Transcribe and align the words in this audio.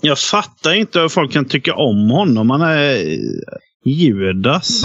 Jag 0.00 0.18
fattar 0.18 0.74
inte 0.74 1.00
hur 1.00 1.08
folk 1.08 1.32
kan 1.32 1.44
tycka 1.44 1.74
om 1.74 2.10
honom. 2.10 2.50
Han 2.50 2.62
är 2.62 3.18
Judas. 3.84 4.84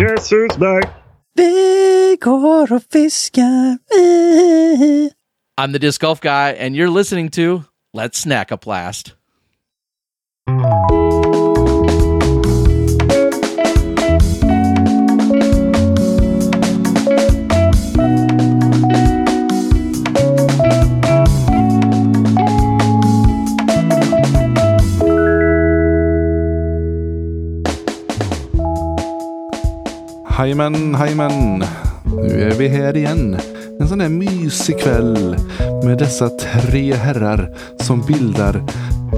Yes, 0.00 0.32
who's 0.32 0.58
back? 0.58 0.90
Vi 1.34 2.18
går 2.20 2.72
och 2.72 2.82
fiskar. 2.92 3.78
I'm 5.60 5.72
the 5.72 5.78
disc 5.78 6.02
golf 6.02 6.20
guy, 6.20 6.56
and 6.60 6.76
you're 6.76 6.98
listening 6.98 7.30
to 7.30 7.62
Let's 7.96 8.18
Snack 8.18 8.52
a 8.52 8.58
Blast. 8.64 9.14
Jajamän, 30.38 30.92
jajamän. 30.92 31.64
Nu 32.04 32.42
är 32.42 32.58
vi 32.58 32.68
här 32.68 32.96
igen. 32.96 33.36
En 33.80 33.88
sån 33.88 33.98
där 33.98 34.08
mysig 34.08 34.80
kväll 34.80 35.36
med 35.84 35.98
dessa 35.98 36.28
tre 36.28 36.94
herrar 36.94 37.56
som 37.80 38.06
bildar 38.06 38.54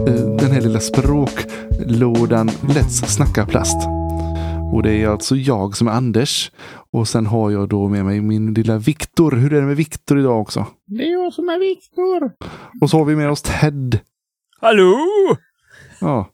eh, 0.07 0.37
den 0.37 0.51
här 0.51 0.61
lilla 0.61 0.81
språklådan 0.81 2.49
Let's 2.49 3.07
snacka 3.07 3.47
plast. 3.47 3.77
Och 4.73 4.83
det 4.83 4.93
är 4.93 5.09
alltså 5.09 5.37
jag 5.37 5.77
som 5.77 5.89
är 5.89 5.93
Anders. 5.93 6.51
Och 6.93 7.09
sen 7.09 7.27
har 7.27 7.51
jag 7.51 7.69
då 7.69 7.89
med 7.89 8.05
mig 8.05 8.21
min 8.21 8.55
lilla 8.55 8.79
Viktor. 8.79 9.33
Hur 9.33 9.53
är 9.53 9.61
det 9.61 9.67
med 9.67 9.77
Viktor 9.77 10.19
idag 10.19 10.41
också? 10.41 10.67
Det 10.87 11.03
är 11.03 11.13
jag 11.13 11.33
som 11.33 11.49
är 11.49 11.59
Viktor. 11.59 12.33
Och 12.81 12.91
så 12.91 12.99
har 12.99 13.05
vi 13.05 13.17
med 13.17 13.31
oss 13.31 13.43
Ted. 13.43 13.99
Hallå! 14.61 14.97
Ja. 16.01 16.31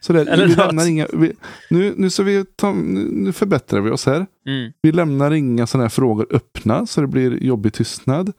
Så 0.00 0.12
där, 0.12 0.26
Eller 0.26 0.46
vi 0.46 0.56
något. 0.56 0.66
lämnar 0.66 0.88
inga, 0.88 1.06
vi, 1.12 1.32
nu, 1.70 1.94
nu, 1.96 2.10
så 2.10 2.22
vi 2.22 2.44
ta, 2.44 2.72
nu, 2.72 3.32
förbättrar 3.32 3.80
vi 3.80 3.90
oss 3.90 4.06
här. 4.06 4.26
Mm. 4.46 4.72
Vi 4.82 4.92
lämnar 4.92 5.30
inga 5.30 5.66
sådana 5.66 5.84
här 5.84 5.88
frågor 5.88 6.26
öppna 6.30 6.86
så 6.86 7.00
det 7.00 7.06
blir 7.06 7.42
jobbig 7.42 7.72
tystnad. 7.72 8.32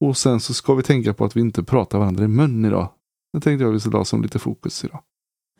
Och 0.00 0.16
sen 0.16 0.40
så 0.40 0.54
ska 0.54 0.74
vi 0.74 0.82
tänka 0.82 1.14
på 1.14 1.24
att 1.24 1.36
vi 1.36 1.40
inte 1.40 1.62
pratar 1.62 1.98
varandra 1.98 2.24
i 2.24 2.28
mun 2.28 2.64
idag. 2.64 2.92
Det 3.32 3.40
tänkte 3.40 3.64
jag 3.64 3.72
vi 3.72 3.80
skulle 3.80 3.96
ha 3.96 4.04
som 4.04 4.22
lite 4.22 4.38
fokus 4.38 4.84
idag. 4.84 5.02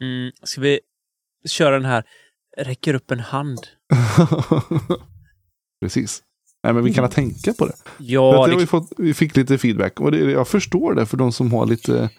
Mm. 0.00 0.32
Ska 0.42 0.60
vi 0.60 0.80
köra 1.48 1.74
den 1.74 1.84
här 1.84 2.04
räcker 2.56 2.94
upp 2.94 3.10
en 3.10 3.20
hand? 3.20 3.58
Precis. 5.80 6.22
Nej 6.62 6.72
men 6.72 6.84
vi 6.84 6.94
kan 6.94 7.10
tänka 7.10 7.52
på 7.52 7.66
det. 7.66 7.74
Ja, 7.98 8.46
det 8.46 8.56
vi, 8.56 8.66
fått, 8.66 8.92
vi 8.98 9.14
fick 9.14 9.36
lite 9.36 9.58
feedback 9.58 10.00
och 10.00 10.12
det, 10.12 10.18
jag 10.18 10.48
förstår 10.48 10.94
det 10.94 11.06
för 11.06 11.16
de 11.16 11.32
som 11.32 11.52
har 11.52 11.66
lite 11.66 12.10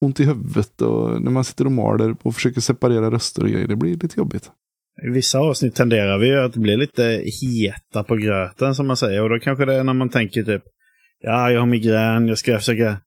ont 0.00 0.20
i 0.20 0.24
huvudet 0.24 0.82
och 0.82 1.22
när 1.22 1.30
man 1.30 1.44
sitter 1.44 1.64
och 1.64 1.72
maler 1.72 2.16
och 2.22 2.34
försöker 2.34 2.60
separera 2.60 3.10
röster 3.10 3.42
och 3.42 3.48
grejer. 3.48 3.66
Det 3.66 3.76
blir 3.76 3.90
lite 3.90 4.18
jobbigt. 4.18 4.50
I 5.06 5.10
vissa 5.10 5.38
avsnitt 5.38 5.74
tenderar 5.74 6.18
vi 6.18 6.26
ju 6.26 6.40
att 6.40 6.56
bli 6.56 6.76
lite 6.76 7.22
heta 7.42 8.04
på 8.04 8.16
gröten 8.16 8.74
som 8.74 8.86
man 8.86 8.96
säger. 8.96 9.22
Och 9.22 9.28
då 9.28 9.38
kanske 9.38 9.64
det 9.64 9.74
är 9.74 9.84
när 9.84 9.94
man 9.94 10.08
tänker 10.08 10.42
typ 10.42 10.62
Ja, 11.20 11.50
jag 11.50 11.60
har 11.60 11.66
migrän, 11.66 12.28
jag 12.28 12.38
ska 12.38 12.58
försöka 12.58 13.00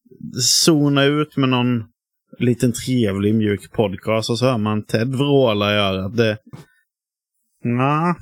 zona 0.63 1.03
ut 1.03 1.37
med 1.37 1.49
någon 1.49 1.83
liten 2.39 2.73
trevlig 2.73 3.35
mjuk 3.35 3.71
podcast 3.71 4.29
och 4.29 4.39
så 4.39 4.45
hör 4.45 4.57
man 4.57 4.85
Ted 4.85 5.15
vråla 5.15 5.73
i 5.73 5.77
örat. 5.77 6.17
Det... 6.17 6.37
Nja, 7.63 8.15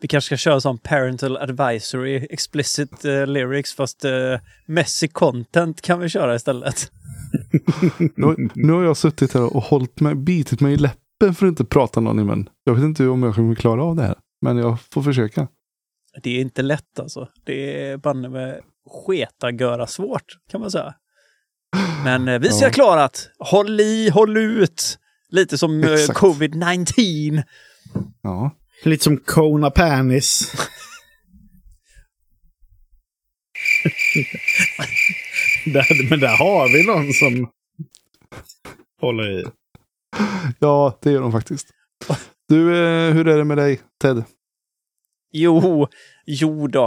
vi 0.00 0.08
kanske 0.08 0.26
ska 0.26 0.36
köra 0.36 0.60
som 0.60 0.78
parental 0.78 1.36
advisory, 1.36 2.26
explicit 2.30 3.04
eh, 3.04 3.26
lyrics, 3.26 3.74
fast 3.74 4.04
uh, 4.04 4.38
messy 4.66 5.08
content 5.08 5.82
kan 5.82 6.00
vi 6.00 6.08
köra 6.08 6.34
istället. 6.34 6.90
Nu, 8.16 8.50
nu 8.54 8.72
har 8.72 8.82
jag 8.84 8.96
suttit 8.96 9.34
här 9.34 9.56
och 9.56 9.62
hållit 9.62 10.00
mig, 10.00 10.14
bitit 10.14 10.60
mig 10.60 10.74
i 10.74 10.76
läppen 10.76 11.34
för 11.34 11.46
att 11.46 11.50
inte 11.50 11.64
prata 11.64 12.00
någon 12.00 12.20
i 12.20 12.24
mun. 12.24 12.48
Jag 12.64 12.74
vet 12.74 12.84
inte 12.84 13.06
om 13.06 13.22
jag 13.22 13.34
kommer 13.34 13.54
klara 13.54 13.84
av 13.84 13.96
det 13.96 14.02
här. 14.02 14.14
Men 14.42 14.56
jag 14.56 14.78
får 14.92 15.02
försöka. 15.02 15.48
Det 16.22 16.30
är 16.30 16.40
inte 16.40 16.62
lätt 16.62 16.98
alltså. 16.98 17.28
Det 17.44 17.82
är 17.88 17.96
banne 17.96 18.28
med 18.28 18.60
sketagöra 19.06 19.86
svårt, 19.86 20.24
kan 20.50 20.60
man 20.60 20.70
säga. 20.70 20.94
Men 22.04 22.28
eh, 22.28 22.38
vi 22.38 22.48
ska 22.48 22.66
Ja. 22.66 22.70
klara 22.72 23.02
det. 23.02 23.18
Håll 23.38 23.80
i, 23.80 24.08
håll 24.10 24.36
ut. 24.36 24.98
Lite 25.28 25.58
som 25.58 25.84
eh, 25.84 25.92
Exakt. 25.92 26.18
covid-19. 26.20 27.42
Ja. 28.22 28.50
lite 28.84 29.04
som 29.04 29.16
Kona 29.16 29.70
Panis. 29.70 30.52
där, 35.72 36.10
men 36.10 36.20
där 36.20 36.36
har 36.36 36.68
vi 36.72 36.86
någon 36.86 37.12
som 37.12 37.50
håller 39.00 39.40
i. 39.40 39.44
ja, 40.58 40.98
det 41.02 41.10
gör 41.12 41.20
de 41.20 41.32
faktiskt. 41.32 41.68
Du, 42.48 42.60
eh, 42.76 43.12
hur 43.14 43.28
är 43.28 43.38
det 43.38 43.44
med 43.44 43.56
dig, 43.56 43.80
Ted? 44.02 44.24
Jo, 45.32 45.88
jo 46.26 46.66
då. 46.66 46.84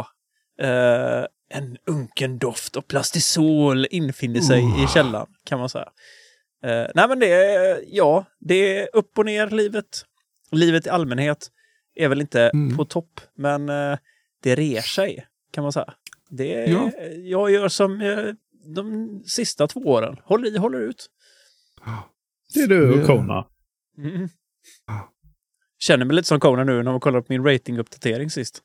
Eh, 0.61 1.25
en 1.49 1.77
unken 1.85 2.37
doft 2.37 2.77
av 2.77 2.81
plastisol 2.81 3.87
infinner 3.91 4.41
sig 4.41 4.83
i 4.83 4.87
källan, 4.87 5.27
kan 5.45 5.59
man 5.59 5.69
säga. 5.69 5.89
Eh, 6.63 6.87
nej, 6.95 7.07
men 7.07 7.19
det 7.19 7.31
är, 7.33 7.79
ja, 7.87 8.25
det 8.39 8.77
är 8.79 8.89
upp 8.93 9.17
och 9.17 9.25
ner 9.25 9.49
livet. 9.49 10.05
Livet 10.51 10.85
i 10.85 10.89
allmänhet 10.89 11.47
är 11.95 12.07
väl 12.07 12.21
inte 12.21 12.49
Mm. 12.53 12.77
på 12.77 12.85
topp, 12.85 13.19
men 13.35 13.65
det 14.43 14.55
rer 14.55 14.81
sig, 14.81 15.25
kan 15.51 15.61
man 15.63 15.71
säga. 15.73 15.93
Det 16.29 16.53
är, 16.53 16.67
Ja. 16.67 16.91
Jag 17.15 17.51
gör 17.51 17.67
som 17.67 18.01
de 18.75 19.09
sista 19.25 19.67
två 19.67 19.79
åren. 19.79 20.17
Håller 20.23 20.55
i, 20.55 20.57
håller 20.57 20.79
ut. 20.79 21.07
Det 22.53 22.59
är 22.59 22.67
du 22.67 22.91
och 22.91 22.97
Ja. 22.99 23.05
Kona. 23.07 23.47
Mm. 23.97 24.29
Känner 25.79 26.05
mig 26.05 26.15
lite 26.15 26.27
som 26.27 26.39
Conan 26.39 26.67
nu 26.67 26.83
när 26.83 26.91
man 26.91 26.99
kollar 26.99 27.21
på 27.21 27.25
min 27.29 27.43
ratinguppdatering 27.43 28.29
sist. 28.29 28.61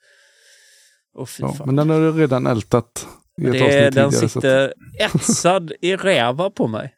Fy 1.26 1.42
Ja, 1.42 1.52
fan. 1.52 1.66
men 1.66 1.76
den 1.76 1.90
har 1.90 2.00
du 2.00 2.12
redan 2.12 2.46
ältat 2.46 3.08
i 3.42 3.46
ett 3.46 3.52
Det, 3.52 3.60
avsnitt 3.62 3.94
den 3.94 4.10
tidigare. 4.10 4.12
så 4.12 4.24
att- 4.24 4.32
sitter 4.32 4.74
etsad 5.00 5.72
i 5.80 5.96
räva 5.96 6.50
på 6.50 6.68
mig. 6.68 6.94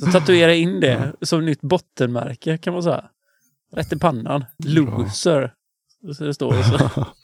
Så 0.00 0.06
tatuera 0.12 0.54
in 0.54 0.80
det 0.80 1.12
som 1.22 1.44
nytt 1.44 1.60
bottenmärke 1.60 2.58
kan 2.58 2.72
man 2.74 2.82
säga. 2.82 3.10
Rätt 3.72 3.92
i 3.92 3.98
pannan. 3.98 4.44
Loser. 4.64 5.54
Så 6.14 6.24
det 6.24 6.34
står 6.34 6.62
så. 6.62 7.06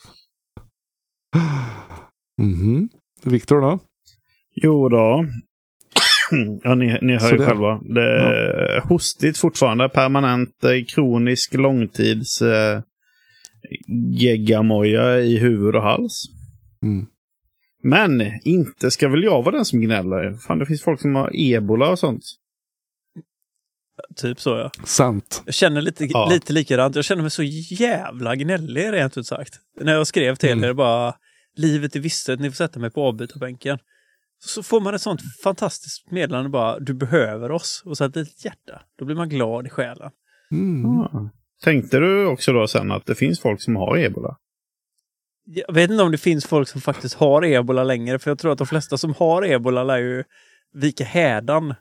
Mhm. 2.42 2.88
Viktor 3.22 3.60
då? 3.60 3.78
Jo 4.62 4.88
då. 4.88 5.24
ja, 6.62 6.74
ni, 6.74 6.98
ni 7.02 7.16
hör 7.16 7.32
ju 7.32 7.38
själva. 7.38 7.80
Det 7.94 8.02
är 8.20 8.80
hostigt 8.80 9.38
fortfarande. 9.38 9.88
Permanent 9.88 10.64
eh, 10.64 10.84
kronisk 10.94 11.54
långtids 11.54 12.42
eh, 12.42 12.80
geggamoja 14.12 15.20
i 15.20 15.38
huvud 15.38 15.76
och 15.76 15.82
hals. 15.82 16.22
Mm. 16.82 17.06
Men 17.82 18.22
inte 18.44 18.90
ska 18.90 19.08
väl 19.08 19.22
jag 19.24 19.42
vara 19.42 19.56
den 19.56 19.64
som 19.64 19.80
gnäller. 19.80 20.36
Fan, 20.46 20.58
det 20.58 20.66
finns 20.66 20.82
folk 20.82 21.00
som 21.00 21.14
har 21.14 21.30
ebola 21.34 21.88
och 21.90 21.98
sånt. 21.98 22.22
typ 24.16 24.40
så 24.40 24.50
ja. 24.50 24.70
Sant. 24.84 25.42
Jag 25.46 25.54
känner 25.54 25.80
lite, 25.80 26.04
Ja. 26.04 26.28
lite 26.30 26.52
likadant. 26.52 26.96
Jag 26.96 27.04
känner 27.04 27.22
mig 27.22 27.30
så 27.30 27.42
jävla 27.42 28.36
gnällig 28.36 28.92
rent 28.92 29.18
ut 29.18 29.26
sagt. 29.26 29.54
När 29.80 29.92
jag 29.92 30.06
skrev 30.06 30.34
till 30.36 30.50
Mm. 30.52 30.64
er 30.64 30.72
bara 30.72 31.14
livet 31.56 31.96
är 31.96 32.00
visst, 32.00 32.28
ni 32.28 32.50
får 32.50 32.54
sätta 32.56 32.80
mig 32.80 32.90
på 32.90 33.02
avbytarbänken. 33.02 33.78
Så 34.38 34.62
får 34.62 34.80
man 34.80 34.94
ett 34.94 35.02
sånt 35.02 35.20
fantastiskt 35.42 36.10
meddelande 36.10 36.50
bara, 36.50 36.78
du 36.78 36.94
behöver 36.94 37.50
oss. 37.50 37.82
Och 37.84 37.96
så 37.96 38.04
ett 38.04 38.16
litet 38.16 38.44
hjärta. 38.44 38.82
Då 38.98 39.04
blir 39.04 39.16
man 39.16 39.28
glad 39.28 39.66
i 39.66 39.70
själen. 39.70 40.10
Mm. 40.50 40.82
Ja. 40.84 41.30
Tänkte 41.64 41.98
du 41.98 42.26
också 42.26 42.52
då 42.52 42.66
sen 42.66 42.92
att 42.92 43.06
det 43.06 43.14
finns 43.14 43.40
folk 43.40 43.62
som 43.62 43.76
har 43.76 43.98
ebola? 43.98 44.36
Jag 45.44 45.74
vet 45.74 45.90
inte 45.90 46.02
om 46.02 46.12
det 46.12 46.18
finns 46.18 46.46
folk 46.46 46.68
som 46.68 46.80
faktiskt 46.80 47.14
har 47.14 47.44
ebola 47.44 47.84
längre, 47.84 48.18
för 48.18 48.30
jag 48.30 48.38
tror 48.38 48.52
att 48.52 48.58
de 48.58 48.66
flesta 48.66 48.98
som 48.98 49.14
har 49.14 49.44
ebola 49.44 49.84
lär 49.84 49.98
ju 49.98 50.24
vika 50.74 51.04
hädan. 51.04 51.74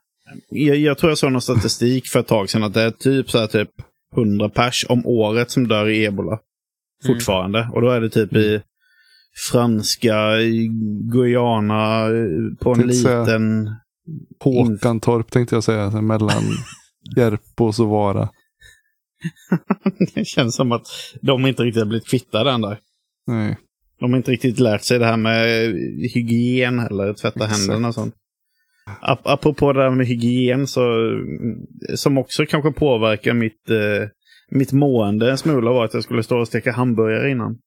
Jag, 0.50 0.76
jag 0.76 0.98
tror 0.98 1.12
jag 1.12 1.18
såg 1.18 1.32
någon 1.32 1.42
statistik 1.42 2.08
för 2.08 2.20
ett 2.20 2.28
tag 2.28 2.50
sedan 2.50 2.64
att 2.64 2.74
det 2.74 2.82
är 2.82 2.92
typ 2.92 3.30
så 3.30 3.40
här 3.40 3.48
typ 3.48 3.70
100 4.18 4.50
pers 4.50 4.86
om 4.90 5.06
året 5.06 5.52
som 5.52 5.68
dör 5.68 5.90
i 5.90 6.06
ebola. 6.06 6.40
Fortfarande. 7.06 7.70
Och 7.74 7.82
då 7.82 7.90
är 7.90 8.02
det 8.02 8.10
typ 8.10 8.34
i 8.34 8.62
franska, 9.52 10.16
Guyana, 11.12 12.08
på 12.60 12.72
en 12.74 12.88
liten... 12.88 13.70
Håkantorp 14.40 15.32
tänkte 15.32 15.56
jag 15.56 15.64
säga. 15.64 16.02
Mellan 16.02 16.44
Järpås 17.18 17.80
och 17.80 17.88
Vara. 17.88 18.30
det 20.16 20.26
känns 20.26 20.56
som 20.56 20.72
att 20.72 20.88
de 21.22 21.46
inte 21.46 21.64
riktigt 21.64 21.82
har 21.82 21.88
blivit 21.88 22.08
kvitta 22.08 22.44
den 22.44 22.62
där. 22.62 22.80
Nej. 23.28 23.58
De 24.00 24.12
har 24.12 24.18
inte 24.18 24.32
riktigt 24.32 24.60
lärt 24.60 24.84
sig 24.84 25.00
det 25.00 25.06
här 25.06 25.18
med 25.18 25.48
hygien 26.14 26.80
eller 26.80 27.14
tvätta 27.14 27.46
Exakt. 27.46 27.60
händerna 27.60 27.88
och 27.88 27.94
sånt. 27.94 28.16
Ap- 29.02 29.22
apropå 29.24 29.74
det 29.74 29.82
här 29.84 29.90
med 29.90 30.08
hygien 30.08 30.68
så, 30.68 30.82
som 31.96 32.18
också 32.18 32.46
kanske 32.46 32.72
påverkar 32.72 33.34
mitt, 33.34 33.70
eh, 33.70 34.08
mitt 34.52 34.72
mående 34.72 35.32
en 35.32 35.38
smula 35.38 35.72
var 35.72 35.86
att 35.86 35.94
jag 35.94 36.04
skulle 36.04 36.24
stå 36.24 36.40
och 36.40 36.48
steka 36.48 36.72
hamburgare 36.72 37.32
innan. 37.32 37.58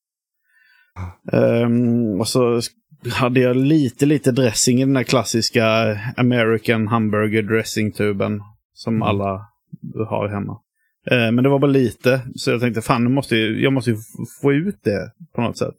Ehm, 1.33 2.21
och 2.21 2.29
så 2.29 2.61
hade 3.13 3.41
jag 3.41 3.57
lite, 3.57 4.07
lite 4.07 4.33
dressing 4.33 4.79
i 4.79 4.85
den 4.85 4.95
där 4.95 5.03
klassiska 5.03 5.65
American 6.17 6.89
hamburger 6.89 7.43
dressing-tuben. 7.43 8.41
Som 8.75 8.95
Mm. 8.95 9.03
alla 9.03 9.47
har 10.09 10.29
hemma. 10.29 10.59
Ehm, 11.11 11.35
men 11.35 11.45
det 11.45 11.51
var 11.51 11.59
bara 11.59 11.71
lite. 11.71 12.21
Så 12.35 12.51
jag 12.51 12.61
tänkte 12.61 12.83
fan, 12.83 13.05
nu 13.05 13.11
måste 13.11 13.37
jag, 13.37 13.61
jag 13.61 13.73
måste 13.73 13.97
få 14.43 14.53
ut 14.53 14.79
det 14.85 15.13
på 15.35 15.41
något 15.41 15.59
sätt. 15.59 15.75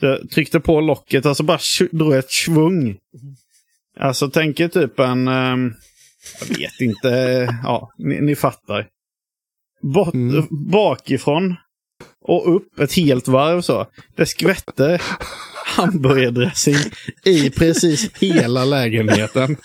Så 0.00 0.06
jag 0.06 0.30
tryckte 0.30 0.60
på 0.60 0.80
locket 0.80 1.26
och 1.26 1.36
så 1.36 1.42
bara 1.42 1.58
drog 1.92 2.12
jag 2.12 2.18
ett 2.18 2.30
svung. 2.30 2.96
Alltså 4.00 4.28
tänk 4.30 4.60
er 4.60 4.68
typ 4.68 4.98
en... 5.00 5.28
ehm, 5.28 5.74
jag 6.40 6.58
vet 6.58 6.80
inte. 6.80 7.08
Ja, 7.64 7.90
ni, 7.98 8.20
ni 8.20 8.36
fattar. 8.36 8.86
Bort, 9.82 10.14
Mm. 10.14 10.44
Bakifrån 10.70 11.54
och 12.26 12.56
upp 12.56 12.80
ett 12.80 12.92
helt 12.92 13.28
varv 13.28 13.60
så. 13.60 13.86
Det 14.16 14.26
skvätte 14.26 14.98
hamburgardressing 15.64 16.76
i 17.24 17.50
precis 17.50 18.10
hela 18.14 18.64
lägenheten. 18.64 19.56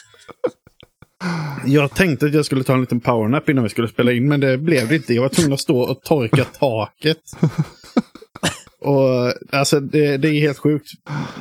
Jag 1.66 1.96
tänkte 1.96 2.26
att 2.26 2.34
jag 2.34 2.46
skulle 2.46 2.64
ta 2.64 2.74
en 2.74 2.82
liten 2.82 3.00
powernap 3.00 3.50
innan 3.50 3.64
vi 3.64 3.70
skulle 3.70 3.88
spela 3.88 4.12
in, 4.12 4.28
men 4.28 4.40
det 4.40 4.58
blev 4.58 4.88
det 4.88 4.96
inte. 4.96 5.14
Jag 5.14 5.22
var 5.22 5.30
tvungen 5.30 5.54
att 5.54 5.60
stå 5.60 5.80
och 5.80 6.02
torka 6.02 6.44
taket. 6.44 7.22
Och 8.82 9.34
alltså 9.52 9.80
det, 9.80 10.18
det 10.18 10.28
är 10.28 10.40
helt 10.42 10.58
sjukt. 10.58 10.88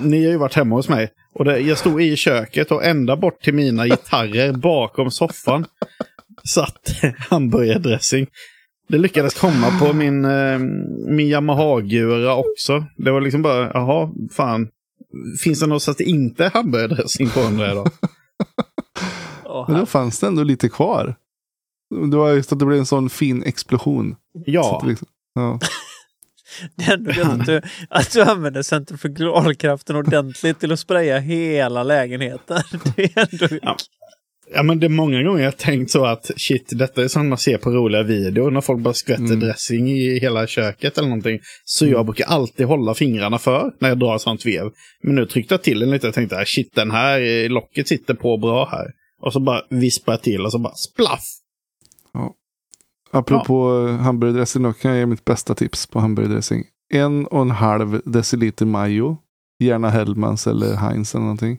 Ni 0.02 0.24
har 0.24 0.32
ju 0.32 0.38
varit 0.38 0.54
hemma 0.54 0.74
hos 0.76 0.88
mig. 0.88 1.08
Och 1.34 1.44
det, 1.44 1.58
jag 1.58 1.78
stod 1.78 2.02
i 2.02 2.16
köket 2.16 2.70
och 2.70 2.84
ända 2.84 3.16
bort 3.16 3.42
till 3.42 3.54
mina 3.54 3.86
gitarrer 3.86 4.52
bakom 4.52 5.10
soffan 5.10 5.66
satt 6.48 6.94
hamburgardressing. 7.18 8.26
Det 8.90 8.98
lyckades 8.98 9.34
komma 9.34 9.78
på 9.78 9.92
min, 9.92 10.24
eh, 10.24 10.58
min 11.08 11.28
Yamaha-gura 11.28 12.36
också. 12.36 12.84
Det 12.96 13.10
var 13.10 13.20
liksom 13.20 13.42
bara, 13.42 13.70
jaha, 13.74 14.10
fan. 14.32 14.68
Finns 15.40 15.60
det 15.60 15.66
något 15.66 15.82
så 15.82 15.90
att 15.90 15.98
det 15.98 16.04
inte 16.04 16.44
är 16.44 16.50
hamburgardressing 16.50 17.28
på 17.28 17.40
den 17.40 17.56
där 17.56 17.74
då? 17.74 17.86
Men 19.68 19.80
då 19.80 19.86
fanns 19.86 20.20
det 20.20 20.26
ändå 20.26 20.42
lite 20.42 20.68
kvar. 20.68 21.14
Det 22.10 22.16
var 22.16 22.30
just 22.30 22.52
att 22.52 22.58
det 22.58 22.66
blev 22.66 22.78
en 22.78 22.86
sån 22.86 23.10
fin 23.10 23.42
explosion. 23.42 24.16
Så 24.32 24.42
Ja, 24.46 24.76
att 24.76 24.82
det 24.82 24.88
liksom, 24.88 25.08
ja. 25.34 25.58
Det 26.76 26.84
är 26.84 26.94
ändå 26.94 27.10
gött 27.10 27.28
att 27.28 27.46
du, 27.46 27.62
att 27.90 28.12
du 28.12 28.22
använder 28.22 28.62
centrifugalkraften 28.62 29.96
ordentligt 29.96 30.60
till 30.60 30.72
att 30.72 30.80
spraya 30.80 31.18
hela 31.18 31.82
lägenheten. 31.82 32.62
Det 32.96 33.16
är 33.16 33.28
ändå... 33.32 33.58
Ja. 33.62 33.76
Ja, 34.54 34.62
men 34.62 34.80
det 34.80 34.86
är 34.86 34.88
många 34.88 35.22
gånger 35.22 35.44
jag 35.44 35.56
tänkt 35.56 35.90
så 35.90 36.04
att 36.04 36.30
shit, 36.36 36.68
detta 36.78 37.02
är 37.04 37.08
sånt 37.08 37.28
man 37.28 37.38
ser 37.38 37.58
på 37.58 37.70
roliga 37.70 38.02
videor 38.02 38.50
när 38.50 38.60
folk 38.60 38.80
bara 38.80 38.94
skvätter 38.94 39.24
Mm. 39.24 39.40
dressing 39.40 39.90
i 39.90 40.18
hela 40.18 40.46
köket 40.46 40.98
eller 40.98 41.08
någonting. 41.08 41.40
Så 41.64 41.86
jag 41.86 42.06
brukar 42.06 42.26
alltid 42.26 42.66
hålla 42.66 42.94
fingrarna 42.94 43.38
för 43.38 43.72
när 43.78 43.88
jag 43.88 43.98
drar 43.98 44.18
sånt 44.18 44.46
vev. 44.46 44.70
Men 45.02 45.14
nu 45.14 45.26
tryckte 45.26 45.54
jag 45.54 45.62
till 45.62 45.80
den 45.80 45.90
lite 45.90 46.08
och 46.08 46.14
tänkte 46.14 46.36
ah, 46.36 46.44
shit, 46.44 46.74
den 46.74 46.90
här 46.90 47.20
eh, 47.20 47.50
locket 47.50 47.88
sitter 47.88 48.14
på 48.14 48.36
bra 48.36 48.68
här. 48.70 48.86
Och 49.22 49.32
så 49.32 49.40
bara 49.40 49.62
vispar 49.70 50.12
jag 50.12 50.22
till 50.22 50.44
och 50.44 50.52
så 50.52 50.58
bara 50.58 50.74
splaff! 50.74 51.24
Apropå 53.10 53.86
ja. 53.88 53.96
hamburgardressing, 53.96 54.62
då 54.62 54.72
kan 54.72 54.90
jag 54.90 54.98
ge 55.00 55.06
mitt 55.06 55.24
bästa 55.24 55.54
tips 55.54 55.86
på 55.86 56.00
hamburgardressing. 56.00 56.64
En 56.92 57.26
och 57.26 57.42
en 57.42 57.50
halv 57.50 58.00
deciliter 58.04 58.66
majo. 58.66 59.16
Gärna 59.58 59.90
Hellmans 59.90 60.46
eller 60.46 60.76
Heinz 60.76 61.14
eller 61.14 61.22
någonting. 61.22 61.58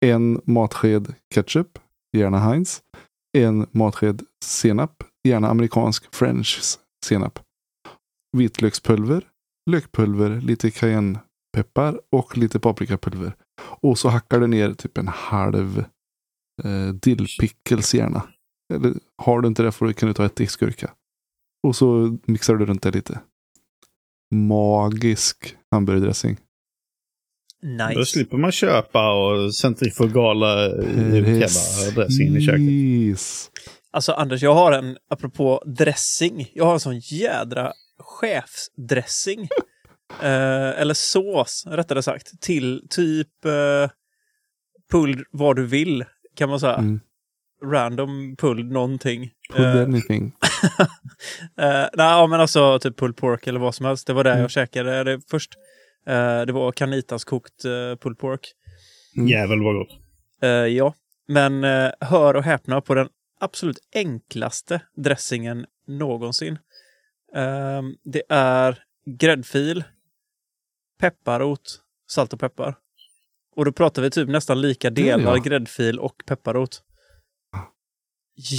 En 0.00 0.40
matsked 0.44 1.14
ketchup. 1.34 1.78
Gärna 2.14 2.38
Heinz. 2.38 2.82
En 3.38 3.66
matsked 3.70 4.22
senap. 4.44 5.02
Gärna 5.28 5.48
amerikansk 5.48 6.14
french 6.14 6.78
senap. 7.06 7.38
Vitlökspulver. 8.36 9.28
Lökpulver. 9.70 10.40
Lite 10.40 10.70
cayennepeppar 10.70 12.00
och 12.10 12.36
lite 12.36 12.60
paprikapulver. 12.60 13.34
Och 13.80 13.98
så 13.98 14.08
hackar 14.08 14.40
du 14.40 14.46
ner 14.46 14.74
typ 14.74 14.98
en 14.98 15.08
halv 15.08 15.84
eh, 16.64 16.88
dillpickles 16.88 17.94
gärna. 17.94 18.22
Eller 18.74 18.94
har 19.22 19.40
du 19.40 19.48
inte 19.48 19.62
det 19.62 19.72
får 19.72 19.86
du, 19.86 19.92
kan 19.92 20.08
du 20.08 20.14
ta 20.14 20.24
ett 20.24 20.36
diskgurka. 20.36 20.90
Och 21.66 21.76
så 21.76 22.18
mixar 22.26 22.56
du 22.56 22.66
runt 22.66 22.82
det 22.82 22.90
lite. 22.90 23.20
Magisk 24.34 25.56
hamburgardressing. 25.70 26.36
Då 27.78 27.86
Nice. 27.88 28.04
slipper 28.06 28.36
man 28.36 28.52
köpa 28.52 29.12
och 29.12 29.54
centrifugala 29.54 30.68
kebabdressingen 30.68 32.36
i 32.36 32.40
köket. 32.46 33.50
Alltså 33.90 34.12
Anders, 34.12 34.42
jag 34.42 34.54
har 34.54 34.72
en, 34.72 34.96
apropå 35.10 35.62
dressing, 35.66 36.50
jag 36.54 36.64
har 36.64 36.72
en 36.74 36.80
sån 36.80 36.98
jädra 36.98 37.72
chefsdressing. 37.98 39.40
eh, 40.22 40.80
eller 40.80 40.94
sås, 40.94 41.64
rättare 41.66 42.02
sagt, 42.02 42.40
till 42.40 42.86
typ 42.90 43.44
eh, 43.44 43.90
pulled 44.92 45.24
vad 45.30 45.56
du 45.56 45.66
vill, 45.66 46.04
kan 46.36 46.48
man 46.48 46.60
säga. 46.60 46.74
Mm. 46.76 47.00
Random 47.64 48.36
pulled 48.38 48.66
någonting. 48.72 49.30
Pull 49.54 49.64
Eh, 49.64 49.82
anything. 49.82 50.32
Eh, 51.58 51.68
nej, 51.94 52.06
ja, 52.06 52.26
men 52.26 52.40
alltså 52.40 52.78
typ 52.78 52.98
pulled 52.98 53.16
pork 53.16 53.46
eller 53.46 53.60
vad 53.60 53.74
som 53.74 53.86
helst. 53.86 54.06
Det 54.06 54.12
var 54.12 54.24
det 54.24 54.30
Mm. 54.30 54.40
jag 54.42 54.50
käkade 54.50 55.04
det 55.04 55.20
först. 55.30 55.54
Eh, 56.06 56.46
det 56.46 56.52
var 56.52 56.72
Canitas 56.72 57.24
kokt 57.24 57.64
uh, 57.64 57.96
pulled 57.96 58.18
pork. 58.18 58.52
Mm. 59.16 59.28
Jävel 59.28 59.62
vad 59.62 59.74
gott. 59.74 59.98
Eh, 60.42 60.48
ja, 60.48 60.94
men 61.28 61.64
eh, 61.64 61.90
hör 62.00 62.34
och 62.34 62.44
häpna 62.44 62.80
på 62.80 62.94
den 62.94 63.08
absolut 63.40 63.78
enklaste 63.94 64.80
dressingen 64.96 65.66
någonsin. 65.86 66.58
Eh, 67.34 67.82
det 68.04 68.22
är 68.28 68.78
gräddfil, 69.06 69.84
pepparrot, 71.00 71.80
salt 72.10 72.32
och 72.32 72.40
peppar. 72.40 72.76
Och 73.56 73.64
då 73.64 73.72
pratar 73.72 74.02
vi 74.02 74.10
typ 74.10 74.28
nästan 74.28 74.60
lika 74.60 74.90
delar 74.90 75.36
ja. 75.36 75.42
gräddfil 75.42 75.98
och 75.98 76.22
pepparrot. 76.26 76.82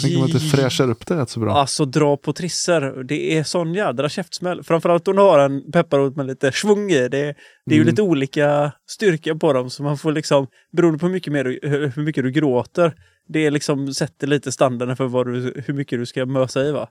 Tänk 0.01 0.18
om 0.18 0.24
att 0.24 0.31
det 0.33 0.39
fräschar 0.39 0.89
upp 0.89 1.06
det 1.07 1.16
rätt 1.22 1.30
så 1.30 1.39
bra. 1.39 1.54
Alltså 1.54 1.86
dra 1.86 2.18
på 2.18 2.33
trisser. 2.33 3.04
Det 3.04 3.38
är 3.38 3.44
sån 3.44 3.74
jädra 3.74 4.10
käftsmäll. 4.10 4.63
Framförallt 4.63 5.06
du 5.06 5.13
har 5.13 5.39
en 5.39 5.72
pepparrot 5.72 6.16
med 6.16 6.25
lite 6.25 6.51
svung 6.51 6.92
i. 6.92 7.07
Det, 7.10 7.10
det 7.10 7.19
är 7.19 7.75
ju 7.75 7.75
Mm. 7.75 7.88
lite 7.88 8.01
olika 8.01 8.72
styrka 8.89 9.36
på 9.36 9.54
dem. 9.54 9.69
Så 9.69 9.83
man 9.83 9.98
får 9.98 10.12
liksom, 10.12 10.48
beroende 10.72 11.00
på 11.00 11.06
hur 11.06 11.13
mycket, 11.13 11.33
mer 11.33 11.60
hur 11.95 12.04
mycket 12.04 12.24
du 12.24 12.31
gråter, 12.31 12.94
det 13.27 13.45
är 13.45 13.51
liksom 13.51 13.94
sätter 13.94 14.27
lite 14.27 14.51
standarden 14.51 14.95
för 14.98 15.06
vad 15.07 15.25
du, 15.27 15.63
hur 15.66 15.74
mycket 15.74 16.00
du 16.00 16.06
ska 16.06 16.25
mösa 16.25 16.62
i 16.63 16.72
va. 16.72 16.88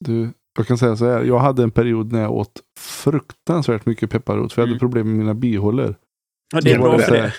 Du, 0.00 0.32
jag 0.56 0.66
kan 0.66 0.78
säga 0.78 0.96
så 0.96 1.04
här. 1.06 1.22
Jag 1.24 1.38
hade 1.38 1.62
en 1.62 1.70
period 1.70 2.12
när 2.12 2.20
jag 2.20 2.32
åt 2.32 2.52
fruktansvärt 2.78 3.86
mycket 3.86 4.10
pepparrot. 4.10 4.52
För 4.52 4.62
jag 4.62 4.66
hade 4.66 4.72
Mm. 4.72 4.78
problem 4.78 5.08
med 5.08 5.18
mina 5.18 5.34
bihålor. 5.34 5.94
Ja, 6.52 6.60
det 6.60 6.72
är 6.72 6.78
bra 6.78 6.96
det 6.96 7.02
för 7.02 7.12
det. 7.12 7.32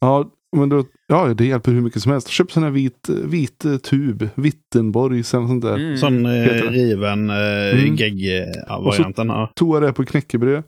Ja, 0.00 0.30
men 0.56 0.68
då, 0.68 0.84
ja, 1.06 1.34
det 1.34 1.46
hjälper 1.46 1.72
hur 1.72 1.80
mycket 1.80 2.02
som 2.02 2.12
helst. 2.12 2.28
Köp 2.28 2.52
sån 2.52 2.62
här 2.62 2.70
vit, 2.70 3.08
vit 3.08 3.64
eh, 3.64 3.76
tub. 3.76 4.28
Wittenborgs 4.34 5.34
eller 5.34 5.46
sånt 5.46 5.62
där. 5.62 5.74
Mm. 5.76 5.96
Sån 5.96 6.26
eh, 6.26 6.42
riven 6.70 7.30
eh, 7.30 7.36
Mm. 7.80 7.96
gegg-varianten. 7.96 9.28
Ja. 9.28 9.52
Tog 9.54 9.76
jag 9.76 9.82
det 9.82 9.92
på 9.92 10.04
knäckebröd. 10.04 10.62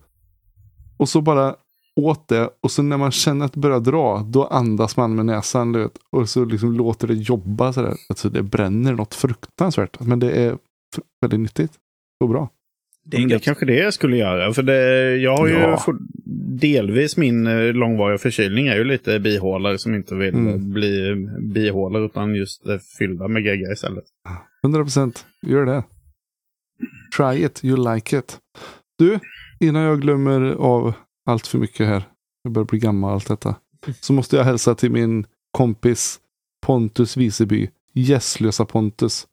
Och 0.97 1.09
så 1.09 1.21
bara 1.21 1.55
åt 1.97 2.29
det. 2.29 2.51
Och 2.63 2.71
så 2.71 2.83
när 2.83 2.97
man 2.97 3.11
känner 3.11 3.47
att 3.47 3.53
det 3.53 3.61
börjar 3.61 3.81
dra. 3.81 4.19
Då 4.27 4.45
andas 4.45 4.97
man 4.97 5.15
med 5.15 5.27
näsan. 5.27 5.73
vet. 5.73 5.93
Och 6.13 6.29
så 6.29 6.45
liksom 6.45 6.73
låter 6.73 7.09
det 7.09 7.15
jobba 7.15 7.73
sådär. 7.73 7.95
Alltså 8.09 8.29
det 8.31 8.43
bränner 8.43 8.93
något 8.93 9.15
fruktansvärt. 9.15 10.01
Men 10.01 10.19
det 10.19 10.31
är 10.31 10.57
väldigt 11.21 11.41
nyttigt. 11.41 11.73
Och 12.21 12.29
bra. 12.29 12.49
Det 13.11 13.17
är 13.17 13.29
det 13.29 13.39
kanske 13.45 13.67
det 13.67 13.75
jag 13.77 13.95
skulle 13.95 14.17
göra. 14.17 14.53
För 14.53 14.63
det, 14.63 15.17
jag 15.17 15.37
har 15.37 15.47
ju 15.49 15.55
Ja. 15.55 15.85
delvis 16.61 17.17
min 17.17 17.47
eh, 17.47 17.73
långvariga 17.73 18.19
förkylning 18.19 18.67
är 18.67 18.77
ju 18.77 18.85
lite 18.85 19.21
bihålor 19.21 19.77
som 19.77 19.95
inte 19.95 20.15
vill 20.15 20.35
Mm. 20.35 20.73
bli 20.73 21.15
bihålor 21.41 22.05
utan 22.07 22.35
just 22.35 22.67
eh, 22.67 22.79
fyllda 22.99 23.29
med 23.29 23.43
gegga 23.43 23.73
istället. 23.73 24.05
100% 24.67 25.25
gör 25.43 25.67
det. 25.67 25.83
Try 27.17 27.45
it, 27.45 27.65
you 27.65 27.95
like 27.95 28.19
it. 28.19 28.39
Du, 28.99 29.19
innan 29.61 29.83
jag 29.83 30.01
glömmer 30.01 30.41
av 30.51 30.93
allt 31.27 31.47
för 31.47 31.59
mycket 31.59 31.87
här. 31.87 32.03
Jag 32.43 32.53
börjar 32.53 32.67
bli 32.67 32.79
gammal 32.79 33.13
allt 33.15 33.29
detta. 33.29 33.55
Så 34.01 34.13
måste 34.13 34.37
jag 34.37 34.45
hälsa 34.45 34.75
till 34.75 34.91
min 34.91 35.27
kompis 35.51 36.21
Pontus 36.67 37.17
Viseby. 37.17 37.69
Gässlösa 37.95 38.65
Pontus. 38.65 39.27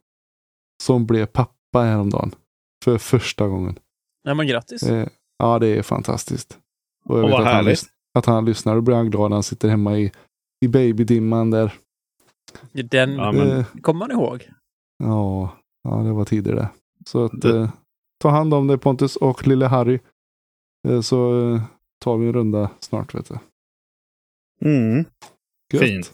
Som 0.83 1.05
blev 1.05 1.25
pappa 1.25 1.81
häromdagen. 1.81 2.31
För 2.85 2.97
första 2.97 3.47
gången. 3.47 3.79
Nej 4.23 4.35
men 4.35 4.47
grattis. 4.47 4.83
Eh, 4.83 5.07
ja, 5.37 5.59
det 5.59 5.67
är 5.67 5.81
fantastiskt. 5.81 6.59
Och 7.05 7.17
jag 7.17 7.23
Och 7.23 7.29
vet 7.29 7.33
vad 7.33 7.41
att 7.41 7.47
han, 7.47 7.55
härligt. 7.55 7.79
lys- 7.79 7.89
att 8.13 8.25
han 8.25 8.45
lyssnar. 8.45 8.75
Då 8.75 8.81
blir 8.81 8.95
han 8.95 9.09
glad 9.11 9.29
när 9.29 9.35
han 9.35 9.43
sitter 9.43 9.69
hemma 9.69 9.97
i, 9.97 10.11
i 10.65 10.67
babydimman 10.67 11.51
där. 11.51 11.73
Den 12.71 13.13
Ja, 13.15 13.31
men- 13.31 13.47
Eh, 13.59 13.65
kommer 13.81 13.99
man 13.99 14.11
ihåg. 14.11 14.49
Ja, 15.03 15.57
ja 15.83 15.89
det 15.95 16.11
var 16.11 16.25
tidigare 16.25 16.59
det. 16.59 16.69
Så 17.05 17.25
att 17.25 17.41
Det- 17.41 17.57
eh, 17.59 17.69
ta 18.21 18.29
hand 18.29 18.53
om 18.53 18.67
dig 18.67 18.77
Pontus 18.77 19.15
och 19.15 19.47
lille 19.47 19.65
Harry. 19.65 19.99
Eh, 20.87 21.01
så 21.01 21.51
eh, 21.53 21.61
tar 22.03 22.17
vi 22.17 22.27
en 22.27 22.33
runda 22.33 22.69
snart 22.79 23.15
vet 23.15 23.29
du. 23.29 23.35
Mm, 24.69 25.05
Gött. 25.73 25.81
fint. 25.83 26.11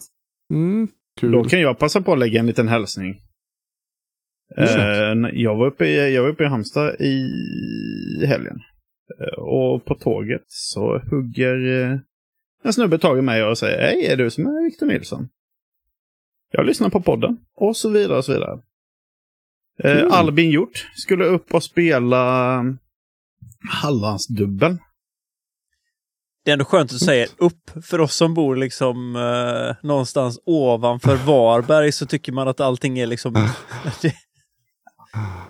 Mm, 0.52 0.88
kul. 1.20 1.32
Då 1.32 1.44
kan 1.44 1.60
jag 1.60 1.78
passa 1.78 2.00
på 2.00 2.12
att 2.12 2.18
lägga 2.18 2.40
en 2.40 2.46
liten 2.46 2.68
hälsning. 2.68 3.20
Eh, 4.56 5.30
jag, 5.32 5.56
var 5.56 5.66
uppe 5.66 5.86
i, 5.86 6.14
jag 6.14 6.22
var 6.22 6.28
uppe 6.28 6.44
i 6.44 6.46
Halmstad 6.46 7.00
i 7.00 8.26
helgen. 8.26 8.60
Eh, 9.20 9.42
Och 9.42 9.84
på 9.84 9.94
tåget 9.94 10.44
så 10.46 10.98
hugger 11.10 11.82
eh, 11.82 11.98
en 12.64 12.72
snubbe 12.72 12.98
tag 12.98 13.18
i 13.18 13.22
mig 13.22 13.44
och 13.44 13.58
säger 13.58 13.80
Hej, 13.80 14.06
är 14.06 14.16
du 14.16 14.30
som 14.30 14.46
är 14.46 14.64
Victor 14.64 14.86
Nilsson? 14.86 15.28
Jag 16.50 16.66
lyssnar 16.66 16.88
på 16.90 17.02
podden. 17.02 17.38
Och 17.56 17.76
så 17.76 17.90
vidare 17.90 18.18
och 18.18 18.24
så 18.24 18.32
vidare. 18.32 18.60
Eh, 19.84 20.00
Kul. 20.00 20.12
Albin 20.12 20.50
Hjort 20.50 20.90
skulle 20.94 21.24
upp 21.24 21.54
och 21.54 21.62
spela 21.62 22.54
mm, 22.54 22.78
Hallandsdubbeln. 23.82 24.78
Det 26.44 26.50
är 26.50 26.52
ändå 26.52 26.64
skönt 26.64 26.92
att 26.92 26.98
säga 26.98 27.26
upp. 27.38 27.70
För 27.84 28.00
oss 28.00 28.14
som 28.14 28.34
bor 28.34 28.56
liksom 28.56 29.16
eh, 29.16 29.86
någonstans 29.86 30.40
ovanför 30.44 31.16
Varberg 31.16 31.92
så 31.92 32.06
tycker 32.06 32.32
man 32.32 32.48
att 32.48 32.60
allting 32.60 32.98
är 32.98 33.06
liksom... 33.06 33.32
det, 34.02 34.14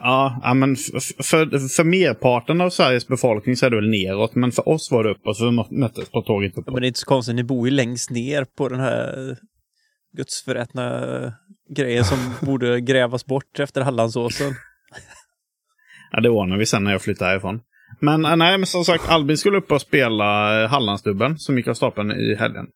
Ja, 0.01 0.41
ja, 0.43 0.55
men 0.55 0.73
f- 0.73 0.81
f- 0.97 1.27
för, 1.27 1.69
för 1.69 1.85
merparten 1.85 2.61
av 2.61 2.71
Sveriges 2.71 3.09
befolkning 3.09 3.57
så 3.57 3.67
är 3.67 3.71
det 3.71 3.77
väl 3.77 3.91
neråt. 3.91 4.35
Men 4.35 4.53
för 4.53 4.69
oss 4.69 4.91
var 4.91 5.05
det 5.05 5.11
uppåt, 5.11 5.37
så 5.37 5.45
vi 5.51 5.79
möttes 5.81 6.11
på 6.11 6.23
tåget 6.23 6.53
uppåt. 6.59 6.67
men 6.75 6.81
det 6.81 6.87
är 6.87 6.89
inte 6.89 7.01
så 7.01 7.07
konstigt, 7.07 7.35
ni 7.35 7.45
bor 7.45 7.69
ju 7.69 7.75
längst 7.75 8.11
ner 8.11 8.45
på 8.45 8.69
den 8.69 8.81
här 8.81 9.37
gudsförrättna 10.17 11.03
grejen 11.77 12.05
som 12.05 12.19
borde 12.47 12.81
grävas 12.81 13.27
bort 13.27 13.61
efter 13.61 13.81
Hallandsåsen. 13.83 14.53
Ja, 16.13 16.21
det 16.21 16.29
ordnar 16.29 16.57
vi 16.57 16.67
sen 16.67 16.85
när 16.85 16.93
jag 16.93 17.03
flyttar 17.03 17.27
härifrån. 17.27 17.61
Men 18.01 18.25
eh, 18.25 18.37
nej, 18.37 18.59
men 18.59 18.67
som 18.67 18.85
sagt, 18.85 19.09
Albin 19.09 19.37
skulle 19.37 19.59
upp 19.59 19.73
och 19.73 19.81
spela 19.81 20.63
eh, 20.63 20.69
Hallandsdubben 20.71 21.39
som 21.39 21.57
gick 21.57 21.69
av 21.69 21.75
stapeln 21.75 22.11
i 22.13 22.35
helgen. 22.35 22.67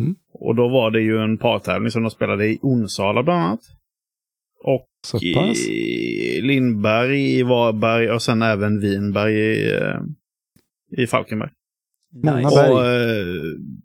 Mm. 0.00 0.14
Och 0.34 0.54
då 0.54 0.68
var 0.68 0.90
det 0.90 1.00
ju 1.00 1.18
en 1.18 1.38
partävling 1.38 1.90
som 1.90 2.02
de 2.02 2.10
spelade 2.10 2.46
i 2.46 2.58
Onsala 2.62 3.22
bland 3.22 3.40
annat. 3.42 3.60
Och 4.64 4.86
Så 5.06 5.18
pass. 5.34 5.58
i 5.68 6.40
Lindberg, 6.42 7.38
i 7.38 7.42
Varberg 7.42 8.10
och 8.10 8.22
sen 8.22 8.42
även 8.42 8.80
Vinberg 8.80 9.34
i, 9.34 9.72
eh, 9.74 10.00
i 11.02 11.06
Falkenberg. 11.06 11.50
Nice. 12.14 12.46
Och 12.72 12.86
eh, 12.86 13.26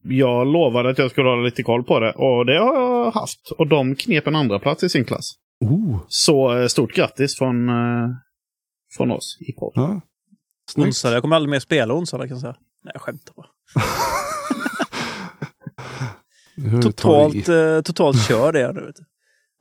jag 0.04 0.48
lovade 0.48 0.90
att 0.90 0.98
jag 0.98 1.12
skulle 1.12 1.30
hålla 1.30 1.42
lite 1.44 1.64
koll 1.64 1.84
på 1.84 2.00
det 2.00 2.12
och 2.12 2.46
det 2.46 2.60
har 2.60 2.76
jag 2.76 3.12
haft. 3.12 3.52
Och 3.58 3.68
de 3.68 3.96
knep 3.96 4.28
en 4.28 4.36
andra 4.36 4.60
plats 4.60 4.84
i 4.84 4.90
sin 4.90 5.06
klass. 5.06 5.32
Oh, 5.66 6.00
Så 6.08 6.58
eh, 6.62 6.68
stort 6.68 6.94
grattis 6.96 7.38
från, 7.38 7.70
eh, 7.70 8.10
från 8.98 9.12
oss 9.12 9.38
i 9.50 9.54
podden. 9.54 9.84
ja. 9.84 10.02
Onsala, 10.84 11.14
jag 11.14 11.22
kommer 11.22 11.36
aldrig 11.36 11.50
mer 11.52 11.60
spela 11.60 11.94
onsdag 11.94 12.18
kan 12.18 12.28
jag 12.30 12.40
säga. 12.40 12.56
Nej, 12.84 12.92
jag 12.94 13.02
skämtar 13.02 13.34
bara. 13.36 13.48
Totalt, 16.82 17.50
eh, 17.50 17.82
totalt 17.82 18.28
kör 18.28 18.52
det 18.52 18.74
nu. 18.74 18.92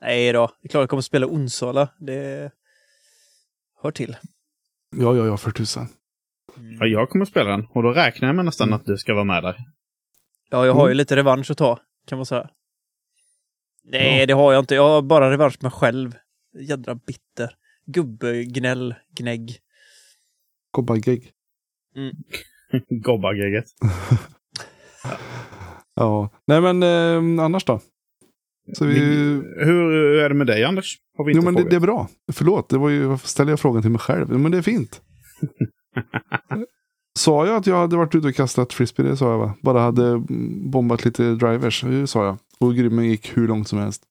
Nej 0.00 0.32
då, 0.32 0.46
det 0.62 0.66
är 0.66 0.68
klart 0.68 0.82
jag 0.82 0.90
kommer 0.90 1.02
spela 1.02 1.26
Onsala. 1.26 1.88
Det 1.98 2.50
hör 3.82 3.90
till. 3.90 4.16
Ja, 4.96 5.16
ja, 5.16 5.26
ja, 5.26 5.36
för 5.36 5.50
tusan. 5.50 5.88
Ja, 6.80 6.86
jag 6.86 7.10
kommer 7.10 7.24
spela 7.24 7.50
den 7.50 7.66
och 7.74 7.82
då 7.82 7.92
räknar 7.92 8.28
jag 8.28 8.36
med 8.36 8.44
nästan 8.44 8.68
Mm. 8.68 8.76
att 8.80 8.86
du 8.86 8.98
ska 8.98 9.14
vara 9.14 9.24
med 9.24 9.42
där. 9.42 9.56
Ja, 10.50 10.66
jag 10.66 10.74
har 10.74 10.86
ju 10.86 10.90
Mm. 10.90 10.96
lite 10.96 11.16
revansch 11.16 11.50
att 11.50 11.58
ta, 11.58 11.80
kan 12.06 12.18
man 12.18 12.26
säga. 12.26 12.50
Nej, 13.84 14.20
Ja. 14.20 14.26
det 14.26 14.32
har 14.32 14.52
jag 14.52 14.62
inte. 14.62 14.74
Jag 14.74 14.88
har 14.88 15.02
bara 15.02 15.30
revansch 15.30 15.56
med 15.60 15.62
mig 15.72 15.78
själv. 15.80 16.14
Jädra 16.60 16.94
bitter. 16.94 17.56
Gubbe, 17.86 18.44
gnäll, 18.44 18.94
gnägg. 19.16 19.58
Kobbagegg. 20.70 21.32
Gobba-gegget. 22.90 23.64
Ja. 25.98 26.30
Nej, 26.46 26.60
men 26.60 26.82
eh, 26.82 27.44
annars 27.44 27.64
då? 27.64 27.80
Så 28.72 28.84
vi... 28.84 28.98
Hur 29.58 29.92
är 30.18 30.28
det 30.28 30.34
med 30.34 30.46
dig 30.46 30.64
Anders? 30.64 30.96
Har 31.18 31.24
vi 31.24 31.32
Jo, 31.32 31.38
inte 31.38 31.52
men 31.52 31.64
det, 31.64 31.70
det 31.70 31.76
är 31.76 31.80
bra. 31.80 32.08
Förlåt, 32.32 32.68
det 32.68 32.78
var 32.78 32.88
ju, 32.88 33.04
varför 33.04 33.28
ställer 33.28 33.52
jag 33.52 33.60
frågan 33.60 33.82
till 33.82 33.90
mig 33.90 34.00
själv? 34.00 34.26
Jo, 34.30 34.38
men 34.38 34.52
det 34.52 34.58
är 34.58 34.62
fint. 34.62 35.00
sa 37.18 37.46
jag 37.46 37.56
att 37.56 37.66
jag 37.66 37.76
hade 37.76 37.96
varit 37.96 38.14
ute 38.14 38.28
och 38.28 38.34
kastat 38.34 38.72
frisbee? 38.72 39.02
Det 39.02 39.16
sa 39.16 39.30
jag 39.30 39.38
va? 39.38 39.54
Bara 39.62 39.80
hade 39.80 40.22
bombat 40.70 41.04
lite 41.04 41.34
drivers, 41.34 41.82
det 41.82 42.06
sa 42.06 42.24
jag. 42.24 42.36
Och 42.60 42.74
grymmen 42.74 43.04
gick 43.08 43.36
hur 43.36 43.48
långt 43.48 43.68
som 43.68 43.78
helst. 43.78 44.02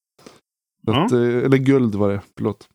Att, 0.88 1.12
eh, 1.12 1.19
eller 1.19 1.57
guld 1.57 1.95
var 1.95 2.09
det, 2.09 2.21
förlåt. 2.38 2.67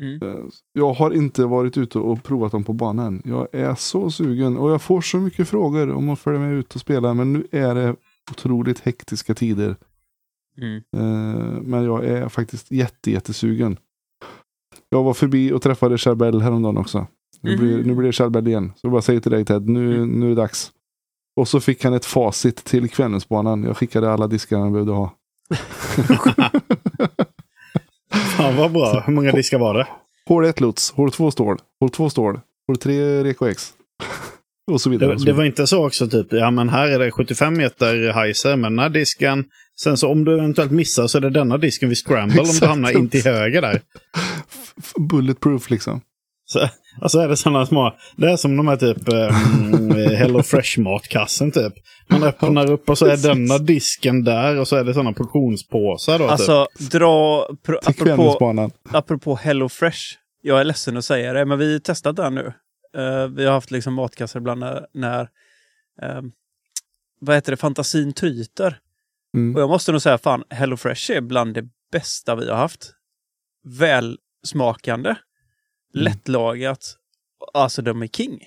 Mm. 0.00 0.22
Eh, 0.22 0.44
Jag 0.72 0.92
har 0.92 1.10
inte 1.10 1.44
varit 1.44 1.78
ute 1.78 1.98
och 1.98 2.22
provat 2.22 2.52
dem 2.52 2.64
på 2.64 2.72
banan. 2.72 3.22
Jag 3.24 3.48
är 3.52 3.74
så 3.74 4.10
sugen 4.10 4.56
och 4.56 4.70
jag 4.70 4.82
får 4.82 5.00
så 5.00 5.16
mycket 5.18 5.48
frågor 5.48 5.90
om 5.90 6.08
att 6.10 6.18
följa 6.18 6.40
med 6.40 6.54
ut 6.54 6.74
och 6.74 6.80
spela. 6.80 7.14
Men 7.14 7.32
nu 7.32 7.46
är 7.50 7.74
det 7.74 7.96
otroligt 8.30 8.80
hektiska 8.80 9.34
tider. 9.34 9.76
Mm. 10.58 10.76
Eh, 10.96 11.60
Men 11.62 11.84
jag 11.84 12.04
är 12.04 12.28
faktiskt 12.28 12.70
jätte, 12.70 13.10
jättesugen. 13.10 13.76
Jag 14.88 15.02
var 15.02 15.14
förbi 15.14 15.52
och 15.52 15.62
träffade 15.62 15.98
Charbel 15.98 16.40
häromdagen 16.42 16.76
också. 16.76 17.06
Nu 17.40 17.56
blir, 17.56 17.76
Mhm. 17.76 17.86
nu 17.86 17.94
blir 17.94 18.06
det 18.06 18.12
Charbel 18.12 18.48
igen. 18.48 18.72
Så 18.76 18.80
jag 18.86 18.92
bara 18.92 19.02
säger 19.02 19.20
till 19.20 19.30
dig 19.32 19.44
Ted, 19.44 19.68
nu, 19.68 20.06
nu 20.06 20.26
är 20.26 20.28
det 20.30 20.34
dags. 20.36 20.70
Och 21.36 21.48
så 21.48 21.60
fick 21.60 21.84
han 21.84 21.94
ett 21.94 22.04
facit 22.04 22.64
till 22.64 22.90
Kvällensbanan. 22.90 23.64
Jag 23.64 23.76
skickade 23.76 24.12
alla 24.12 24.26
diskar 24.26 24.58
han 24.58 24.72
behövde 24.72 24.92
ha. 24.92 25.16
Fan 28.36 28.56
vad 28.56 28.72
bra. 28.72 29.02
Hur 29.06 29.12
många 29.12 29.32
diskar 29.32 29.58
var 29.58 29.74
det? 29.74 29.86
Hål 30.28 30.44
1 30.44 30.60
lots, 30.60 30.90
hål 30.92 31.12
2 31.12 31.30
stål, 31.30 31.58
hål 31.80 31.90
2 31.90 32.10
stål, 32.10 32.40
hål 32.66 32.76
3 32.76 33.24
Reko 33.24 33.46
X. 33.46 33.72
och 34.72 34.80
så 34.80 34.90
vidare. 34.90 35.14
Det, 35.14 35.24
det 35.24 35.32
var 35.32 35.44
inte 35.44 35.66
så 35.66 35.86
också 35.86 36.08
typ, 36.08 36.26
ja 36.32 36.50
men 36.50 36.68
här 36.68 36.88
är 36.88 36.98
det 36.98 37.10
75 37.10 37.56
meter 37.56 38.12
heiser 38.12 38.56
med 38.56 38.72
den 38.72 38.78
här 38.78 38.88
disken. 38.88 39.44
Sen 39.82 39.96
så 39.96 40.08
om 40.08 40.24
du 40.24 40.34
eventuellt 40.34 40.72
missar 40.72 41.06
så 41.06 41.18
är 41.18 41.22
det 41.22 41.30
denna 41.30 41.58
disken 41.58 41.88
vid 41.88 41.98
scramble 41.98 42.40
om 42.40 42.46
du 42.60 42.66
hamnar 42.66 42.98
in 42.98 43.08
till 43.08 43.24
höger 43.24 43.62
där. 43.62 43.80
Bulletproof 45.10 45.70
liksom. 45.70 46.00
Så, 46.44 46.68
och 47.00 47.10
så 47.10 47.20
är 47.20 47.28
det 47.28 47.36
sådana 47.36 47.66
små, 47.66 47.96
det 48.16 48.30
är 48.30 48.36
som 48.36 48.56
de 48.56 48.68
här 48.68 48.76
typ 48.76 49.08
um, 49.08 49.90
Hello 49.90 50.42
Fresh-matkassen 50.42 51.52
typ. 51.52 51.72
Man 52.08 52.22
öppnar 52.22 52.70
upp 52.70 52.90
och 52.90 52.98
så 52.98 53.06
är 53.06 53.16
denna 53.16 53.58
disken 53.58 54.24
där 54.24 54.58
och 54.58 54.68
så 54.68 54.76
är 54.76 54.84
det 54.84 54.94
sådana 54.94 55.12
portionspåsar 55.12 56.18
då. 56.18 56.24
typ. 56.24 56.32
Alltså, 56.32 56.66
dra... 56.90 57.46
Pro, 57.62 57.78
Till 57.78 58.10
apropå, 58.12 58.70
apropå 58.92 59.36
Hello 59.36 59.68
Fresh. 59.68 60.00
Jag 60.42 60.60
är 60.60 60.64
ledsen 60.64 60.96
att 60.96 61.04
säga 61.04 61.32
det, 61.32 61.44
men 61.44 61.58
vi 61.58 61.72
har 61.72 61.80
testat 61.80 62.16
den 62.16 62.34
nu. 62.34 62.52
Eh, 62.96 63.26
vi 63.26 63.44
har 63.44 63.52
haft 63.52 63.70
liksom 63.70 63.94
matkassar 63.94 64.40
ibland 64.40 64.60
när, 64.60 64.86
när 64.94 65.28
ehm, 66.02 66.32
vad 67.20 67.36
heter 67.36 67.52
det, 67.52 67.56
fantasin 67.56 68.12
tryter. 68.12 68.78
Mm. 69.34 69.54
Och 69.56 69.60
jag 69.62 69.68
måste 69.68 69.92
nog 69.92 70.02
säga, 70.02 70.18
fan, 70.18 70.44
Hello 70.50 70.76
Fresh 70.76 71.12
är 71.12 71.20
bland 71.20 71.54
det 71.54 71.64
bästa 71.92 72.36
vi 72.36 72.48
har 72.50 72.56
haft. 72.56 72.92
Välsmakande, 73.64 75.08
Mm. 75.94 76.04
lättlagat, 76.04 76.96
alltså 77.54 77.82
de 77.82 78.02
är 78.02 78.06
king. 78.06 78.38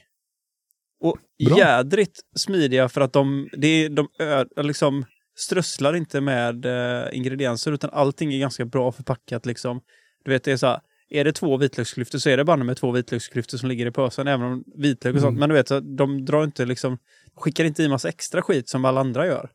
Och 1.00 1.18
Bra. 1.48 1.58
jädrigt 1.58 2.20
smidiga 2.36 2.90
för 2.90 3.02
att 3.02 3.14
de, 3.14 3.50
det 3.58 3.68
är, 3.68 3.90
de 3.90 4.08
ö, 4.20 4.46
liksom 4.64 5.06
strösslar 5.38 5.96
inte 5.96 6.22
med 6.22 6.66
eh, 6.66 7.18
ingredienser 7.18 7.72
utan 7.72 7.90
allting 7.94 8.34
är 8.34 8.40
ganska 8.40 8.66
bra 8.66 8.92
förpackat 8.92 9.46
liksom. 9.46 9.82
Du 10.24 10.32
vet, 10.32 10.44
det 10.44 10.52
är 10.52 10.58
så 10.58 10.68
här, 10.68 10.80
är 11.10 11.24
det 11.24 11.32
två 11.34 11.58
vitlöksklyftor 11.58 12.20
så 12.20 12.30
är 12.30 12.38
det 12.38 12.44
bara 12.46 12.58
med 12.64 12.78
två 12.78 12.92
vitlöksklyftor 12.92 13.58
som 13.58 13.70
ligger 13.70 13.86
i 13.86 13.92
påsen, 13.92 14.28
även 14.28 14.46
om 14.46 14.64
vitlök 14.76 15.16
och 15.16 15.22
sånt. 15.22 15.32
Mm. 15.32 15.40
Men 15.40 15.50
du 15.50 15.56
vet, 15.56 15.68
så 15.68 15.80
de 15.80 16.26
drar 16.26 16.44
inte 16.44 16.66
liksom, 16.66 16.98
skickar 17.36 17.66
inte 17.66 17.84
i 17.84 17.90
massa 17.90 18.10
extra 18.10 18.42
skit 18.42 18.70
som 18.70 18.86
alla 18.86 19.00
andra 19.02 19.26
gör. 19.26 19.50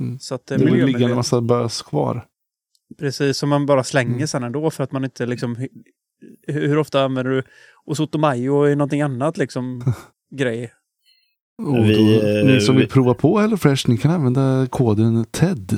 Mm. 0.00 0.18
Så 0.18 0.34
att 0.34 0.50
eh, 0.50 0.58
Det 0.58 0.64
vill 0.64 0.84
ligga 0.86 1.08
en 1.08 1.14
massa 1.16 1.40
bös 1.40 1.82
kvar. 1.82 2.24
Precis, 2.98 3.36
som 3.36 3.48
man 3.48 3.66
bara 3.66 3.84
slänger 3.84 4.14
Mm. 4.14 4.26
sen 4.28 4.42
ändå 4.44 4.70
för 4.70 4.84
att 4.84 4.92
man 4.92 5.04
inte 5.04 5.26
liksom... 5.26 5.56
Hur, 6.46 6.68
hur 6.68 6.78
ofta 6.78 7.02
använder 7.04 7.32
du 7.32 7.42
Osoto 7.84 8.18
Mayo 8.18 8.68
i 8.68 8.76
någonting 8.76 9.02
annat 9.02 9.36
liksom 9.38 9.82
grej? 10.36 10.72
Och 11.68 11.76
Vi, 11.76 12.20
då, 12.20 12.26
eh, 12.28 12.44
ni 12.54 12.60
som 12.60 12.74
vi- 12.74 12.80
vill 12.80 12.90
prova 12.90 13.14
på 13.14 13.38
HelloFresh, 13.40 13.84
ni 13.90 13.96
kan 13.98 14.10
använda 14.10 14.66
koden 14.70 15.24
TED. 15.24 15.72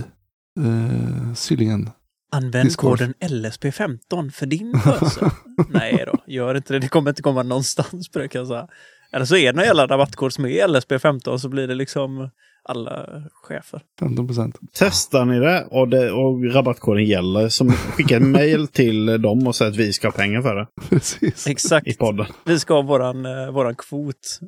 Eh, 0.60 1.34
Sylingen. 1.34 1.90
Använd 2.34 2.66
Discord. 2.66 2.98
koden 2.98 3.14
LSP15 3.20 4.30
för 4.30 4.46
din 4.46 4.72
pöse. 4.84 5.30
Nej 5.68 6.04
då, 6.06 6.18
gör 6.26 6.54
inte 6.54 6.72
det. 6.72 6.78
Det 6.78 6.88
kommer 6.88 7.10
inte 7.10 7.22
komma 7.22 7.42
någonstans 7.42 8.08
det 8.12 8.28
kan 8.28 8.38
jag 8.38 8.48
säga. 8.48 8.68
Eller 9.12 9.24
så 9.24 9.36
är 9.36 9.52
det 9.52 9.56
någon 9.56 9.64
jävla 9.64 9.86
rabattkod 9.86 10.32
som 10.32 10.44
är 10.44 10.68
LSP15 10.68 11.38
så 11.38 11.48
blir 11.48 11.68
det 11.68 11.74
liksom 11.74 12.30
alla 12.64 13.22
chefer. 13.32 13.80
15 14.00 14.26
procent. 14.26 14.58
Testar 14.74 15.24
ni 15.24 15.38
det 15.38 15.66
och, 15.70 15.88
det 15.88 16.10
och 16.12 16.54
rabattkoden 16.54 17.04
gäller, 17.04 17.48
som 17.48 17.72
skicka 17.72 18.16
ett 18.16 18.22
mail 18.22 18.68
till 18.68 19.06
dem 19.22 19.46
och 19.46 19.56
säg 19.56 19.68
att 19.68 19.76
vi 19.76 19.92
ska 19.92 20.06
ha 20.08 20.12
pengar 20.12 20.42
för 20.42 20.54
det 20.54 20.66
Precis. 20.90 21.46
Exakt. 21.46 21.86
i 21.86 21.94
podden. 21.94 22.26
Vi 22.46 22.58
ska 22.58 22.74
ha 22.74 22.82
våran, 22.82 23.26
eh, 23.26 23.50
våran 23.52 23.74
kvot. 23.74 24.38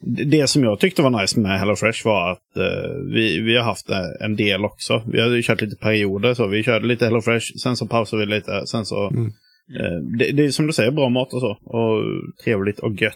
Det- 0.00 0.46
som 0.46 0.64
jag 0.64 0.80
tyckte 0.80 1.02
var 1.02 1.20
nice 1.22 1.40
med 1.40 1.58
HelloFresh 1.60 2.04
var 2.04 2.32
att 2.32 2.56
eh, 2.56 2.90
vi, 3.14 3.40
vi 3.40 3.56
har 3.56 3.64
haft 3.64 3.90
eh, 3.90 3.98
en 4.20 4.36
del 4.36 4.64
också. 4.64 5.02
Vi 5.06 5.20
har 5.20 5.42
kört 5.42 5.60
lite 5.60 5.76
perioder. 5.76 6.34
så 6.34 6.46
Vi 6.46 6.62
körde 6.62 6.86
lite 6.86 7.04
HelloFresh, 7.04 7.46
sen 7.62 7.76
så 7.76 7.86
pausade 7.86 8.26
vi 8.26 8.34
lite. 8.34 8.66
Sen 8.66 8.84
så, 8.86 9.08
Mm. 9.08 9.26
eh, 9.80 10.16
det, 10.18 10.32
det 10.32 10.44
är 10.44 10.50
som 10.50 10.66
du 10.66 10.72
säger, 10.72 10.90
bra 10.90 11.08
mat 11.08 11.32
och 11.34 11.40
så. 11.40 11.50
Och 11.64 12.02
trevligt 12.44 12.78
och 12.78 13.02
gött. 13.02 13.14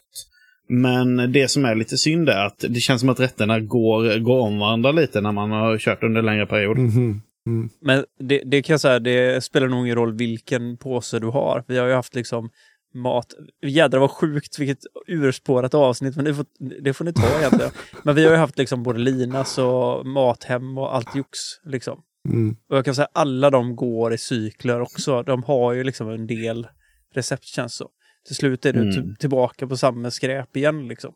Men 0.68 1.32
det 1.32 1.48
som 1.48 1.64
är 1.64 1.74
lite 1.74 1.98
synd 1.98 2.28
är 2.28 2.46
att 2.46 2.64
det 2.68 2.80
känns 2.80 3.00
som 3.00 3.08
att 3.08 3.20
rätterna 3.20 3.60
går, 3.60 4.18
går 4.18 4.40
om 4.40 4.58
varandra 4.58 4.92
lite 4.92 5.20
när 5.20 5.32
man 5.32 5.50
har 5.50 5.78
kört 5.78 6.02
under 6.02 6.18
en 6.18 6.26
längre 6.26 6.46
period. 6.46 6.78
Mhm. 6.78 7.22
Mm. 7.46 7.70
Men 7.80 8.04
det, 8.18 8.42
det 8.44 8.62
kan 8.62 8.74
jag 8.74 8.80
säga, 8.80 8.98
det 8.98 9.44
spelar 9.44 9.68
nog 9.68 9.86
ingen 9.86 9.96
roll 9.96 10.12
vilken 10.12 10.76
påse 10.76 11.18
du 11.18 11.26
har. 11.26 11.64
Vi 11.68 11.78
har 11.78 11.86
ju 11.86 11.94
haft 11.94 12.14
liksom 12.14 12.50
mat. 12.94 13.26
Jädrar 13.66 14.00
vad 14.00 14.10
sjukt 14.10 14.58
vilket 14.58 14.78
urspårat 15.06 15.74
avsnitt, 15.74 16.16
men 16.16 16.24
det 16.24 16.34
får, 16.34 16.46
det 16.82 16.94
får 16.94 17.04
ni 17.04 17.12
ta 17.12 17.38
egentligen. 17.38 17.70
Men 18.02 18.14
vi 18.14 18.24
har 18.24 18.30
ju 18.30 18.36
haft 18.36 18.58
liksom 18.58 18.82
både 18.82 18.98
Linas 18.98 19.58
och 19.58 20.06
Mathem 20.06 20.78
och 20.78 20.94
allt 20.94 21.16
jox. 21.16 21.38
Liksom. 21.64 22.02
Mm. 22.28 22.56
Och 22.68 22.76
jag 22.76 22.84
kan 22.84 22.94
säga 22.94 23.08
alla 23.12 23.50
de 23.50 23.76
går 23.76 24.14
i 24.14 24.18
cykler 24.18 24.80
också. 24.80 25.22
De 25.22 25.42
har 25.42 25.72
ju 25.72 25.84
liksom 25.84 26.10
en 26.10 26.26
del 26.26 26.66
recept 27.14 27.44
känns 27.44 27.74
så. 27.74 27.90
Till 28.26 28.36
slut 28.36 28.66
är 28.66 28.72
du 28.72 28.80
Mm. 28.80 28.92
t- 29.14 29.20
tillbaka 29.20 29.66
på 29.66 29.76
samma 29.76 30.10
skräp 30.10 30.56
igen 30.56 30.88
liksom. 30.88 31.12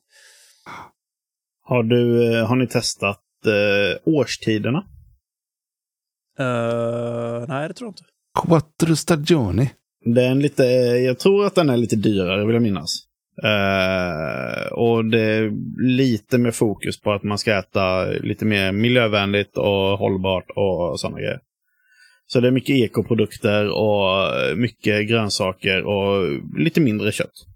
Har, 1.65 1.83
du, 1.83 2.33
eh, 2.39 2.47
har 2.47 2.57
ni 2.57 2.67
testat 2.67 3.21
eh, 3.47 3.99
årstiderna? 4.15 4.79
Uh, 6.41 7.45
nej, 7.49 7.69
det 7.69 7.75
tror 7.75 7.87
jag 7.87 7.93
inte. 7.93 8.03
Quattro 8.49 8.97
stagioni. 8.97 9.71
Det 10.15 10.23
är 10.25 10.31
en 10.31 10.41
lite, 10.41 10.63
jag 11.07 11.19
tror 11.19 11.47
att 11.47 11.55
den 11.55 11.71
är 11.71 11.77
lite 11.77 11.97
dyrare 11.97 12.47
vill 12.47 12.55
jag 12.55 12.63
minnas. 12.63 12.91
Eh, 13.43 14.73
och 14.73 15.05
det 15.05 15.21
är 15.21 15.51
lite 15.83 16.39
mer 16.39 16.51
fokus 16.51 17.01
på 17.01 17.13
att 17.13 17.23
man 17.23 17.39
ska 17.39 17.59
äta 17.59 18.05
lite 18.05 18.45
mer 18.45 18.73
miljövänligt 18.73 19.57
och 19.57 19.99
hållbart 19.99 20.45
och 20.57 21.01
sådana 21.01 21.19
grejer. 21.19 21.41
Så 22.33 22.41
det 22.41 22.49
är 22.49 22.53
mycket 22.53 22.77
ekoprodukter 22.77 23.69
och 23.69 24.33
mycket 24.59 25.09
grönsaker 25.09 25.83
och 25.85 26.39
lite 26.59 26.81
mindre 26.81 27.13
kött. 27.13 27.47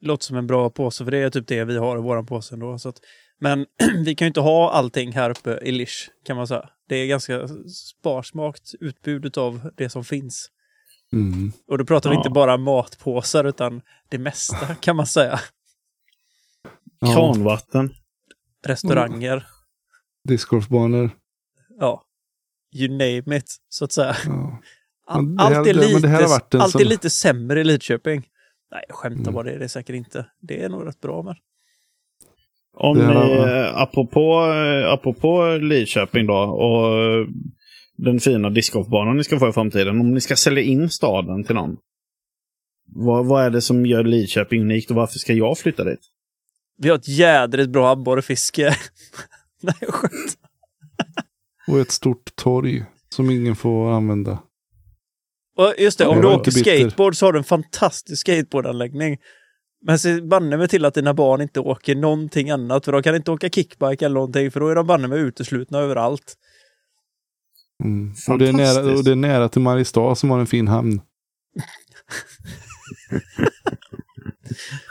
Låter 0.00 0.24
som 0.24 0.36
en 0.36 0.46
bra 0.46 0.70
påse, 0.70 1.04
för 1.04 1.10
det 1.10 1.18
är 1.18 1.30
typ 1.30 1.46
det 1.46 1.64
vi 1.64 1.76
har 1.76 1.98
i 1.98 2.00
våran 2.00 2.26
påse 2.26 2.54
ändå. 2.54 2.78
Så 2.78 2.88
att, 2.88 2.96
men 3.40 3.66
vi 4.04 4.14
kan 4.14 4.26
ju 4.26 4.28
inte 4.28 4.40
ha 4.40 4.70
allting 4.70 5.12
här 5.12 5.30
uppe 5.30 5.58
i 5.62 5.72
Lish, 5.72 6.08
kan 6.26 6.36
man 6.36 6.46
säga. 6.46 6.68
Det 6.88 6.96
är 6.96 7.06
ganska 7.06 7.48
sparsmakt 7.68 8.74
utbud 8.80 9.38
av 9.38 9.70
det 9.76 9.88
som 9.90 10.04
finns. 10.04 10.50
Mm. 11.12 11.52
Och 11.68 11.78
då 11.78 11.84
pratar 11.84 12.10
vi 12.10 12.16
Ja. 12.16 12.20
inte 12.20 12.30
bara 12.30 12.56
matpåsar, 12.56 13.44
utan 13.44 13.80
det 14.08 14.18
mesta 14.18 14.74
kan 14.80 14.96
man 14.96 15.06
säga. 15.06 15.40
Ja, 17.00 17.14
Kranvatten. 17.14 17.94
Restauranger, 18.66 19.46
discgolfbanor. 20.28 21.10
ja. 21.78 22.04
You 22.74 22.88
name 22.90 23.36
it, 23.36 23.56
så 23.68 23.84
att 23.84 23.92
säga. 23.92 24.16
Ja. 24.26 24.60
Allt 25.38 25.66
är 25.66 25.74
lite, 25.74 26.62
allt 26.62 26.80
är 26.80 26.84
lite 26.84 27.10
sämre 27.10 27.60
i 27.60 27.64
Lidköping. 27.64 28.22
Nej, 28.72 28.84
jag 28.88 28.96
skämtar 28.96 29.22
Mm. 29.22 29.34
bara, 29.34 29.44
det 29.44 29.50
är 29.52 29.58
det 29.58 29.68
säkert 29.68 29.96
inte. 29.96 30.26
Det 30.40 30.62
är 30.62 30.68
nog 30.68 30.86
rätt 30.86 31.00
bra 31.00 31.22
men. 31.22 31.34
Om 32.76 32.98
ni, 32.98 33.36
eh, 33.36 33.76
apropå, 33.82 34.52
eh, 34.54 34.92
apropå 34.92 35.58
Lidköping 35.60 36.26
då 36.26 36.34
och 36.34 36.98
eh, 36.98 37.26
den 37.96 38.20
fina 38.20 38.50
discgolfbanan 38.50 39.16
ni 39.16 39.24
ska 39.24 39.38
få 39.38 39.48
i 39.48 39.52
framtiden. 39.52 40.00
Om 40.00 40.14
ni 40.14 40.20
ska 40.20 40.36
sälja 40.36 40.62
in 40.62 40.90
staden 40.90 41.44
till 41.44 41.54
någon. 41.54 41.76
Vad, 42.94 43.26
vad 43.26 43.44
är 43.44 43.50
det 43.50 43.60
som 43.60 43.86
gör 43.86 44.04
Lidköping 44.04 44.60
unikt 44.60 44.90
och 44.90 44.96
varför 44.96 45.18
ska 45.18 45.32
jag 45.32 45.58
flytta 45.58 45.84
dit? 45.84 46.00
Vi 46.78 46.88
har 46.88 46.96
ett 46.96 47.08
jädrigt 47.08 47.70
bra 47.70 47.90
abborrefiske. 47.90 48.62
Nej, 49.62 49.74
jag 49.80 49.94
skämtar. 49.94 50.37
Och 51.68 51.80
ett 51.80 51.90
stort 51.90 52.36
torg 52.36 52.84
som 53.08 53.30
ingen 53.30 53.56
får 53.56 53.90
använda. 53.90 54.38
Och 55.56 55.74
just 55.78 55.98
det, 55.98 56.06
om 56.06 56.20
du 56.20 56.28
är 56.28 56.34
åker 56.36 56.50
skateboard 56.50 57.16
så 57.16 57.26
har 57.26 57.32
du 57.32 57.38
en 57.38 57.44
fantastisk 57.44 58.20
skateboardanläggning. 58.20 59.18
Men 59.86 59.98
se 59.98 60.20
banne 60.20 60.56
mig 60.56 60.68
till 60.68 60.84
att 60.84 60.94
dina 60.94 61.14
barn 61.14 61.40
inte 61.40 61.60
åker 61.60 61.94
någonting 61.94 62.50
annat, 62.50 62.84
för 62.84 62.92
de 62.92 63.02
kan 63.02 63.16
inte 63.16 63.30
åka 63.30 63.48
kickbike 63.48 64.04
eller 64.04 64.14
någonting, 64.14 64.50
för 64.50 64.60
då 64.60 64.68
är 64.68 64.74
de 64.74 64.86
banne 64.86 65.08
mig 65.08 65.20
uteslutna 65.20 65.78
överallt. 65.78 66.34
Mm. 67.84 68.14
Och, 68.28 68.38
det 68.38 68.48
är 68.48 68.52
nära, 68.52 68.66
Fantastiskt. 68.66 68.98
och 68.98 69.04
det 69.04 69.10
är 69.10 69.16
nära 69.16 69.48
till 69.48 69.62
Mariestad 69.62 70.14
som 70.14 70.30
har 70.30 70.38
en 70.38 70.46
fin 70.46 70.68
hamn. 70.68 71.00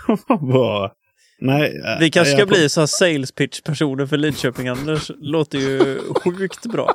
Vad? 0.40 0.92
Nej, 1.42 1.82
eh, 1.86 2.00
Vi 2.00 2.10
kanske 2.12 2.32
ska 2.32 2.40
jag- 2.42 2.48
bli 2.50 2.70
så 2.70 2.80
här 2.80 2.88
sales 2.88 3.32
pitch-personer 3.32 4.06
för 4.06 4.18
Lidköping, 4.18 4.68
Anders. 4.68 5.12
Låter 5.20 5.58
ju 5.58 6.00
sjukt 6.24 6.66
bra. 6.66 6.94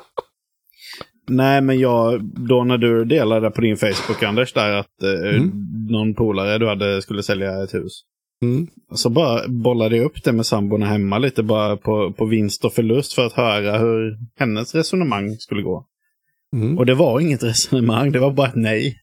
Nej, 1.29 1.61
men 1.61 1.79
jag, 1.79 2.23
då 2.23 2.63
när 2.63 2.77
du 2.77 3.05
delade 3.05 3.51
på 3.51 3.61
din 3.61 3.77
Facebook, 3.77 4.23
Anders, 4.23 4.53
där 4.53 4.69
att 4.73 5.03
eh, 5.03 5.35
Mm. 5.35 5.51
någon 5.89 6.13
polare 6.15 6.57
du 6.57 6.67
hade 6.67 7.01
skulle 7.01 7.23
sälja 7.23 7.63
ett 7.63 7.73
hus. 7.73 8.01
Mm. 8.41 8.67
Så 8.95 9.09
bara 9.09 9.47
bollade 9.47 9.97
jag 9.97 10.05
upp 10.05 10.23
det 10.23 10.31
med 10.31 10.45
samborna 10.45 10.85
hemma 10.85 11.17
lite 11.17 11.43
bara 11.43 11.77
på, 11.77 12.13
på 12.13 12.25
vinst 12.25 12.65
och 12.65 12.73
förlust 12.73 13.13
för 13.13 13.25
att 13.25 13.33
höra 13.33 13.77
hur 13.77 14.17
hennes 14.39 14.75
resonemang 14.75 15.35
skulle 15.39 15.61
gå. 15.61 15.85
Mm. 16.55 16.77
Och 16.77 16.85
det 16.85 16.93
var 16.93 17.19
inget 17.19 17.43
resonemang, 17.43 18.11
det 18.11 18.19
var 18.19 18.31
bara 18.31 18.47
ett 18.47 18.55
nej. 18.55 18.95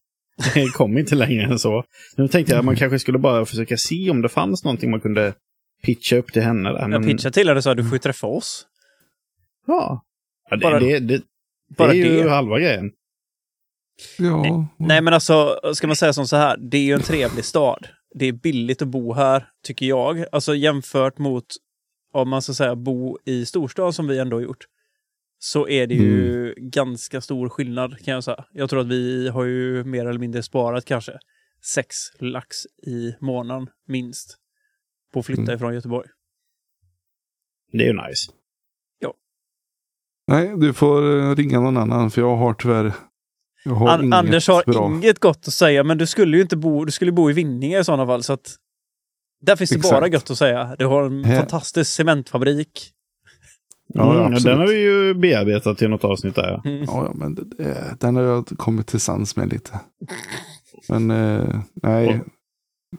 Det 0.54 0.68
kom 0.74 0.98
inte 0.98 1.14
längre 1.14 1.44
än 1.44 1.58
så. 1.58 1.84
Nu 2.16 2.28
tänkte 2.28 2.52
jag 2.52 2.58
att 2.58 2.64
man 2.64 2.76
kanske 2.76 2.98
skulle 2.98 3.18
bara 3.18 3.46
försöka 3.46 3.76
se 3.76 4.10
om 4.10 4.22
det 4.22 4.28
fanns 4.28 4.64
någonting 4.64 4.90
man 4.90 5.00
kunde 5.00 5.34
pitcha 5.82 6.16
upp 6.16 6.32
till 6.32 6.42
henne. 6.42 6.72
Där. 6.72 6.78
Jag 6.80 6.90
Men, 6.90 7.02
pitchade 7.04 7.32
till 7.32 7.48
henne 7.48 7.58
och 7.58 7.64
sa 7.64 7.74
du 7.74 7.88
får 7.88 7.98
träffa 7.98 8.26
oss. 8.26 8.66
Ja. 9.66 10.04
ja 10.50 10.56
det, 10.56 10.62
Bara- 10.62 10.80
det, 10.80 10.98
det, 10.98 11.16
det 11.16 11.22
Bara 11.76 11.90
är 11.90 11.94
ju 11.94 12.22
det. 12.22 12.30
halva 12.30 12.58
grejen. 12.58 12.90
Ja. 14.18 14.66
Nej 14.78 15.00
men 15.00 15.14
alltså, 15.14 15.60
ska 15.74 15.86
man 15.86 15.96
säga 15.96 16.12
som 16.12 16.26
så 16.26 16.36
här, 16.36 16.56
det 16.56 16.76
är 16.76 16.82
ju 16.82 16.92
en 16.92 17.00
trevlig 17.02 17.44
stad. 17.44 17.88
Det 18.14 18.26
är 18.26 18.32
billigt 18.32 18.82
att 18.82 18.88
bo 18.88 19.12
här, 19.12 19.46
tycker 19.64 19.86
jag. 19.86 20.24
Alltså 20.32 20.54
jämfört 20.54 21.18
mot, 21.18 21.44
om 22.12 22.28
man 22.28 22.42
ska 22.42 22.52
säga 22.52 22.76
bo 22.76 23.18
i 23.24 23.46
storstad 23.46 23.94
som 23.94 24.06
vi 24.08 24.18
ändå 24.18 24.36
har 24.36 24.42
gjort, 24.42 24.64
så 25.42 25.68
är 25.68 25.86
det 25.86 25.94
ju 25.94 26.54
ganska 26.56 27.20
stor 27.20 27.48
skillnad 27.48 28.04
kan 28.04 28.14
jag 28.14 28.24
säga. 28.24 28.44
Jag 28.52 28.70
tror 28.70 28.80
att 28.80 28.86
vi 28.88 29.28
har 29.28 29.44
ju 29.44 29.84
mer 29.84 30.06
eller 30.06 30.18
mindre 30.20 30.42
sparat 30.42 30.84
kanske 30.84 31.18
sex 31.64 31.96
lax 32.18 32.56
i 32.86 33.14
månaden 33.20 33.66
minst 33.86 34.36
på 35.12 35.20
att 35.20 35.26
flytta 35.26 35.42
Mm. 35.42 35.54
ifrån 35.54 35.74
Göteborg. 35.74 36.08
Det 37.72 37.82
är 37.84 37.86
ju 37.86 38.08
nice. 38.08 38.32
Nej, 40.26 40.52
du 40.56 40.72
får 40.72 41.18
eh, 41.20 41.36
ringa 41.36 41.60
någon 41.60 41.76
annan 41.76 42.10
för 42.10 42.20
jag 42.20 42.36
har 42.36 42.54
tyvärr 42.54 42.92
jag 43.64 43.72
har 43.72 43.88
An- 43.88 44.00
inget 44.04 44.14
Anders 44.14 44.48
har 44.48 44.62
bra. 44.72 44.86
inget 44.86 45.18
gott 45.18 45.48
att 45.48 45.54
säga, 45.54 45.84
men 45.84 45.98
du 45.98 46.06
skulle 46.06 46.36
ju 46.36 46.42
inte 46.42 46.56
bo, 46.56 46.84
du 46.84 46.92
skulle 46.92 47.12
bo 47.12 47.30
i 47.30 47.32
Vinninge 47.32 47.80
i 47.80 47.84
sådana 47.84 48.06
fall. 48.06 48.22
Så 48.22 48.32
att 48.32 48.56
där 49.40 49.56
finns 49.56 49.70
det 49.70 49.76
Exakt. 49.76 49.92
bara 49.92 50.08
gott 50.08 50.30
att 50.30 50.38
säga. 50.38 50.76
Du 50.78 50.86
har 50.86 51.02
en 51.02 51.24
Här- 51.24 51.36
fantastisk 51.38 51.90
cementfabrik. 51.92 52.90
Ja, 53.94 54.12
Mm, 54.14 54.32
absolut. 54.32 54.44
den 54.44 54.58
har 54.58 54.66
vi 54.66 54.82
ju 54.82 55.14
bearbetat 55.14 55.78
till 55.78 55.90
något 55.90 56.04
avsnitt 56.04 56.34
där. 56.34 56.60
Mm. 56.64 56.82
Ja, 56.86 57.04
ja, 57.06 57.12
men 57.14 57.34
det, 57.34 57.42
det, 57.58 57.96
den 58.00 58.16
har 58.16 58.22
jag 58.22 58.46
kommit 58.46 58.86
till 58.86 59.00
sans 59.00 59.36
med 59.36 59.52
lite. 59.52 59.80
Men 60.88 61.10
eh, 61.10 61.60
nej. 61.82 62.20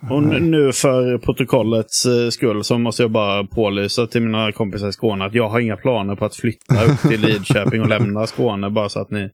Och 0.09 0.23
nej. 0.23 0.37
n- 0.37 0.51
nu 0.51 0.71
för 0.73 1.17
protokollets 1.17 2.05
eh, 2.05 2.29
skull 2.29 2.63
så 2.63 2.77
måste 2.77 3.03
jag 3.03 3.11
bara 3.11 3.43
pålysa 3.43 4.07
till 4.07 4.21
mina 4.21 4.51
kompisar 4.51 4.87
i 4.87 4.91
Skåne 4.91 5.25
att 5.25 5.33
jag 5.33 5.49
har 5.49 5.59
inga 5.59 5.77
planer 5.77 6.15
på 6.15 6.25
att 6.25 6.35
flytta 6.35 6.83
upp 6.85 6.99
till 7.01 7.21
Lidköping 7.27 7.81
och 7.81 7.89
lämna 7.89 8.27
Skåne 8.27 8.69
bara 8.69 8.89
så 8.89 8.99
att 8.99 9.11
ni, 9.11 9.29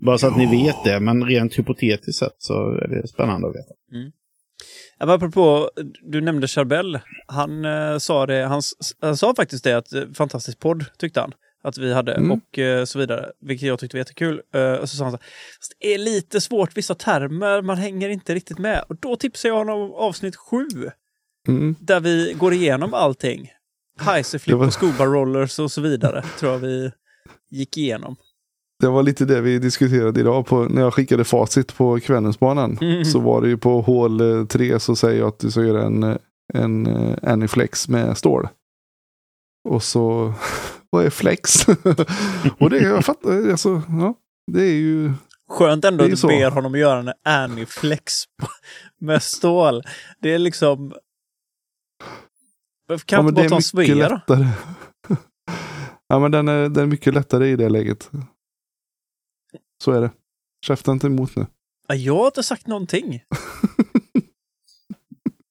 bara 0.00 0.18
så 0.18 0.26
att 0.26 0.36
ni 0.36 0.46
vet 0.64 0.84
det. 0.84 1.00
Men 1.00 1.24
rent 1.24 1.58
hypotetiskt 1.58 2.18
sett 2.18 2.34
så 2.38 2.54
är 2.70 2.88
det 2.88 3.08
spännande 3.08 3.48
att 3.48 3.54
veta. 3.54 3.74
Ja, 3.90 3.98
men 3.98 4.12
apropå, 4.98 5.70
du 6.02 6.20
nämnde 6.20 6.48
Charbel. 6.48 6.98
Han 7.26 7.64
eh, 7.64 7.98
sa 7.98 8.26
det, 8.26 8.44
han, 8.46 8.62
han 9.00 9.16
sa 9.16 9.34
faktiskt 9.34 9.64
det 9.64 9.72
att 9.72 9.92
eh, 9.92 10.02
fantastisk 10.14 10.58
podd 10.58 10.84
tyckte 10.98 11.20
han 11.20 11.32
att 11.62 11.78
vi 11.78 11.92
hade 11.94 12.14
Mm. 12.14 12.30
och 12.32 12.58
eh, 12.58 12.84
så 12.84 12.98
vidare, 12.98 13.30
vilket 13.40 13.68
jag 13.68 13.78
tyckte 13.78 13.96
var 13.96 13.98
jättekul. 13.98 14.42
Eh, 14.54 14.72
och 14.72 14.88
så 14.90 14.96
sa 14.96 15.04
han 15.04 15.12
så 15.12 15.16
här, 15.18 15.26
"Fast 15.60 15.72
det 15.80 15.94
är 15.94 15.98
lite 15.98 16.40
svårt 16.40 16.76
vissa 16.76 16.94
termer, 16.94 17.62
man 17.62 17.76
hänger 17.76 18.08
inte 18.08 18.34
riktigt 18.34 18.58
med. 18.58 18.84
Och 18.88 18.96
då 18.96 19.16
tipsade 19.16 19.48
jag 19.54 19.58
honom 19.58 19.80
om 19.80 19.92
avsnitt 19.94 20.36
sju, 20.36 20.66
Mm. 21.48 21.76
där 21.80 22.00
vi 22.00 22.34
går 22.38 22.52
igenom 22.52 22.94
allting. 22.94 23.50
Heiserflip 24.00 24.56
var- 24.56 24.66
och 24.66 24.72
scuba 24.80 25.04
rollers 25.06 25.58
och 25.58 25.72
så 25.72 25.80
vidare, 25.80 26.22
tror 26.38 26.52
jag 26.52 26.58
vi 26.58 26.92
gick 27.50 27.76
igenom. 27.76 28.16
Det 28.80 28.88
var 28.88 29.02
lite 29.02 29.24
det 29.24 29.40
vi 29.40 29.58
diskuterade 29.58 30.20
idag 30.20 30.46
på, 30.46 30.64
när 30.64 30.82
jag 30.82 30.94
skickade 30.94 31.24
facit 31.24 31.76
på 31.76 32.00
Kvällensbanan. 32.00 32.78
Mm. 32.80 33.04
Så 33.04 33.20
var 33.20 33.42
det 33.42 33.48
ju 33.48 33.56
på 33.56 33.80
hål 33.80 34.20
eh, 34.20 34.44
tre 34.44 34.80
så 34.80 34.96
säger 34.96 35.18
jag 35.20 35.28
att 35.28 35.38
du 35.38 35.50
ska 35.50 35.62
göra 35.62 35.82
en, 35.82 36.02
eh, 36.02 36.16
en 36.54 36.86
eh, 36.86 37.32
Aniflex 37.32 37.88
med 37.88 38.18
stål. 38.18 38.48
Och 39.68 39.82
så, 39.82 40.34
vad 40.90 41.04
är 41.04 41.10
flex? 41.10 41.68
och 42.58 42.70
det, 42.70 42.78
jag 42.78 43.04
fattar, 43.04 43.50
alltså, 43.50 43.82
ja, 43.88 44.14
det 44.52 44.62
är 44.62 44.74
ju, 44.74 45.12
Skönt 45.50 45.84
ändå 45.84 46.04
att 46.04 46.10
du 46.10 46.16
så. 46.16 46.28
ber 46.28 46.50
honom 46.50 46.74
göra 46.74 46.98
en 46.98 47.12
Aniflex 47.24 48.24
med 49.00 49.22
stål. 49.22 49.82
Det 50.20 50.34
är 50.34 50.38
liksom... 50.38 50.92
Varför 52.88 53.06
kan 53.06 53.16
ja, 53.16 53.28
inte 53.28 53.42
bara 53.42 53.48
ta 53.48 53.56
en 53.56 53.62
Svea 53.62 54.08
då? 54.08 54.14
lättare. 54.14 54.48
ja, 56.08 56.18
men 56.18 56.30
den 56.30 56.48
är, 56.48 56.68
den 56.68 56.82
är 56.82 56.86
mycket 56.86 57.14
lättare 57.14 57.48
i 57.48 57.56
det 57.56 57.68
läget. 57.68 58.10
Så 59.84 59.92
är 59.92 60.00
det. 60.00 60.10
Käfta 60.66 60.92
inte 60.92 61.06
emot 61.06 61.36
nu. 61.36 61.46
Ja, 61.88 61.94
jag 61.94 62.14
har 62.16 62.26
inte 62.26 62.42
sagt 62.42 62.66
någonting. 62.66 63.22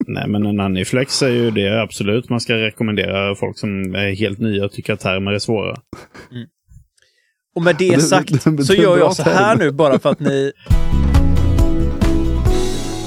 Nej, 0.07 0.27
men 0.27 0.45
en 0.45 0.59
Aniflex 0.59 1.21
är 1.21 1.29
ju 1.29 1.51
det 1.51 1.81
absolut 1.81 2.29
man 2.29 2.41
ska 2.41 2.55
rekommendera 2.57 3.35
folk 3.35 3.57
som 3.59 3.95
är 3.95 4.15
helt 4.15 4.39
nya 4.39 4.65
och 4.65 4.71
tycker 4.71 4.93
att 4.93 4.99
termer 4.99 5.31
är 5.31 5.39
svåra. 5.39 5.75
Och 7.55 7.61
med 7.63 7.75
det 7.79 7.99
sagt 8.01 8.43
det- 8.43 8.51
det- 8.57 8.63
så 8.63 8.73
det 8.73 8.79
är 8.79 8.83
gör 8.83 8.97
jag 8.97 9.15
så 9.15 9.23
här 9.23 9.55
nu 9.57 9.71
bara 9.71 9.99
för 9.99 10.09
att 10.09 10.19
ni... 10.19 10.51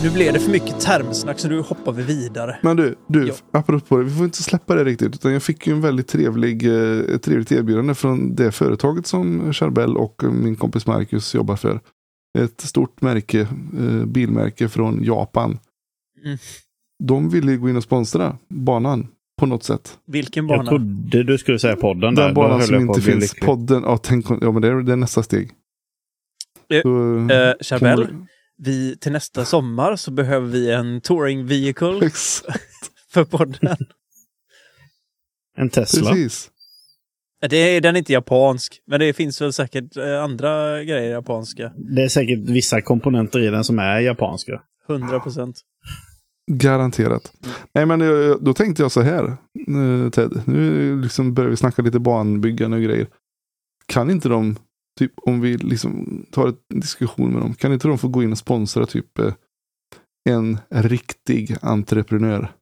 Nu 0.03 0.11
blev 0.11 0.33
det 0.33 0.41
för 0.41 0.51
mycket 0.51 0.81
termsnack 0.81 1.39
så 1.39 1.49
nu 1.49 1.61
hoppar 1.61 1.93
vi 1.93 2.03
vidare. 2.03 2.59
Men 2.63 2.77
du, 2.77 2.95
du 3.07 3.33
apropå 3.53 3.97
det, 3.97 4.05
vi 4.05 4.11
får 4.11 4.25
inte 4.25 4.43
släppa 4.43 4.75
det 4.75 4.85
riktigt. 4.85 5.15
Utan 5.15 5.33
jag 5.33 5.43
fick 5.43 5.67
ju 5.67 5.73
en 5.73 5.81
väldigt 5.81 6.09
trevlig, 6.09 6.67
eh, 6.67 7.15
ett 7.15 7.23
trevligt 7.23 7.53
erbjudande 7.53 7.95
från 7.95 8.35
det 8.35 8.53
företaget 8.53 9.07
som 9.07 9.53
Charbel 9.53 9.97
och 9.97 10.23
min 10.33 10.57
kompis 10.57 10.87
Marcus 10.87 11.35
jobbar 11.35 11.57
för. 11.57 11.81
Ett 12.39 12.61
stort 12.61 13.01
märke, 13.01 13.41
eh, 13.41 14.05
bilmärke 14.07 14.69
från 14.69 15.05
Japan. 15.05 15.59
Mm. 16.25 16.39
De 17.05 17.31
ville 17.31 17.53
ju 17.53 17.59
gå 17.59 17.69
in 17.69 17.77
och 17.77 17.83
sponsra 17.83 18.37
banan 18.49 19.09
på 19.41 19.47
något 19.47 19.65
sätt. 19.65 19.99
Vilken 20.07 20.49
Jag 20.49 20.59
bana? 20.59 20.69
trodde 20.71 21.23
du 21.23 21.39
skulle 21.39 21.59
säga 21.59 21.77
podden 21.77 22.15
där. 22.15 22.23
Den 22.25 22.35
Då 22.35 22.41
banan 22.43 22.63
som 22.63 22.75
jag 22.75 22.83
inte 22.83 23.01
finns. 23.01 23.21
lycklig. 23.21 23.47
Podden, 23.47 23.83
ja, 23.83 23.97
tänk, 23.97 24.27
ja 24.31 24.53
men 24.53 24.63
det 24.63 24.69
är, 24.69 24.75
det 24.83 24.93
är 24.93 24.97
nästa 24.97 25.23
steg. 25.23 25.51
Så, 26.83 27.17
Eh, 27.17 27.55
Charbel, 27.61 28.09
vi, 28.65 28.97
till 28.99 29.13
nästa 29.13 29.45
sommar 29.45 29.97
så 29.97 30.11
behöver 30.11 30.47
vi 30.47 30.71
en 30.73 31.01
touring 31.01 31.47
vehicle 31.47 31.89
du- 32.01 32.07
Ex- 32.07 32.43
för 33.13 33.25
podden. 33.25 33.77
En 35.57 35.71
Tesla. 35.71 36.11
Precis. 36.11 36.51
Det 37.49 37.57
är, 37.57 37.81
den 37.81 37.95
är 37.95 37.99
inte 37.99 38.13
japansk, 38.13 38.83
men 38.87 39.01
det 39.01 39.13
finns 39.13 39.41
väl 39.41 39.53
säkert 39.53 39.97
eh, 39.97 40.23
andra 40.23 40.85
grejer 40.85 41.11
japanska. 41.11 41.73
Det 41.97 42.03
är 42.03 42.09
säkert 42.09 42.39
vissa 42.39 42.81
komponenter 42.83 43.41
i 43.41 43.47
den 43.51 43.65
som 43.65 43.79
är 43.79 44.01
japanska. 44.01 44.63
100 44.89 45.21
procent. 45.21 45.61
Garanterat. 46.53 47.33
Nej 47.75 47.87
men 47.87 48.01
eh, 48.01 48.37
då 48.41 48.55
tänkte 48.55 48.83
jag 48.83 48.93
så 48.93 49.01
här. 49.01 49.25
eh, 49.25 50.11
Ted, 50.11 50.43
nu 50.47 50.97
liksom 51.03 51.35
börjar 51.35 51.51
vi 51.51 51.57
snacka 51.57 51.83
lite 51.83 51.99
banbyggande 51.99 52.77
och 52.77 52.83
grejer. 52.83 53.07
Kan 53.87 54.11
inte 54.11 54.29
de, 54.29 54.57
typ 54.99 55.13
om 55.17 55.41
vi 55.41 55.57
liksom 55.57 56.27
tar 56.31 56.47
en 56.47 56.81
diskussion 56.81 57.33
med 57.33 57.43
dem, 57.43 57.55
kan 57.55 57.73
inte 57.73 57.89
de 57.89 57.99
få 57.99 58.09
gå 58.09 58.23
in 58.23 58.33
och 58.33 58.39
sponsra 58.39 58.87
typ 58.87 59.19
eh, 59.19 59.35
en 60.29 60.59
riktig 60.71 61.57
entreprenör? 61.63 62.53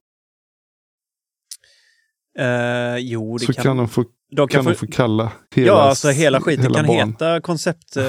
Eh, 2.39 2.97
jo, 2.97 3.37
det 3.37 3.45
Så 3.45 3.53
kan, 3.53 3.63
kan, 3.63 3.77
de 3.77 3.87
få, 3.87 4.05
de 4.31 4.47
kan 4.47 4.63
få, 4.63 4.69
de 4.69 4.75
få 4.75 4.87
kalla 4.87 5.31
hela, 5.55 5.67
Ja, 5.67 5.81
alltså 5.81 6.09
hela 6.09 6.41
skiten 6.41 6.63
hela 6.63 6.75
kan 6.79 6.87
ban. 6.87 7.09
heta 7.09 7.41
koncept... 7.41 7.97
Eh, 7.97 8.03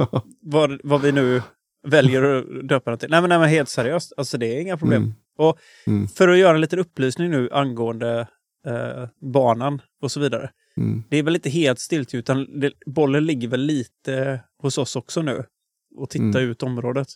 vad, 0.40 0.80
vad 0.84 1.00
vi 1.02 1.12
nu 1.12 1.42
väljer 1.86 2.22
att 2.22 2.68
döpa 2.68 2.90
det 2.90 2.96
till. 2.96 3.10
Nej 3.10 3.20
men, 3.20 3.28
nej, 3.28 3.38
men 3.38 3.48
helt 3.48 3.68
seriöst, 3.68 4.12
alltså 4.16 4.38
det 4.38 4.56
är 4.56 4.60
inga 4.60 4.76
problem. 4.76 5.02
Mm. 5.02 5.14
Och 5.38 5.58
Mm. 5.86 6.08
För 6.08 6.28
att 6.28 6.38
göra 6.38 6.54
en 6.54 6.60
liten 6.60 6.78
upplysning 6.78 7.30
nu 7.30 7.48
angående 7.52 8.28
eh, 8.66 9.08
banan 9.32 9.82
och 10.02 10.12
så 10.12 10.20
vidare. 10.20 10.50
Mm. 10.78 11.02
Det 11.08 11.16
är 11.16 11.22
väl 11.22 11.34
inte 11.34 11.50
helt 11.50 11.78
stilt 11.80 12.14
utan 12.14 12.60
det, 12.60 12.72
bollen 12.86 13.26
ligger 13.26 13.48
väl 13.48 13.60
lite 13.60 14.40
hos 14.58 14.78
oss 14.78 14.96
också 14.96 15.22
nu. 15.22 15.44
Och 15.96 16.10
titta 16.10 16.24
Mm. 16.24 16.50
ut 16.50 16.62
området. 16.62 17.08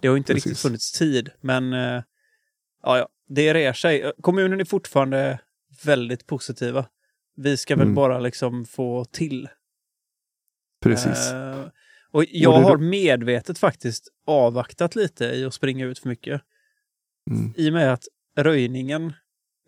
Det 0.00 0.08
har 0.08 0.16
inte 0.16 0.32
riktigt 0.34 0.50
Precis. 0.52 0.62
funnits 0.62 0.92
tid, 0.92 1.28
men 1.40 1.72
eh, 1.72 2.02
ja, 2.82 3.08
det 3.28 3.54
rär 3.54 3.72
sig. 3.72 4.12
Kommunen 4.20 4.60
är 4.60 4.64
fortfarande 4.64 5.38
väldigt 5.84 6.26
positiva. 6.26 6.86
Vi 7.36 7.56
ska 7.56 7.76
väl 7.76 7.82
Mm. 7.82 7.94
bara 7.94 8.18
liksom 8.20 8.64
få 8.64 9.04
till. 9.04 9.48
Precis. 10.82 11.32
Eh, 11.32 11.66
och 12.10 12.24
jag 12.28 12.54
Och 12.54 12.60
har 12.62 12.76
medvetet 12.78 13.58
faktiskt 13.58 14.08
avvaktat 14.26 14.96
lite 14.96 15.24
i 15.24 15.44
att 15.44 15.54
springa 15.54 15.86
ut 15.86 15.98
för 15.98 16.08
mycket. 16.08 16.42
Mm. 17.30 17.52
I 17.56 17.68
och 17.68 17.72
med 17.72 17.92
att 17.92 18.04
röjningen, 18.36 19.12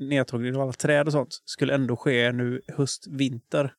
nedtagningen 0.01 0.57
av 0.57 0.63
alla 0.63 0.73
träd 0.73 1.07
och 1.07 1.13
sånt, 1.13 1.43
skulle 1.45 1.75
ändå 1.75 1.97
ske 1.97 2.33
nu 2.33 2.61
höst, 2.69 3.07
vinter. 3.07 3.75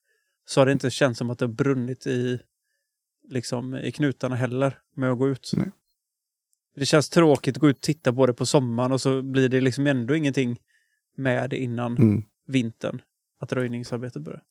Så 0.45 0.61
har 0.61 0.65
det 0.65 0.71
inte 0.71 0.89
känts 0.89 1.17
som 1.17 1.29
att 1.29 1.39
det 1.39 1.45
har 1.45 1.53
brunnit 1.53 2.07
i, 2.07 2.39
liksom, 3.29 3.75
i 3.75 3.91
knutarna 3.91 4.35
heller 4.35 4.79
med 4.95 5.11
att 5.11 5.17
gå 5.17 5.29
ut. 5.29 5.51
Nej. 5.57 5.71
Det 6.75 6.85
känns 6.85 7.09
tråkigt 7.09 7.57
att 7.57 7.61
gå 7.61 7.69
ut 7.69 7.75
och 7.75 7.81
titta 7.81 8.13
på 8.13 8.25
det 8.25 8.33
på 8.33 8.45
sommaren 8.45 8.91
och 8.91 9.01
så 9.01 9.21
blir 9.21 9.49
det 9.49 9.61
liksom 9.61 9.87
ändå 9.87 10.15
ingenting 10.15 10.59
med 11.17 11.49
det 11.49 11.57
innan 11.57 11.97
Mm. 11.97 12.23
vintern. 12.47 13.01
Att 13.39 13.53
röjningsarbetet 13.53 14.21
börjar. 14.21 14.43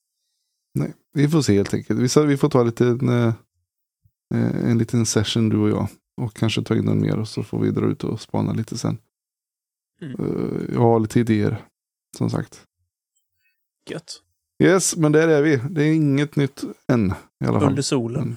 Nej, 0.74 0.94
vi 1.12 1.28
får 1.28 1.42
se 1.42 1.54
helt 1.54 1.74
enkelt. 1.74 2.00
Vi, 2.28 2.36
får 2.36 2.48
ta 2.50 2.62
lite, 2.62 2.86
en, 2.86 3.08
eh, 3.08 3.34
en 4.70 4.78
liten 4.78 5.06
session 5.06 5.48
du 5.48 5.56
och 5.58 5.70
jag. 5.70 5.88
Och 6.16 6.34
kanske 6.34 6.62
ta 6.62 6.76
in 6.76 6.84
någon 6.84 7.00
mer 7.00 7.18
och 7.18 7.28
så 7.28 7.42
får 7.42 7.60
vi 7.60 7.70
dra 7.70 7.86
ut 7.86 8.04
och 8.04 8.20
spana 8.20 8.52
lite 8.52 8.78
sen. 8.78 8.98
Mm. 10.02 10.14
Eh, 10.20 10.74
jag 10.74 10.80
har 10.80 11.00
lite 11.00 11.20
idéer. 11.20 11.64
Som 12.16 12.30
sagt. 12.30 12.64
Gött. 13.90 14.22
Yes, 14.62 14.96
men 14.96 15.12
där 15.12 15.28
är 15.28 15.42
vi. 15.42 15.60
Det 15.70 15.84
är 15.84 15.92
inget 15.92 16.36
nytt 16.36 16.62
än. 16.92 17.14
I 17.44 17.46
alla 17.46 17.60
fall. 17.60 17.68
Under 17.68 17.82
solen. 17.82 18.22
Mm. 18.22 18.36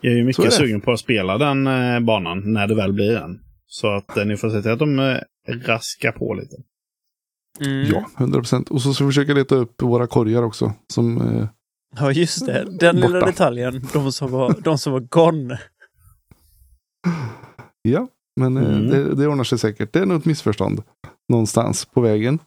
Jag 0.00 0.12
är 0.12 0.16
ju 0.16 0.22
är 0.22 0.26
mycket 0.26 0.44
det. 0.44 0.50
sugen 0.50 0.80
på 0.80 0.92
att 0.92 1.00
spela 1.00 1.38
den 1.38 1.66
eh, 1.66 2.00
banan 2.00 2.52
när 2.52 2.66
det 2.66 2.74
väl 2.74 2.92
blir 2.92 3.16
en. 3.16 3.40
Så 3.66 3.92
att 3.92 4.16
eh, 4.16 4.24
ni 4.24 4.36
får 4.36 4.50
se 4.50 4.62
till 4.62 4.70
att 4.70 4.78
de 4.78 4.98
eh, 4.98 5.18
raskar 5.48 6.12
på 6.12 6.34
lite. 6.34 6.56
Mm. 7.60 7.86
Ja, 7.92 8.10
100 8.18 8.38
procent. 8.38 8.70
Och 8.70 8.82
så 8.82 8.94
ska 8.94 9.04
vi 9.04 9.08
försöka 9.08 9.34
leta 9.34 9.54
upp 9.54 9.82
våra 9.82 10.06
korgar 10.06 10.42
också. 10.42 10.72
Som, 10.92 11.20
eh, 11.20 11.48
ja, 11.96 12.12
just 12.12 12.46
det. 12.46 12.78
Den 12.80 12.96
lilla 12.96 13.08
Borta. 13.08 13.26
detaljen. 13.26 13.86
De 13.92 14.12
som 14.12 14.30
var, 14.30 14.54
de 14.64 14.78
som 14.78 14.92
var 14.92 15.00
gone. 15.00 15.60
ja, 17.82 18.08
men 18.36 18.56
eh, 18.56 18.64
Mm. 18.64 18.86
det, 18.90 19.14
det 19.14 19.26
ordnar 19.26 19.44
sig 19.44 19.58
säkert. 19.58 19.92
Det 19.92 19.98
är 19.98 20.06
nog 20.06 20.18
ett 20.20 20.24
missförstånd. 20.24 20.82
Någonstans 21.28 21.84
på 21.84 22.00
vägen. 22.00 22.38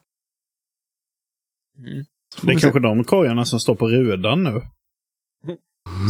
Mm. 1.77 2.05
Det 2.41 2.51
är 2.51 2.55
se. 2.55 2.61
kanske 2.61 2.79
de 2.79 3.03
korgarna 3.03 3.45
som 3.45 3.59
står 3.59 3.75
på 3.75 3.87
rudan 3.87 4.43
nu. 4.43 4.61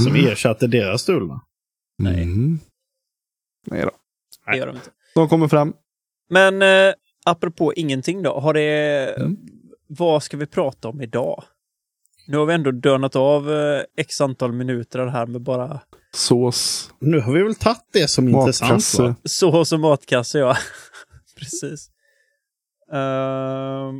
Som 0.05 0.15
ersatte 0.15 0.67
deras 0.67 1.01
stulna. 1.01 1.41
Nej. 1.97 2.23
Mm. 2.23 2.59
Nej 3.67 3.81
då. 3.81 3.91
Det 4.51 4.57
gör 4.57 4.67
de 4.67 4.75
inte. 4.75 4.89
De 5.15 5.29
kommer 5.29 5.47
fram. 5.47 5.73
Men 6.29 6.61
eh, 6.61 6.93
apropå 7.25 7.73
ingenting 7.73 8.23
då. 8.23 8.39
Har 8.39 8.53
det, 8.53 9.15
Mm. 9.19 9.37
Vad 9.87 10.23
ska 10.23 10.37
vi 10.37 10.45
prata 10.45 10.87
om 10.87 11.01
idag? 11.01 11.43
Nu 12.27 12.37
har 12.37 12.45
vi 12.45 12.53
ändå 12.53 12.71
dönat 12.71 13.15
av 13.15 13.51
eh, 13.51 13.81
x 13.97 14.21
antal 14.21 14.51
minuter 14.53 15.05
här 15.07 15.25
med 15.25 15.41
bara 15.41 15.79
Sås. 16.13 16.91
Nu 16.99 17.19
har 17.19 17.33
vi 17.33 17.43
väl 17.43 17.55
tagit 17.55 17.85
det 17.93 18.07
som 18.07 18.29
intressant 18.29 18.69
Matkasse. 18.69 19.01
va? 19.01 19.15
sås 19.23 19.71
och 19.71 19.79
matkasse, 19.79 20.39
ja. 20.39 20.57
Precis. 21.35 21.89
Uh, 22.93 23.93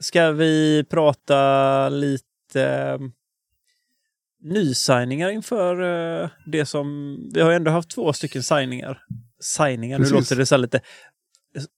ska 0.00 0.32
vi 0.32 0.84
prata 0.90 1.88
lite 1.88 2.24
eh, 2.54 2.98
nysigningar 4.42 5.30
inför 5.30 5.82
eh, 6.22 6.30
det 6.46 6.66
som... 6.66 7.16
Vi 7.34 7.40
har 7.40 7.50
ju 7.50 7.56
ändå 7.56 7.70
haft 7.70 7.90
två 7.90 8.12
stycken 8.12 8.42
signingar. 8.42 9.02
Signingar, 9.40 9.98
nu 9.98 10.04
Precis. 10.04 10.14
låter 10.14 10.36
det 10.36 10.46
så 10.46 10.54
här 10.54 10.60
lite 10.60 10.80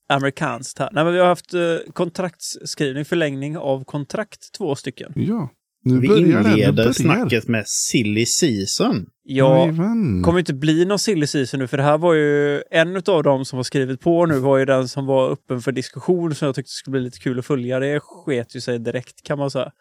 amerikanskt 0.09 0.79
här. 0.79 0.88
Nej, 0.92 1.05
men 1.05 1.12
vi 1.12 1.18
har 1.18 1.27
haft 1.27 1.55
eh, 1.55 1.77
kontraktsskrivning, 1.92 3.05
förlängning 3.05 3.59
av 3.59 3.85
kontrakt, 3.85 4.53
två 4.53 4.75
stycken. 4.75 5.12
Ja. 5.16 5.51
Nu 5.85 6.01
Vi 6.01 6.09
det. 6.09 6.18
Inleder 6.18 6.73
börjar. 6.73 6.92
snacket 6.92 7.49
med 7.49 7.64
silly 7.68 8.27
season. 8.27 9.07
Ja, 9.25 9.59
Jajamän. 9.59 10.23
kommer 10.23 10.38
inte 10.38 10.55
bli 10.55 10.85
någon 10.85 10.99
silly 10.99 11.27
season 11.27 11.61
nu, 11.61 11.66
för 11.66 11.77
det 11.77 11.83
här 11.83 11.99
var 11.99 12.14
ju 12.14 12.62
en 12.71 12.97
av 13.07 13.23
dem 13.23 13.45
som 13.45 13.57
har 13.57 13.62
skrivit 13.64 14.01
på 14.01 14.27
nu 14.27 14.38
var 14.38 14.59
ju 14.59 14.64
den 14.64 14.88
som 14.88 15.07
var 15.07 15.31
öppen 15.31 15.61
för 15.61 15.73
diskussion 15.73 16.35
som 16.35 16.47
jag 16.47 16.55
tyckte 16.55 16.71
skulle 16.71 16.92
bli 16.92 17.01
lite 17.01 17.18
kul 17.18 17.38
att 17.38 17.47
följa. 17.47 17.79
Det 17.79 18.01
sket 18.03 18.57
ju 18.57 18.61
sig 18.61 18.79
direkt 18.79 19.23
kan 19.23 19.38
man 19.38 19.51
säga. 19.51 19.73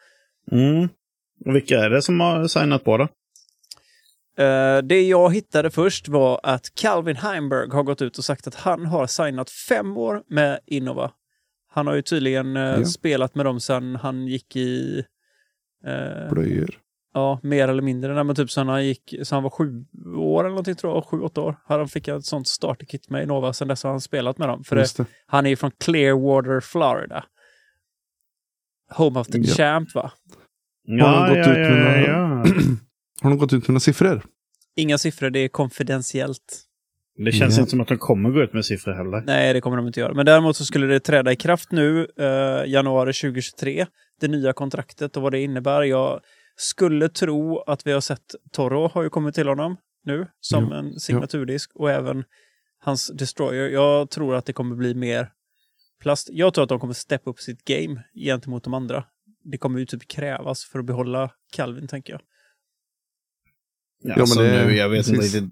Mm. 0.52 0.90
Och 1.46 1.56
vilka 1.56 1.80
är 1.80 1.90
det 1.90 2.02
som 2.02 2.20
har 2.20 2.48
signat 2.48 2.84
på 2.84 2.98
då? 2.98 3.04
Eh, 4.44 4.78
det 4.84 5.02
jag 5.02 5.34
hittade 5.34 5.70
först 5.72 6.08
var 6.08 6.40
att 6.44 6.76
Calvin 6.76 7.16
Heimberg 7.16 7.70
har 7.72 7.84
gått 7.84 8.02
ut 8.02 8.18
och 8.18 8.26
sagt 8.26 8.48
att 8.48 8.56
han 8.56 8.86
har 8.86 9.08
signat 9.08 9.50
fem 9.50 9.98
år 9.98 10.22
med 10.30 10.60
Innova. 10.68 11.12
Han 11.74 11.88
har 11.88 11.96
ju 11.96 12.02
tydligen 12.02 12.58
eh, 12.58 12.64
Ja. 12.64 12.86
spelat 12.86 13.36
med 13.36 13.46
dem 13.46 13.60
sedan 13.60 13.96
han 13.96 14.28
gick 14.28 14.56
i... 14.56 15.04
eh, 15.88 16.30
Blöjor. 16.34 16.70
Ja, 17.14 17.40
mer 17.44 17.68
eller 17.68 17.82
mindre. 17.82 18.14
Nej, 18.14 18.24
men 18.24 18.36
typ 18.36 18.52
sen 18.52 18.68
han 18.68 18.86
gick, 18.86 19.16
så 19.24 19.36
han 19.36 19.44
var 19.44 19.50
sju 19.50 19.86
år 20.18 20.40
eller 20.40 20.50
någonting 20.50 20.76
tror 20.76 20.94
jag, 20.96 21.06
sju, 21.06 21.20
åtta 21.22 21.42
år. 21.42 21.56
Han 21.66 21.88
fick 21.88 22.08
ett 22.08 22.26
sånt 22.26 22.48
starterkit 22.48 23.10
med 23.10 23.24
Innova, 23.24 23.54
sen 23.54 23.68
dess 23.68 23.84
har 23.84 23.92
han 23.92 24.02
spelat 24.02 24.38
med 24.38 24.48
dem. 24.50 24.64
För 24.64 24.76
det, 24.76 24.98
det. 24.98 25.06
han 25.26 25.46
är 25.46 25.50
ju 25.50 25.56
från 25.56 25.72
Clearwater, 25.84 26.60
Florida. 26.60 27.26
Home 28.96 29.20
of 29.20 29.28
the 29.28 29.38
Ja. 29.38 29.54
Champ 29.56 29.96
va? 29.96 30.12
Har 30.88 31.28
de 31.28 31.36
gått 31.40 31.48
ut 31.48 31.58
med 31.58 31.78
några- 31.78 32.02
ja. 32.02 32.46
Har 33.22 33.30
de 33.30 33.38
gått 33.40 33.54
ut 33.54 33.62
med 33.68 33.70
några 33.70 33.80
siffror? 33.80 34.22
Inga 34.76 34.98
siffror, 34.98 35.30
det 35.30 35.40
är 35.40 35.48
konfidentiellt. 35.48 36.62
Det 37.26 37.32
känns 37.32 37.56
Ja. 37.58 37.62
inte 37.62 37.70
som 37.72 37.82
att 37.82 37.88
de 37.88 37.98
kommer 37.98 38.30
gå 38.30 38.42
ut 38.42 38.54
med 38.54 38.66
siffror 38.66 38.94
heller. 38.94 39.24
Nej, 39.26 39.54
det 39.54 39.62
kommer 39.62 39.78
de 39.78 39.88
inte 39.88 40.00
göra. 40.00 40.14
Men 40.14 40.26
däremot 40.26 40.56
så 40.56 40.66
skulle 40.66 40.88
det 40.88 41.00
träda 41.00 41.32
i 41.32 41.36
kraft 41.36 41.72
nu, 41.72 42.08
eh, 42.20 42.70
januari 42.72 43.14
2023, 43.14 43.86
det 44.22 44.28
nya 44.28 44.54
kontraktet 44.54 45.18
och 45.18 45.24
vad 45.24 45.32
det 45.32 45.40
innebär. 45.40 45.82
Jag 45.82 46.22
skulle 46.56 47.10
tro 47.10 47.60
att 47.60 47.88
vi 47.88 47.92
har 47.92 48.02
sett 48.02 48.36
Toro 48.52 48.88
har 48.88 49.04
ju 49.04 49.10
kommit 49.10 49.36
till 49.36 49.48
honom 49.48 49.78
nu 50.04 50.28
som 50.40 50.72
Ja, 50.72 50.78
en 50.78 51.00
signaturdisk 51.00 51.72
och 51.76 51.92
även 51.92 52.24
hans 52.80 53.08
Destroyer. 53.08 53.70
Jag 53.70 54.10
tror 54.10 54.36
att 54.36 54.46
det 54.46 54.54
kommer 54.54 54.76
bli 54.76 54.94
mer 54.96 55.32
plast. 56.02 56.30
Jag 56.32 56.54
tror 56.54 56.64
att 56.64 56.70
de 56.70 56.80
kommer 56.80 56.94
steppa 56.94 57.30
upp 57.30 57.40
sitt 57.40 57.66
game 57.66 58.04
gentemot 58.14 58.64
de 58.64 58.74
andra. 58.74 59.04
Det 59.44 59.58
kommer 59.58 59.80
ju 59.80 59.86
typ 59.86 60.08
krävas 60.08 60.66
för 60.66 60.80
att 60.80 60.86
behålla 60.86 61.32
Calvin, 61.54 61.88
tänker 61.88 62.14
jag. 62.14 62.22
Ja, 64.04 64.14
men 64.18 64.28
så 64.28 64.42
det- 64.42 64.66
nu, 64.66 64.76
jag 64.76 64.90
vet 64.90 65.08
inte 65.08 65.22
riktigt. 65.22 65.44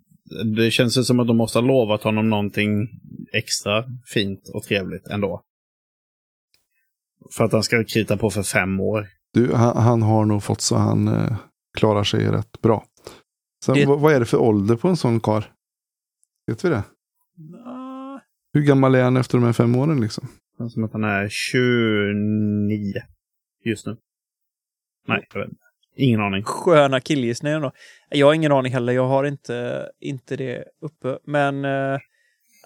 det 0.55 0.71
känns 0.71 0.97
ju 0.97 1.03
som 1.03 1.19
att 1.19 1.27
de 1.27 1.37
måste 1.37 1.57
ha 1.59 1.65
lovat 1.67 2.03
honom 2.03 2.29
någonting 2.29 2.87
extra 3.33 3.85
fint 4.05 4.49
och 4.53 4.63
trevligt 4.63 5.07
ändå. 5.07 5.43
För 7.31 7.43
att 7.43 7.51
han 7.51 7.63
ska 7.63 7.83
krita 7.83 8.17
på 8.17 8.29
för 8.29 8.43
fem 8.43 8.79
år. 8.79 9.07
Du, 9.33 9.53
han, 9.53 9.77
han 9.77 10.01
har 10.01 10.25
nog 10.25 10.43
fått 10.43 10.61
så 10.61 10.75
han 10.75 11.07
eh, 11.07 11.37
klarar 11.77 12.03
sig 12.03 12.25
rätt 12.25 12.61
bra. 12.61 12.85
Sen, 13.65 13.75
Det- 13.75 13.85
vad, 13.85 14.13
är 14.13 14.19
det 14.19 14.25
för 14.25 14.37
ålder 14.37 14.75
på 14.75 14.87
en 14.87 14.97
sån 14.97 15.19
kar? 15.19 15.53
Vet 16.47 16.65
vi 16.65 16.69
det? 16.69 16.83
Ah, 17.65 18.19
Hur 18.53 18.61
gammal 18.61 18.95
är 18.95 19.03
han 19.03 19.17
efter 19.17 19.37
de 19.37 19.45
här 19.45 19.53
fem 19.53 19.75
åren 19.75 20.01
liksom? 20.01 20.27
Känns 20.57 20.73
Som 20.73 20.83
att 20.83 20.93
han 20.93 21.03
är 21.03 21.27
29 21.29 22.93
just 23.65 23.85
nu. 23.85 23.97
Nej, 25.07 25.27
jag 25.33 25.39
vet 25.39 25.49
inte. 25.49 25.61
Ingen 25.95 26.21
aning. 26.21 26.43
Sköna 26.43 26.99
killgissningar 27.01 27.59
då. 27.61 27.71
Jag 28.09 28.27
har 28.27 28.33
ingen 28.33 28.51
aning 28.51 28.73
heller. 28.73 28.93
Jag 28.93 29.07
har 29.07 29.23
inte, 29.23 29.89
inte 29.99 30.35
det 30.35 30.63
uppe. 30.81 31.19
Men 31.23 31.65
eh, 31.65 31.99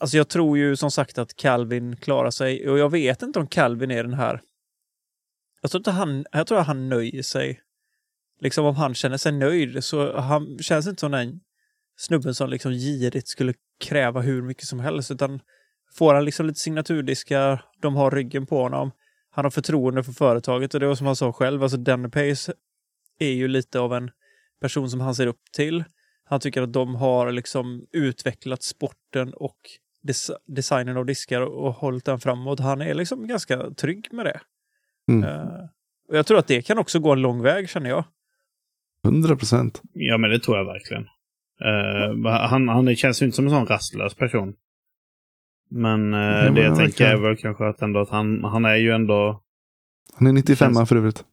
alltså 0.03 0.17
jag 0.17 0.29
tror 0.29 0.57
ju 0.57 0.75
som 0.75 0.91
sagt 0.91 1.17
att 1.17 1.35
Calvin 1.35 1.95
klarar 1.95 2.31
sig. 2.31 2.69
Och 2.69 2.77
jag 2.77 2.89
vet 2.89 3.21
inte 3.21 3.39
om 3.39 3.47
Calvin 3.47 3.91
är 3.91 4.03
den 4.03 4.13
här... 4.13 4.41
Jag 5.61 5.71
tror, 5.71 5.79
inte 5.79 5.91
han, 5.91 6.25
jag 6.31 6.47
tror 6.47 6.59
att 6.59 6.67
han 6.67 6.89
nöjer 6.89 7.21
sig. 7.21 7.61
Liksom 8.39 8.65
om 8.65 8.75
han 8.75 8.93
känner 8.93 9.17
sig 9.17 9.31
nöjd 9.31 9.83
så 9.83 10.19
han 10.19 10.57
känns 10.59 10.87
inte 10.87 10.99
som 10.99 11.11
den 11.11 11.39
snubben 11.97 12.35
som 12.35 12.49
liksom 12.49 12.71
girigt 12.71 13.27
skulle 13.27 13.53
kräva 13.79 14.21
hur 14.21 14.41
mycket 14.41 14.65
som 14.65 14.79
helst. 14.79 15.11
Utan 15.11 15.39
får 15.97 16.13
han 16.13 16.25
liksom 16.25 16.45
lite 16.45 16.59
signaturdiskar, 16.59 17.65
de 17.81 17.95
har 17.95 18.11
ryggen 18.11 18.45
på 18.45 18.61
honom. 18.61 18.91
Han 19.29 19.45
har 19.45 19.51
förtroende 19.51 20.03
för 20.03 20.11
företaget 20.11 20.73
och 20.73 20.79
det 20.79 20.87
var 20.87 20.95
som 20.95 21.07
han 21.07 21.15
sa 21.15 21.33
själv, 21.33 21.63
alltså 21.63 21.77
Danny 21.77 22.09
Pace 22.09 22.53
är 23.19 23.31
ju 23.31 23.47
lite 23.47 23.79
av 23.79 23.93
en 23.93 24.11
person 24.61 24.89
som 24.89 24.99
han 24.99 25.15
ser 25.15 25.27
upp 25.27 25.51
till. 25.55 25.83
Han 26.23 26.39
tycker 26.39 26.61
att 26.61 26.73
de 26.73 26.95
har 26.95 27.31
liksom 27.31 27.85
utvecklat 27.91 28.63
sporten 28.63 29.33
och 29.33 29.57
des- 30.07 30.31
designen 30.47 30.97
av 30.97 31.05
diskar 31.05 31.41
och 31.41 31.73
hållit 31.73 32.05
den 32.05 32.19
framåt. 32.19 32.59
Han 32.59 32.81
är 32.81 32.93
liksom 32.93 33.27
ganska 33.27 33.71
trygg 33.71 34.07
med 34.11 34.25
det. 34.25 34.39
Mm. 35.07 35.23
Eh, 35.23 35.59
och 36.09 36.17
jag 36.17 36.25
tror 36.25 36.37
att 36.37 36.47
det 36.47 36.61
kan 36.61 36.77
också 36.77 36.99
gå 36.99 37.11
en 37.13 37.21
lång 37.21 37.41
väg, 37.41 37.69
känner 37.69 37.89
jag. 37.89 38.03
100 39.05 39.35
procent. 39.35 39.81
Ja, 39.93 40.17
men 40.17 40.29
det 40.29 40.39
tror 40.39 40.57
jag 40.57 40.65
verkligen. 40.65 41.03
Eh, 41.61 42.31
han, 42.47 42.69
han 42.69 42.95
känns 42.95 43.21
ju 43.21 43.25
inte 43.25 43.35
som 43.35 43.45
en 43.45 43.51
sån 43.51 43.65
rastlös 43.65 44.15
person. 44.15 44.53
Men, 45.69 46.13
eh, 46.13 46.19
men 46.19 46.53
det 46.55 46.61
jag 46.63 46.77
tänker 46.77 47.05
är 47.05 47.17
väl 47.17 47.37
kanske 47.37 47.67
att, 47.67 47.81
ändå 47.81 47.99
att 47.99 48.09
han, 48.09 48.43
han 48.43 48.65
är 48.65 48.75
ju 48.75 48.91
ändå... 48.91 49.43
Han 50.15 50.27
är 50.27 50.31
95 50.33 50.73
Känns- 50.73 50.89
för 50.89 50.95
övrigt. 50.95 51.25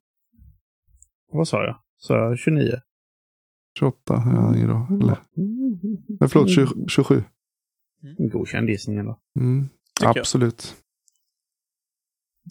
Vad 1.32 1.48
sa 1.48 1.64
jag? 1.64 1.76
Så 1.96 2.12
jag 2.12 2.38
29? 2.38 2.80
28 3.78 4.14
är 4.14 4.18
han 4.18 4.54
idag. 4.54 4.86
Eller? 5.02 5.16
Nej, 6.20 6.28
förlåt, 6.30 6.50
20, 6.50 6.88
27. 6.88 7.22
Godkänd 8.18 8.68
gissning 8.68 8.98
ändå. 8.98 9.18
Mm. 9.40 9.68
Tycker 10.00 10.08
jag. 10.08 10.18
Absolut. 10.18 10.74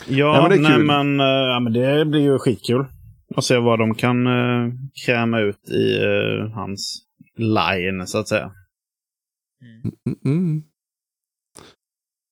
Ja, 0.07 0.35
Ja, 0.35 0.49
men 0.49 0.61
nej, 0.61 0.79
men, 0.79 1.19
eh, 1.19 1.25
ja, 1.25 1.59
men 1.59 1.73
det 1.73 2.05
blir 2.05 2.21
ju 2.21 2.39
skitkul. 2.39 2.85
Att 3.35 3.43
se 3.43 3.57
vad 3.57 3.79
de 3.79 3.95
kan 3.95 4.27
uh, 4.27 4.73
kräma 5.05 5.39
ut 5.39 5.69
i 5.69 6.03
eh, 6.03 6.51
hans 6.51 7.05
line, 7.37 8.07
så 8.07 8.17
att 8.17 8.27
säga. 8.27 8.51
Mm, 9.61 10.17
mm. 10.25 10.63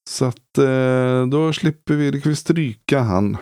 Så 0.10 0.26
att 0.26 0.58
eh, 0.58 1.28
då 1.28 1.54
slipper 1.54 1.96
vi, 1.96 2.12
då 2.12 2.20
kan 2.20 2.30
vi 2.30 2.36
stryka 2.36 3.00
han 3.00 3.38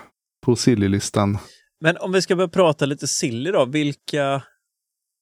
på 0.46 0.56
silly-listan. 0.56 1.38
Men 1.80 1.98
om 1.98 2.12
vi 2.12 2.22
ska 2.22 2.36
börja 2.36 2.48
prata 2.48 2.86
lite 2.86 3.08
silly 3.08 3.52
då, 3.52 3.66
vilka, 3.66 4.44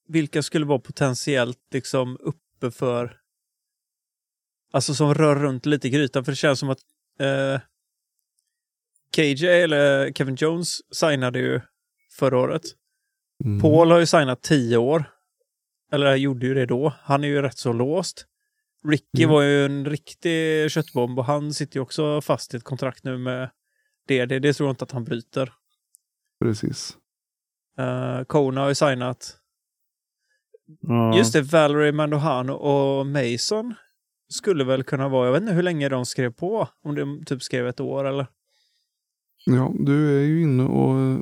vilka 0.07 0.43
skulle 0.43 0.65
vara 0.65 0.79
potentiellt 0.79 1.59
liksom 1.73 2.17
uppe 2.19 2.71
för... 2.71 3.22
Alltså 4.73 4.93
som 4.93 5.13
rör 5.13 5.35
runt 5.35 5.65
lite 5.65 5.87
i 5.87 5.91
grytan, 5.91 6.25
för 6.25 6.31
det 6.31 6.35
känns 6.35 6.59
som 6.59 6.69
att 6.69 6.79
eh, 7.19 7.61
KJ, 9.15 9.47
eller 9.47 10.11
Kevin 10.13 10.35
Jones, 10.35 10.95
signade 10.95 11.39
ju 11.39 11.61
förra 12.19 12.37
året. 12.37 12.61
Mm. 13.45 13.61
Paul 13.61 13.91
har 13.91 13.99
ju 13.99 14.05
signat 14.05 14.41
tio 14.41 14.77
år. 14.77 15.03
Eller 15.91 16.15
gjorde 16.15 16.45
ju 16.45 16.53
det 16.53 16.65
då. 16.65 16.93
Han 17.01 17.23
är 17.23 17.27
ju 17.27 17.41
rätt 17.41 17.57
så 17.57 17.73
låst. 17.73 18.25
Ricky 18.87 19.23
Mm. 19.23 19.29
var 19.33 19.41
ju 19.41 19.65
en 19.65 19.85
riktig 19.85 20.71
köttbomb 20.71 21.19
och 21.19 21.25
han 21.25 21.53
sitter 21.53 21.77
ju 21.77 21.81
också 21.81 22.21
fast 22.21 22.53
i 22.53 22.57
ett 22.57 22.63
kontrakt 22.63 23.03
nu 23.03 23.17
med. 23.17 23.49
Det, 24.07 24.25
det 24.25 24.53
tror 24.53 24.67
jag 24.67 24.73
inte 24.73 24.83
att 24.83 24.91
han 24.91 25.03
bryter. 25.03 25.53
Precis. 26.43 26.97
Uh, 27.79 28.23
Kona 28.23 28.61
har 28.61 28.69
ju 28.69 28.75
signat. 28.75 29.37
Ja. 30.81 31.17
Just 31.17 31.33
det, 31.33 31.41
Valerie 31.41 31.91
Mandohano 31.91 32.53
och 32.53 33.07
Mason 33.07 33.75
skulle 34.33 34.63
väl 34.63 34.83
kunna 34.83 35.09
vara, 35.09 35.25
jag 35.25 35.33
vet 35.33 35.41
inte 35.41 35.53
hur 35.53 35.63
länge 35.63 35.89
de 35.89 36.05
skrev 36.05 36.31
på. 36.33 36.67
Om 36.83 36.95
de 36.95 37.25
typ 37.25 37.43
skrev 37.43 37.67
ett 37.67 37.79
år 37.79 38.05
eller? 38.07 38.27
Ja, 39.45 39.73
du 39.79 40.17
är 40.17 40.21
ju 40.23 40.41
inne 40.41 40.63
och 40.63 40.99
eh, 40.99 41.19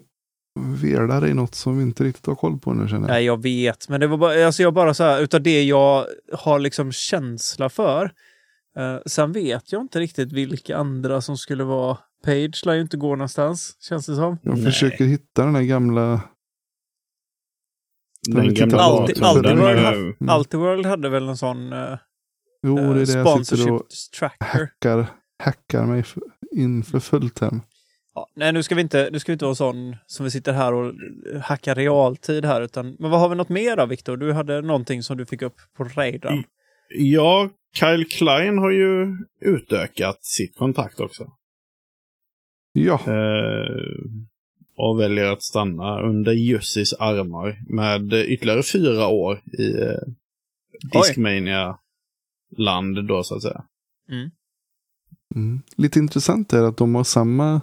velar 0.82 1.28
i 1.28 1.34
något 1.34 1.56
som 1.56 1.78
vi 1.78 1.84
inte 1.84 2.04
riktigt 2.04 2.26
har 2.26 2.36
koll 2.36 2.60
på 2.60 2.74
nu 2.74 2.88
känner 2.88 3.08
jag. 3.08 3.14
Nej, 3.14 3.24
jag 3.26 3.42
vet, 3.42 3.90
men 3.90 4.00
det 4.00 4.08
var 4.08 4.18
bara, 4.18 4.46
alltså 4.46 4.64
jag 4.64 4.74
bara 4.74 4.94
så 4.94 5.04
här, 5.04 5.22
utav 5.22 5.42
det 5.42 5.64
jag 5.64 6.06
har 6.34 6.60
liksom 6.60 6.92
känsla 6.92 7.70
för. 7.70 8.12
Uh, 8.80 9.00
sen 9.06 9.32
vet 9.32 9.72
jag 9.72 9.82
inte 9.82 10.00
riktigt 10.00 10.32
vilka 10.32 10.78
andra 10.78 11.22
som 11.22 11.38
skulle 11.38 11.64
vara 11.64 11.98
Page 12.26 12.66
lär 12.66 12.74
ju 12.74 12.82
inte 12.82 12.98
gå 12.98 13.16
någonstans, 13.16 13.78
känns 13.80 14.06
det 14.06 14.16
som. 14.16 14.38
Jag 14.42 14.54
Nej. 14.54 14.66
försöker 14.66 15.06
hitta 15.06 15.46
den 15.46 15.56
här 15.56 15.64
gamla... 15.64 16.22
Den 18.34 18.54
gamla 18.54 19.06
den, 19.42 19.58
World, 19.60 19.78
eh, 19.78 19.84
ha- 19.84 19.94
Mm. 19.94 20.16
alltid 20.30 20.60
World 20.60 20.86
hade 20.86 21.10
väl 21.10 21.28
en 21.30 21.38
sån 21.38 21.74
uh, 21.74 21.98
Jo, 22.64 22.76
det 22.76 22.82
är 22.82 22.94
det 22.94 23.14
jag 23.14 23.46
sitter 23.46 23.72
och 23.72 23.88
tracker. 24.20 24.46
hackar, 24.46 25.06
hackar 25.44 25.86
mig 25.86 26.04
in 26.52 26.84
för 26.84 27.00
fullt 27.00 27.40
här. 27.40 27.60
Ja, 28.16 28.28
nej, 28.36 28.54
nu 28.54 28.64
ska, 28.64 28.76
vi 28.76 28.82
inte, 28.82 29.10
nu 29.12 29.20
ska 29.20 29.32
vi 29.32 29.34
inte 29.34 29.46
vara 29.46 29.56
sån 29.56 29.96
som 30.06 30.24
vi 30.24 30.32
sitter 30.32 30.54
här 30.54 30.74
och 30.74 30.94
hackar 31.42 31.76
realtid 31.76 32.46
här. 32.46 32.62
Utan, 32.62 32.96
men 33.00 33.12
vad 33.12 33.20
har 33.20 33.30
vi 33.30 33.36
något 33.36 33.50
mer 33.50 33.76
då, 33.76 33.86
Viktor? 33.86 34.18
Du 34.18 34.34
hade 34.34 34.62
någonting 34.62 35.04
som 35.04 35.18
du 35.18 35.26
fick 35.26 35.42
upp 35.42 35.56
på 35.78 35.84
radarn. 35.84 36.34
Mm. 36.34 36.44
Ja, 36.90 37.50
Kyle 37.74 38.06
Klein 38.06 38.58
har 38.58 38.72
ju 38.72 39.18
utökat 39.42 40.26
sitt 40.26 40.58
kontrakt 40.58 41.00
också. 41.00 41.32
Ja, 42.74 43.00
Eh, 43.08 44.22
och 44.76 45.00
väljer 45.00 45.26
att 45.26 45.44
stanna 45.44 46.02
under 46.02 46.32
Jussis 46.32 46.94
armar 46.94 47.60
med 47.70 48.14
ytterligare 48.14 48.64
fyra 48.64 49.08
år 49.08 49.42
i 49.60 49.82
eh, 49.82 49.98
Discmania-land 52.52 53.08
då 53.08 53.24
så 53.24 53.36
att 53.36 53.42
säga. 53.42 53.64
mm. 55.36 55.62
lite 55.76 56.00
intressant 56.00 56.54
är 56.54 56.64
att 56.64 56.78
de 56.78 56.96
har 56.96 57.04
samma, 57.04 57.62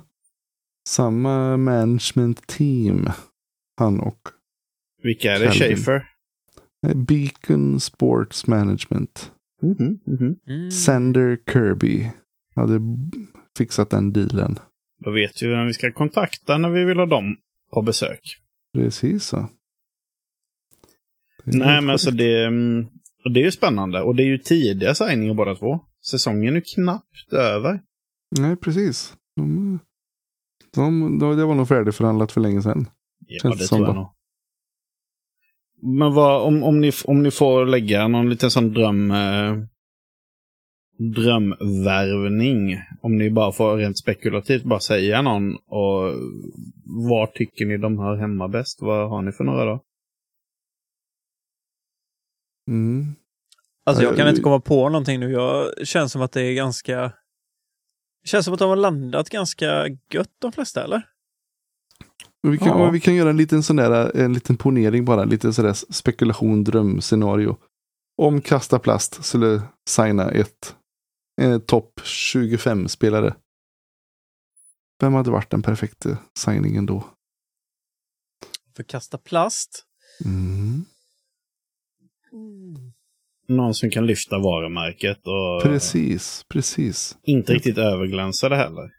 samma 0.88 1.56
management 1.56 2.46
team. 2.46 3.08
Han 3.76 4.00
och 4.00 4.28
Vilka 5.02 5.32
är 5.32 5.40
det? 5.40 5.52
Schaefer? 5.52 6.08
Beacon 6.94 7.80
Sports 7.80 8.46
Management. 8.46 9.32
Mhm, 9.62 10.00
mhm. 10.06 10.36
Mm. 10.46 10.70
Sander 10.70 11.38
Kirby 11.52 12.10
hade 12.54 12.80
fixat 13.58 13.90
den 13.90 14.12
dealen. 14.12 14.58
Då 15.04 15.10
vet 15.10 15.42
vi 15.42 15.46
vem 15.46 15.66
vi 15.66 15.72
ska 15.72 15.92
kontakta 15.92 16.58
när 16.58 16.70
vi 16.70 16.84
vill 16.84 16.98
ha 16.98 17.06
dem 17.06 17.36
på 17.72 17.82
besök. 17.82 18.20
Precis 18.74 19.24
så. 19.24 19.48
Nej, 21.44 21.80
men 21.80 21.90
alltså 21.90 22.10
det, 22.10 22.46
mm, 22.46 22.86
och 23.24 23.32
det 23.32 23.40
är 23.40 23.44
ju 23.44 23.50
spännande. 23.50 24.02
Och 24.02 24.16
det 24.16 24.22
är 24.22 24.26
ju 24.26 24.38
tidiga 24.38 24.94
signingar 24.94 25.34
båda 25.34 25.54
två. 25.54 25.80
Säsongen 26.10 26.56
är 26.56 26.62
knappt 26.74 27.32
över. 27.32 27.80
Nej, 28.38 28.56
precis. 28.56 29.16
De, 29.36 29.78
de, 30.74 31.18
de, 31.18 31.36
det 31.36 31.44
var 31.44 31.54
nog 31.54 31.68
färdigförhandlat 31.68 32.32
för 32.32 32.40
länge 32.40 32.62
sedan. 32.62 32.86
Ja, 33.26 33.50
det 33.50 33.66
tror 33.66 33.86
jag 33.86 33.94
nog. 33.94 34.08
Men 35.82 36.14
vad, 36.14 36.42
om, 36.42 36.62
om, 36.62 36.80
ni, 36.80 36.92
om 37.04 37.22
ni 37.22 37.30
får 37.30 37.66
lägga 37.66 38.08
någon 38.08 38.30
liten 38.30 38.50
sån 38.50 38.72
dröm... 38.72 39.10
Eh, 39.10 39.56
drömvärvning. 40.98 42.76
Om 43.00 43.18
ni 43.18 43.30
bara 43.30 43.52
får 43.52 43.76
rent 43.76 43.98
spekulativt 43.98 44.64
bara 44.64 44.80
säga 44.80 45.22
någon. 45.22 45.54
Och 45.54 46.14
var 46.84 47.26
tycker 47.26 47.66
ni 47.66 47.76
de 47.76 47.98
hör 47.98 48.16
hemma 48.16 48.48
bäst? 48.48 48.78
Vad 48.82 49.10
har 49.10 49.22
ni 49.22 49.32
för 49.32 49.44
några 49.44 49.64
då? 49.64 49.84
Mm. 52.68 53.14
Alltså 53.86 54.02
jag 54.02 54.12
Ja, 54.12 54.16
kan 54.16 54.28
inte 54.28 54.42
komma 54.42 54.60
på 54.60 54.88
någonting 54.88 55.20
nu. 55.20 55.30
Jag 55.32 55.86
känns 55.86 56.12
som 56.12 56.22
att 56.22 56.32
det 56.32 56.42
är 56.42 56.54
ganska... 56.54 57.00
Det 58.22 58.28
känns 58.28 58.44
som 58.44 58.54
att 58.54 58.60
de 58.60 58.68
har 58.68 58.76
landat 58.76 59.28
ganska 59.30 59.86
gött 60.12 60.32
de 60.38 60.52
flesta, 60.52 60.84
eller? 60.84 61.02
Vi, 62.42 62.58
kan, 62.58 62.68
Ja. 62.68 62.90
vi 62.90 63.00
kan 63.00 63.14
göra 63.14 63.30
en 63.30 63.36
liten 63.36 63.62
sån 63.62 63.76
där, 63.76 64.16
en 64.16 64.32
liten 64.32 64.56
ponering 64.56 65.04
bara, 65.04 65.24
lite 65.24 65.52
sådär 65.52 65.72
spekulation, 65.72 66.64
drömscenario. 66.64 67.56
Om 68.16 68.40
Kasta 68.40 68.78
Plast 68.78 69.24
skulle 69.24 69.62
signa 69.88 70.30
ett 70.30 70.76
eh, 71.40 71.58
topp 71.58 72.00
25-spelare. 72.04 73.34
Vem 75.00 75.14
hade 75.14 75.30
varit 75.30 75.50
den 75.50 75.62
perfekta 75.62 76.18
signingen 76.38 76.86
då? 76.86 77.04
För 78.76 78.82
kasta 78.82 79.18
plast. 79.18 79.84
Mm. 80.24 80.84
Någon 83.48 83.74
som 83.74 83.90
kan 83.90 84.06
lyfta 84.06 84.38
varumärket 84.38 85.18
och 85.26 85.62
Precis, 85.62 86.44
precis. 86.48 87.18
inte 87.22 87.54
riktigt 87.54 87.78
överglänsa 87.78 88.48
det 88.48 88.56
heller. 88.56 88.90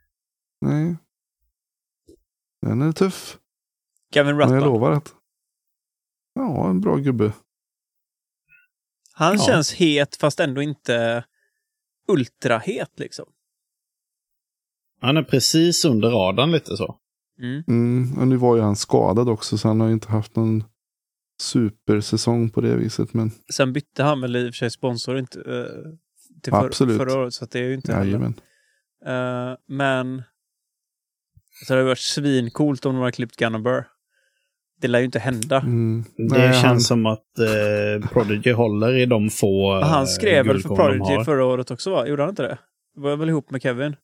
Nej. 0.62 0.96
Den 2.62 2.82
är 2.82 2.92
tuff. 2.92 3.38
Gavin 4.14 4.38
Men 4.38 4.52
jag 4.54 4.64
lovar 4.64 4.92
att... 4.92 5.14
Ja, 6.36 6.70
en 6.70 6.82
bra 6.82 6.96
gubbe. 6.96 7.34
Han 9.14 9.36
Ja. 9.38 9.44
känns 9.46 9.74
het 9.74 10.16
fast 10.16 10.40
ändå 10.40 10.62
inte 10.62 11.26
ultrahet 12.08 12.92
liksom. 13.00 13.26
Han 15.02 15.18
är 15.18 15.24
precis 15.24 15.86
under 15.86 16.10
radarn 16.10 16.52
lite 16.52 16.78
så. 16.78 17.00
Mm. 17.42 17.64
Mm, 17.68 18.18
och 18.20 18.28
nu 18.28 18.36
var 18.38 18.56
ju 18.56 18.62
han 18.62 18.76
skadad 18.76 19.30
också 19.30 19.58
så 19.58 19.68
han 19.68 19.80
har 19.80 19.88
ju 19.88 19.94
inte 19.94 20.08
haft 20.12 20.36
någon 20.36 20.64
supersäsong 21.42 22.50
på 22.50 22.62
det 22.62 22.76
viset. 22.76 23.14
Men 23.14 23.32
Sen 23.54 23.74
bytte 23.74 24.04
han 24.04 24.22
väl 24.22 24.36
i 24.36 24.44
och 24.50 24.54
för 24.54 24.58
sig 24.58 24.72
sponsor 24.72 25.18
inte, 25.20 25.40
eh, 25.40 25.92
till 26.44 26.52
för, 26.54 26.98
förra 26.98 27.20
året, 27.20 27.34
så 27.34 27.44
att 27.44 27.52
det 27.52 27.60
är 27.60 27.64
ju 27.64 27.74
inte 27.74 27.94
heller. 27.94 28.34
Eh, 29.06 29.58
men 29.68 30.24
så 31.68 31.74
det 31.74 31.78
hade 31.80 31.84
varit 31.90 31.98
svincoolt 32.00 32.86
om 32.86 32.94
de 32.96 33.00
hade 33.00 33.12
klippt 33.12 33.36
Gunnar 33.36 33.60
Burr. 33.60 33.88
Det 34.82 34.88
lär 34.88 35.00
ju 35.00 35.06
inte 35.06 35.20
hända. 35.20 35.60
Mm. 35.62 36.04
Det 36.18 36.24
Nej, 36.24 36.52
känns 36.54 36.64
han, 36.64 36.80
som 36.82 37.06
att 37.06 37.40
eh, 37.40 38.10
Prodigy 38.10 38.52
håller 38.52 38.94
i 38.98 39.06
de 39.06 39.30
få 39.30 39.82
Han 39.82 40.02
eh, 40.02 40.06
skrev 40.06 40.46
väl 40.46 40.62
för 40.62 40.76
Prodigy 40.76 41.24
förra 41.26 41.46
året 41.46 41.72
också 41.72 41.92
va? 41.92 42.08
Gjorde 42.08 42.22
han 42.24 42.30
inte 42.30 42.42
det? 42.44 42.58
Det 42.96 43.02
var 43.02 43.16
väl 43.16 43.30
ihop 43.30 43.52
med 43.52 43.62
Kevin. 43.62 43.96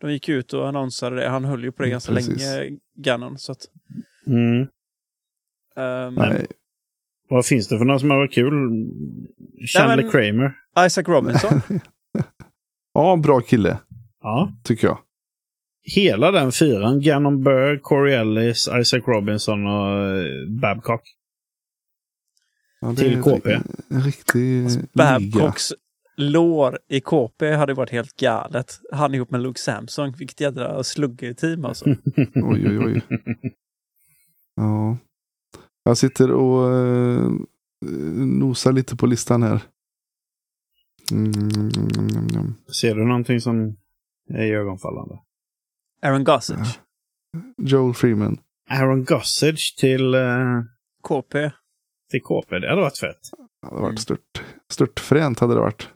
De 0.00 0.12
gick 0.12 0.28
ut 0.28 0.52
och 0.52 0.68
annonsade 0.68 1.16
det. 1.16 1.28
Han 1.28 1.44
höll 1.44 1.64
ju 1.64 1.72
på 1.72 1.82
det 1.82 1.86
Mm, 1.86 1.92
ganska 1.94 2.12
precis. 2.12 2.42
länge, 2.56 2.78
Gunnan. 2.96 3.38
Så 3.38 3.52
att, 3.52 3.66
Mm. 4.26 4.60
ehm, 5.76 6.14
nej, 6.14 6.46
Vad 7.28 7.46
finns 7.46 7.68
det 7.68 7.78
för 7.78 7.84
någon 7.84 8.00
som 8.00 8.10
har 8.10 8.18
varit 8.18 8.32
kul? 8.34 8.52
Chandler 9.74 9.96
men- 10.02 10.10
Kramer. 10.10 10.54
Isaac 10.86 11.04
Robinson. 11.08 11.60
ja, 12.94 13.16
bra 13.16 13.40
kille 13.40 13.78
Ja. 14.22 14.52
tycker 14.64 14.86
jag. 14.86 14.98
Hela 15.82 16.30
den 16.30 16.52
fyran. 16.52 17.00
Gannon 17.00 17.42
Burr, 17.42 17.78
Corey 17.82 18.14
Ellis, 18.14 18.68
Isaac 18.80 19.02
Robinson 19.06 19.66
och 19.66 19.98
eh, 20.16 20.48
Babcock. 20.60 21.02
Ja, 22.80 22.88
det 22.88 22.96
Till 22.96 23.14
en 23.14 23.22
KP. 23.22 23.48
ri- 23.50 23.62
En 23.90 24.02
riktig 24.02 24.40
liga. 24.70 24.80
Babcocks 24.94 25.72
lår 26.16 26.78
i 26.88 27.00
KP 27.00 27.52
hade 27.52 27.74
varit 27.74 27.90
helt 27.90 28.16
galet. 28.16 28.80
Han 28.92 29.14
ihop 29.14 29.30
med 29.30 29.40
Luke 29.42 29.60
Samson. 29.60 30.12
Vilket 30.18 30.40
jädra 30.40 30.82
slugger-team 30.82 31.64
alltså. 31.64 31.84
Oj, 32.34 32.68
oj, 32.68 32.78
oj. 32.78 33.02
Ja. 34.56 34.98
Jag 35.84 35.98
sitter 35.98 36.32
och 36.32 36.76
eh, 36.76 37.30
nosar 38.16 38.72
lite 38.72 38.96
på 38.96 39.06
listan 39.06 39.42
här. 39.42 39.60
Mm, 41.12 41.32
mm, 41.32 41.70
mm, 41.98 42.28
mm. 42.36 42.54
Ser 42.80 42.94
du 42.94 43.04
någonting 43.04 43.40
som 43.40 43.76
är 44.28 44.52
ögonfallande? 44.54 45.18
Aaron 46.02 46.24
Gossage. 46.24 46.80
Joel 47.56 47.94
Freeman. 47.94 48.38
Aaron 48.70 49.04
Gossage 49.04 49.76
till, 49.80 50.14
eh, 50.14 50.62
KP. 51.02 51.50
till 52.10 52.22
KP. 52.22 52.58
Det 52.58 52.68
hade 52.68 52.80
varit 52.82 52.98
fett. 52.98 53.20
Det 53.62 53.66
hade 53.68 53.82
varit 53.82 54.00
stört, 54.00 54.42
stört 54.70 55.00
fränt 55.00 55.38
hade 55.40 55.54
det 55.54 55.60
varit. 55.60 55.88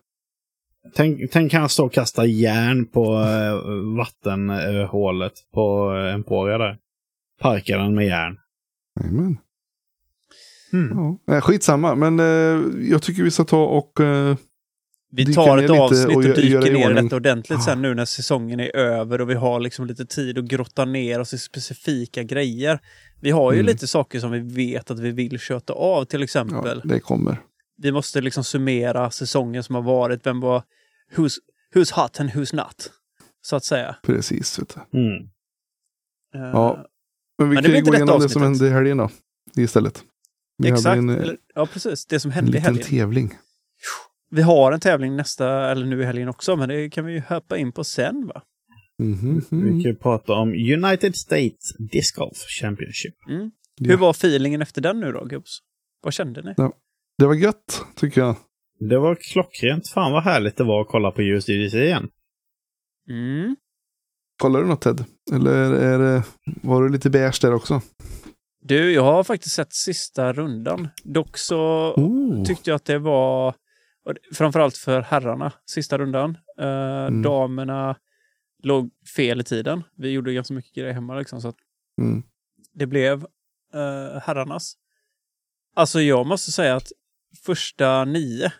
Tänk, 0.94 1.30
tänk 1.30 1.52
han 1.52 1.68
stå 1.68 1.86
och 1.86 1.92
kasta 1.92 2.26
järn 2.26 2.86
på 2.86 3.14
eh, 3.14 3.96
vattenhålet 3.96 5.32
på 5.54 5.94
eh, 5.94 6.14
Emporia 6.14 6.58
där. 6.58 6.78
Parkar 7.40 7.78
den 7.78 7.94
med 7.94 8.06
järn. 8.06 8.38
Jajamän. 9.00 9.38
Mm. 10.72 11.18
Ja. 11.26 11.40
Skitsamma, 11.40 11.94
men 11.94 12.20
eh, 12.20 12.86
jag 12.90 13.02
tycker 13.02 13.22
vi 13.22 13.30
ska 13.30 13.44
ta 13.44 13.64
och... 13.64 14.00
Eh, 14.00 14.36
Vi 15.12 15.34
tar 15.34 15.58
ett 15.58 15.70
avsnitt 15.70 16.06
och, 16.08 16.14
och 16.16 16.22
dyker 16.22 16.60
ner 16.60 16.80
i 16.80 16.84
ordning. 16.86 17.04
detta 17.04 17.16
ordentligt 17.16 17.62
sen 17.62 17.82
nu 17.82 17.94
när 17.94 18.04
säsongen 18.04 18.60
är 18.60 18.76
över 18.76 19.20
och 19.20 19.30
vi 19.30 19.34
har 19.34 19.60
liksom 19.60 19.86
lite 19.86 20.06
tid 20.06 20.38
att 20.38 20.44
grotta 20.44 20.84
ner 20.84 21.20
oss 21.20 21.34
i 21.34 21.38
specifika 21.38 22.22
grejer. 22.22 22.78
Vi 23.20 23.30
har 23.30 23.52
ju 23.52 23.58
Mm. 23.58 23.66
lite 23.66 23.86
saker 23.86 24.20
som 24.20 24.30
vi 24.30 24.38
vet 24.40 24.90
att 24.90 24.98
vi 24.98 25.10
vill 25.10 25.38
köta 25.38 25.72
av 25.72 26.04
till 26.04 26.20
ja, 26.20 26.24
exempel. 26.24 26.80
det 26.84 27.00
kommer. 27.00 27.40
Vi 27.82 27.92
måste 27.92 28.20
liksom 28.20 28.44
summera 28.44 29.10
säsongen 29.10 29.62
som 29.62 29.74
har 29.74 29.82
varit. 29.82 30.26
Vem 30.26 30.40
var... 30.40 30.62
Who's, 31.16 31.36
who's 31.74 32.02
hot 32.02 32.20
and 32.20 32.30
who's 32.30 32.56
not? 32.56 32.90
Så 33.42 33.56
att 33.56 33.64
säga. 33.64 33.96
Precis. 34.02 34.58
Vet 34.58 34.76
du. 34.92 34.98
Mm. 34.98 35.22
Eh, 36.34 36.50
Ja, 36.52 36.86
Men 37.38 37.48
vi 37.48 37.54
Men 37.54 37.64
kan 37.64 37.72
ju 37.72 37.78
inte 37.78 37.90
gå 37.90 37.96
igenom 37.96 38.20
det 38.20 38.28
som 38.28 38.42
hände 38.42 38.66
i 38.66 38.70
helgen 38.70 38.96
då. 38.96 39.10
Istället. 39.56 40.02
Vi 40.58 40.68
Exakt. 40.68 40.98
en, 40.98 41.08
eh, 41.08 41.16
Eller, 41.16 41.36
ja, 41.54 41.66
precis. 41.66 42.06
Det 42.06 42.20
som 42.20 42.30
en 42.30 42.34
hände 42.34 42.58
i 42.58 42.60
helgen. 42.60 42.84
tävling. 42.84 43.34
Vi 44.30 44.42
har 44.42 44.72
en 44.72 44.80
tävling 44.80 45.16
nästa, 45.16 45.70
eller 45.70 45.86
nu 45.86 46.02
i 46.02 46.04
helgen 46.04 46.28
också, 46.28 46.56
men 46.56 46.68
det 46.68 46.90
kan 46.90 47.04
vi 47.04 47.12
ju 47.12 47.22
hoppa 47.28 47.56
in 47.56 47.72
på 47.72 47.84
sen 47.84 48.26
va? 48.26 48.42
Mhm, 48.98 49.42
Vi 49.50 49.56
mhm. 49.56 49.82
kan 49.82 49.90
ju 49.90 49.96
prata 49.96 50.32
om 50.32 50.48
United 50.48 51.16
States 51.16 51.76
Disc 51.92 52.16
Golf 52.16 52.38
Championship. 52.60 53.14
Mm. 53.28 53.50
Ja. 53.80 53.90
Hur 53.90 53.96
var 53.96 54.10
feelingen 54.10 54.62
efter 54.62 54.80
den 54.80 55.00
nu 55.00 55.12
då, 55.12 55.24
gubbs? 55.24 55.58
Vad 56.02 56.12
kände 56.12 56.42
ni? 56.42 56.54
Det 57.18 57.26
var 57.26 57.34
gött, 57.34 57.82
tycker 57.96 58.20
jag. 58.20 58.36
Det 58.80 58.98
var 58.98 59.14
klockrent. 59.14 59.88
Fan 59.88 60.12
vad 60.12 60.22
härligt 60.22 60.56
det 60.56 60.64
var 60.64 60.80
att 60.80 60.88
kolla 60.88 61.10
på 61.10 61.22
USDC 61.22 61.84
igen. 61.84 62.08
Mm. 63.10 63.56
Kollar 64.38 64.60
du 64.60 64.66
något 64.66 64.80
Ted? 64.80 65.04
Eller 65.32 65.72
är 65.72 65.98
det, 65.98 66.22
var 66.62 66.82
du 66.82 66.88
lite 66.88 67.10
beige 67.10 67.38
där 67.42 67.54
också? 67.54 67.80
Du, 68.68 68.92
jag 68.92 69.02
har 69.02 69.24
faktiskt 69.24 69.54
sett 69.54 69.72
sista 69.72 70.32
rundan. 70.32 70.88
Dock 71.04 71.38
så 71.38 71.92
Oh. 71.96 72.44
tyckte 72.44 72.70
jag 72.70 72.76
att 72.76 72.84
det 72.84 72.98
var, 72.98 73.54
framförallt 74.34 74.76
för 74.76 75.00
herrarna, 75.00 75.52
sista 75.66 75.98
rundan. 75.98 76.38
Eh, 76.58 76.66
Mm. 77.06 77.22
Damerna 77.22 77.96
låg 78.62 78.90
fel 79.16 79.40
i 79.40 79.44
tiden. 79.44 79.82
Vi 79.96 80.10
gjorde 80.10 80.32
ganska 80.34 80.54
mycket 80.54 80.74
grejer 80.74 80.92
hemma 80.92 81.18
liksom, 81.18 81.40
så 81.40 81.52
Mm. 82.00 82.22
det 82.72 82.86
blev 82.86 83.22
uh, 83.74 84.18
herrarnas. 84.22 84.74
Alltså 85.74 86.00
jag 86.00 86.26
måste 86.26 86.52
säga 86.52 86.76
att 86.76 86.92
första 87.44 88.04
nio 88.04 88.52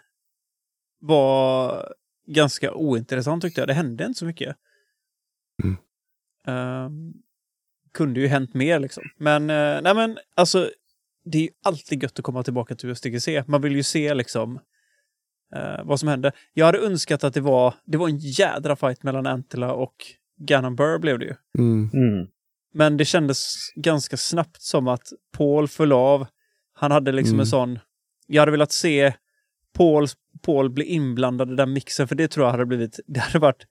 var 1.01 1.93
ganska 2.27 2.75
ointressant 2.75 3.43
tyckte 3.43 3.61
jag. 3.61 3.69
Det 3.69 3.75
hände 3.75 4.05
inte 4.07 4.19
så 4.19 4.25
mycket. 4.27 4.57
Mm. 5.65 5.77
Ehm, 6.47 7.13
kunde 7.99 8.21
ju 8.21 8.27
hänt 8.27 8.55
mer 8.55 8.79
liksom. 8.79 9.03
Men, 9.19 9.51
eh, 9.51 9.83
nej 9.83 9.95
men 9.95 10.19
alltså, 10.35 10.71
det 11.25 11.39
är 11.39 11.43
ju 11.43 11.49
alltid 11.65 12.03
gött 12.03 12.19
att 12.19 12.25
komma 12.25 12.43
tillbaka 12.43 12.75
till 12.75 12.89
USDGC. 12.91 13.45
Man 13.47 13.63
vill 13.63 13.77
ju 13.77 13.83
se 13.83 14.15
liksom 14.15 14.61
eh, 15.55 15.85
vad 15.85 16.01
som 16.01 16.09
hände. 16.09 16.33
Jag 16.55 16.67
hade 16.67 16.79
önskat 16.79 17.25
att 17.25 17.35
det 17.35 17.41
var, 17.41 17.75
det 17.85 17.99
var 17.99 18.09
en 18.09 18.19
jädra 18.19 18.77
fight 18.77 19.03
mellan 19.03 19.27
Antilla 19.27 19.73
och 19.73 19.95
Gannon 20.41 20.77
Burr 20.77 20.99
blev 20.99 21.19
det 21.19 21.25
ju. 21.25 21.35
Mm. 21.59 21.91
Mm. 21.95 22.27
Men 22.75 22.97
det 22.97 23.05
kändes 23.05 23.55
ganska 23.77 24.17
snabbt 24.17 24.63
som 24.63 24.89
att 24.89 25.09
Paul 25.37 25.69
föll 25.69 25.93
av. 25.93 26.27
Han 26.73 26.91
hade 26.91 27.13
liksom 27.13 27.35
Mm. 27.35 27.41
en 27.41 27.47
sån... 27.47 27.79
Jag 28.27 28.43
hade 28.43 28.53
velat 28.53 28.73
se 28.73 29.15
Paul, 29.77 30.07
Paul 30.43 30.71
bli 30.71 30.85
inblandad 30.85 31.53
i 31.53 31.55
den 31.55 31.73
mixen, 31.73 32.09
för 32.09 32.15
det 32.15 32.29
tror 32.29 32.47
jag 32.47 32.51
hade 32.51 32.67
blivit... 32.67 33.01
Det 33.07 33.21
hade 33.21 33.39
varit 33.39 33.67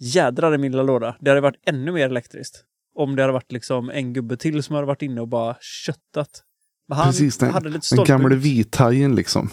jädrar 0.00 0.54
i 0.54 0.58
min 0.58 0.72
lilla 0.72 0.82
låda. 0.82 1.16
Det 1.20 1.30
hade 1.30 1.40
varit 1.40 1.60
ännu 1.66 1.92
mer 1.92 2.06
elektriskt. 2.06 2.64
Om 2.94 3.16
det 3.16 3.22
hade 3.22 3.32
varit 3.32 3.52
liksom 3.52 3.90
en 3.90 4.12
gubbe 4.12 4.36
till 4.36 4.62
som 4.62 4.74
hade 4.74 4.86
varit 4.86 5.02
inne 5.02 5.20
och 5.20 5.28
bara 5.28 5.56
köttat. 5.60 6.42
Men 6.88 6.98
han 6.98 7.06
Precis, 7.06 7.38
den, 7.38 7.50
hade 7.50 7.68
lite 7.68 7.96
den 8.06 8.32
ut. 8.32 8.38
vithajen 8.38 9.14
liksom. 9.14 9.50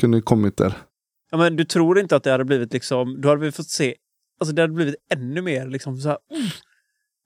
Kunde 0.00 0.20
kommit 0.20 0.56
där. 0.56 0.72
Ja, 1.30 1.38
men 1.38 1.56
du 1.56 1.64
tror 1.64 1.98
inte 2.00 2.16
att 2.16 2.22
det 2.24 2.30
hade 2.30 2.44
blivit 2.44 2.72
liksom... 2.72 3.20
Då 3.20 3.28
hade 3.28 3.40
vi 3.40 3.52
fått 3.52 3.68
se... 3.68 3.94
Alltså 4.40 4.54
det 4.54 4.62
hade 4.62 4.74
blivit 4.74 4.94
ännu 5.12 5.42
mer 5.42 5.66
liksom 5.68 5.96
så 5.96 6.08
här... 6.08 6.18
"Mm." 6.34 6.42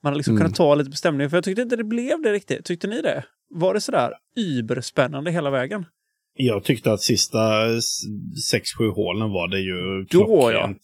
Man 0.02 0.10
hade 0.10 0.16
liksom 0.16 0.34
Mm. 0.36 0.42
kunnat 0.44 0.56
ta 0.56 0.74
lite 0.74 0.90
bestämning. 0.90 1.30
För 1.30 1.36
jag 1.36 1.44
tyckte 1.44 1.62
inte 1.62 1.76
det 1.76 1.84
blev 1.84 2.22
det 2.22 2.32
riktigt. 2.32 2.64
Tyckte 2.64 2.86
ni 2.86 3.02
det? 3.02 3.24
Var 3.50 3.74
det 3.74 3.80
sådär 3.80 4.12
überspännande 4.36 5.30
hela 5.30 5.50
vägen? 5.50 5.84
Jag 6.34 6.64
tyckte 6.64 6.92
att 6.92 7.00
sista 7.00 7.38
6-7 7.68 8.90
hålen 8.94 9.30
var 9.30 9.48
det 9.48 9.58
ju 9.60 10.06
Då, 10.10 10.24
klockrent. 10.26 10.80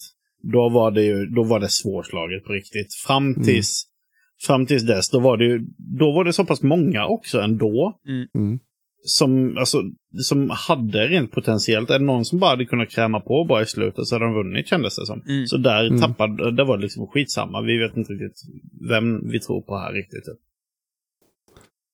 Då 0.52 0.68
var 0.68 0.90
det 0.90 1.02
ju 1.02 1.26
då 1.26 1.42
var 1.44 1.60
det 1.60 1.68
svårslaget 1.68 2.44
på 2.44 2.52
riktigt. 2.52 2.94
Fram 3.06 3.24
Mm. 3.26 3.44
Fram 4.46 4.66
tills 4.66 4.82
dess, 4.86 5.10
då 5.10 5.20
var 5.20 5.36
det 5.36 5.44
ju 5.44 5.58
då 5.98 6.12
var 6.12 6.24
det 6.24 6.32
så 6.32 6.44
pass 6.44 6.62
många 6.62 7.06
också 7.06 7.40
ändå. 7.40 7.98
Mm. 8.36 8.58
Som, 9.04 9.56
alltså, 9.58 9.82
som 10.22 10.50
hade 10.50 11.06
rent 11.06 11.32
potentiellt. 11.32 11.90
Är 11.90 11.98
det 11.98 12.04
någon 12.04 12.24
som 12.24 12.38
bara 12.38 12.50
hade 12.50 12.64
kunnat 12.64 12.90
kräma 12.90 13.20
på 13.20 13.44
bara 13.48 13.62
i 13.62 13.66
slutet 13.66 14.06
så 14.06 14.14
hade 14.14 14.24
de 14.24 14.34
vunnit 14.34 14.68
kändes 14.68 14.96
det 14.96 15.06
som. 15.06 15.22
Mm. 15.28 15.46
Så 15.46 15.56
där 15.56 15.86
Mm. 15.86 16.00
tappade, 16.00 16.50
det 16.56 16.64
var 16.64 16.78
liksom 16.78 17.06
skitsamma. 17.06 17.62
Vi 17.62 17.78
vet 17.78 17.96
inte 17.96 18.12
riktigt 18.12 18.40
vem 18.90 19.30
vi 19.30 19.40
tror 19.40 19.62
på 19.62 19.76
här 19.78 19.92
riktigt. 19.92 20.24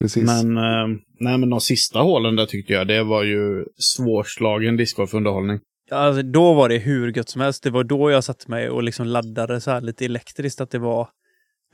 Precis. 0.00 0.24
Men, 0.24 0.56
eh, 0.56 0.96
nej 1.20 1.38
men 1.38 1.50
de 1.50 1.60
sista 1.60 1.98
hålen 1.98 2.36
där 2.36 2.46
tyckte 2.46 2.72
jag, 2.72 2.88
det 2.88 3.02
var 3.02 3.22
ju 3.22 3.64
svårslagen 3.76 4.76
discgolfunderhållning. 4.76 5.60
Ja, 5.90 5.96
Alltså, 5.96 6.22
då 6.22 6.54
var 6.54 6.68
det 6.68 6.78
hur 6.78 7.12
gött 7.16 7.28
som 7.28 7.40
helst. 7.40 7.62
Det 7.62 7.70
var 7.70 7.84
då 7.84 8.10
jag 8.10 8.24
satte 8.24 8.50
mig 8.50 8.70
och 8.70 8.82
liksom 8.82 9.06
laddade 9.06 9.60
så 9.60 9.70
här 9.70 9.80
lite 9.80 10.04
elektriskt. 10.04 10.60
Att 10.60 10.70
det 10.70 10.78
var, 10.78 11.08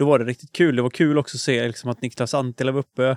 då 0.01 0.07
var 0.07 0.19
det 0.19 0.25
riktigt 0.25 0.53
kul. 0.53 0.77
Det 0.77 0.83
var 0.83 0.91
kul 0.91 1.19
också 1.19 1.37
att 1.37 1.41
se 1.41 1.67
liksom 1.67 1.91
att 1.91 2.03
Niklas 2.03 2.35
Antila 2.35 2.73
var 2.73 2.81
uppe. 2.81 3.17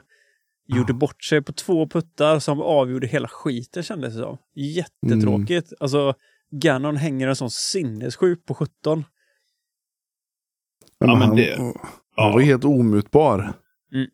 gjorde 0.68 0.94
bort 0.94 1.24
sig 1.24 1.42
på 1.42 1.54
två 1.54 1.88
puttar 1.88 2.40
som 2.40 2.62
avgjorde 2.62 3.08
hela 3.08 3.28
skiten 3.28 3.84
kändes 3.84 4.14
det 4.16 4.20
som. 4.22 4.38
Jättetråkigt. 4.56 5.68
Mm. 5.72 5.78
Alltså, 5.80 6.14
Gannon 6.52 6.98
hänger 6.98 7.28
en 7.28 7.36
sån 7.36 7.50
sinnessjuk 7.52 8.46
på 8.46 8.54
17. 8.54 9.04
Ja, 11.00 11.08
men 11.08 11.18
han, 11.22 11.36
det- 11.36 11.58
han 11.58 11.74
Ja. 12.16 12.32
var 12.34 12.40
helt 12.42 12.66
omutbar. 12.66 13.54
Mm. 13.94 14.08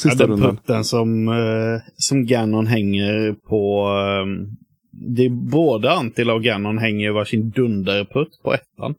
Sista 0.00 0.22
ja, 0.22 0.26
den 0.26 0.30
rundan. 0.36 0.56
putten 0.56 0.84
som, 0.84 1.28
eh, 1.28 1.80
som 1.96 2.26
Gannon 2.26 2.66
hänger 2.66 3.32
på... 3.32 3.88
Eh, 3.88 4.50
det 4.92 5.22
är 5.24 5.30
både 5.30 5.92
Antila 5.92 6.34
och 6.34 6.42
Gannon 6.42 6.78
hänger 6.78 7.10
varsin 7.10 7.50
dunderputt 7.50 8.40
på 8.42 8.54
ettan. 8.54 8.94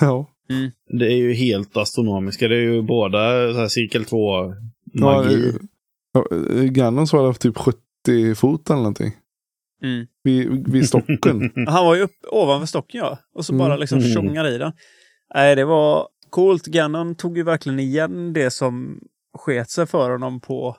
Ja. 0.00 0.30
Det 0.98 1.06
är 1.12 1.16
ju 1.16 1.32
helt 1.32 1.76
astronomiska. 1.76 2.48
Det 2.48 2.56
är 2.56 2.60
ju 2.60 2.82
båda 2.82 3.52
så 3.52 3.58
här, 3.58 3.68
cirkel 3.68 4.04
2 4.04 4.44
Ja, 4.44 4.52
magi. 5.22 5.48
eh, 5.48 5.54
ja, 6.12 6.26
eh, 6.56 6.62
Gannon 6.62 7.06
svarade 7.06 7.32
för 7.34 7.40
typ 7.40 7.56
70 7.58 8.34
fot 8.34 8.70
eller 8.70 8.76
någonting. 8.78 9.12
Mm. 9.82 10.06
Vid, 10.22 10.68
vid 10.72 10.88
stocken. 10.88 11.52
Han 11.68 11.84
var 11.86 11.94
ju 11.94 12.02
upp 12.02 12.16
ovanför 12.32 12.66
stocken 12.66 13.00
ja. 13.00 13.18
Och 13.34 13.44
så 13.44 13.52
Mm. 13.52 13.66
bara 13.66 13.76
liksom 13.76 13.98
Mm. 13.98 14.10
tjongar 14.12 14.48
i 14.48 14.58
den. 14.58 14.72
Nej, 15.34 15.56
det 15.56 15.64
var 15.64 16.08
coolt. 16.30 16.66
Gannon 16.66 17.14
tog 17.14 17.36
ju 17.36 17.42
verkligen 17.42 17.78
igen 17.80 18.32
det 18.32 18.50
som 18.50 19.00
sket 19.38 19.70
sig 19.70 19.86
för 19.86 20.10
honom 20.10 20.40
på... 20.40 20.76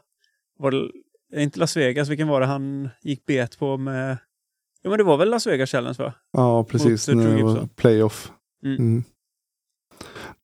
Var 0.59 0.71
det, 0.71 0.91
inte 1.41 1.59
Las 1.59 1.77
Vegas, 1.77 2.09
vilken 2.09 2.27
var 2.27 2.39
det 2.41 2.45
han 2.47 2.89
gick 3.03 3.25
bet 3.25 3.59
på 3.59 3.77
med... 3.77 4.17
Ja 4.83 4.89
men 4.89 4.97
det 4.97 5.03
var 5.03 5.17
väl 5.17 5.29
Las 5.29 5.47
Vegas 5.47 5.69
Challenge 5.69 5.95
va? 5.99 6.13
ja, 6.33 6.63
precis. 6.63 7.07
Mot, 7.07 7.25
eh, 7.25 7.29
När 7.31 7.37
det 7.37 7.43
var 7.43 7.67
playoff. 7.75 8.31
Mm. 8.65 8.77
Mm. 8.77 9.03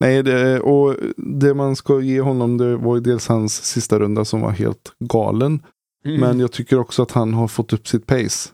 Nej, 0.02 0.22
det, 0.22 0.60
och 0.60 0.96
det 1.16 1.54
man 1.54 1.76
ska 1.76 2.00
ge 2.00 2.20
honom 2.20 2.58
det 2.58 2.76
var 2.76 2.94
ju 2.94 3.00
dels 3.00 3.28
hans 3.28 3.64
sista 3.64 3.98
runda 3.98 4.24
som 4.24 4.40
var 4.40 4.50
helt 4.50 4.92
galen. 4.98 5.62
Mm. 6.04 6.20
Men 6.20 6.40
jag 6.40 6.52
tycker 6.52 6.78
också 6.78 7.02
att 7.02 7.10
han 7.10 7.34
har 7.34 7.48
fått 7.48 7.72
upp 7.72 7.88
sitt 7.88 8.06
pace. 8.06 8.50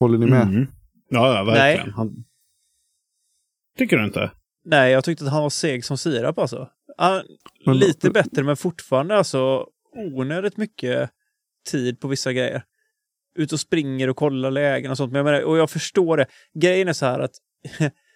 Håller 0.00 0.18
ni 0.18 0.26
med? 0.26 0.42
Mm. 0.42 0.66
Ja, 1.08 1.34
ja, 1.36 1.44
verkligen. 1.44 1.92
Han... 1.92 2.24
Tycker 3.78 3.96
du 3.96 4.04
inte? 4.04 4.30
Nej, 4.64 4.92
jag 4.92 5.04
tyckte 5.04 5.24
att 5.24 5.32
han 5.32 5.42
var 5.42 5.50
seg 5.50 5.84
som 5.84 5.98
sirap 5.98 6.38
alltså. 6.38 6.68
Han, 6.96 7.22
Men- 7.66 7.78
lite 7.78 8.10
bättre, 8.10 8.42
men 8.42 8.56
fortfarande 8.56 9.16
alltså 9.16 9.66
onödigt 9.96 10.56
mycket 10.56 11.10
tid 11.70 12.00
på 12.00 12.08
vissa 12.08 12.32
grejer. 12.32 12.62
Ut 13.34 13.52
och 13.52 13.60
springer 13.60 14.10
och 14.10 14.16
kollar 14.16 14.50
lägen 14.50 14.90
och 14.90 14.96
sånt. 14.96 15.12
Men 15.12 15.18
jag 15.18 15.24
menar, 15.24 15.42
och 15.42 15.58
jag 15.58 15.70
förstår 15.70 16.16
det. 16.16 16.26
Grejen 16.54 16.88
är 16.88 16.92
så 16.92 17.06
här 17.06 17.20
att 17.20 17.34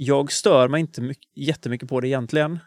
jag 0.00 0.32
stör 0.32 0.68
mig 0.68 0.80
inte 0.80 1.00
mycket, 1.00 1.30
jättemycket 1.34 1.88
på 1.88 2.00
det 2.00 2.08
egentligen. 2.08 2.58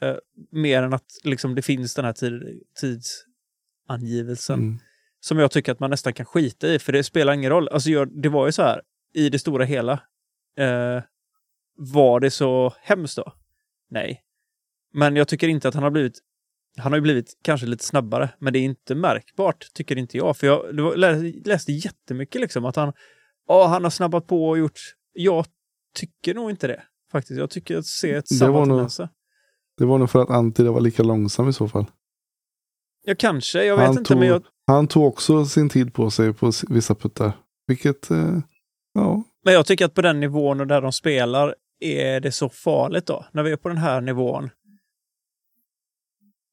Eh, 0.00 0.16
mer 0.50 0.82
än 0.82 0.94
att 0.94 1.06
liksom, 1.24 1.54
det 1.54 1.62
finns 1.62 1.94
den 1.94 2.04
här 2.04 2.12
tid, 2.12 2.62
tidsangivelsen 2.80 4.58
Mm. 4.58 4.78
som 5.20 5.38
jag 5.38 5.50
tycker 5.50 5.72
att 5.72 5.80
man 5.80 5.90
nästan 5.90 6.12
kan 6.12 6.26
skita 6.26 6.68
i, 6.68 6.78
för 6.78 6.92
det 6.92 7.04
spelar 7.04 7.32
ingen 7.32 7.50
roll. 7.50 7.68
Alltså, 7.68 7.90
jag, 7.90 8.22
det 8.22 8.28
var 8.28 8.46
ju 8.46 8.52
så 8.52 8.62
här, 8.62 8.82
i 9.14 9.30
det 9.30 9.38
stora 9.38 9.64
hela. 9.64 9.92
Eh, 10.58 11.02
var 11.76 12.20
det 12.20 12.30
så 12.30 12.74
hemskt 12.80 13.16
då? 13.16 13.32
Nej. 13.90 14.22
Men 14.92 15.16
jag 15.16 15.28
tycker 15.28 15.48
inte 15.48 15.68
att 15.68 15.74
han 15.74 15.82
har 15.82 15.90
blivit 15.90 16.18
han 16.76 16.92
har 16.92 16.96
ju 16.96 17.02
blivit 17.02 17.38
kanske 17.42 17.66
lite 17.66 17.84
snabbare, 17.84 18.30
men 18.38 18.52
det 18.52 18.58
är 18.58 18.62
inte 18.62 18.94
märkbart, 18.94 19.66
tycker 19.74 19.98
inte 19.98 20.16
jag. 20.16 20.36
För 20.36 20.46
jag 20.46 20.82
var, 20.82 21.46
läste 21.46 21.72
jättemycket 21.72 22.40
liksom 22.40 22.64
att 22.64 22.76
han, 22.76 22.92
ja, 23.48 23.66
han 23.66 23.84
har 23.84 23.90
snabbat 23.90 24.26
på 24.26 24.48
och 24.48 24.58
gjort... 24.58 24.80
Jag 25.12 25.46
tycker 25.94 26.34
nog 26.34 26.50
inte 26.50 26.66
det, 26.66 26.82
faktiskt. 27.12 27.38
Jag 27.38 27.50
tycker 27.50 27.76
att 27.76 27.86
se 27.86 28.12
ett 28.12 28.28
samma 28.28 28.66
tendenser. 28.66 29.08
Det 29.76 29.84
var 29.84 29.98
nog 29.98 30.10
för 30.10 30.22
att 30.22 30.30
Antila 30.30 30.70
var 30.70 30.80
lika 30.80 31.02
långsam 31.02 31.48
i 31.48 31.52
så 31.52 31.68
fall. 31.68 31.86
Ja, 33.04 33.14
kanske. 33.18 33.64
Jag 33.64 33.76
vet 33.76 33.86
Han 33.86 33.98
inte, 33.98 34.16
men 34.16 34.28
jag, 34.28 34.42
Han 34.66 34.88
tog 34.88 35.06
också 35.06 35.46
sin 35.46 35.68
tid 35.68 35.94
på 35.94 36.10
sig 36.10 36.32
på 36.32 36.52
vissa 36.68 36.94
puttar. 36.94 37.32
Vilket, 37.66 38.10
eh, 38.10 38.38
ja. 38.94 39.24
Men 39.44 39.54
jag 39.54 39.66
tycker 39.66 39.84
att 39.84 39.94
på 39.94 40.02
den 40.02 40.20
nivån 40.20 40.60
och 40.60 40.66
där 40.66 40.80
de 40.80 40.92
spelar 40.92 41.54
är 41.80 42.20
det 42.20 42.32
så 42.32 42.48
farligt 42.48 43.06
då. 43.06 43.26
När 43.32 43.42
vi 43.42 43.52
är 43.52 43.56
på 43.56 43.68
den 43.68 43.78
här 43.78 44.00
nivån. 44.00 44.50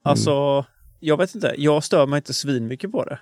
Alltså, 0.03 0.65
jag 0.99 1.17
vet 1.17 1.36
inte. 1.36 1.53
Jag 1.57 1.83
stör 1.83 2.07
mig 2.07 2.17
inte 2.17 2.33
svinmycket 2.33 2.91
på 2.91 3.05
det. 3.05 3.19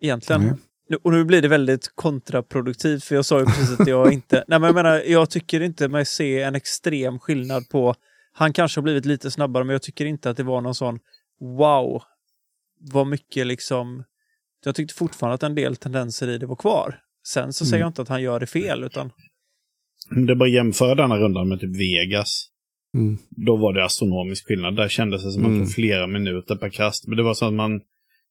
Egentligen. 0.00 0.42
Nej. 0.42 0.54
Nu- 0.88 0.96
Och 1.02 1.12
nu 1.12 1.24
blir 1.24 1.42
det 1.42 1.48
väldigt 1.48 1.92
kontraproduktivt 1.94 3.04
för 3.04 3.14
jag 3.14 3.24
sa 3.24 3.38
ju 3.40 3.44
precis 3.46 3.80
att 3.80 3.88
jag 3.88 4.12
inte... 4.12 4.36
Nej 4.48 4.58
men 4.58 4.66
jag 4.66 4.74
menar, 4.74 5.02
jag 5.06 5.30
tycker 5.30 5.60
inte 5.60 5.88
mig 5.88 6.04
se 6.06 6.42
en 6.42 6.54
extrem 6.54 7.18
skillnad 7.18 7.68
på... 7.68 7.94
Han 8.32 8.52
kanske 8.52 8.78
har 8.78 8.82
blivit 8.82 9.04
lite 9.04 9.30
snabbare 9.30 9.64
men 9.64 9.72
jag 9.72 9.82
tycker 9.82 10.04
inte 10.06 10.30
att 10.30 10.36
det 10.36 10.42
var 10.42 10.60
någon 10.60 10.74
sån 10.74 10.98
wow. 11.40 12.02
Vad 12.80 13.06
mycket 13.06 13.46
liksom... 13.46 14.04
Jag 14.64 14.74
tyckte 14.74 14.94
fortfarande 14.94 15.34
att 15.34 15.42
en 15.42 15.54
del 15.54 15.76
tendenser 15.76 16.28
i 16.28 16.38
det 16.38 16.46
var 16.46 16.56
kvar. 16.56 17.00
Sen 17.26 17.52
så 17.52 17.64
säger 17.64 17.76
Mm. 17.76 17.80
jag 17.84 17.88
inte 17.90 18.02
att 18.02 18.08
han 18.08 18.22
gör 18.22 18.40
det 18.40 18.46
fel 18.46 18.84
utan... 18.84 19.10
Det 20.26 20.32
är 20.32 20.36
bara 20.36 20.44
att 20.48 20.52
jämföra 20.54 20.94
denna 20.94 21.16
rundan 21.18 21.48
med 21.48 21.60
typ 21.60 21.76
Vegas. 21.76 22.48
Mm. 22.94 23.18
Då 23.30 23.56
var 23.56 23.72
det 23.72 23.84
astronomisk 23.84 24.46
skillnad. 24.46 24.76
Där 24.76 24.88
kändes 24.88 25.24
det 25.24 25.30
som 25.32 25.42
att 25.44 25.50
det 25.50 25.54
Mm. 25.56 25.66
flera 25.68 26.06
minuter 26.06 26.56
per 26.56 26.68
kast. 26.68 27.06
Men 27.06 27.16
det 27.16 27.22
var 27.22 27.34
så 27.34 27.46
att 27.46 27.52
man, 27.54 27.80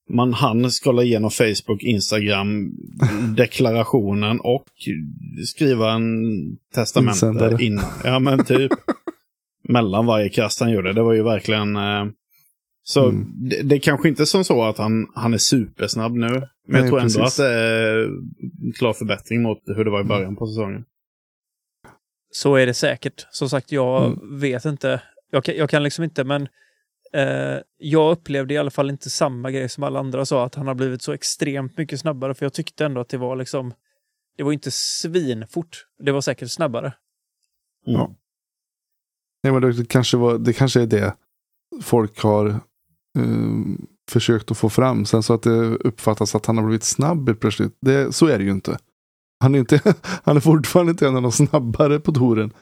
man 0.08 0.32
hann 0.32 0.70
scrolla 0.70 1.02
igenom 1.02 1.30
Facebook, 1.30 1.82
Instagram, 1.82 2.72
deklarationen 3.36 4.40
och 4.40 4.64
skriva 5.46 5.92
en 5.92 6.12
testamente 6.74 7.56
innan. 7.60 7.84
Ja, 8.04 8.18
men 8.18 8.44
typ. 8.44 8.72
mellan 9.68 10.06
varje 10.06 10.28
kast 10.28 10.60
han 10.60 10.70
gjorde. 10.72 10.92
Det 10.92 11.02
var 11.02 11.12
ju 11.12 11.22
verkligen... 11.22 11.76
Eh, 11.76 12.04
så 12.82 13.08
Mm. 13.08 13.26
det, 13.48 13.62
det 13.62 13.74
är 13.74 13.80
kanske 13.80 14.08
inte 14.08 14.26
som 14.26 14.44
så 14.44 14.62
att 14.64 14.78
han, 14.78 15.06
han 15.14 15.34
är 15.34 15.38
supersnabb 15.38 16.12
nu. 16.12 16.28
Men 16.28 16.40
Nej, 16.68 16.80
jag 16.80 16.88
tror 16.88 17.00
ändå 17.00 17.18
precis. 17.20 17.40
att 17.40 17.44
det 17.46 17.52
är 17.54 17.98
en 18.64 18.72
klar 18.78 18.92
förbättring 18.92 19.42
mot 19.42 19.58
hur 19.66 19.84
det 19.84 19.90
var 19.90 20.00
i 20.00 20.04
början 20.04 20.36
på 20.36 20.46
säsongen. 20.46 20.84
Så 22.30 22.54
är 22.56 22.66
det 22.66 22.74
säkert. 22.74 23.26
Som 23.30 23.48
sagt, 23.48 23.72
jag 23.72 24.04
Mm. 24.06 24.38
vet 24.40 24.64
inte. 24.64 25.02
Jag 25.30 25.44
kan, 25.44 25.56
jag 25.56 25.70
kan 25.70 25.82
liksom 25.82 26.04
inte, 26.04 26.24
men 26.24 26.48
eh, 27.12 27.58
jag 27.78 28.12
upplevde 28.12 28.54
i 28.54 28.58
alla 28.58 28.70
fall 28.70 28.90
inte 28.90 29.10
samma 29.10 29.50
grej 29.50 29.68
som 29.68 29.84
alla 29.84 29.98
andra 29.98 30.26
sa, 30.26 30.44
att 30.44 30.54
han 30.54 30.66
har 30.66 30.74
blivit 30.74 31.02
så 31.02 31.12
extremt 31.12 31.78
mycket 31.78 32.00
snabbare. 32.00 32.34
För 32.34 32.44
jag 32.44 32.52
tyckte 32.52 32.84
ändå 32.84 33.00
att 33.00 33.08
det 33.08 33.18
var 33.18 33.36
liksom, 33.36 33.72
det 34.36 34.42
var 34.42 34.52
inte 34.52 34.70
svinfort. 34.70 35.86
Det 35.98 36.12
var 36.12 36.20
säkert 36.20 36.50
snabbare. 36.50 36.94
Mm. 37.86 38.00
Ja. 38.00 38.14
Nej, 39.42 39.52
men 39.52 39.62
det, 39.62 39.88
kanske 39.88 40.16
var, 40.16 40.38
det 40.38 40.52
kanske 40.52 40.82
är 40.82 40.86
det 40.86 41.14
folk 41.82 42.22
har 42.22 42.46
eh, 43.18 43.74
försökt 44.10 44.50
att 44.50 44.58
få 44.58 44.70
fram. 44.70 45.04
Sen 45.04 45.22
så 45.22 45.34
att 45.34 45.42
det 45.42 45.66
uppfattas 45.66 46.34
att 46.34 46.46
han 46.46 46.58
har 46.58 46.64
blivit 46.64 46.84
snabb 46.84 47.28
helt 47.28 47.40
plötsligt. 47.40 47.76
Det, 47.80 48.14
så 48.14 48.26
är 48.26 48.38
det 48.38 48.44
ju 48.44 48.50
inte. 48.50 48.78
Han 49.40 49.54
är, 49.54 49.58
inte, 49.58 49.80
han 50.24 50.36
är 50.36 50.40
fortfarande 50.40 50.90
inte 50.90 51.06
en 51.06 51.16
av 51.16 51.22
de 51.22 51.32
snabbare 51.32 52.00
på 52.00 52.12
touren. 52.12 52.52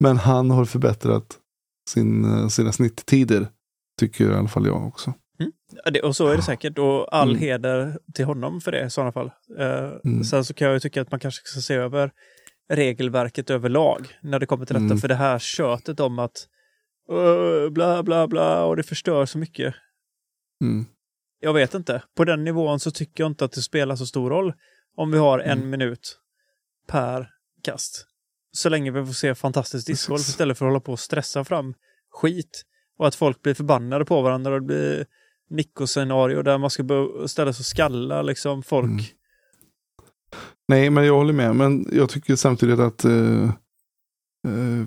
Men 0.00 0.16
han 0.16 0.50
har 0.50 0.64
förbättrat 0.64 1.38
sin, 1.90 2.24
eh, 2.24 2.48
sina 2.48 2.72
snitttider. 2.72 3.48
Tycker 3.98 4.30
i 4.30 4.34
alla 4.34 4.48
fall 4.48 4.66
jag 4.66 4.86
också. 4.86 5.14
Det, 5.92 6.00
och 6.02 6.16
så 6.16 6.26
är 6.28 6.36
det 6.36 6.42
säkert. 6.42 6.78
Och 6.78 7.14
all 7.14 7.28
Mm. 7.30 7.40
heder 7.42 7.98
till 8.14 8.24
honom 8.24 8.60
för 8.60 8.72
det 8.72 8.84
i 8.86 8.90
sådana 8.90 9.12
fall. 9.12 9.30
Eh, 9.58 9.92
Mm. 10.04 10.24
Sen 10.24 10.44
så 10.44 10.54
kan 10.54 10.66
jag 10.66 10.74
ju 10.74 10.80
tycka 10.80 11.02
att 11.02 11.10
man 11.10 11.20
kanske 11.20 11.46
ska 11.48 11.60
se 11.60 11.74
över 11.74 12.10
regelverket 12.72 13.50
överlag 13.50 14.18
när 14.22 14.38
det 14.38 14.46
kommer 14.46 14.66
till 14.66 14.74
detta. 14.74 14.84
Mm. 14.84 14.98
För 14.98 15.08
det 15.08 15.14
här 15.14 15.38
tjötet 15.38 16.00
om 16.00 16.18
att 16.18 16.48
"Åh, 17.08 17.68
bla 17.70 18.02
bla 18.02 18.26
bla 18.28 18.64
och 18.64 18.76
det 18.76 18.82
förstör 18.82 19.26
så 19.26 19.38
mycket. 19.38 19.74
Mm. 20.62 20.86
Jag 21.40 21.54
vet 21.54 21.74
inte. 21.74 22.02
På 22.16 22.24
den 22.24 22.44
nivån 22.44 22.80
så 22.80 22.90
tycker 22.90 23.24
jag 23.24 23.30
inte 23.30 23.44
att 23.44 23.52
det 23.52 23.62
spelar 23.62 23.96
så 23.96 24.06
stor 24.06 24.30
roll 24.30 24.52
om 24.96 25.10
vi 25.10 25.18
har 25.18 25.38
en 25.38 25.58
Mm. 25.58 25.70
minut 25.70 26.18
per 26.88 27.30
kast. 27.62 28.06
Så 28.52 28.68
länge 28.68 28.90
vi 28.90 29.06
får 29.06 29.12
se 29.12 29.34
fantastiskt 29.34 29.86
discgolf 29.86 30.20
istället 30.20 30.58
för 30.58 30.64
att 30.66 30.70
hålla 30.70 30.80
på 30.80 30.92
och 30.92 31.00
stressa 31.00 31.44
fram 31.44 31.74
skit. 32.10 32.62
Och 32.98 33.06
att 33.06 33.14
folk 33.14 33.42
blir 33.42 33.54
förbannade 33.54 34.04
på 34.04 34.22
varandra 34.22 34.54
och 34.54 34.60
det 34.60 34.66
blir 34.66 35.06
Nico-scenario 35.50 36.42
där 36.42 36.58
man 36.58 36.70
ska 36.70 36.82
ställa 37.26 37.52
sig 37.52 37.60
och 37.62 37.66
skalla 37.66 38.22
liksom 38.22 38.62
folk. 38.62 38.84
Mm. 38.90 39.04
Nej, 40.68 40.90
men 40.90 41.04
jag 41.06 41.14
håller 41.16 41.32
med. 41.32 41.56
Men 41.56 41.86
jag 41.92 42.08
tycker 42.08 42.36
samtidigt 42.36 42.78
att 42.80 43.04
eh, 43.04 43.44
eh, 44.48 44.86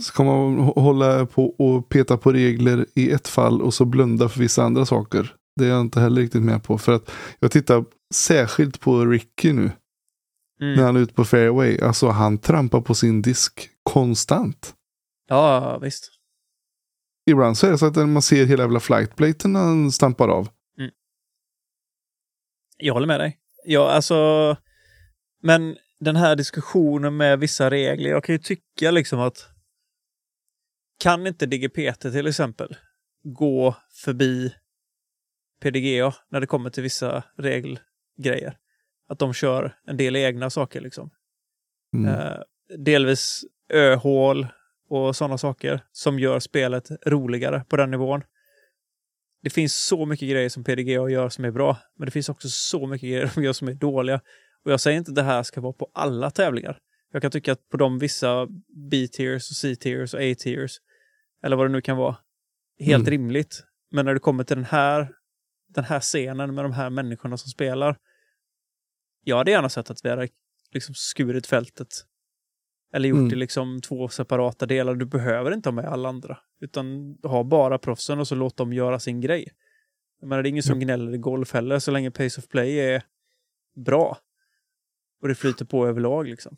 ska 0.00 0.24
man 0.24 0.58
hå- 0.58 0.80
hålla 0.80 1.26
på 1.26 1.46
och 1.50 1.88
peta 1.88 2.16
på 2.16 2.32
regler 2.32 2.86
i 2.94 3.10
ett 3.10 3.28
fall 3.28 3.62
och 3.62 3.74
så 3.74 3.84
blunda 3.84 4.28
för 4.28 4.40
vissa 4.40 4.62
andra 4.62 4.86
saker. 4.86 5.34
Det 5.56 5.64
är 5.64 5.68
jag 5.68 5.80
inte 5.80 6.00
heller 6.00 6.22
riktigt 6.22 6.42
med 6.42 6.62
på. 6.64 6.78
För 6.78 6.92
att 6.92 7.10
jag 7.38 7.50
tittar 7.50 7.84
särskilt 8.14 8.80
på 8.80 9.04
Ricky 9.04 9.52
nu. 9.52 9.70
När 10.60 10.72
Mm. 10.72 10.84
han 10.84 10.96
är 10.96 11.00
ute 11.00 11.14
på 11.14 11.24
fairway. 11.24 11.80
Alltså 11.80 12.08
han 12.08 12.38
trampar 12.38 12.80
på 12.80 12.94
sin 12.94 13.22
disk 13.22 13.70
konstant. 13.82 14.74
Ja, 15.28 15.78
visst. 15.78 16.10
Ibland 17.28 17.58
så 17.58 17.66
är 17.66 17.70
det 17.70 17.78
så 17.78 17.86
att 17.86 17.96
man 17.96 18.22
ser 18.22 18.46
hela 18.46 18.62
jävla 18.62 18.80
flightplaten 18.80 19.52
när 19.52 19.60
han 19.60 19.92
stampar 19.92 20.28
av. 20.28 20.48
Jag 22.76 22.94
håller 22.94 23.06
med 23.06 23.20
dig. 23.20 23.38
Ja, 23.64 23.90
alltså... 23.90 24.56
Men 25.42 25.76
den 26.00 26.16
här 26.16 26.36
diskussionen 26.36 27.16
med 27.16 27.40
vissa 27.40 27.70
regler, 27.70 28.10
jag 28.10 28.24
kan 28.24 28.34
ju 28.34 28.38
tycka 28.38 28.90
liksom 28.90 29.20
att 29.20 29.48
kan 30.98 31.26
inte 31.26 31.46
DGPT 31.46 32.00
till 32.00 32.26
exempel 32.26 32.76
gå 33.22 33.76
förbi 34.04 34.54
PDGA 35.62 36.14
när 36.28 36.40
det 36.40 36.46
kommer 36.46 36.70
till 36.70 36.82
vissa 36.82 37.24
regelgrejer. 37.36 38.58
Att 39.08 39.18
de 39.18 39.32
kör 39.32 39.76
en 39.86 39.96
del 39.96 40.16
egna 40.16 40.50
saker 40.50 40.80
liksom. 40.80 41.10
Mm. 41.94 42.14
Eh, 42.14 42.38
delvis 42.78 43.44
öhål 43.72 44.46
och 44.88 45.16
sådana 45.16 45.38
saker 45.38 45.84
som 45.92 46.18
gör 46.18 46.40
spelet 46.40 46.88
roligare 47.06 47.64
på 47.68 47.76
den 47.76 47.90
nivån. 47.90 48.22
Det 49.42 49.50
finns 49.50 49.74
så 49.86 50.06
mycket 50.06 50.28
grejer 50.30 50.48
som 50.48 50.64
PDGA 50.64 51.08
gör 51.08 51.28
som 51.28 51.44
är 51.44 51.50
bra, 51.50 51.78
men 51.96 52.06
det 52.06 52.10
finns 52.10 52.28
också 52.28 52.48
så 52.48 52.86
mycket 52.86 53.08
grejer 53.08 53.30
de 53.34 53.44
gör 53.44 53.52
som 53.52 53.68
är 53.68 53.74
dåliga. 53.74 54.20
Och 54.64 54.72
jag 54.72 54.80
säger 54.80 54.98
inte 54.98 55.10
att 55.10 55.14
det 55.14 55.22
här 55.22 55.42
ska 55.42 55.60
vara 55.60 55.72
på 55.72 55.90
alla 55.94 56.30
tävlingar. 56.30 56.78
Jag 57.12 57.22
kan 57.22 57.30
tycka 57.30 57.52
att 57.52 57.68
på 57.68 57.76
de 57.76 57.98
vissa 57.98 58.46
B-tiers 58.90 59.50
och 59.50 59.56
C-tiers 59.56 60.14
och 60.14 60.20
A-tiers, 60.20 60.78
eller 61.42 61.56
vad 61.56 61.66
det 61.66 61.72
nu 61.72 61.80
kan 61.80 61.96
vara, 61.96 62.16
helt 62.78 63.08
Mm. 63.08 63.10
rimligt. 63.10 63.62
Men 63.90 64.04
när 64.04 64.14
det 64.14 64.20
kommer 64.20 64.44
till 64.44 64.56
den 64.56 64.64
här, 64.64 65.08
den 65.68 65.84
här 65.84 66.00
scenen 66.00 66.54
med 66.54 66.64
de 66.64 66.72
här 66.72 66.90
människorna 66.90 67.36
som 67.36 67.50
spelar, 67.50 67.96
jag 69.24 69.36
hade 69.36 69.50
gärna 69.50 69.68
sett 69.68 69.90
att 69.90 70.04
vi 70.04 70.08
hade 70.08 70.28
liksom 70.72 70.94
skurit 70.94 71.46
fältet. 71.46 71.88
Eller 72.92 73.08
gjort 73.08 73.16
Mm. 73.18 73.28
det 73.28 73.36
liksom 73.36 73.80
två 73.80 74.08
separata 74.08 74.66
delar. 74.66 74.94
Du 74.94 75.06
behöver 75.06 75.54
inte 75.54 75.68
ha 75.68 75.74
med 75.74 75.84
alla 75.84 76.08
andra. 76.08 76.38
Utan 76.60 77.18
ha 77.22 77.44
bara 77.44 77.78
proffsen 77.78 78.18
och 78.18 78.28
så 78.28 78.34
låt 78.34 78.56
dem 78.56 78.72
göra 78.72 78.98
sin 78.98 79.20
grej. 79.20 79.48
Jag 80.20 80.28
menar, 80.28 80.42
det 80.42 80.48
är 80.48 80.50
ingen 80.50 80.62
som 80.62 80.80
gnäller 80.80 81.14
i 81.14 81.18
golf 81.18 81.52
heller 81.52 81.78
så 81.78 81.90
länge 81.90 82.10
pace 82.10 82.40
of 82.40 82.48
play 82.48 82.80
är 82.80 83.02
bra. 83.76 84.18
Och 85.22 85.28
det 85.28 85.34
flyter 85.34 85.64
på 85.64 85.86
överlag 85.86 86.28
liksom. 86.28 86.56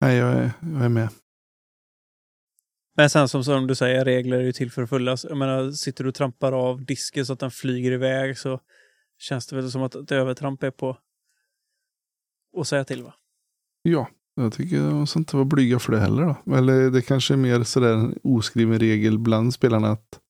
Nej, 0.00 0.16
jag 0.16 0.32
är, 0.32 0.50
jag 0.60 0.84
är 0.84 0.88
med. 0.88 1.08
Men 2.96 3.10
sen 3.10 3.28
som, 3.28 3.44
som 3.44 3.66
du 3.66 3.74
säger, 3.74 4.04
regler 4.04 4.38
är 4.38 4.42
ju 4.42 4.52
till 4.52 4.70
för 4.70 4.82
att 4.82 4.88
följas. 4.88 5.24
Jag 5.24 5.36
menar, 5.36 5.70
sitter 5.70 6.04
du 6.04 6.08
och 6.08 6.14
trampar 6.14 6.52
av 6.52 6.84
disken 6.84 7.26
så 7.26 7.32
att 7.32 7.40
den 7.40 7.50
flyger 7.50 7.92
iväg 7.92 8.38
så 8.38 8.60
känns 9.18 9.46
det 9.46 9.56
väl 9.56 9.70
som 9.70 9.82
att 9.82 9.94
ett 9.94 10.12
övertramp 10.12 10.62
är 10.62 10.70
på 10.70 10.98
att 12.56 12.68
säga 12.68 12.84
till 12.84 13.02
va? 13.02 13.14
Ja, 13.82 14.08
jag 14.34 14.52
tycker 14.52 14.80
de 14.80 15.06
ska 15.06 15.18
inte 15.18 15.36
vara 15.36 15.44
blyga 15.44 15.78
för 15.78 15.92
det 15.92 16.00
heller 16.00 16.22
då. 16.44 16.56
Eller 16.56 16.90
det 16.90 17.02
kanske 17.02 17.34
är 17.34 17.38
mer 17.38 17.62
sådär 17.62 17.94
en 17.94 18.18
oskriven 18.22 18.78
regel 18.78 19.18
bland 19.18 19.54
spelarna 19.54 19.88
att 19.88 20.20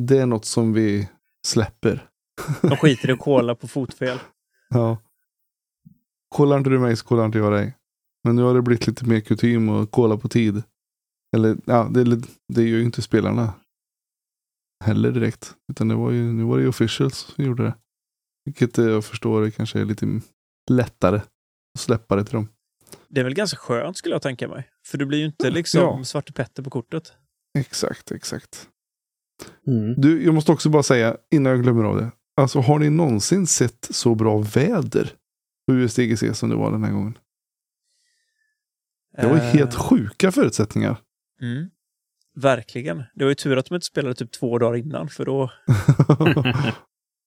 det 0.00 0.18
är 0.18 0.26
något 0.26 0.44
som 0.44 0.72
vi 0.72 1.08
släpper. 1.46 2.08
De 2.62 2.76
skiter 2.76 3.10
i 3.10 3.12
att 3.12 3.18
kolla 3.18 3.54
på 3.54 3.68
fotfel. 3.68 4.18
Ja. 4.68 4.98
Kollar 6.28 6.58
inte 6.58 6.70
du 6.70 6.78
mig 6.78 6.96
så 6.96 7.04
kollar 7.04 7.24
inte 7.24 7.38
jag 7.38 7.52
dig. 7.52 7.76
Men 8.24 8.36
nu 8.36 8.42
har 8.42 8.54
det 8.54 8.62
blivit 8.62 8.86
lite 8.86 9.04
mer 9.04 9.20
kutym 9.20 9.68
att 9.68 9.90
kolla 9.90 10.16
på 10.16 10.28
tid. 10.28 10.62
Eller 11.36 11.56
ja, 11.64 11.88
det, 11.90 12.04
det 12.48 12.62
gör 12.62 12.78
ju 12.78 12.84
inte 12.84 13.02
spelarna 13.02 13.52
heller 14.84 15.12
direkt. 15.12 15.54
Utan 15.72 15.88
det 15.88 15.94
var 15.94 16.10
ju, 16.10 16.32
nu 16.32 16.42
var 16.42 16.56
det 16.56 16.62
ju 16.62 16.68
officials 16.68 17.16
som 17.16 17.44
gjorde 17.44 17.62
det. 17.62 17.74
Vilket 18.44 18.78
jag 18.78 19.04
förstår 19.04 19.42
det 19.42 19.50
kanske 19.50 19.80
är 19.80 19.84
lite 19.84 20.20
lättare 20.70 21.20
att 21.74 21.80
släppa 21.80 22.16
det 22.16 22.24
till 22.24 22.34
dem. 22.34 22.48
Det 23.08 23.20
är 23.20 23.24
väl 23.24 23.34
ganska 23.34 23.56
skönt 23.56 23.96
skulle 23.96 24.14
jag 24.14 24.22
tänka 24.22 24.48
mig. 24.48 24.68
För 24.86 24.98
du 24.98 25.06
blir 25.06 25.18
ju 25.18 25.24
inte 25.26 25.50
liksom 25.50 25.80
Ja. 25.80 26.04
Svarte 26.04 26.32
Petter 26.32 26.62
på 26.62 26.70
kortet. 26.70 27.12
Exakt, 27.58 28.10
exakt. 28.10 28.68
Mm. 29.66 29.94
Du, 30.00 30.24
jag 30.24 30.34
måste 30.34 30.52
också 30.52 30.68
bara 30.70 30.82
säga 30.82 31.16
innan 31.30 31.52
jag 31.52 31.62
glömmer 31.62 31.84
av 31.84 31.96
det. 31.96 32.10
Alltså 32.36 32.60
har 32.60 32.78
ni 32.78 32.90
någonsin 32.90 33.46
sett 33.46 33.88
så 33.90 34.14
bra 34.14 34.38
väder 34.38 35.12
på 35.66 35.74
USDGC 35.74 36.34
som 36.34 36.48
det 36.50 36.56
var 36.56 36.70
den 36.72 36.84
här 36.84 36.92
gången? 36.92 37.18
Det 39.16 39.26
var 39.26 39.36
Eh, 39.36 39.42
helt 39.42 39.74
sjuka 39.74 40.32
förutsättningar. 40.32 40.96
Mm. 41.42 41.70
Verkligen. 42.36 43.02
Det 43.14 43.24
var 43.24 43.28
ju 43.28 43.34
tur 43.34 43.56
att 43.56 43.66
de 43.66 43.74
inte 43.74 43.86
spelade 43.86 44.14
typ 44.14 44.32
två 44.32 44.58
dagar 44.58 44.76
innan, 44.78 45.08
för 45.08 45.24
då... 45.24 45.50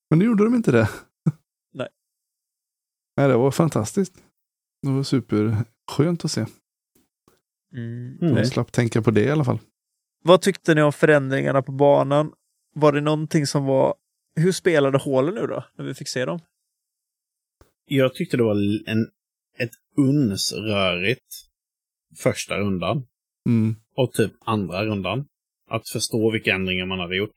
Men 0.09 0.19
nu 0.19 0.25
gjorde 0.25 0.43
de 0.43 0.55
inte 0.55 0.71
det. 0.71 0.89
Nej. 1.73 1.87
Nej, 3.17 3.27
det 3.27 3.37
var 3.37 3.51
fantastiskt. 3.51 4.13
Det 4.81 4.89
var 4.89 5.03
superskönt 5.03 6.25
att 6.25 6.31
se. 6.31 6.45
Mm. 7.73 8.17
Jag 8.37 8.47
slapp 8.47 8.71
tänka 8.71 9.01
på 9.01 9.11
det 9.11 9.23
i 9.23 9.29
alla 9.31 9.43
fall. 9.43 9.59
Vad 10.23 10.41
tyckte 10.41 10.75
ni 10.75 10.81
om 10.81 10.93
förändringarna 10.93 11.61
på 11.61 11.71
banan? 11.71 12.31
Var 12.75 12.91
det 12.91 13.01
någonting 13.01 13.47
som 13.47 13.65
var... 13.65 13.95
Hur 14.35 14.51
spelade 14.51 14.97
hålen 14.97 15.35
nu 15.35 15.41
då, 15.47 15.63
när 15.77 15.85
vi 15.85 15.93
fick 15.93 16.07
se 16.07 16.25
dem? 16.25 16.39
Jag 17.85 18.13
tyckte 18.13 18.37
det 18.37 18.43
var 18.43 18.55
en, 18.89 19.07
ett 19.59 19.71
uns 19.97 20.53
rörigt 20.53 21.47
första 22.17 22.57
rundan. 22.57 23.07
Mm. 23.49 23.75
och 23.95 24.13
typ 24.13 24.31
andra 24.45 24.85
rundan. 24.85 25.25
Att 25.69 25.89
förstå 25.89 26.31
vilka 26.31 26.53
ändringar 26.53 26.85
man 26.85 26.99
hade 26.99 27.17
gjort. 27.17 27.35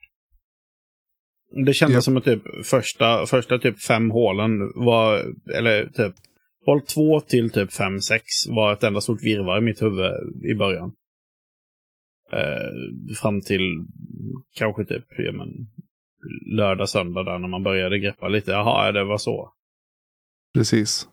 Det 1.66 1.74
kändes 1.74 1.94
Ja. 1.94 2.02
som 2.02 2.16
att 2.16 2.24
typ 2.24 2.42
första, 2.66 3.26
första 3.26 3.58
typ 3.58 3.82
fem 3.82 4.10
hålen 4.10 4.72
var, 4.74 5.34
eller 5.54 5.86
typ 5.86 6.14
hål 6.70 6.80
två 6.80 7.20
till 7.20 7.50
typ 7.50 7.72
fem, 7.72 8.00
sex 8.00 8.24
var 8.48 8.72
ett 8.72 8.82
enda 8.82 9.00
stort 9.00 9.22
virrvarr 9.22 9.58
i 9.58 9.60
mitt 9.60 9.82
huvud 9.82 10.44
i 10.44 10.54
början. 10.54 10.92
Eh, 12.32 13.14
fram 13.22 13.40
till 13.40 13.86
kanske 14.54 14.84
typ 14.84 15.04
ja, 15.08 15.32
men, 15.32 15.48
lördag, 16.56 16.88
söndag 16.88 17.22
där 17.24 17.38
när 17.38 17.48
man 17.48 17.62
började 17.62 17.98
greppa 17.98 18.28
lite. 18.28 18.50
Jaha, 18.50 18.92
det 18.92 19.04
var 19.04 19.18
så. 19.18 19.52
Precis. 20.54 21.08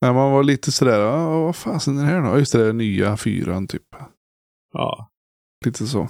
Nej, 0.00 0.12
man 0.12 0.32
var 0.32 0.42
lite 0.44 0.72
sådär, 0.72 1.00
"Ja, 1.00 1.42
vad 1.44 1.56
fasen 1.56 1.98
är 1.98 2.02
det 2.02 2.06
här 2.08 2.32
då? 2.32 2.38
Just 2.38 2.52
det, 2.52 2.64
där 2.64 2.72
nya 2.72 3.16
fyran 3.16 3.66
typ. 3.66 3.86
Ja, 4.72 5.10
Lite 5.64 5.86
så. 5.86 6.08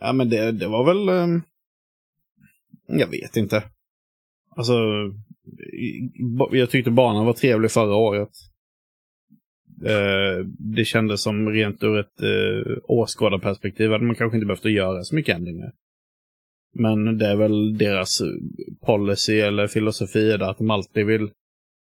Ja, 0.00 0.12
men 0.12 0.30
det, 0.30 0.52
det 0.52 0.68
var 0.68 0.84
väl... 0.84 1.08
ehm, 1.08 1.42
jag 2.86 3.06
vet 3.06 3.36
inte. 3.36 3.70
Alltså, 4.56 4.74
jag 6.50 6.70
tyckte 6.70 6.90
banan 6.90 7.26
var 7.26 7.32
trevlig 7.32 7.70
förra 7.70 7.94
året. 7.94 8.30
Eh, 9.84 10.46
det 10.58 10.84
kändes 10.84 11.22
som 11.22 11.48
rent 11.48 11.82
ur 11.82 11.98
ett 11.98 12.22
uh, 12.22 12.76
åskådarperspektiv 12.84 13.90
hade 13.90 14.04
man 14.04 14.16
kanske 14.16 14.36
inte 14.36 14.46
behövt 14.46 14.66
att 14.66 14.72
göra 14.72 15.04
så 15.04 15.14
mycket 15.14 15.36
ändringar. 15.36 15.72
Men 16.74 17.18
det 17.18 17.26
är 17.26 17.36
väl 17.36 17.78
deras 17.78 18.20
eh, 18.20 18.26
policy 18.86 19.40
eller 19.40 19.66
filosofi 19.66 20.30
är 20.30 20.38
det 20.38 20.48
att 20.48 20.58
de 20.58 20.70
alltid 20.70 21.06
vill 21.06 21.30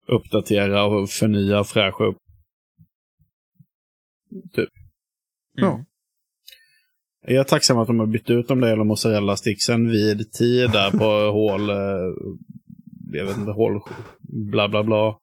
uppdatera 0.07 0.85
och 0.85 1.11
förnya 1.11 1.61
och 1.61 1.67
fräscha 1.67 2.05
upp. 2.05 2.17
Typ. 4.53 4.69
Ja. 5.55 5.85
Jag 7.23 7.37
är 7.37 7.45
tacksam 7.45 7.79
att 7.79 7.87
de 7.87 7.99
har 7.99 8.07
bytt 8.07 8.31
ut 8.31 8.49
de 8.49 8.61
där 8.61 8.69
jävla 8.69 8.85
mozzarella-sticksen 8.85 9.91
vid 9.91 10.33
tid 10.33 10.71
där 10.71 10.91
på 10.91 11.33
hål... 11.33 11.71
Jag 13.13 13.25
vet 13.27 13.37
inte, 13.39 13.53
hål... 13.53 13.81
Bla 14.21 14.69
bla 14.69 14.85
bla. 14.85 15.19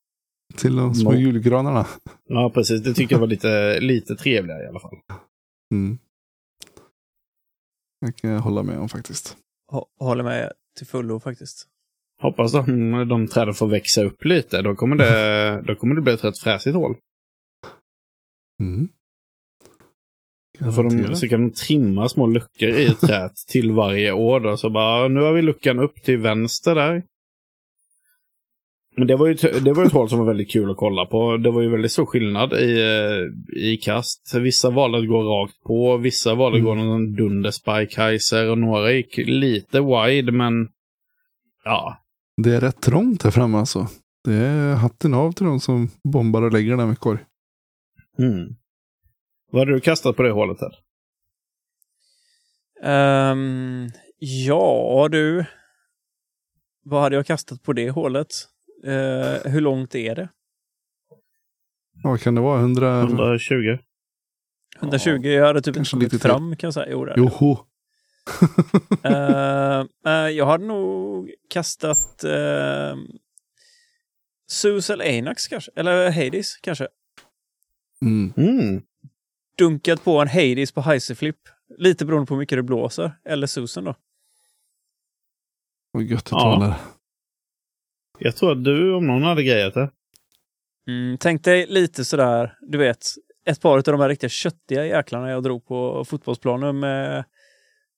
Till 0.56 0.76
de 0.76 0.96
små 0.96 1.12
Mo- 1.12 1.16
julgranarna. 1.18 1.86
Ja, 2.28 2.50
precis. 2.54 2.84
Det 2.84 2.94
tycker 2.94 3.16
jag 3.16 3.20
var 3.20 3.28
lite, 3.28 3.80
lite 3.80 4.16
trevligare 4.16 4.64
i 4.64 4.68
alla 4.68 4.80
fall. 4.80 4.96
Mm. 5.74 5.98
Det 8.06 8.12
kan 8.12 8.30
jag 8.32 8.40
hålla 8.40 8.64
med 8.64 8.80
om 8.80 8.90
faktiskt. 8.90 9.38
Hå- 9.72 9.86
Håller 10.00 10.24
med 10.24 10.52
till 10.78 10.88
fullo 10.88 11.20
faktiskt. 11.20 11.68
Hoppas 12.22 12.52
de, 12.52 12.92
de 13.10 13.28
träden 13.28 13.54
får 13.54 13.68
växa 13.68 14.04
upp 14.04 14.26
lite. 14.26 14.62
Då 14.62 14.76
kommer 14.76 14.96
det, 14.96 15.62
då 15.68 15.76
kommer 15.76 15.96
det 15.96 16.02
bli 16.02 16.14
ett 16.14 16.24
rätt 16.24 16.40
fräsigt 16.40 16.76
hål. 16.76 16.96
Mm. 18.64 18.88
Då 20.60 20.72
får 20.72 20.84
de, 20.84 21.16
så 21.16 21.28
kan 21.28 21.42
de 21.42 21.52
trimma 21.52 22.10
små 22.10 22.28
luckor 22.28 22.70
i 22.70 22.90
träet 22.96 23.36
till 23.48 23.72
varje 23.72 24.12
år. 24.12 24.40
Då. 24.40 24.58
Så 24.58 24.70
bara, 24.70 25.08
nu 25.08 25.20
har 25.22 25.34
vi 25.34 25.42
luckan 25.42 25.80
upp 25.80 26.04
till 26.04 26.18
vänster 26.18 26.76
där. 26.76 27.04
Men 28.98 29.08
det 29.08 29.16
var 29.16 29.28
ju 29.28 29.34
ett- 29.34 29.66
det 29.66 29.74
var 29.74 29.86
ett 29.86 29.92
hål 29.94 30.10
som 30.10 30.20
var 30.20 30.26
väldigt 30.26 30.52
kul 30.52 30.72
att 30.72 30.78
kolla 30.78 31.06
på. 31.06 31.38
Det 31.38 31.52
var 31.52 31.62
ju 31.62 31.70
väldigt 31.70 31.92
stor 31.92 32.06
skillnad 32.06 32.54
i, 32.54 32.80
eh, 32.82 33.58
i 33.64 33.78
kast. 33.78 34.34
Vissa 34.36 34.70
valde 34.70 34.98
att 34.98 35.08
gå 35.08 35.24
rakt 35.24 35.64
på, 35.64 35.98
vissa 35.98 36.36
valde 36.36 36.58
att 36.58 36.64
gå 36.64 36.76
någon 36.76 37.14
dunder 37.16 37.52
spikeheiser 37.52 38.50
och 38.50 38.58
några 38.58 38.92
gick 38.92 39.18
lite 39.18 39.82
wide, 39.82 40.32
men 40.32 40.54
ja. 41.64 41.98
Det 42.44 42.56
är 42.56 42.62
rätt 42.62 42.82
trångt 42.82 43.24
här 43.24 43.32
framme 43.32 43.58
alltså. 43.58 43.88
Det 44.24 44.34
är 44.34 44.76
hatten 44.76 45.14
av 45.14 45.32
till 45.32 45.46
de 45.46 45.60
som 45.60 45.90
bombar 46.04 46.42
och 46.42 46.52
lägger 46.54 46.78
den 46.78 46.88
med 46.88 47.00
korg. 47.00 47.20
Mm. 48.20 48.56
Vad 49.52 49.62
hade 49.62 49.72
du 49.74 49.80
kastat 49.80 50.16
på 50.16 50.24
det 50.24 50.32
hålet 50.32 50.58
här? 50.62 50.72
Ehm, 52.84 53.88
ja, 54.20 55.08
du. 55.12 55.46
Vad 56.84 57.02
hade 57.02 57.16
jag 57.16 57.26
kastat 57.26 57.64
på 57.64 57.74
det 57.74 57.90
hålet? 57.90 58.28
Eh, 58.84 59.52
hur 59.52 59.62
långt 59.62 59.96
är 59.96 60.16
det? 60.16 60.30
Vad 62.04 62.22
kan 62.22 62.36
det 62.36 62.42
vara? 62.42 62.60
100? 62.60 63.02
120? 63.02 63.78
120? 64.80 65.28
jag 65.28 65.46
hade 65.46 65.62
typ 65.62 65.78
inte 65.78 65.90
kommit 65.90 66.04
lite 66.04 66.20
till. 66.20 66.30
fram 66.30 66.56
kan 66.56 66.68
jag 66.68 66.74
säga. 66.74 66.88
Jo. 66.90 67.08
Joho. 67.16 67.58
Eh, 69.04 69.80
eh, 70.06 70.30
jag 70.30 70.46
hade 70.46 70.66
nog 70.66 71.32
kastat 71.50 72.24
uh, 72.26 72.96
Sus 74.48 74.90
eller 74.90 75.20
Anax 75.20 75.48
kanske. 75.48 75.72
Eller 75.76 76.12
Hades 76.12 76.58
kanske. 76.58 76.88
Mm. 78.02 78.34
Mm. 78.38 78.82
dunkat 79.58 80.04
på 80.04 80.22
en 80.22 80.28
Hades 80.28 80.72
på 80.72 80.82
Heiserflip. 80.82 81.38
Lite 81.78 82.06
beroende 82.06 82.26
på 82.28 82.34
hur 82.34 82.40
mycket 82.40 82.58
det 82.58 82.64
blåser. 82.64 83.12
Eller 83.26 83.48
Susan 83.48 83.84
då. 83.84 83.96
Vad 85.92 86.04
gött 86.04 86.26
det 86.26 86.32
Ja. 86.32 86.76
Jag 88.20 88.36
tror 88.36 88.52
att 88.52 88.64
du 88.64 88.94
om 88.94 89.08
någon 89.08 89.24
hade 89.24 89.44
grejat 89.44 89.74
det. 89.74 89.90
Mm, 90.88 91.18
tänk 91.18 91.44
dig 91.44 91.66
lite 91.68 92.06
sådär, 92.06 92.58
du 92.62 92.78
vet, 92.78 93.06
ett 93.46 93.62
par 93.62 93.78
av 93.78 93.84
de 93.84 94.00
här 94.00 94.10
riktigt 94.10 94.32
köttiga 94.32 94.86
jäklarna 94.86 95.30
jag 95.30 95.44
drog 95.44 95.66
på 95.68 96.06
fotbollsplanen 96.06 96.80
med, 96.80 97.24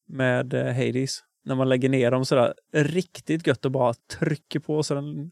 med 0.08 0.54
eh, 0.54 0.74
Hades. 0.74 1.20
När 1.46 1.56
man 1.56 1.70
lägger 1.70 1.90
ner 1.90 2.12
dem 2.12 2.26
sådär 2.26 2.54
riktigt 2.74 3.48
gött 3.48 3.66
och 3.66 3.72
bara 3.72 3.94
trycker 3.94 4.60
på 4.60 4.84
så 4.84 4.96
den 4.96 5.32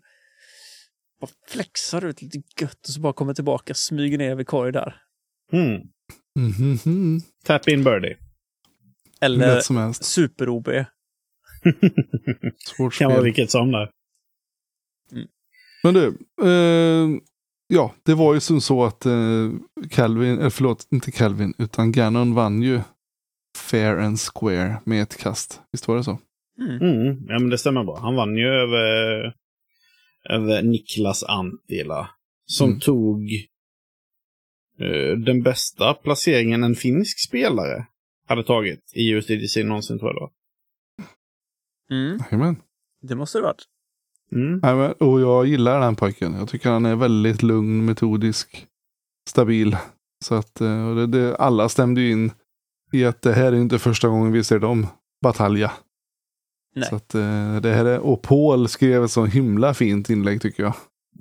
bara 1.21 1.31
flexar 1.47 2.05
ut 2.05 2.21
lite 2.21 2.37
gött 2.61 2.79
och 2.87 2.93
så 2.93 3.01
bara 3.01 3.13
kommer 3.13 3.33
tillbaka, 3.33 3.73
smyger 3.73 4.17
ner 4.17 4.35
vid 4.35 4.47
korg 4.47 4.71
där. 4.71 4.95
Mm. 5.53 5.81
Mhm. 6.35 7.19
Tap 7.45 7.67
in 7.67 7.83
birdie. 7.83 8.17
Eller 9.21 9.61
super-OB. 10.03 10.69
Svårt 12.57 12.97
kan 12.97 13.11
vara 13.11 13.21
vilket 13.21 13.51
som 13.51 13.71
där. 13.71 13.89
Men 15.87 15.93
du, 15.93 16.17
eh, 16.41 17.21
ja, 17.67 17.93
det 18.03 18.13
var 18.13 18.33
ju 18.33 18.39
som 18.39 18.61
så 18.61 18.83
att 18.83 19.05
eh, 19.05 19.49
Calvin, 19.89 20.39
eh, 20.39 20.49
förlåt, 20.49 20.87
inte 20.91 21.11
Calvin, 21.11 21.53
utan 21.57 21.91
Gannon 21.91 22.33
vann 22.33 22.61
ju 22.61 22.81
fair 23.57 23.97
and 23.97 24.19
square 24.19 24.81
med 24.85 25.01
ett 25.01 25.17
kast. 25.17 25.61
Visst 25.71 25.87
var 25.87 25.97
det 25.97 26.03
så? 26.03 26.19
Mm. 26.59 26.75
Mm. 26.81 27.25
Ja, 27.27 27.39
men 27.39 27.49
det 27.49 27.57
stämmer 27.57 27.83
bra. 27.83 27.99
Han 27.99 28.15
vann 28.15 28.37
ju 28.37 28.47
över, 28.47 29.33
över 30.29 30.61
Niklas 30.63 31.23
Antila. 31.23 32.09
Som 32.45 32.67
Mm. 32.69 32.79
tog 32.79 33.31
eh, 34.79 35.17
den 35.17 35.43
bästa 35.43 35.93
placeringen 35.93 36.63
en 36.63 36.75
finsk 36.75 37.27
spelare 37.27 37.85
hade 38.27 38.43
tagit 38.43 38.91
i 38.95 39.09
USDC 39.09 39.63
någonsin 39.63 39.99
tror 39.99 40.09
jag 40.09 40.15
det 40.15 40.19
var. 40.19 40.31
Mm. 42.37 42.55
Det 43.01 43.15
måste 43.15 43.37
det 43.37 43.41
varit. 43.43 43.63
Mm. 44.31 44.59
Jajamän, 44.63 44.91
Och 44.91 45.21
jag 45.21 45.45
gillar 45.47 45.79
den 45.81 45.95
pojken. 45.95 46.33
Jag 46.33 46.49
tycker 46.49 46.69
han 46.69 46.85
är 46.85 46.95
väldigt 46.95 47.43
lugn, 47.43 47.85
metodisk, 47.85 48.67
stabil. 49.29 49.77
Så 50.25 50.35
att 50.35 50.61
eh, 50.61 50.87
och 50.89 50.95
det, 50.95 51.07
det, 51.07 51.35
alla 51.35 51.69
stämde 51.69 52.01
ju 52.01 52.11
in 52.11 52.31
i 52.91 53.05
att 53.05 53.21
det 53.21 53.33
här 53.33 53.51
är 53.51 53.55
inte 53.57 53.79
första 53.79 54.07
gången 54.07 54.31
vi 54.31 54.43
ser 54.43 54.59
dem 54.59 54.87
batalja. 55.23 55.71
Nej. 56.75 56.85
Så 56.89 56.95
att 56.95 57.15
eh, 57.15 57.55
det 57.61 57.73
här 57.73 57.85
är, 57.85 57.99
och 57.99 58.21
Paul 58.21 58.67
skrev 58.67 59.03
ett 59.03 59.11
så 59.11 59.25
himla 59.25 59.73
fint 59.73 60.09
inlägg 60.09 60.41
tycker 60.41 60.63
jag. 60.63 60.73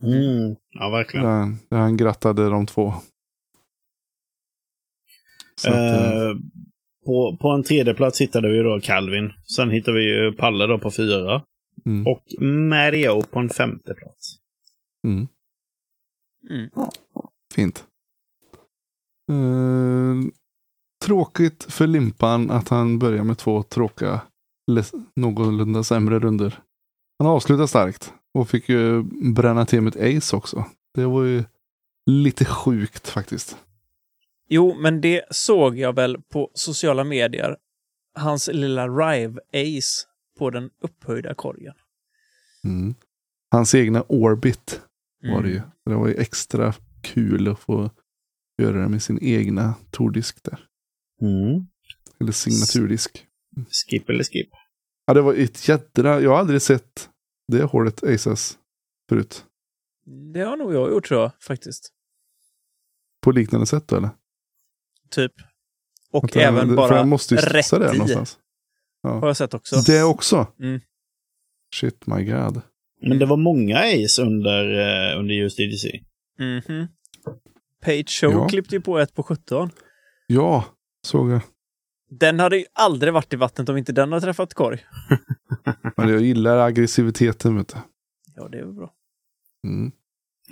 Mm. 0.03 0.57
Ja, 0.71 0.89
verkligen. 0.91 1.27
Där, 1.27 1.33
han- 1.33 1.59
där 1.71 1.79
han 1.79 1.97
grattade 1.97 2.49
de 2.49 2.67
två. 2.67 2.95
Så 5.61 5.69
att, 5.71 5.75
eh, 5.77 6.13
Eh, 6.23 6.37
på, 7.07 7.37
på 7.41 7.49
en 7.49 7.63
tredje 7.63 7.95
plats 7.95 8.21
hittade 8.21 8.49
vi 8.49 8.63
då 8.63 8.81
Calvin. 8.83 9.33
Sen 9.57 9.71
hittade 9.71 9.97
vi 9.99 10.05
ju 10.05 10.33
Palle 10.33 10.67
då 10.67 10.79
på 10.79 10.91
fyra. 10.91 11.43
Mm, 11.87 12.07
Och 12.07 12.43
Mario 12.45 13.23
på 13.23 13.39
en 13.39 13.49
femte 13.51 13.95
plats. 13.95 14.37
mm, 15.07 15.29
Mm. 16.51 16.71
fint. 17.55 17.85
Eh, 19.33 20.31
tråkigt 21.05 21.65
för 21.69 21.87
Limpan 21.87 22.51
att 22.51 22.69
han 22.69 22.99
börjar 22.99 23.25
med 23.25 23.39
två 23.39 23.63
tråkiga, 23.63 24.21
någorlunda 25.17 25.83
sämre 25.85 26.19
runder. 26.19 26.59
Han 27.19 27.29
avslutar 27.29 27.67
starkt 27.67 28.13
och 28.35 28.49
fick 28.49 28.69
ju 28.69 29.03
bränna 29.35 29.67
till 29.67 29.81
med 29.81 29.97
ett 29.97 30.17
ace 30.19 30.37
också. 30.37 30.65
Det 30.95 31.05
var 31.07 31.25
ju 31.25 31.45
lite 32.11 32.45
sjukt 32.45 33.09
faktiskt. 33.09 33.57
Jo, 34.49 34.77
men 34.81 35.01
det 35.01 35.25
såg 35.31 35.79
jag 35.79 35.93
väl 35.93 36.23
på 36.33 36.51
sociala 36.55 37.05
medier. 37.05 37.57
Hans 38.19 38.49
lilla 38.53 38.87
Rive-ace 38.89 40.05
på 40.39 40.51
den 40.51 40.71
upphöjda 40.81 41.35
korgen. 41.35 41.75
Mm. 42.65 42.95
Hans 43.51 43.75
egna 43.75 44.03
Orbit 44.09 44.81
var 45.23 45.43
det 45.43 45.49
ju. 45.49 45.57
Mm. 45.57 45.71
Det 45.85 45.95
var 45.95 46.09
ju 46.09 46.15
extra 46.15 46.75
kul 47.03 47.49
att 47.49 47.59
få 47.61 47.91
göra 48.63 48.83
det 48.83 48.89
med 48.89 49.03
sin 49.03 49.19
egna 49.23 49.75
tordisk 49.91 50.43
där. 50.43 50.61
Mm. 51.21 51.67
Eller 52.21 52.33
signaturdisk. 52.33 53.27
Skip 53.71 54.09
eller 54.11 54.25
skip. 54.25 54.49
Ja, 55.07 55.15
det 55.15 55.21
var 55.23 55.35
ett 55.35 55.69
jädra... 55.69 56.21
Jag 56.21 56.31
har 56.31 56.39
aldrig 56.39 56.63
sett 56.63 57.11
det 57.49 57.63
hålet 57.63 58.05
Aces 58.05 58.59
förut. 59.09 59.45
Det 60.33 60.41
har 60.41 60.57
nog 60.57 60.75
jag 60.75 60.91
gjort 60.91 61.09
tror 61.09 61.21
jag, 61.21 61.33
faktiskt. 61.43 61.93
På 63.23 63.31
liknande 63.31 63.67
sätt 63.67 63.89
då 63.89 63.97
eller? 63.97 64.11
Typ. 65.11 65.33
Och 66.11 66.25
Att 66.25 66.35
jag- 66.35 66.45
även 66.45 66.69
för 66.69 66.77
bara 66.77 66.97
jag 66.97 67.09
måste 67.09 67.35
ju 67.35 67.41
rätt 67.41 67.71
det 67.71 67.97
i. 67.97 68.25
någonstans. 69.07 69.21
har 69.23 69.29
jag 69.29 69.37
sett 69.37 69.55
också. 69.55 69.77
Det 69.93 70.03
också? 70.03 70.47
Mm. 70.61 70.81
Shit 71.75 72.07
my 72.07 72.25
god. 72.25 72.61
Men 73.03 73.19
det 73.19 73.27
var 73.27 73.37
många 73.37 73.79
Ace 73.79 74.23
under, 74.23 74.65
eh, 75.13 75.19
under 75.21 75.35
just 75.35 75.57
DDC. 75.57 76.01
Mhm. 76.39 76.87
Page 77.83 78.09
Show 78.21 78.33
Ja. 78.33 78.49
klippte 78.49 78.75
ju 78.75 78.81
på 78.81 78.99
ett 78.99 79.15
på 79.15 79.23
17. 79.23 79.71
Ja, 80.27 80.65
såg 81.03 81.31
jag. 81.31 81.41
Den 82.11 82.41
hade 82.41 82.57
ju 82.59 82.65
aldrig 82.73 83.13
varit 83.13 83.33
i 83.33 83.37
vattnet 83.37 83.69
om 83.69 83.77
inte 83.77 83.93
den 83.93 84.13
hade 84.13 84.25
träffat 84.27 84.55
korg. 84.55 84.79
Men 85.97 86.09
jag 86.09 86.21
gillar 86.23 86.59
aggressiviteten 86.59 87.57
vet 87.57 87.69
du. 87.69 87.75
Ja, 88.37 88.49
det 88.49 88.59
är 88.59 88.65
väl 88.65 88.75
bra. 88.75 88.93
Mm. 89.65 89.93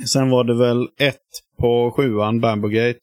Sen 0.07 0.31
var 0.31 0.45
det 0.45 0.55
väl 0.59 0.89
ett 0.99 1.21
på 1.59 1.91
sjuan, 1.97 2.41
Bambogate. 2.41 3.01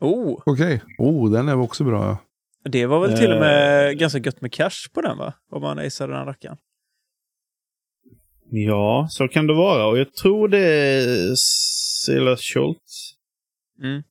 Oh, 0.00 0.42
Okej. 0.46 0.82
Oh, 0.98 1.30
den 1.30 1.48
är 1.48 1.56
också 1.56 1.84
bra. 1.84 2.18
Det 2.64 2.86
var 2.86 3.00
väl 3.00 3.18
till 3.18 3.26
och 3.30 3.34
Eh. 3.34 3.40
med 3.40 3.98
ganska 3.98 4.18
gött 4.18 4.40
med 4.40 4.52
cash 4.52 4.90
på 4.94 5.00
den 5.00 5.18
va? 5.18 5.34
Om 5.50 5.62
man 5.62 5.78
aceade 5.78 6.12
den 6.12 6.26
rackaren. 6.26 6.56
Ja, 8.50 9.06
så 9.10 9.28
kan 9.28 9.46
det 9.46 9.54
vara. 9.54 9.86
Och 9.86 9.98
jag 9.98 10.14
tror 10.14 10.48
det 10.48 10.58
är 10.58 11.34
Silas 12.04 12.40
Schultz 12.40 13.12
Mm. 13.82 14.02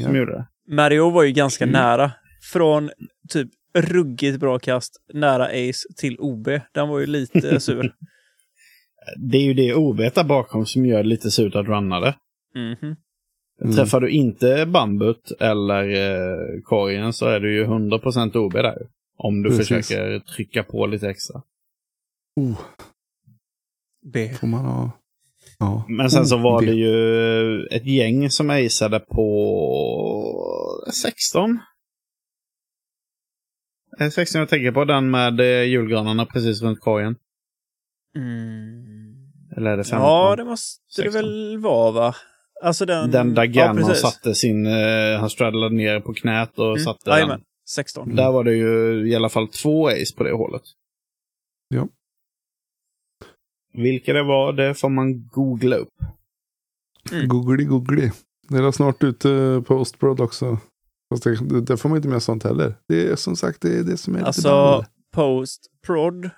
som 0.00 0.14
Ja. 0.14 0.18
gjorde 0.18 0.32
det. 0.32 0.46
Mario 0.74 1.10
var 1.10 1.22
ju 1.22 1.32
ganska 1.32 1.64
Mm. 1.64 1.72
nära. 1.72 2.12
Från 2.52 2.90
typ 3.28 3.48
ruggigt 3.78 4.40
bra 4.40 4.58
kast, 4.58 4.92
nära 5.12 5.44
ace, 5.46 5.88
till 5.96 6.16
OB. 6.20 6.60
Den 6.72 6.88
var 6.88 7.00
ju 7.00 7.06
lite 7.06 7.60
sur. 7.60 7.94
Det 9.30 9.36
är 9.38 9.42
ju 9.42 9.54
det 9.54 9.74
OB 9.74 9.96
där 10.14 10.24
bakom 10.24 10.66
som 10.66 10.86
gör 10.86 11.02
det 11.02 11.08
lite 11.08 11.30
surt 11.30 11.54
att 11.54 11.66
runna 11.66 12.00
det. 12.00 12.14
Mhm. 12.54 12.96
Mm. 13.62 13.76
Träffar 13.76 14.00
du 14.00 14.10
inte 14.10 14.66
bambut 14.66 15.32
eller 15.40 15.84
eh, 15.88 16.60
korgen 16.64 17.12
så 17.12 17.26
är 17.26 17.40
du 17.40 17.54
ju 17.54 17.64
100% 17.66 18.36
OB 18.36 18.52
där. 18.52 18.88
Om 19.16 19.42
du 19.42 19.50
Precis. 19.50 19.68
försöker 19.68 20.18
trycka 20.18 20.62
på 20.62 20.86
lite 20.86 21.08
extra. 21.10 21.42
Oh, 22.36 22.60
B. 24.12 24.34
får 24.40 24.46
man 24.46 24.64
ha. 24.64 24.90
Ja. 25.58 25.84
Men 25.88 26.10
sen 26.10 26.26
så 26.26 26.36
Oh, 26.36 26.42
var 26.42 26.60
det- 26.60 26.66
det 26.66 26.72
ju 26.74 27.66
ett 27.66 27.86
gäng 27.86 28.30
som 28.30 28.50
aceade 28.50 29.00
på 29.00 30.84
16. 31.02 31.58
Eh, 34.00 34.10
16 34.10 34.38
jag 34.38 34.48
tänker 34.48 34.72
på, 34.72 34.84
den 34.84 35.10
med 35.10 35.40
eh, 35.40 35.62
julgranarna 35.62 36.26
precis 36.26 36.62
runt 36.62 36.80
korgen. 36.80 37.16
Mm. 38.16 38.84
Eller 39.56 39.70
är 39.70 39.76
det 39.76 39.84
15? 39.84 40.00
Ja, 40.08 40.36
det 40.36 40.44
måste 40.44 41.02
det 41.02 41.12
16. 41.12 41.12
väl 41.22 41.58
vara 41.58 41.90
va? 41.90 42.14
Alltså 42.64 42.86
den... 42.86 43.10
Den 43.10 43.34
där 43.34 43.46
Gannon 43.46 43.88
ja, 43.88 43.94
satte 43.94 44.34
sin, 44.34 44.66
eh, 44.66 45.20
han 45.20 45.30
straddlade 45.30 45.74
ner 45.74 46.00
på 46.00 46.14
knät 46.14 46.58
och 46.58 46.66
Mm. 46.70 46.84
satte 46.84 47.10
Jajamän, 47.10 47.38
den. 47.38 47.44
16. 47.68 48.16
Där 48.16 48.32
var 48.32 48.44
det 48.44 48.54
ju 48.54 49.06
i 49.10 49.14
alla 49.14 49.28
fall 49.28 49.48
två 49.48 49.88
ace 49.88 50.14
på 50.16 50.24
det 50.24 50.32
hålet. 50.32 50.62
Ja. 51.68 51.88
Vilka 53.72 54.12
det 54.12 54.22
var, 54.22 54.52
det 54.52 54.74
får 54.74 54.88
man 54.88 55.28
googla 55.28 55.76
upp. 55.76 55.94
Mm. 57.12 57.28
Googly 57.28 57.64
googly. 57.64 58.10
Det 58.48 58.58
är 58.58 58.70
snart 58.70 59.02
ute 59.02 59.62
på 59.66 59.74
Ostprod 59.76 60.20
också. 60.20 60.58
Fast 61.12 61.24
det, 61.24 61.60
det 61.60 61.76
får 61.76 61.88
man 61.88 61.96
inte 61.96 62.08
med 62.08 62.22
sånt 62.22 62.44
heller. 62.44 62.74
Det 62.88 63.08
är 63.08 63.16
som 63.16 63.36
sagt 63.36 63.60
det, 63.60 63.78
är 63.78 63.82
det 63.82 63.96
som 63.96 64.14
är 64.14 64.18
lite 64.18 64.26
Alltså, 64.26 64.48
ball. 64.48 64.84
post-prod 65.12 66.30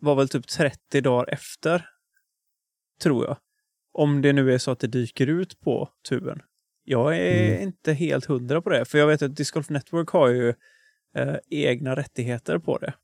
var 0.00 0.14
väl 0.14 0.28
typ 0.28 0.46
30 0.46 1.00
dagar 1.00 1.32
efter. 1.34 1.86
Tror 3.02 3.24
jag. 3.24 3.36
Om 3.94 4.22
det 4.22 4.32
nu 4.32 4.54
är 4.54 4.58
så 4.58 4.70
att 4.70 4.78
det 4.80 4.86
dyker 4.86 5.26
ut 5.26 5.60
på 5.60 5.88
tuben. 6.08 6.40
Jag 6.84 7.18
är 7.18 7.50
Mm. 7.50 7.62
inte 7.62 7.92
helt 7.92 8.24
hundra 8.24 8.62
på 8.62 8.70
det. 8.70 8.84
För 8.84 8.98
jag 8.98 9.06
vet 9.06 9.22
att 9.22 9.36
Disc 9.36 9.50
Golf 9.50 9.70
Network 9.70 10.08
har 10.08 10.28
ju 10.28 10.48
eh, 11.16 11.34
egna 11.50 11.96
rättigheter 11.96 12.58
på 12.58 12.78
det. 12.78 12.94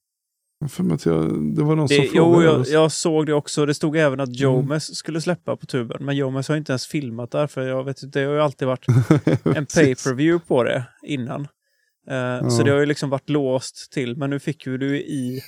För 0.68 0.82
mig 0.82 0.94
att 0.94 1.06
jag, 1.06 1.54
det 1.56 1.62
var 1.62 1.76
någon 1.76 1.86
det 1.86 1.94
som 1.94 2.04
jo, 2.14 2.24
frågade. 2.24 2.44
jag, 2.44 2.60
oss. 2.60 2.70
jag 2.70 2.92
såg 2.92 3.26
det 3.26 3.32
också. 3.34 3.66
Det 3.66 3.74
stod 3.74 3.96
även 3.96 4.20
att 4.20 4.28
Mm. 4.28 4.38
Jomes 4.40 4.96
skulle 4.96 5.20
släppa 5.20 5.56
på 5.56 5.66
tuben. 5.66 6.04
Men 6.04 6.16
Jomes 6.16 6.48
har 6.48 6.56
inte 6.56 6.72
ens 6.72 6.86
filmat 6.86 7.30
där. 7.30 7.46
För 7.46 7.66
jag 7.68 7.84
vet 7.84 8.12
det 8.12 8.24
har 8.24 8.32
ju 8.34 8.40
alltid 8.40 8.68
varit 8.68 8.86
en 8.88 9.66
Precis. 9.66 9.74
pay-per-view 10.04 10.46
på 10.48 10.64
det 10.64 10.84
innan. 11.02 11.44
Så 11.44 12.60
Ja. 12.60 12.62
det 12.64 12.70
har 12.70 12.78
ju 12.80 12.86
liksom 12.86 13.10
varit 13.10 13.28
låst 13.28 13.92
till, 13.92 14.16
men 14.16 14.30
nu 14.30 14.38
fick 14.38 14.66
ju 14.66 14.78
du 14.78 14.98
i, 14.98 15.40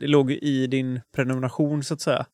det 0.00 0.06
låg 0.06 0.30
ju 0.30 0.38
i 0.38 0.66
din 0.66 1.00
prenumeration 1.14 1.82
så 1.84 1.94
att 1.94 2.00
säga. 2.00 2.26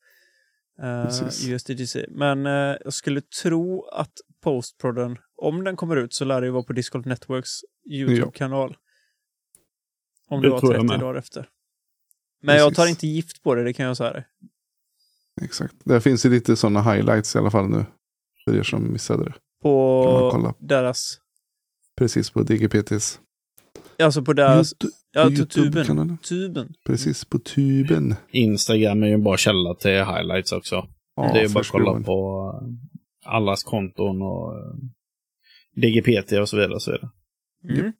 Uh, 0.79 1.05
Precis. 1.05 1.47
USDGC. 1.47 2.05
Men 2.09 2.45
eh, 2.45 2.75
jag 2.83 2.93
skulle 2.93 3.21
tro 3.21 3.85
att 3.87 4.11
postprodden 4.41 5.17
om 5.35 5.63
den 5.63 5.75
kommer 5.75 5.95
ut 5.95 6.13
så 6.13 6.25
lär 6.25 6.41
det 6.41 6.47
ju 6.47 6.51
vara 6.53 6.63
på 6.63 6.73
Discord 6.73 7.05
Networks 7.05 7.49
YouTube-kanal. 7.89 8.77
Om 10.29 10.41
Det 10.41 10.47
det 10.47 10.51
var 10.51 10.59
tror 10.59 10.73
jag 10.73 10.81
30 10.81 10.91
med. 10.93 10.99
dagar 10.99 11.15
efter. 11.19 11.49
Men 12.41 12.55
jag 12.55 12.75
tar 12.75 12.83
Precis. 12.83 12.89
inte 12.97 13.07
gift 13.07 13.43
på 13.43 13.55
det, 13.55 13.63
det 13.63 13.73
kan 13.73 13.85
jag 13.85 13.97
säga. 13.97 14.13
dig. 14.13 14.27
Exakt. 15.41 15.75
Där 15.83 15.99
finns 15.99 16.25
ju 16.25 16.29
lite 16.29 16.55
sådana 16.55 16.93
highlights 16.93 17.35
i 17.35 17.39
alla 17.39 17.51
fall 17.51 17.69
nu. 17.69 17.85
För 18.45 18.55
er 18.55 18.63
som 18.63 18.93
missade 18.93 19.23
det. 19.25 19.33
På 19.61 20.55
deras... 20.59 21.19
Precis 21.97 22.29
på 22.29 22.43
DGPTs. 22.43 23.19
Alltså 24.03 24.21
på 24.21 24.33
deras... 24.33 24.73
Ja, 25.15 25.23
på 25.23 25.29
på 25.29 25.35
YouTube-kanalen. 25.35 26.17
tuben. 26.17 26.17
Tuben. 26.17 26.73
Precis 26.85 27.25
på 27.25 27.39
tuben. 27.39 28.15
Instagram 28.31 29.03
är 29.03 29.07
ju 29.07 29.13
en 29.13 29.23
bra 29.23 29.37
källa 29.37 29.73
till 29.75 29.91
highlights 29.91 30.51
också. 30.51 30.87
Ja, 31.15 31.31
det 31.33 31.39
är 31.41 31.49
bara 31.49 31.59
att 31.59 31.67
kolla 31.67 31.99
på 32.03 32.51
eh, 33.25 33.33
allas 33.35 33.63
konton 33.63 34.21
och 34.21 34.53
eh, 34.53 34.73
DGPT 35.75 36.31
och 36.31 36.49
så 36.49 36.57
vidare. 36.57 36.73
Och 36.73 36.81
så 36.81 36.91
vidare. 36.91 37.09
Mm. 37.79 37.93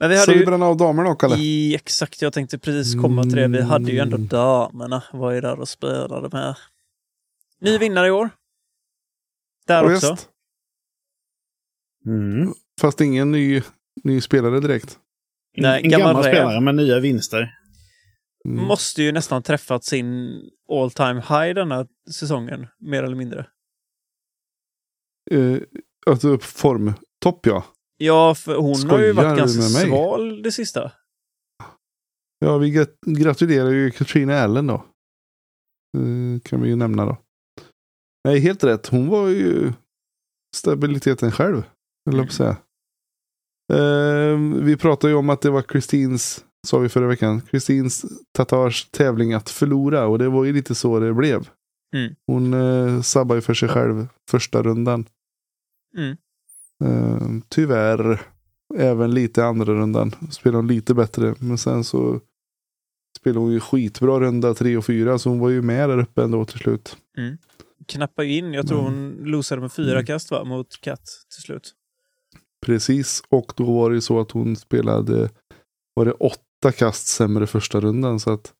Men 0.00 0.10
vi 0.10 0.16
Ska 0.16 0.20
hade 0.22 0.32
vi 0.32 0.38
ju... 0.40 0.46
bränna 0.46 0.66
av 0.66 0.76
damerna 0.76 1.08
då, 1.08 1.14
Kalle? 1.14 1.36
I, 1.36 1.74
exakt, 1.74 2.22
jag 2.22 2.32
tänkte 2.32 2.58
precis 2.58 3.02
komma 3.02 3.22
till 3.22 3.32
det. 3.36 3.48
Vi 3.48 3.62
hade 3.62 3.90
ju 3.92 3.98
ändå 3.98 4.16
Mm. 4.16 4.28
damerna 4.28 5.02
var 5.12 5.32
ju 5.32 5.40
där 5.40 5.60
och 5.60 5.68
spelade 5.68 6.28
med. 6.32 6.56
Ny 7.60 7.78
vinnare 7.78 8.06
i 8.06 8.10
år. 8.10 8.30
Där 9.66 9.84
Ja, 9.84 9.94
också. 9.94 10.16
Mm. 12.06 12.52
Fast 12.80 13.00
ingen 13.00 13.30
ny, 13.32 13.62
ny 14.04 14.20
spelare 14.20 14.60
direkt. 14.60 14.98
Nej, 15.56 15.82
en 15.84 15.90
gammal 15.90 16.06
gammal 16.06 16.24
spelare 16.24 16.60
med 16.60 16.74
nya 16.74 17.00
vinster. 17.00 17.56
Mm. 18.48 18.64
Måste 18.64 19.02
ju 19.02 19.12
nästan 19.12 19.42
träffat 19.42 19.84
sin 19.84 20.40
all 20.72 20.90
time 20.90 21.14
high 21.20 21.54
denna 21.54 21.86
säsongen, 22.14 22.66
mer 22.78 23.02
eller 23.02 23.16
mindre. 23.16 23.46
Eh, 25.30 25.58
alltså 26.06 26.28
upp 26.28 26.42
form. 26.42 26.92
Topp 27.24 27.46
ja. 27.46 27.64
Ja, 27.96 28.34
för 28.34 28.54
hon 28.56 28.64
har 28.64 28.74
ju 28.74 28.76
Skojar 28.76 29.12
varit 29.14 29.38
ganska 29.38 29.62
sval 29.62 30.42
det 30.42 30.52
sista. 30.52 30.92
Ja, 32.38 32.58
vi 32.58 32.70
grat- 32.70 33.00
gratulerar 33.06 33.70
ju 33.70 33.90
Katrina 33.90 34.38
Allen 34.38 34.66
då. 34.66 34.74
Eh, 35.98 36.40
kan 36.44 36.62
vi 36.62 36.68
ju 36.68 36.76
nämna 36.76 37.04
då. 37.04 37.16
Nej, 38.24 38.40
helt 38.40 38.64
rätt. 38.64 38.86
Hon 38.86 39.08
var 39.08 39.28
ju 39.28 39.72
stabiliteten 40.56 41.32
själv. 41.32 41.62
Eller 42.10 42.18
på 42.22 42.24
att 42.28 42.32
säga. 42.32 42.56
Eh, 43.70 44.38
vi 44.64 44.76
pratade 44.76 45.12
ju 45.12 45.16
om 45.18 45.30
att 45.30 45.40
det 45.40 45.50
var 45.50 45.62
Kristins, 45.62 46.44
sa 46.66 46.78
vi 46.78 46.88
förra 46.88 47.06
veckan, 47.06 47.40
Kristins 47.40 48.04
Tatars 48.32 48.88
tävling 48.90 49.32
att 49.32 49.50
förlora. 49.50 50.06
Och 50.06 50.18
det 50.18 50.28
var 50.28 50.44
ju 50.44 50.52
lite 50.52 50.74
så 50.74 51.00
det 51.00 51.14
blev. 51.14 51.48
Mm. 51.94 52.14
Hon 52.26 52.54
eh, 52.54 53.00
sabbade 53.02 53.38
ju 53.38 53.42
för 53.42 53.54
sig 53.54 53.68
själv 53.68 54.08
första 54.30 54.62
rundan. 54.62 55.06
Mm. 55.98 56.16
Eh, 56.84 57.42
tyvärr 57.48 58.20
även 58.76 59.10
lite 59.14 59.44
andra 59.44 59.72
rundan. 59.74 60.14
Spelade 60.30 60.58
hon 60.58 60.66
lite 60.68 60.94
bättre. 60.94 61.34
Men 61.38 61.58
sen 61.58 61.84
så 61.84 62.20
spelade 63.18 63.40
hon 63.40 63.52
ju 63.52 63.60
skitbra 63.60 64.20
runda 64.20 64.54
tre 64.54 64.76
och 64.76 64.84
fyra. 64.84 65.18
Så 65.18 65.30
hon 65.30 65.38
var 65.38 65.48
ju 65.48 65.62
med 65.62 65.88
där 65.88 65.98
uppe 65.98 66.22
ändå 66.22 66.44
till 66.44 66.58
slut. 66.58 66.96
Knappar 67.86 68.22
ju 68.22 68.36
in, 68.38 68.52
jag 68.52 68.68
tror 68.68 68.80
Mm. 68.80 68.92
hon 68.92 69.30
losade 69.30 69.60
med 69.60 69.72
fyra 69.72 69.92
Mm. 69.92 70.06
kast 70.06 70.30
va, 70.30 70.44
mot 70.44 70.80
Katt 70.80 71.04
till 71.34 71.42
slut. 71.42 71.74
Precis. 72.66 73.22
Och 73.28 73.52
då 73.56 73.72
var 73.72 73.90
det 73.90 73.94
ju 73.94 74.00
så 74.00 74.20
att 74.20 74.30
hon 74.30 74.56
spelade 74.56 75.30
var 75.94 76.04
det 76.04 76.12
åtta 76.12 76.72
kast 76.76 77.06
sämre 77.06 77.46
första 77.46 77.80
rundan. 77.80 78.20
Så 78.20 78.32
att 78.32 78.54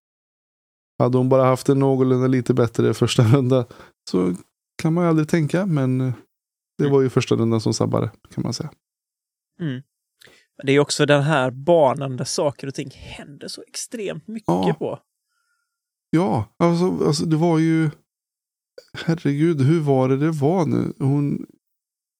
hade 0.98 1.18
hon 1.18 1.28
bara 1.28 1.44
haft 1.44 1.68
en 1.68 1.78
någorlunda 1.78 2.26
lite 2.26 2.54
bättre 2.54 2.94
första 2.94 3.22
runda 3.36 3.66
så 4.10 4.34
kan 4.82 4.94
man 4.94 5.04
ju 5.04 5.10
aldrig 5.10 5.28
tänka. 5.28 5.66
Men 5.66 5.98
det 5.98 6.84
Mm. 6.84 6.92
var 6.92 7.00
ju 7.02 7.08
första 7.08 7.34
rundan 7.34 7.60
som 7.60 7.74
sabbade 7.74 8.10
kan 8.34 8.42
man 8.42 8.52
säga. 8.54 8.70
Mm. 9.60 9.82
Men 10.56 10.66
det 10.66 10.72
är 10.72 10.78
också 10.80 11.06
den 11.06 11.22
här 11.22 11.50
banan 11.50 12.16
där 12.16 12.24
saker 12.24 12.66
och 12.66 12.74
ting 12.74 12.90
händer 12.94 13.48
så 13.48 13.62
extremt 13.68 14.28
mycket 14.28 14.48
Ja. 14.48 14.76
på. 14.78 14.98
Ja, 16.10 16.44
alltså, 16.58 17.06
alltså 17.06 17.24
det 17.24 17.36
var 17.36 17.58
ju... 17.58 17.90
Herregud, 18.94 19.60
hur 19.60 19.80
var 19.80 20.08
det 20.08 20.16
det 20.16 20.30
var 20.30 20.66
nu? 20.66 20.92
Hon 20.98 21.46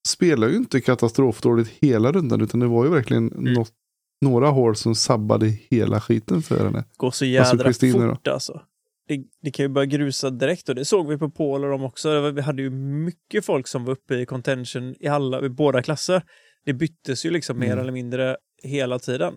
spelar 0.09 0.48
ju 0.48 0.57
inte 0.57 0.80
katastrofdåligt 0.80 1.70
hela 1.70 2.12
rundan, 2.12 2.40
utan 2.40 2.61
det 2.61 2.66
var 2.66 2.84
ju 2.84 2.90
verkligen 2.90 3.26
något, 3.26 3.72
några 4.20 4.48
hål 4.48 4.76
som 4.76 4.94
sabbade 4.94 5.46
hela 5.46 6.01
skiten 6.01 6.42
för 6.42 6.64
henne. 6.64 6.84
Går 6.96 7.11
så 7.11 7.24
jädra 7.24 7.64
Kristina 7.64 8.07
då? 8.07 8.14
fort 8.14 8.28
alltså. 8.28 8.62
Det, 9.09 9.24
det 9.42 9.51
kan 9.51 9.64
ju 9.64 9.68
börja 9.68 9.86
grusa 9.86 10.30
direkt 10.30 10.68
och 10.68 10.74
det 10.74 10.84
såg 10.84 11.09
vi 11.09 11.18
på 11.18 11.30
Paul 11.30 11.64
och 11.64 11.70
dem 11.70 11.84
också. 11.84 12.20
Var- 12.20 12.30
Vi 12.32 12.40
hade 12.40 12.62
ju 12.62 12.70
mycket 12.70 13.44
folk 13.44 13.68
som 13.68 13.84
var 13.84 13.92
uppe 13.92 14.14
i 14.14 14.26
contention 14.26 14.94
i 15.01 15.07
alla, 15.09 15.44
i 15.44 15.48
båda 15.48 15.82
klasser. 15.82 16.22
Det 16.64 16.72
byttes 16.72 17.26
ju 17.26 17.30
liksom 17.30 17.59
mer 17.59 17.66
Mm. 17.66 17.78
eller 17.78 17.92
mindre 17.92 18.36
hela 18.62 18.98
tiden. 18.98 19.34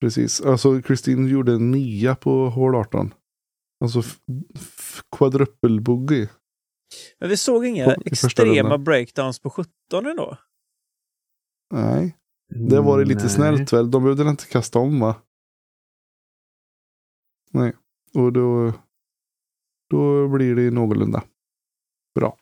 Precis, 0.00 0.40
alltså 0.40 0.82
Kristin 0.82 1.28
gjorde 1.28 1.52
en 1.52 1.70
nia 1.70 2.14
på 2.14 2.48
hål 2.48 2.74
18. 2.74 3.14
Alltså 3.84 4.02
quadruppelboogie. 5.16 6.28
Men 7.20 7.28
vi 7.28 7.36
såg 7.36 7.66
inga 7.66 7.84
På- 7.94 8.02
extrema 8.06 8.78
breakdowns 8.78 9.38
på 9.38 9.50
17 9.50 9.70
ändå. 10.06 10.36
Nej, 11.72 12.16
det 12.68 12.80
var 12.80 12.98
det 12.98 13.04
lite 13.04 13.20
Nej. 13.20 13.30
snällt 13.30 13.72
väl. 13.72 13.90
De 13.90 14.02
behövde 14.02 14.28
inte 14.30 14.46
kasta 14.46 14.78
om 14.78 15.00
va? 15.00 15.22
Nej, 17.50 17.72
och 18.14 18.32
då, 18.32 18.72
då 19.90 20.28
blir 20.28 20.54
det 20.54 20.70
någorlunda 20.70 21.24
bra. 22.14 22.38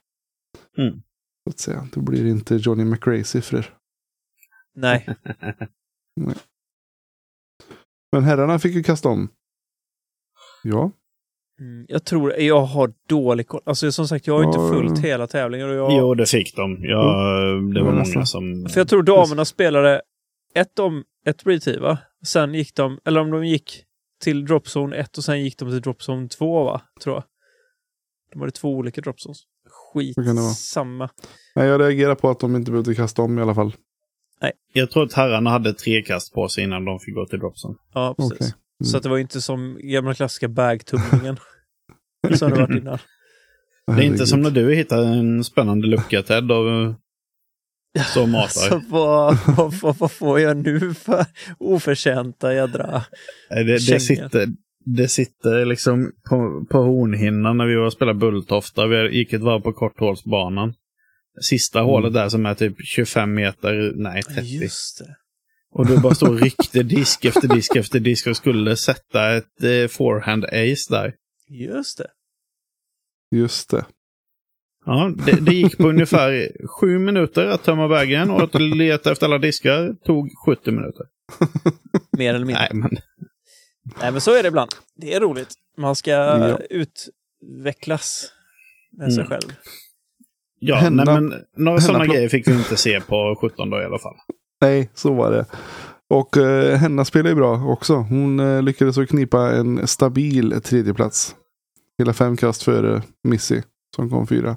Mm. 0.78 1.03
Så 1.44 1.51
att 1.51 1.59
säga. 1.59 1.88
Då 1.92 2.01
blir 2.01 2.24
det 2.24 2.30
inte 2.30 2.55
Johnny 2.57 2.84
McRae-siffror. 2.84 3.78
Nej, 4.74 5.16
Men 8.12 8.24
herrarna 8.24 8.59
fick 8.59 8.74
ju 8.74 8.82
kasta 8.82 9.09
om. 9.09 9.28
Ja, 10.62 10.80
mm, 10.82 10.92
jag 11.88 12.04
tror, 12.04 12.32
jag 12.32 12.61
har 12.61 12.92
dålig 13.08 13.48
koll. 13.48 13.61
Alltså 13.66 13.92
som 13.92 14.08
sagt, 14.08 14.26
jag 14.26 14.34
har 14.34 14.44
inte 14.44 14.58
Ja, 14.58 14.68
följt 14.72 14.98
hela 15.04 15.26
tävlingen. 15.26 15.68
Och 15.68 15.74
jag, 15.74 15.92
Jo, 15.92 16.14
det 16.14 16.26
fick 16.26 16.56
de. 16.56 16.78
Ja, 16.80 16.98
det 17.74 17.82
var 17.82 17.88
Ja, 17.92 18.04
många 18.14 18.26
som... 18.26 18.66
För 18.70 18.80
jag 18.80 18.88
tror 18.88 19.02
damerna 19.02 19.44
spelade 19.44 20.02
ett 20.54 20.78
om 20.78 21.04
ett 21.26 21.46
retrieve, 21.46 21.80
va? 21.82 21.98
Sen 22.26 22.54
gick 22.54 22.74
de, 22.74 22.98
eller 23.04 23.20
om 23.20 23.30
de 23.30 23.44
gick 23.46 23.84
till 24.22 24.44
dropzone 24.46 24.96
1 24.96 25.18
och 25.18 25.24
sen 25.24 25.42
gick 25.44 25.58
de 25.58 25.70
till 25.70 25.80
dropzone 25.80 26.28
2, 26.28 26.64
va? 26.64 26.80
Tror 27.02 27.14
jag. 27.16 27.24
De 28.32 28.40
hade 28.40 28.52
två 28.52 28.68
olika 28.76 29.00
dropzones. 29.00 29.38
Skit 29.70 30.14
Så 30.14 30.22
kan 30.24 30.36
det 30.36 30.42
vara. 30.42 30.52
samma. 30.52 31.08
Nej, 31.54 31.66
jag 31.68 31.80
reagerar 31.80 32.14
på 32.14 32.30
att 32.30 32.40
de 32.40 32.56
inte 32.56 32.70
behövde 32.70 32.94
kasta 32.94 33.22
om 33.22 33.38
i 33.38 33.42
alla 33.42 33.54
fall. 33.54 33.72
Jag 34.72 34.90
tror 34.90 35.02
att 35.04 35.12
herrarna 35.12 35.50
hade 35.50 35.72
tre 35.72 36.02
kast 36.02 36.34
på 36.34 36.48
sig 36.48 36.64
innan 36.64 36.84
de 36.84 36.98
fick 37.00 37.14
gå 37.14 37.26
till 37.26 37.38
dropsen. 37.38 37.74
Ja, 37.94 38.14
precis. 38.18 38.32
Okej. 38.32 38.52
Mm. 38.81 38.85
Så 38.85 38.97
att 38.97 39.03
det 39.03 39.09
var 39.09 39.18
inte 39.18 39.41
som 39.41 39.78
gamla 39.83 40.14
klassiska 40.14 40.49
bagtumlingen. 40.49 41.37
som 42.35 42.51
det 42.51 42.57
varit 42.57 42.78
innan. 42.78 42.99
Det 43.87 43.93
är 43.93 44.07
inte 44.07 44.26
som 44.26 44.41
när 44.41 44.51
du 44.51 44.74
hittar 44.74 45.03
en 45.03 45.45
spännande 45.45 45.87
lucka, 45.87 46.22
Ted, 46.22 46.53
och 46.53 46.95
så 48.14 48.26
matar. 48.26 48.43
Alltså, 48.43 48.83
vad, 48.89 49.39
vad, 49.57 49.74
vad, 49.74 49.97
vad 49.97 50.12
får 50.12 50.41
jag 50.41 50.57
nu 50.57 50.95
för 50.95 51.26
oförtjänta 51.59 52.55
jädra... 52.55 53.03
Nej, 53.51 53.64
det, 53.64 53.78
kängor. 53.81 53.99
det, 53.99 54.01
sitter, 54.01 54.49
det 54.85 55.09
sitter 55.09 55.64
liksom 55.64 56.12
på, 56.28 56.66
på 56.70 56.78
hornhinnan 56.78 57.57
när 57.57 57.66
vi 57.66 57.76
var 57.76 57.87
och 57.87 57.93
spelade 57.93 58.18
Bulltofta. 58.18 58.87
Vi 58.87 59.16
gick 59.16 59.33
ett 59.33 59.41
varv 59.41 59.61
på 59.61 59.72
korthålsbanan. 59.72 60.74
Sista 61.41 61.78
Mm. 61.78 61.89
hålet 61.89 62.12
där 62.12 62.28
som 62.28 62.47
är 62.47 62.55
typ 62.55 62.76
25 62.85 63.35
meter, 63.35 63.93
nej 63.97 64.22
30. 64.22 64.41
Just 64.41 64.99
det. 64.99 65.14
Och 65.72 65.86
du 65.86 65.98
bara 65.98 66.14
står 66.14 66.28
och 66.28 66.40
ryckte 66.40 66.82
disk 66.82 67.24
efter 67.24 67.48
disk 67.48 67.76
efter 67.76 68.00
disk 68.00 68.26
och 68.26 68.36
skulle 68.36 68.76
sätta 68.76 69.36
ett 69.36 69.62
eh, 69.62 69.88
forehand 69.88 70.44
ace 70.44 70.86
där. 70.94 71.14
Just 71.48 71.98
det. 71.98 72.06
Just 73.36 73.70
det. 73.70 73.84
Ja, 74.86 75.12
det, 75.26 75.32
det 75.40 75.54
gick 75.54 75.78
på 75.78 75.88
ungefär 75.88 76.52
sju 76.66 76.98
minuter 76.98 77.46
att 77.46 77.62
tömma 77.64 77.86
vägen 77.86 78.30
och 78.30 78.42
att 78.42 78.54
leta 78.60 79.12
efter 79.12 79.26
alla 79.26 79.38
diskar 79.38 79.94
tog 80.04 80.30
70 80.46 80.70
minuter. 80.70 81.06
Mer 82.18 82.34
eller 82.34 82.46
mindre. 82.46 82.62
Nej, 82.62 82.70
men 82.74 82.90
Nej, 84.00 84.12
men 84.12 84.20
så 84.20 84.34
är 84.34 84.42
det 84.42 84.48
ibland. 84.48 84.70
Det 84.96 85.14
är 85.14 85.20
roligt. 85.20 85.54
Man 85.78 85.96
ska 85.96 86.10
Ja. 86.10 86.58
utvecklas 86.70 88.32
med 88.92 89.12
sig 89.14 89.24
Mm. 89.24 89.28
själv. 89.30 89.52
ja, 90.58 90.76
Hända- 90.76 91.04
nej, 91.04 91.20
men 91.20 91.44
några 91.56 91.80
sådana 91.80 92.06
grejer 92.06 92.28
fick 92.28 92.48
vi 92.48 92.52
inte 92.52 92.76
se 92.76 93.00
på 93.00 93.38
17 93.40 93.70
då 93.70 93.80
i 93.80 93.84
alla 93.84 93.98
fall. 93.98 94.16
Nej, 94.61 94.90
så 94.94 95.14
var 95.14 95.30
det. 95.30 95.46
Och 96.08 96.36
eh, 96.36 96.76
Henna 96.78 97.04
spelar 97.04 97.30
ju 97.30 97.36
bra 97.36 97.64
också. 97.64 97.94
Hon 97.96 98.40
eh, 98.40 98.62
lyckades 98.62 99.08
knipa 99.08 99.56
en 99.56 99.86
stabil 99.86 100.61
tredjeplats. 100.62 101.36
Hela 101.98 102.12
fem 102.12 102.36
kast 102.36 102.62
före 102.62 103.02
Missy 103.22 103.62
som 103.96 104.11
kom 104.11 104.26
fyra. 104.26 104.56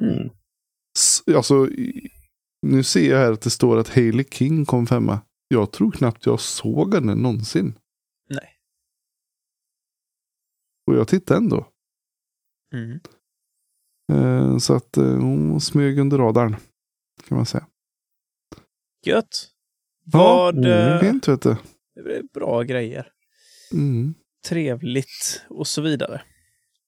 Mm. 0.00 0.30
S- 0.98 1.22
Alltså, 1.36 1.68
nu 2.66 2.82
ser 2.82 3.10
jag 3.10 3.18
här 3.18 3.32
att 3.32 3.40
det 3.40 3.50
står 3.50 3.76
att 3.78 3.88
Hailey 3.94 4.24
King 4.30 4.64
kom 4.64 4.86
femma. 4.86 5.20
Jag 5.48 5.72
tror 5.72 5.90
knappt 5.90 6.26
jag 6.26 6.40
såg 6.40 6.94
henne 6.94 7.14
någonsin. 7.14 7.74
Nej. 8.30 8.48
Och 10.86 10.94
jag 10.96 11.08
tittade 11.08 11.38
ändå. 11.38 11.66
Mm. 12.74 13.00
Eh, 14.12 14.58
så 14.58 14.74
att 14.74 14.96
eh, 14.96 15.04
hon 15.04 15.60
smög 15.60 15.98
under 15.98 16.18
radarn. 16.18 16.56
kan 17.28 17.36
man 17.36 17.46
säga. 17.46 17.66
Gött. 19.06 19.48
Ja, 20.12 20.18
Vad... 20.52 20.64
eh, 20.66 20.98
Fint 21.00 21.28
vet 21.28 21.42
du. 21.42 21.56
bra 22.34 22.62
grejer. 22.62 23.06
Mm. 23.72 24.14
Trevligt 24.48 25.42
och 25.48 25.66
så 25.66 25.82
vidare. 25.82 26.20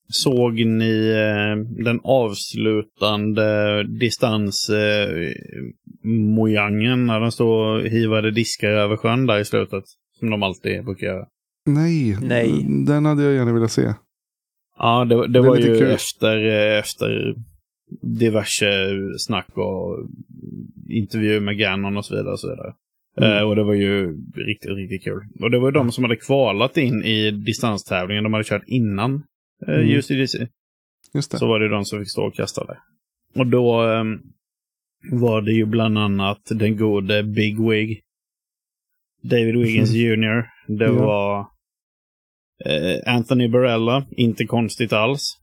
Såg 0.09 0.55
ni 0.67 1.09
eh, 1.11 1.83
den 1.85 2.01
avslutande 2.05 3.83
distans 3.99 4.69
eh, 4.69 5.09
när 6.03 7.21
de 7.21 7.33
stod 7.33 7.49
och 7.49 7.83
hivade 7.83 8.31
diskar 8.31 8.69
över 8.69 8.97
sjön 8.97 9.27
där 9.27 9.39
i 9.39 9.45
slutet? 9.45 9.85
Som 10.19 10.31
de 10.31 10.43
alltid 10.43 10.85
brukar 10.85 11.07
göra. 11.07 11.27
Nej, 11.67 12.17
Nej. 12.23 12.65
den 12.87 13.05
hade 13.05 13.23
jag 13.23 13.35
gärna 13.35 13.53
velat 13.53 13.73
se. 13.73 13.95
Ja, 14.79 15.05
det, 15.05 15.15
det, 15.17 15.29
Det 15.29 15.41
var 15.41 15.57
ju 15.57 15.79
kul. 15.79 15.91
efter, 15.91 16.37
eh, 16.47 16.79
efter 16.79 17.35
diverse 18.01 18.95
snack 19.19 19.49
och 19.59 20.09
intervjuer 20.89 21.41
med 21.41 21.59
Gannon 21.59 21.97
och 21.97 22.05
så 22.05 22.17
vidare. 22.17 22.33
Och, 22.33 22.41
så 22.41 22.49
vidare. 22.51 22.75
Mm. 23.17 23.39
Eh, 23.39 23.43
och 23.49 23.57
det 23.57 23.63
var 23.65 23.75
ju 23.75 24.17
riktigt, 24.35 24.71
riktigt 24.71 25.05
kul. 25.05 25.23
Och 25.41 25.51
det 25.51 25.59
var 25.59 25.69
ju 25.69 25.73
de 25.73 25.93
som 25.93 26.05
hade 26.05 26.17
kvalat 26.17 26.77
in 26.77 27.05
i 27.05 27.31
distanstävlingen. 27.31 28.25
De 28.25 28.33
hade 28.33 28.45
kört 28.45 28.65
innan 28.67 29.15
eh, 29.69 29.75
Mm. 29.75 29.89
UCDC. 29.89 30.49
Just 31.15 31.31
det. 31.31 31.39
Så 31.39 31.47
var 31.47 31.61
det 31.61 31.69
de 31.69 31.85
som 31.85 31.99
fick 31.99 32.11
stå 32.11 32.27
och 32.27 32.35
kasta 32.35 32.65
det. 32.65 32.79
Och 33.41 33.47
då 33.47 33.81
ehm, 33.83 34.21
var 35.11 35.43
det 35.43 35.53
ju 35.53 35.65
bland 35.65 35.99
annat 35.99 36.41
den 36.51 36.77
gode 36.77 37.23
Big 37.23 37.69
Wig. 37.69 38.01
David 39.23 39.57
Wiggins 39.57 39.91
Jr. 39.91 40.47
Det 40.67 40.85
Ja. 40.85 40.93
var 40.93 41.39
eh, 42.65 43.15
Anthony 43.15 43.49
Barella, 43.49 44.07
inte 44.11 44.45
konstigt 44.45 44.93
alls. 44.93 45.39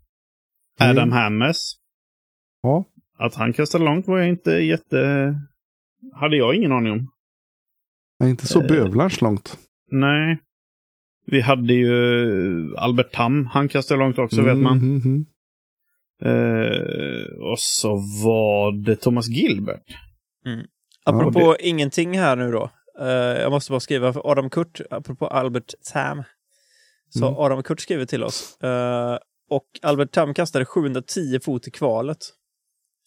Nej. 0.80 0.90
Adam 0.90 1.12
Hammes. 1.12 1.76
Ja. 2.62 2.86
Att 3.18 3.36
han 3.36 3.54
kastade 3.54 3.84
långt 3.84 4.08
var 4.08 4.18
jag 4.20 4.30
inte 4.30 4.52
jätte... 4.52 5.36
Hade 6.14 6.38
jag 6.38 6.56
ingen 6.56 6.72
aning 6.72 6.92
om. 6.92 7.12
Nej, 8.20 8.30
inte 8.30 8.48
så 8.48 8.62
Eh. 8.62 8.68
bövlars 8.68 9.22
långt. 9.22 9.58
Nej. 9.92 10.40
Vi 11.26 11.42
hade 11.42 11.74
ju 11.74 12.76
Albert 12.78 13.12
Tam, 13.14 13.46
han 13.46 13.68
kastade 13.70 14.00
långt 14.00 14.18
också 14.20 14.42
vet 14.42 14.58
man. 14.58 14.78
Mm, 14.78 14.96
mm, 14.96 15.02
mm. 15.06 15.26
Eh, 16.22 17.52
och 17.52 17.60
så 17.60 17.96
var 18.24 18.72
det 18.86 18.96
Thomas 18.96 19.28
Gilbert. 19.28 19.84
Apropå 21.06 21.56
ingenting 21.60 22.18
här 22.20 22.36
nu 22.36 22.52
då. 22.52 22.70
Eh, 23.00 23.08
jag 23.42 23.52
måste 23.52 23.72
bara 23.72 23.80
skriva 23.80 24.14
för 24.14 24.32
Adam 24.32 24.50
Kurt, 24.50 24.82
apropå 24.92 25.28
Albert 25.28 25.74
Tam. 25.94 26.24
Så 27.10 27.28
Mm. 27.28 27.40
Adam 27.40 27.64
Kurt 27.64 27.80
skriver 27.80 28.06
till 28.06 28.24
oss. 28.24 28.58
Eh, 28.62 29.18
och 29.50 29.66
Albert 29.82 30.12
Tam 30.12 30.34
kastade 30.34 30.66
710 30.66 31.40
fot 31.40 31.68
i 31.68 31.72
kvalet. 31.72 32.18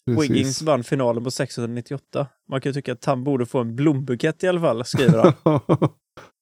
Precis. 0.05 0.29
Wiggins 0.31 0.61
vann 0.61 0.83
finalen 0.83 1.23
på 1.23 1.31
698. 1.31 2.27
Man 2.49 2.61
kan 2.61 2.69
ju 2.69 2.73
tycka 2.73 2.91
att 2.91 3.01
Tam 3.01 3.23
borde 3.23 3.45
få 3.45 3.59
en 3.59 3.75
blombukett 3.75 4.43
i 4.43 4.47
alla 4.47 4.59
fall, 4.61 4.85
skriver 4.85 5.33
han. 5.43 5.59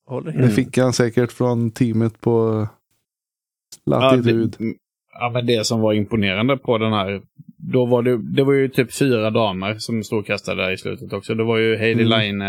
Håller 0.05 0.31
Det 0.31 0.49
fick 0.49 0.77
han 0.77 0.93
säkert 0.93 1.31
från 1.31 1.71
teamet 1.71 2.21
på 2.21 2.67
Ja, 3.83 3.99
Latitud. 4.11 4.55
det, 4.59 4.73
ja, 5.19 5.29
men 5.33 5.45
det 5.45 5.65
som 5.67 5.79
var 5.81 5.93
imponerande 5.93 6.57
på 6.57 6.77
den 6.77 6.93
här, 6.93 7.21
då 7.57 7.85
var 7.85 8.03
det, 8.03 8.17
det 8.35 8.43
var 8.43 8.53
ju 8.53 8.69
typ 8.69 8.93
fyra 8.93 9.29
damer 9.29 9.75
som 9.79 10.03
stod 10.03 10.19
och 10.19 10.25
kastade 10.25 10.61
där 10.63 10.71
i 10.71 10.77
slutet 10.77 11.13
också. 11.13 11.33
Det 11.35 11.43
var 11.43 11.57
ju 11.57 11.77
Heidi 11.77 12.03
Mm. 12.03 12.19
Line, 12.19 12.41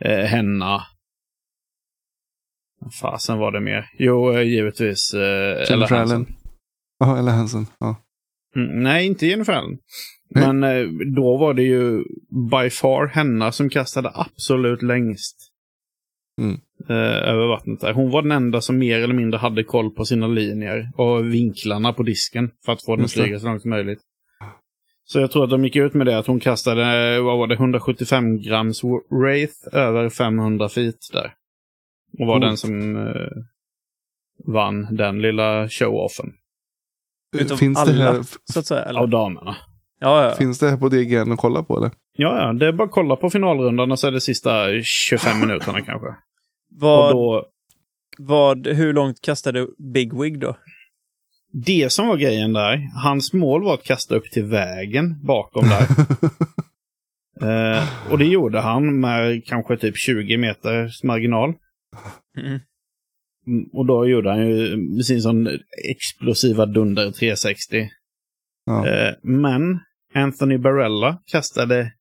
eh, 0.00 0.24
Henna. 0.24 0.82
Vad 2.80 2.94
Fasen 2.94 3.38
var 3.38 3.52
det 3.52 3.60
mer? 3.60 3.90
Jo, 3.98 4.32
eh, 4.32 4.42
givetvis 4.42 5.14
eh, 5.14 5.20
Ella 5.20 5.64
Jennifer 5.70 5.96
Hansen. 5.96 6.16
Allen. 6.16 6.26
Ja, 6.98 7.18
eller 7.18 7.32
Hansen. 7.32 7.66
Ja. 7.78 7.96
Mm, 8.56 8.82
nej, 8.82 9.06
inte 9.06 9.26
Jennifer 9.26 9.52
Allen. 9.52 9.78
Men 10.28 10.64
eh, 10.64 10.86
då 11.16 11.36
var 11.36 11.54
det 11.54 11.62
ju 11.62 12.04
by 12.52 12.70
far 12.70 13.06
Henna 13.06 13.52
som 13.52 13.70
kastade 13.70 14.10
absolut 14.14 14.82
längst. 14.82 15.52
Mm. 16.40 16.60
eh, 16.88 17.28
över 17.28 17.46
vattnet 17.46 17.80
där. 17.80 17.92
Hon 17.92 18.10
var 18.10 18.22
den 18.22 18.32
enda 18.32 18.60
som 18.60 18.78
mer 18.78 19.00
eller 19.00 19.14
mindre 19.14 19.38
hade 19.38 19.64
koll 19.64 19.90
på 19.90 20.04
sina 20.04 20.26
linjer 20.26 20.90
och 20.96 21.34
vinklarna 21.34 21.92
på 21.92 22.02
disken 22.02 22.50
för 22.64 22.72
att 22.72 22.84
få 22.84 22.96
den 22.96 23.04
att 23.04 23.12
flyga 23.12 23.38
så 23.38 23.46
långt 23.46 23.62
som 23.62 23.70
möjligt. 23.70 24.00
Så 25.04 25.20
jag 25.20 25.30
tror 25.30 25.44
att 25.44 25.50
de 25.50 25.64
gick 25.64 25.76
ut 25.76 25.94
med 25.94 26.06
det 26.06 26.18
att 26.18 26.26
hon 26.26 26.40
kastade, 26.40 27.20
vad 27.20 27.38
var 27.38 27.46
det, 27.46 27.54
175 27.54 28.40
grams 28.40 28.84
Wraith 29.10 29.54
över 29.72 30.08
500 30.08 30.68
feet 30.68 30.96
där. 31.12 31.34
Och 32.18 32.26
var 32.26 32.34
Coolt. 32.34 32.42
den 32.42 32.56
som 32.56 32.96
eh, 32.96 33.42
vann 34.46 34.96
den 34.96 35.22
lilla 35.22 35.68
show-offen 35.68 36.32
Utav 37.40 37.56
Finns 37.56 37.84
det, 37.84 37.90
alla, 37.90 38.12
här, 38.12 38.22
så 38.44 38.58
att 38.58 38.66
säga. 38.66 38.82
Eller? 38.82 39.00
av 39.00 39.08
damerna. 39.08 39.56
Ja, 40.00 40.24
ja. 40.24 40.34
finns 40.36 40.58
det 40.58 40.70
här 40.70 40.76
på 40.76 40.88
DGN 40.88 41.32
att 41.32 41.38
kolla 41.38 41.62
på 41.62 41.76
eller? 41.76 41.90
Ja, 42.12 42.38
ja, 42.38 42.52
det 42.52 42.66
är 42.66 42.72
bara 42.72 42.84
att 42.84 42.90
kolla 42.90 43.16
på 43.16 43.30
finalrundan 43.30 43.92
och 43.92 43.98
så 43.98 44.06
är 44.06 44.12
det 44.12 44.20
sista 44.20 44.66
25 44.82 45.40
minuterna 45.40 45.80
kanske. 45.80 46.06
Och 46.06 46.14
Vad, 46.68 47.12
då, 47.12 47.46
vad, 48.18 48.66
hur 48.66 48.92
långt 48.92 49.20
kastade 49.20 49.66
Big 49.78 50.20
Wig 50.20 50.40
då? 50.40 50.56
det 51.64 51.92
som 51.92 52.08
var 52.08 52.16
grejen 52.16 52.52
där, 52.52 52.90
hans 52.94 53.32
mål 53.32 53.64
var 53.64 53.74
att 53.74 53.84
kasta 53.84 54.14
upp 54.14 54.30
till 54.30 54.44
vägen 54.44 55.24
bakom 55.26 55.64
där. 55.68 55.86
eh, 57.76 57.84
och 58.10 58.18
det 58.18 58.24
gjorde 58.24 58.60
han 58.60 59.00
med 59.00 59.44
kanske 59.44 59.76
typ 59.76 59.96
20 59.96 60.36
meters 60.36 61.02
marginal. 61.02 61.54
Mm. 62.38 62.60
Och 63.72 63.86
då 63.86 64.06
gjorde 64.08 64.30
han 64.30 64.48
ju 64.48 65.02
sin 65.02 65.22
sån 65.22 65.48
explosiva 65.90 66.66
dunder 66.66 67.10
360. 67.10 67.88
Ja. 68.64 68.88
Eh, 68.88 69.14
men 69.22 69.78
Anthony 70.14 70.58
Barella 70.58 71.22
kastade 71.26 71.92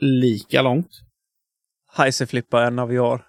lika 0.00 0.62
långt. 0.62 0.88
Heiserflippa 1.96 2.66
en 2.66 2.78
aviar. 2.78 3.26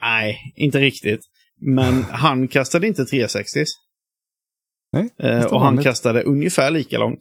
Nej, 0.00 0.52
inte 0.56 0.78
riktigt. 0.78 1.20
Men 1.60 2.02
han 2.10 2.48
kastade 2.48 2.86
inte 2.86 3.04
360. 3.04 3.64
Nej, 4.92 5.08
Eh, 5.18 5.44
och 5.44 5.60
han 5.60 5.60
vanligt. 5.60 5.84
kastade 5.84 6.22
ungefär 6.22 6.70
lika 6.70 6.98
långt. 6.98 7.20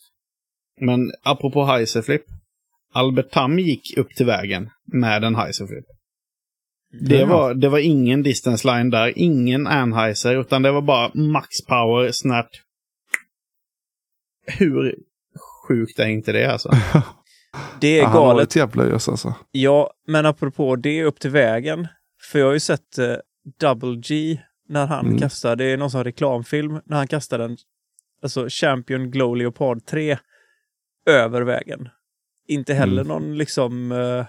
Men 0.81 1.11
apropå 1.23 1.63
Heiserflip. 1.65 2.23
Albert 2.93 3.31
Tam 3.31 3.59
gick 3.59 3.97
upp 3.97 4.09
till 4.15 4.25
vägen 4.25 4.69
med 4.93 5.23
en 5.23 5.35
Heiserflip. 5.35 5.85
Det 6.91 7.25
var, 7.25 7.53
det 7.53 7.69
var 7.69 7.79
ingen 7.79 8.23
distance 8.23 8.67
line 8.67 8.89
där, 8.89 9.13
ingen 9.15 9.67
Anheuser, 9.67 10.35
utan 10.41 10.61
det 10.61 10.71
var 10.71 10.81
bara 10.81 11.11
max 11.13 11.65
power, 11.67 12.11
snart. 12.11 12.49
Hur 14.47 14.95
sjukt 15.67 15.99
är 15.99 16.07
inte 16.07 16.31
det 16.31 16.51
alltså? 16.51 16.69
Det 17.81 17.87
är 17.87 18.01
Ja, 18.01 18.07
han 18.07 18.17
var 18.21 18.27
galet. 18.27 18.47
ett 18.49 18.55
jävla 18.55 18.83
ös 18.83 19.09
alltså. 19.09 19.35
Ja, 19.51 19.93
men 20.07 20.25
apropå 20.25 20.75
det 20.75 21.03
upp 21.03 21.19
till 21.19 21.29
vägen. 21.31 21.87
För 22.31 22.39
jag 22.39 22.45
har 22.45 22.53
ju 22.53 22.59
sett 22.59 22.97
eh, 22.97 23.15
Double 23.59 23.95
G 24.03 24.39
när 24.69 24.85
han 24.87 25.05
Mm. 25.05 25.17
kastar. 25.19 25.55
Det 25.55 25.65
är 25.65 25.77
någon 25.77 25.91
sån 25.91 26.03
reklamfilm 26.03 26.79
när 26.85 26.97
han 26.97 27.07
kastar 27.07 27.37
den. 27.37 27.57
Alltså 28.21 28.45
Champion 28.49 29.11
Glow 29.11 29.37
Leopard 29.37 29.85
3 29.85 30.17
över 31.05 31.41
vägen. 31.41 31.89
Inte 32.47 32.73
heller 32.73 33.01
Mm. 33.01 33.07
någon 33.07 33.37
liksom 33.37 33.91
eh, 33.91 34.25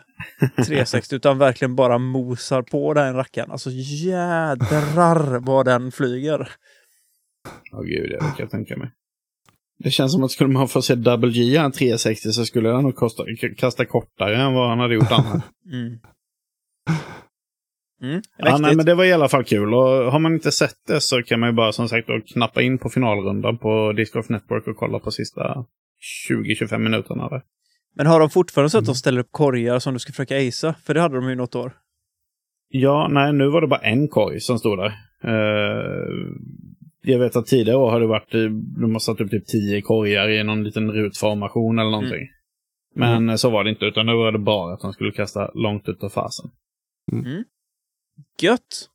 360 0.67 1.15
utan 1.17 1.39
verkligen 1.39 1.77
bara 1.77 1.99
mosar 1.99 2.63
på 2.63 2.95
den 2.95 3.15
rackaren. 3.15 3.51
Alltså 3.51 3.71
jädrar 3.73 5.39
vad 5.41 5.67
den 5.67 5.93
flyger. 5.93 6.49
Ja, 7.73 7.81
gud, 7.81 8.11
det 8.11 8.19
kan 8.19 8.35
jag 8.39 8.51
tänka 8.51 8.77
mig. 8.77 8.91
Det 9.85 9.91
känns 9.91 10.13
som 10.13 10.25
att 10.25 10.31
skulle 10.31 10.51
man 10.51 10.69
få 10.69 10.83
se 10.83 10.95
Double 10.95 11.31
G 11.31 11.57
en 11.57 11.73
360 11.73 12.33
så 12.33 12.45
skulle 12.45 12.69
han 12.69 12.83
nog 12.83 12.97
kosta, 12.97 13.23
kasta 13.57 13.85
kortare 13.85 14.37
än 14.37 14.55
vad 14.55 14.69
han 14.69 14.79
hade 14.79 14.95
gjort 14.95 15.13
annars. 15.13 15.43
Mm. 15.73 15.99
Mm, 18.03 18.23
ja, 18.37 18.59
nej, 18.59 18.77
men 18.77 18.87
det 18.87 18.95
var 18.95 19.05
i 19.05 19.13
alla 19.13 19.29
fall 19.29 19.45
kul. 19.45 19.75
Och 19.75 20.13
har 20.13 20.19
man 20.19 20.35
inte 20.35 20.53
sett 20.53 20.77
det 20.87 21.01
så 21.01 21.23
kan 21.23 21.41
man 21.41 21.49
ju 21.49 21.53
bara 21.55 21.73
som 21.73 21.89
sagt 21.89 22.09
knappa 22.33 22.63
in 22.63 22.79
på 22.79 22.89
finalrundan 22.89 23.59
på 23.59 23.93
Disc 23.93 24.13
Golf 24.13 24.29
Network 24.29 24.67
och 24.67 24.77
kolla 24.77 24.99
på 24.99 25.11
sista 25.11 25.65
20-25 26.31 26.79
minuterna 26.79 27.29
där. 27.29 27.43
Men 27.99 28.07
har 28.07 28.21
de 28.21 28.31
fortfarande 28.31 28.71
så 28.71 28.79
att 28.79 28.85
de 28.85 28.95
ställer 28.95 29.21
upp 29.21 29.33
korgar 29.33 29.79
som 29.79 29.93
du 29.95 29.99
ska 29.99 30.13
försöka 30.13 30.49
acea? 30.49 30.75
För 30.85 30.95
det 30.95 31.01
hade 31.01 31.15
de 31.15 31.29
ju 31.29 31.35
något 31.35 31.55
år. 31.55 31.73
Ja, 32.69 33.09
nej, 33.11 33.33
nu 33.33 33.49
var 33.49 33.61
det 33.61 33.67
bara 33.67 33.81
en 33.81 34.09
korg 34.09 34.41
som 34.41 34.59
stod 34.59 34.79
där. 34.79 34.93
Eh, 35.25 36.09
jag 37.03 37.19
vet 37.19 37.37
att 37.37 37.47
tidigare 37.47 37.79
år 37.79 37.91
har 37.91 38.01
det 38.01 38.07
varit, 38.07 38.35
eh, 38.35 38.41
de 38.81 38.93
har 38.93 38.99
satt 38.99 39.21
upp 39.21 39.31
typ 39.31 39.47
10 39.47 39.83
korgar 39.83 40.29
i 40.29 40.45
någon 40.45 40.65
liten 40.65 40.93
rutformation 40.93 41.79
eller 41.79 41.91
någonting. 41.91 42.29
Men 42.95 43.29
eh, 43.29 43.37
så 43.37 43.51
var 43.51 43.65
det 43.65 43.71
inte, 43.71 43.85
utan 43.85 44.07
nu 44.07 44.13
var 44.13 44.33
det 44.33 44.39
bara 44.39 44.75
att 44.75 44.81
de 44.81 44.93
skulle 44.93 45.13
kasta 45.13 45.51
långt 45.55 45.89
ut 45.89 46.03
av 46.03 46.09
fasen. 46.09 46.51
Gött! 48.41 48.89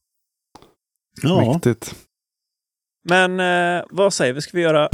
Mäktigt. 1.24 1.96
Men 3.10 3.40
eh, 3.40 3.84
vad 3.90 4.14
säger 4.14 4.34
vi? 4.34 4.42
Ska 4.42 4.58
vi 4.58 4.64
göra? 4.64 4.90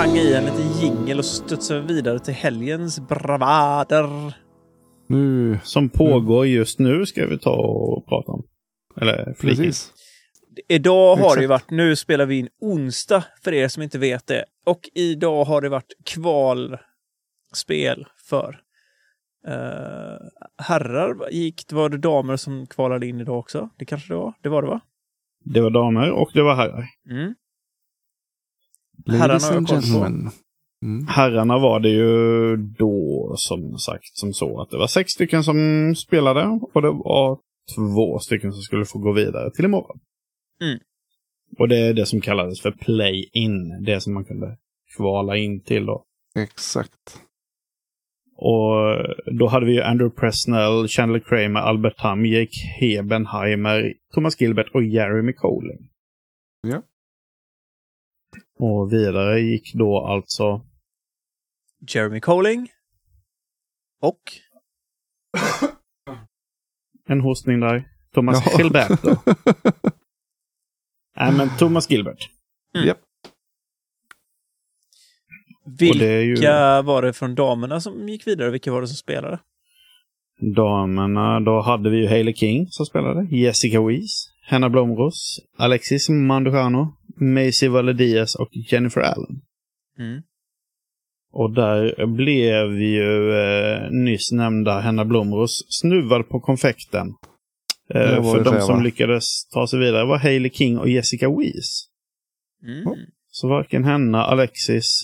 Panga 0.00 0.20
i 0.20 0.34
en 0.34 0.44
liten 0.44 0.80
jingel 0.80 1.18
och 1.18 1.24
studsa 1.24 1.80
vidare 1.80 2.18
till 2.18 2.34
helgens 2.34 3.08
bravader. 3.08 4.34
Nu, 5.06 5.58
Som 5.62 5.88
pågår 5.88 6.46
just 6.46 6.78
nu 6.78 7.06
ska 7.06 7.26
vi 7.26 7.38
ta 7.38 7.56
och 7.56 8.08
prata 8.08 8.32
om. 8.32 8.42
Eller 9.00 9.34
flika 9.38 9.56
precis. 9.56 9.92
Idag 10.68 11.16
har 11.16 11.36
det 11.36 11.42
Exakt. 11.42 11.48
varit, 11.48 11.70
nu 11.70 11.96
spelar 11.96 12.26
vi 12.26 12.38
in 12.38 12.48
onsdag 12.60 13.24
för 13.44 13.52
er 13.52 13.68
som 13.68 13.82
inte 13.82 13.98
vet 13.98 14.26
det. 14.26 14.44
Och 14.66 14.80
idag 14.94 15.44
har 15.44 15.60
det 15.60 15.68
varit 15.68 15.92
kvalspel 16.04 18.06
för 18.28 18.60
uh, 19.48 20.18
herrar. 20.62 21.30
Gick, 21.30 21.68
det 21.68 21.74
var 21.74 21.88
det 21.88 21.98
damer 21.98 22.36
som 22.36 22.66
kvalade 22.66 23.06
in 23.06 23.20
idag 23.20 23.38
också? 23.38 23.68
Det 23.78 23.84
kanske 23.84 24.12
det 24.12 24.18
var? 24.18 24.34
Det 24.42 24.48
var 24.48 24.62
det 24.62 24.68
va? 24.68 24.80
Det 25.44 25.60
var 25.60 25.70
damer 25.70 26.10
och 26.10 26.30
det 26.34 26.42
var 26.42 26.54
herrar. 26.54 26.86
Mm. 27.10 27.34
Herrarna 29.06 29.26
Ladies 29.26 29.50
and 29.50 29.68
gentlemen. 29.68 30.30
Mm. 30.82 31.06
Herrarna 31.06 31.58
var 31.58 31.80
det 31.80 31.88
ju 31.88 32.56
då 32.56 33.32
som 33.36 33.78
sagt 33.78 34.16
som 34.16 34.32
så 34.32 34.60
att 34.60 34.70
det 34.70 34.76
var 34.76 34.86
sex 34.86 35.10
stycken 35.10 35.44
som 35.44 35.92
spelade 35.96 36.60
och 36.72 36.82
det 36.82 36.90
var 36.90 37.38
två 37.76 38.18
stycken 38.18 38.52
som 38.52 38.62
skulle 38.62 38.84
få 38.84 38.98
gå 38.98 39.12
vidare 39.12 39.50
till 39.50 39.64
imorgon. 39.64 40.00
Mm. 40.62 40.78
Och 41.58 41.68
det 41.68 41.76
är 41.76 41.94
det 41.94 42.06
som 42.06 42.20
kallades 42.20 42.60
för 42.60 42.70
play-in. 42.70 43.84
Det 43.84 44.00
som 44.00 44.14
man 44.14 44.24
kunde 44.24 44.56
kvala 44.96 45.36
in 45.36 45.60
till 45.60 45.86
då. 45.86 46.04
Exakt. 46.36 47.20
Och 48.36 48.74
då 49.38 49.46
hade 49.46 49.66
vi 49.66 49.72
ju 49.72 49.82
Andrew 49.82 50.20
Presnell, 50.20 50.88
Chandler 50.88 51.20
Kramer, 51.20 51.60
Albert 51.60 51.96
Tam, 51.96 52.26
Jake 52.26 52.56
Hebenheimer, 52.80 53.94
Thomas 54.14 54.40
Gilbert 54.40 54.70
och 54.74 54.82
Jeremy 54.82 55.32
Colling. 55.32 55.88
Ja. 56.62 56.82
Och 58.60 58.92
vidare 58.92 59.40
gick 59.40 59.74
då 59.74 60.06
alltså 60.06 60.60
Jeremy 61.88 62.20
Colling. 62.20 62.68
Och 64.00 64.20
en 67.08 67.20
hostning 67.20 67.60
där. 67.60 67.88
Thomas 68.14 68.46
Jaha. 68.46 68.62
Gilberto. 68.62 69.16
Nej, 71.16 71.32
men 71.32 71.48
Thomas 71.58 71.90
Gilbert. 71.90 72.30
Japp. 72.84 72.98
Och 75.64 75.72
det 75.98 76.06
är 76.06 76.20
ju 76.20 76.30
vilka 76.30 76.82
var 76.82 77.02
det 77.02 77.12
från 77.12 77.34
damerna 77.34 77.80
som 77.80 78.08
gick 78.08 78.26
vidare? 78.26 78.50
Vilka 78.50 78.72
var 78.72 78.80
det 78.80 78.88
som 78.88 78.96
spelade? 78.96 79.38
damerna. 80.40 81.40
Då 81.40 81.60
hade 81.60 81.90
vi 81.90 81.96
ju 81.96 82.08
Hailey 82.08 82.34
King 82.34 82.66
som 82.70 82.86
spelade. 82.86 83.36
Jessica 83.36 83.82
Weiss, 83.82 84.28
Hanna 84.42 84.70
Blomros, 84.70 85.40
Alexis 85.56 86.08
Mandujano, 86.08 86.96
Macy 87.16 87.68
Valedias 87.68 88.34
och 88.34 88.48
Jennifer 88.52 89.00
Allen. 89.00 89.40
Mm. 89.98 90.22
Och 91.32 91.54
där 91.54 92.06
blev 92.06 92.80
ju 92.82 93.32
eh, 93.32 93.90
nyss 93.90 94.32
nämnda 94.32 94.80
Hanna 94.80 95.04
Blomros 95.04 95.66
snuvad 95.68 96.28
på 96.28 96.40
konfekten. 96.40 97.14
Eh, 97.94 98.32
för 98.32 98.44
de 98.44 98.60
som 98.60 98.76
va? 98.76 98.82
lyckades 98.82 99.48
ta 99.48 99.66
sig 99.66 99.78
vidare 99.78 100.06
var 100.06 100.18
Hailey 100.18 100.50
King 100.50 100.78
och 100.78 100.88
Jessica 100.88 101.30
Weiss. 101.30 101.86
Mm. 102.62 102.96
Så 103.30 103.48
varken 103.48 103.84
Hanna, 103.84 104.24
Alexis, 104.24 105.02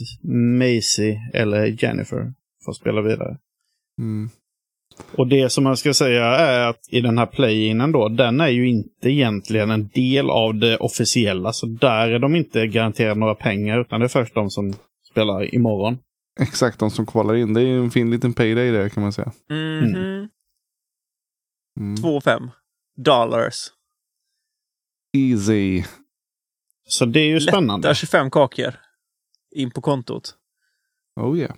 Macy 0.58 1.16
eller 1.34 1.66
Jennifer 1.66 2.32
får 2.64 2.72
spela 2.72 3.02
vidare. 3.02 3.38
Mm. 3.98 4.30
Och 5.16 5.26
det 5.26 5.50
som 5.50 5.64
man 5.64 5.76
ska 5.76 5.94
säga 5.94 6.24
är 6.24 6.68
att 6.68 6.80
i 6.90 7.00
den 7.00 7.18
här 7.18 7.26
play-inen 7.26 7.92
då, 7.92 8.08
den 8.08 8.40
är 8.40 8.48
ju 8.48 8.68
inte 8.68 9.10
egentligen 9.10 9.70
en 9.70 9.88
del 9.88 10.30
av 10.30 10.54
det 10.54 10.76
officiella. 10.76 11.52
Så 11.52 11.66
där 11.66 12.08
är 12.08 12.18
de 12.18 12.36
inte 12.36 12.66
garanterade 12.66 13.20
några 13.20 13.34
pengar, 13.34 13.80
utan 13.80 14.00
det 14.00 14.06
är 14.06 14.08
först 14.08 14.34
de 14.34 14.50
som 14.50 14.74
spelar 15.12 15.54
imorgon. 15.54 15.98
Exakt, 16.40 16.78
de 16.78 16.90
som 16.90 17.06
kvalar 17.06 17.34
in. 17.34 17.54
Det 17.54 17.60
är 17.60 17.64
ju 17.64 17.84
en 17.84 17.90
fin 17.90 18.10
liten 18.10 18.32
payday 18.32 18.70
där 18.70 18.88
kan 18.88 19.02
man 19.02 19.12
säga. 19.12 19.32
Mhm. 19.50 19.94
Mm. 21.80 21.96
2,5 21.96 22.48
dollars. 22.96 23.54
Easy. 25.16 25.84
Så 26.88 27.04
det 27.04 27.20
är 27.20 27.28
ju 27.28 27.40
spännande. 27.40 27.88
Lätta 27.88 27.94
25 27.94 28.30
kakor. 28.30 28.74
In 29.56 29.70
på 29.70 29.80
kontot. 29.80 30.34
Oh 31.20 31.38
yeah. 31.38 31.54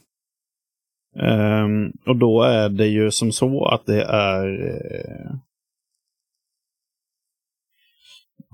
Ehm, 1.17 1.93
och 2.07 2.17
då 2.17 2.43
är 2.43 2.69
det 2.69 2.87
ju 2.87 3.11
som 3.11 3.33
så 3.33 3.65
att 3.65 3.87
det 3.87 4.03
är 4.05 4.47
eh, 4.69 5.37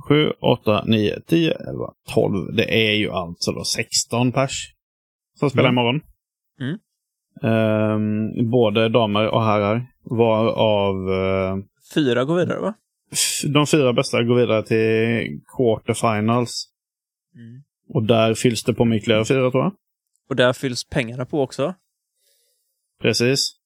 7, 0.09 0.31
8, 0.41 0.85
9, 0.87 1.21
10, 1.27 1.51
11, 1.53 1.93
12. 2.15 2.55
Det 2.57 2.89
är 2.89 2.93
ju 2.95 3.11
alltså 3.11 3.53
då 3.53 3.65
16 3.65 4.33
pers 4.33 4.75
som 5.39 5.51
spelar 5.51 5.69
Mm. 5.69 5.79
imorgon. 5.79 6.01
Mm. 6.61 6.79
Ehm, 7.43 8.51
både 8.51 8.89
damer 8.89 9.29
och 9.29 9.45
herrar. 9.45 9.87
Varav 10.05 11.11
eh, 11.13 11.57
Fyra 11.95 12.25
går 12.25 12.37
vidare 12.37 12.61
va? 12.61 12.75
de 13.55 13.67
fyra 13.67 13.93
bästa 13.93 14.23
går 14.23 14.35
vidare 14.37 14.63
till 14.63 15.41
quarterfinals. 15.57 16.69
Mm. 17.35 17.63
Och 17.89 18.03
där 18.03 18.35
fylls 18.35 18.65
det 18.65 18.75
på 18.75 18.85
med 18.85 18.99
ytterligare 18.99 19.25
fyra 19.25 19.51
tror 19.51 19.63
jag. 19.63 19.73
Och 20.29 20.37
där 20.37 20.53
fylls 20.53 20.85
pengarna 20.89 21.27
på 21.27 21.43
också. 21.43 21.75
Precis. 23.03 23.57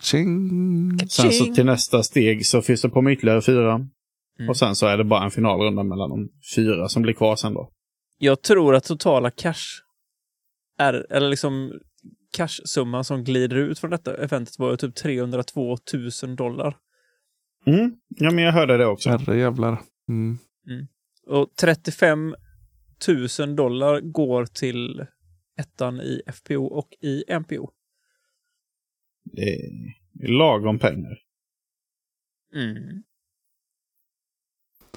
Sen 0.00 1.32
så 1.32 1.54
till 1.54 1.66
nästa 1.66 2.02
steg 2.02 2.46
så 2.46 2.62
fylls 2.62 2.82
det 2.82 2.88
på 2.88 3.02
med 3.02 3.12
ytterligare 3.12 3.42
fyra. 3.42 3.74
Mm. 4.38 4.48
Och 4.48 4.56
sen 4.56 4.76
så 4.76 4.86
är 4.86 4.98
det 4.98 5.04
bara 5.04 5.24
en 5.24 5.30
finalrunda 5.30 5.82
mellan 5.82 6.10
de 6.10 6.28
fyra 6.56 6.88
som 6.88 7.02
blir 7.02 7.14
kvar 7.14 7.36
sen 7.36 7.54
då. 7.54 7.70
Jag 8.18 8.42
tror 8.42 8.74
att 8.74 8.84
totala 8.84 9.30
cash 9.30 9.82
är, 10.78 11.06
eller 11.10 11.28
liksom 11.28 11.72
cash-summan 12.36 13.04
som 13.04 13.24
glider 13.24 13.56
ut 13.56 13.78
från 13.78 13.90
detta 13.90 14.16
eventet 14.16 14.58
var 14.58 14.70
ju 14.70 14.76
typ 14.76 14.94
302 14.94 15.76
000 16.22 16.36
dollar. 16.36 16.76
Mm. 17.66 17.92
Ja, 18.08 18.30
men 18.30 18.44
jag 18.44 18.52
hörde 18.52 18.76
det 18.76 18.86
också. 18.86 19.10
Herre 19.10 19.38
jävlar. 19.38 19.80
Mm. 20.08 20.38
Och 21.26 21.48
35 21.60 22.34
000 23.38 23.56
dollar 23.56 24.00
går 24.00 24.46
till 24.46 25.06
ettan 25.58 26.00
i 26.00 26.22
FPO 26.32 26.64
och 26.64 26.88
i 27.00 27.24
MPO. 27.38 27.70
Det 29.24 29.42
är 30.22 30.28
lagom 30.28 30.78
pengar. 30.78 31.18
Mm. 32.54 33.02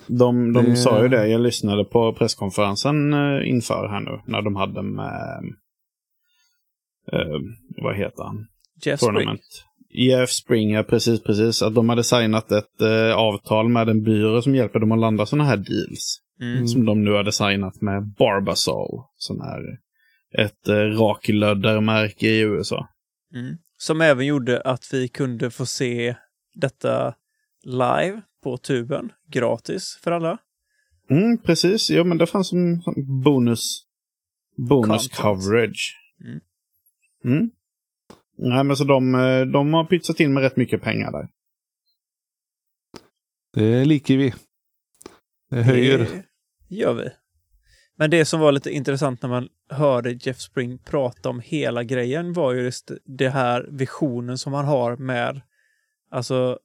De, 0.07 0.53
de 0.53 0.65
Det- 0.65 0.75
sa 0.75 1.03
ju 1.03 1.09
det, 1.09 1.28
jag 1.28 1.41
lyssnade 1.41 1.86
på 1.86 2.13
presskonferensen 2.13 3.13
eh, 3.13 3.49
inför 3.49 3.88
här 3.88 3.99
nu, 3.99 4.21
när 4.25 4.41
de 4.41 4.55
hade 4.55 4.82
med, 4.82 5.43
eh, 7.11 7.39
vad 7.84 7.95
heter 7.95 8.23
han? 8.23 8.47
Jeff 8.86 8.99
Spring. 8.99 9.13
Tournament. 9.15 9.63
Jeff 9.89 10.30
Springer, 10.30 10.84
precis, 10.84 11.23
precis. 11.23 11.61
Att 11.61 11.75
de 11.75 11.89
hade 11.89 12.03
signat 12.03 12.51
ett 12.51 12.82
eh, 12.82 13.15
avtal 13.15 13.69
med 13.69 13.89
en 13.89 14.03
byrå 14.03 14.41
som 14.41 14.55
hjälper 14.55 14.80
dem 14.80 14.91
att 14.91 14.99
landa 14.99 15.25
sådana 15.25 15.43
här 15.49 15.57
deals. 15.57 16.21
Mm. 16.41 16.67
Som 16.67 16.86
de 16.86 17.03
nu 17.03 17.13
hade 17.15 17.32
signat 17.32 17.82
med 17.82 18.13
Barbasol, 18.17 19.03
som 19.15 19.41
är 19.41 19.61
ett 20.43 20.67
eh, 20.67 20.73
raklöddermärke 20.75 22.28
i 22.28 22.39
USA. 22.39 22.88
Mm. 23.36 23.57
Som 23.78 24.01
även 24.01 24.25
gjorde 24.25 24.61
att 24.61 24.93
vi 24.93 25.07
kunde 25.07 25.51
få 25.51 25.65
se 25.65 26.15
detta 26.53 27.15
live 27.63 28.21
på 28.43 28.57
tuben, 28.57 29.11
gratis 29.28 29.99
för 30.03 30.11
alla. 30.11 30.38
Mm, 31.09 31.38
precis. 31.38 31.89
Ja, 31.89 32.03
men 32.03 32.17
det 32.17 32.28
fanns 32.28 32.49
som 32.49 32.82
bonus, 33.23 33.84
bonus 34.57 35.07
Content. 35.07 35.15
coverage. 35.15 35.95
Mm. 36.23 36.39
Mm. 37.25 37.49
Nej, 38.38 38.63
men 38.63 38.78
så 38.78 38.84
de, 38.84 39.15
eh, 39.15 39.41
de 39.45 39.73
har 39.73 39.86
pytsat 39.86 40.19
in 40.19 40.34
med 40.34 40.43
rätt 40.43 40.55
mycket 40.55 40.82
pengar 40.82 41.11
där. 41.11 41.30
Det 43.53 43.86
liker 43.86 44.17
vi. 44.17 44.34
Det 45.49 45.63
höjer. 45.63 45.97
Det 46.69 46.75
gör 46.75 46.93
vi. 46.93 47.09
Men 48.00 48.10
det 48.10 48.26
som 48.26 48.39
var 48.39 48.52
lite 48.52 48.72
intressant 48.72 49.22
när 49.22 49.30
man 49.30 49.50
hörde 49.70 50.12
Jeff 50.12 50.39
Spring 50.39 50.78
prata 50.78 51.30
om 51.30 51.39
hela 51.39 51.84
grejen 51.84 52.34
var 52.34 52.54
ju 52.54 52.62
just 52.62 52.91
det 53.06 53.30
här 53.30 53.68
visionen 53.72 54.38
som 54.38 54.54
han 54.54 54.66
har 54.66 54.95
med 54.98 55.41
alltså 56.12 56.60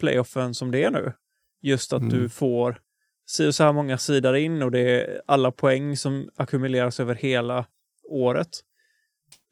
playoffen 0.00 0.54
som 0.54 0.70
det 0.70 0.84
är 0.84 0.90
nu. 0.90 1.12
Just 1.62 1.92
att 1.92 2.02
Mm. 2.02 2.14
du 2.14 2.28
får 2.28 2.80
si 3.26 3.46
och 3.48 3.54
så 3.54 3.64
här 3.64 3.72
många 3.72 3.98
sidor 3.98 4.36
in 4.36 4.62
och 4.62 4.70
det 4.70 4.80
är 4.80 5.22
alla 5.26 5.50
poäng 5.50 5.96
som 5.96 6.30
ackumuleras 6.36 7.00
över 7.00 7.14
hela 7.14 7.66
året. 8.08 8.48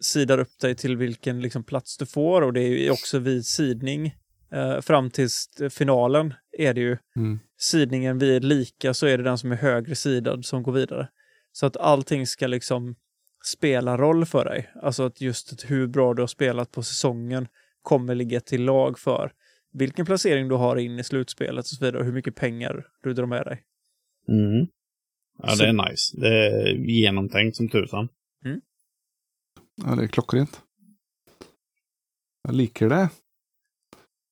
Sidar 0.03 0.39
upp 0.39 0.59
dig 0.61 0.75
till 0.75 0.97
vilken 0.97 1.41
liksom, 1.41 1.65
plats 1.65 1.97
du 1.97 2.07
får 2.07 2.43
och 2.43 2.53
det 2.53 2.61
är 2.63 2.91
också 2.91 3.19
vid 3.19 3.47
sidning 3.47 4.15
eh, 4.53 4.81
fram 4.81 5.11
till 5.11 5.29
finalen 5.71 6.35
är 6.59 6.75
det 6.75 6.81
ju 6.81 6.97
Mm. 7.17 7.39
sidningen 7.59 8.19
vid 8.19 8.45
lika 8.45 8.95
så 8.95 9.07
är 9.07 9.19
det 9.19 9.25
den 9.25 9.39
som 9.39 9.53
är 9.53 9.57
högre 9.57 9.95
sidad 9.95 10.45
som 10.45 10.63
går 10.63 10.73
vidare. 10.73 11.09
Så 11.53 11.67
att 11.67 11.77
allting 11.77 12.27
ska 12.27 12.47
liksom 12.47 12.95
spela 13.45 13.97
roll 13.97 14.27
för 14.27 14.45
dig. 14.45 14.71
Alltså 14.83 15.03
att 15.03 15.21
just 15.21 15.65
hur 15.71 15.87
bra 15.87 16.15
du 16.15 16.23
har 16.23 16.27
spelat 16.27 16.73
på 16.73 16.83
säsongen 16.83 17.49
kommer 17.83 18.15
ligga 18.15 18.41
till 18.41 18.65
lag 18.65 18.99
för 18.99 19.33
vilken 19.73 20.07
placering 20.07 20.49
du 20.49 20.55
har 20.55 20.77
in 20.77 20.99
i 20.99 21.05
slutspelet 21.05 21.65
och 21.65 21.67
så 21.69 21.85
vidare 21.85 21.99
och 22.01 22.05
hur 22.07 22.13
mycket 22.13 22.35
pengar 22.35 22.87
du 23.03 23.15
drar 23.15 23.27
med 23.27 23.45
dig. 23.45 23.63
Mm. 24.29 24.67
Ja, 25.43 25.49
Så- 25.49 25.63
det 25.63 25.69
är 25.69 25.91
nice. 25.91 26.21
Det 26.21 26.47
är 26.47 26.75
genomtänkt 26.77 27.57
som 27.57 27.69
tusan. 27.69 28.09
Ja, 29.87 29.95
det 29.95 30.03
är 30.03 30.09
klockrent. 30.09 30.63
Jag 32.43 32.55
liker 32.55 32.89
det. 32.89 33.09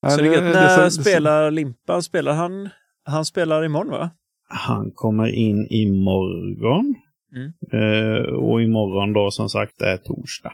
Ja, 0.01 0.11
Så 0.11 0.17
det 0.21 0.29
är 0.29 0.33
gött. 0.33 0.43
det- 0.43 0.51
När 0.61 0.79
det- 0.79 0.85
det- 0.85 0.91
spelar 0.91 1.51
Limpan? 1.51 2.03
Spelar 2.03 2.33
han? 2.35 2.69
Han 3.05 3.25
spelar 3.25 3.65
imorgon 3.65 3.91
va? 3.91 4.11
Han 4.49 4.91
kommer 4.91 5.27
in 5.29 5.67
imorgon. 5.71 6.95
Mm. 7.37 7.53
Eh, 7.73 8.23
och 8.23 8.63
imorgon 8.63 9.13
då 9.13 9.31
som 9.31 9.49
sagt 9.49 9.83
är 9.83 9.97
torsdag. 9.97 10.53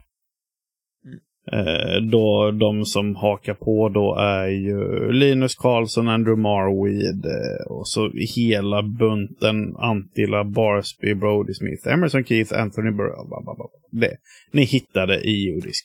Mm. 1.06 1.18
Eh, 1.52 2.10
då 2.10 2.50
de 2.50 2.84
som 2.84 3.16
hakar 3.16 3.54
på 3.54 3.88
då 3.88 4.16
är 4.16 4.48
ju 4.48 5.12
Linus 5.12 5.54
Karlsson, 5.54 6.08
Andrew 6.08 6.42
Marweed 6.42 7.24
eh, 7.24 7.72
och 7.72 7.88
så 7.88 8.10
hela 8.36 8.82
bunten 8.82 9.76
Antilla, 9.76 10.44
Barsby, 10.44 11.14
Brody 11.14 11.54
Smith, 11.54 11.88
Emerson 11.88 12.24
Keith, 12.24 12.60
Anthony 12.60 12.90
Burrell. 12.90 13.28
Bla 13.28 13.42
bla 13.42 13.54
bla. 13.54 13.66
Det. 13.90 14.16
Ni 14.52 14.62
hittade 14.62 15.20
i 15.20 15.48
jordisk. 15.48 15.84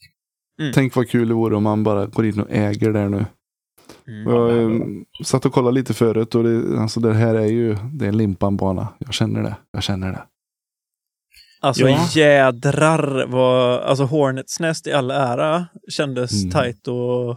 Tänk 0.74 0.96
vad 0.96 1.10
kul 1.10 1.28
det 1.28 1.34
vore 1.34 1.56
om 1.56 1.64
man 1.64 1.84
bara 1.84 2.06
går 2.06 2.26
in 2.26 2.40
och 2.40 2.52
äger 2.52 2.94
där 2.94 3.10
nu. 3.10 3.26
Mm. 4.08 4.34
Jag 4.34 4.64
eh, 4.64 4.80
satt 5.24 5.46
och 5.46 5.54
kollade 5.54 5.76
lite 5.76 5.94
förut 5.94 6.36
och 6.36 6.44
det, 6.44 6.80
alltså 6.80 7.00
det 7.00 7.14
här 7.14 7.36
är 7.36 7.46
ju 7.46 7.76
det 7.94 8.06
är 8.06 8.10
en 8.10 8.18
limpanbana. 8.18 8.88
Jag 8.98 9.14
känner 9.14 9.44
det. 9.44 9.56
Jag 9.72 9.84
känner 9.84 10.12
det. 10.12 10.24
Alltså 11.62 11.84
Ja. 11.90 12.08
jädrar 12.16 13.26
vad, 13.28 13.80
alltså 13.82 14.04
Hornets 14.04 14.60
Nest 14.60 14.88
i 14.88 14.92
all 14.94 15.12
ära 15.12 15.68
kändes 15.90 16.32
Mm. 16.44 16.52
tajt 16.52 16.88
och, 16.88 17.30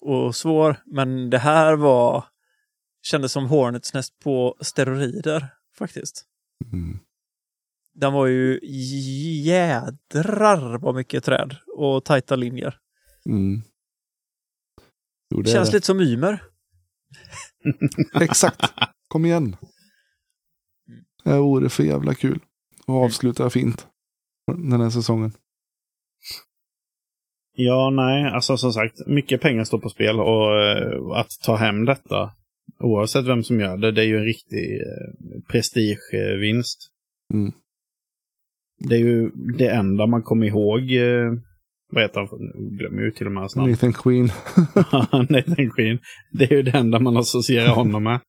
och 0.00 0.36
svår. 0.36 0.76
Men 0.86 1.30
det 1.30 1.38
här 1.38 1.76
var, 1.76 2.24
kändes 3.02 3.32
som 3.32 3.46
Hornets 3.46 3.94
Nest 3.94 4.18
på 4.24 4.56
steroider 4.60 5.46
faktiskt. 5.78 6.24
Mm. 6.72 6.98
Den 7.94 8.12
var 8.12 8.26
ju 8.26 8.60
jädrar 9.44 10.78
vad 10.78 10.94
mycket 10.94 11.24
träd 11.24 11.56
och 11.76 12.04
tajta 12.04 12.36
linjer. 12.36 12.78
Mm. 13.28 13.62
Jo, 15.30 15.42
det 15.42 15.50
Känns 15.50 15.68
det. 15.70 15.76
lite 15.76 15.86
som 15.86 16.00
Ymer. 16.00 16.42
Exakt. 18.20 18.72
Kom 19.08 19.24
igen. 19.24 19.56
Det 21.24 21.38
vore 21.38 21.68
för 21.68 21.82
jävla 21.82 22.14
kul. 22.14 22.40
Och 22.86 23.04
avsluta 23.04 23.50
fint. 23.50 23.86
Den 24.46 24.80
här 24.80 24.90
säsongen. 24.90 25.32
Ja, 27.58 27.90
nej, 27.90 28.24
alltså 28.24 28.56
som 28.56 28.72
sagt, 28.72 29.06
mycket 29.06 29.40
pengar 29.40 29.64
står 29.64 29.78
på 29.78 29.88
spel 29.88 30.20
och 30.20 30.60
eh, 30.60 31.18
att 31.20 31.30
ta 31.42 31.56
hem 31.56 31.84
detta, 31.84 32.30
oavsett 32.80 33.24
vem 33.24 33.42
som 33.42 33.60
gör 33.60 33.76
det, 33.76 33.92
det 33.92 34.02
är 34.02 34.06
ju 34.06 34.16
en 34.16 34.24
riktig 34.24 34.80
eh, 34.80 35.40
prestigevinst. 35.48 36.90
Mm. 37.34 37.52
Det 38.78 38.94
är 38.94 38.98
ju 38.98 39.30
det 39.58 39.68
enda 39.68 40.06
man 40.06 40.22
kommer 40.22 40.46
ihåg, 40.46 40.80
eh, 40.92 41.32
vad 41.92 42.02
heter 42.02 42.20
han, 42.20 42.28
glömmer 42.76 43.02
ju 43.02 43.10
till 43.10 43.26
och 43.26 43.32
med 43.32 43.42
hans 43.42 43.56
namn. 43.56 43.70
Nathan 43.70 43.92
Queen. 43.92 44.24
Nathan 45.28 45.70
Queen. 45.70 45.98
Det 46.32 46.44
är 46.44 46.56
ju 46.56 46.62
det 46.62 46.78
enda 46.78 46.98
man 46.98 47.16
associerar 47.16 47.74
honom 47.74 48.02
med. 48.02 48.20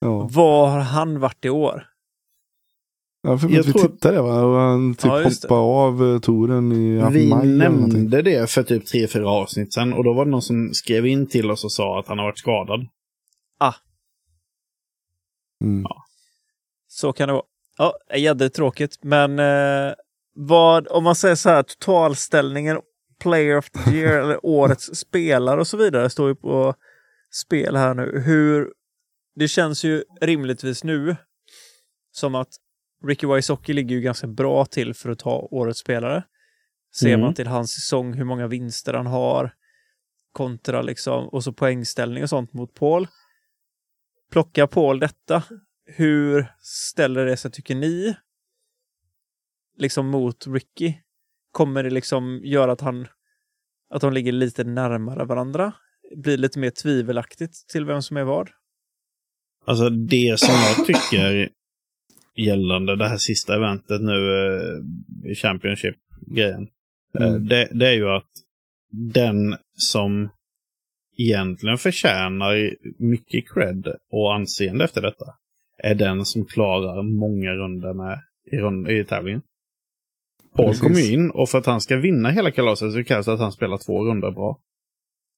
Ja. 0.00 0.28
Var 0.32 0.70
har 0.70 0.80
han 0.80 1.20
varit 1.20 1.44
i 1.44 1.50
år? 1.50 1.89
Ja, 3.22 3.38
för 3.38 3.48
Jag 3.48 3.62
vi 3.62 3.72
tror- 3.72 3.82
tittade 3.88 4.22
va? 4.22 4.42
Och 4.42 4.56
han 4.60 4.94
typ 4.94 5.04
Ja, 5.04 5.22
hoppade 5.22 5.60
av 5.60 6.14
eh, 6.14 6.18
touren 6.20 6.72
i 6.72 6.96
ja, 6.98 7.08
Vi 7.08 7.28
maj 7.28 7.48
någonting. 7.48 7.56
nämnde 7.58 8.22
det 8.22 8.50
för 8.50 8.62
typ 8.62 8.86
tre, 8.86 9.08
fyra 9.08 9.28
avsnitt 9.30 9.72
sedan 9.74 9.92
och 9.92 10.04
då 10.04 10.12
var 10.12 10.24
det 10.24 10.30
någon 10.30 10.42
som 10.42 10.74
skrev 10.74 11.06
in 11.06 11.26
till 11.26 11.50
oss 11.50 11.64
och 11.64 11.72
sa 11.72 11.98
att 12.00 12.08
han 12.08 12.18
har 12.18 12.24
varit 12.24 12.38
skadad. 12.38 12.80
Mm. 15.64 15.84
Så 16.88 17.12
kan 17.12 17.28
det 17.28 17.32
vara. 17.34 17.44
Ja, 17.78 17.94
jättetråkigt, 18.16 18.98
men 19.02 19.38
eh, 19.38 19.94
vad, 20.34 20.88
om 20.88 21.04
man 21.04 21.14
säger 21.14 21.34
så 21.34 21.48
här, 21.48 21.62
totalställningen, 21.62 22.80
player 23.20 23.56
of 23.58 23.70
the 23.70 23.90
year 23.90 24.20
eller 24.20 24.38
årets 24.46 24.96
spelare 24.96 25.60
och 25.60 25.66
så 25.66 25.76
vidare 25.76 26.10
står 26.10 26.28
ju 26.28 26.34
på 26.34 26.74
spel 27.32 27.76
här 27.76 27.94
nu. 27.94 28.22
Hur, 28.26 28.72
det 29.34 29.48
känns 29.48 29.84
ju 29.84 30.04
rimligtvis 30.20 30.84
nu 30.84 31.16
som 32.12 32.34
att 32.34 32.48
Ricky 33.06 33.26
Wysocki 33.26 33.72
ligger 33.72 33.96
ju 33.96 34.00
ganska 34.02 34.26
bra 34.26 34.64
till 34.64 34.94
för 34.94 35.10
att 35.10 35.18
ta 35.18 35.48
årets 35.50 35.80
spelare. 35.80 36.22
Ser 36.94 37.08
Mm. 37.08 37.20
man 37.20 37.34
till 37.34 37.46
hans 37.46 37.72
säsong, 37.72 38.12
hur 38.14 38.24
många 38.24 38.46
vinster 38.46 38.94
han 38.94 39.06
har, 39.06 39.54
kontra 40.32 40.82
liksom, 40.82 41.28
och 41.28 41.44
så 41.44 41.52
poängställning 41.52 42.22
och 42.22 42.28
sånt 42.28 42.52
mot 42.52 42.74
Paul. 42.74 43.08
Plocka 44.30 44.66
Paul 44.66 44.98
detta, 44.98 45.42
hur 45.86 46.52
ställer 46.60 47.26
det 47.26 47.36
sig, 47.36 47.50
tycker 47.50 47.74
ni, 47.74 48.16
liksom 49.76 50.06
mot 50.06 50.46
Ricky? 50.46 50.94
Kommer 51.52 51.82
det 51.82 51.90
liksom 51.90 52.40
göra 52.44 52.72
att 52.72 52.80
han, 52.80 53.06
att 53.90 54.00
de 54.00 54.12
ligger 54.12 54.32
lite 54.32 54.64
närmare 54.64 55.24
varandra? 55.24 55.72
Blir 56.16 56.36
lite 56.38 56.58
mer 56.58 56.70
tvivelaktigt 56.70 57.68
till 57.68 57.84
vem 57.84 58.02
som 58.02 58.16
är 58.16 58.24
vad? 58.24 58.50
Alltså 59.66 59.90
det 59.90 60.40
som 60.40 60.54
jag 60.54 60.86
tycker 60.86 61.48
gällande 62.36 62.96
det 62.96 63.08
här 63.08 63.16
sista 63.16 63.54
eventet 63.54 64.00
nu, 64.02 64.46
eh, 65.28 65.34
Championship-grejen, 65.34 66.68
eh, 67.18 67.26
Mm. 67.26 67.48
det, 67.48 67.68
det 67.72 67.88
är 67.88 67.92
ju 67.92 68.08
att 68.08 68.30
den 68.92 69.56
som 69.74 70.28
egentligen 71.18 71.78
förtjänar 71.78 72.74
mycket 72.98 73.44
cred 73.54 73.86
och 74.10 74.34
anseende 74.34 74.84
efter 74.84 75.02
detta 75.02 75.24
är 75.78 75.94
den 75.94 76.24
som 76.24 76.44
klarar 76.44 77.02
många 77.02 77.50
runder 77.50 77.94
med 77.94 78.20
i, 78.52 78.56
rund, 78.56 78.90
i 78.90 79.04
tävlingen. 79.04 79.42
Paul 80.56 80.66
Precis. 80.66 80.82
kommer 80.82 81.00
ju 81.00 81.12
in 81.12 81.30
och 81.30 81.48
för 81.48 81.58
att 81.58 81.66
han 81.66 81.80
ska 81.80 81.96
vinna 81.96 82.30
hela 82.30 82.50
kalaset 82.50 82.92
så 82.92 83.04
krävs 83.04 83.26
det 83.26 83.32
att 83.32 83.40
han 83.40 83.52
spelar 83.52 83.78
två 83.78 84.04
runder 84.04 84.30
bra. 84.30 84.58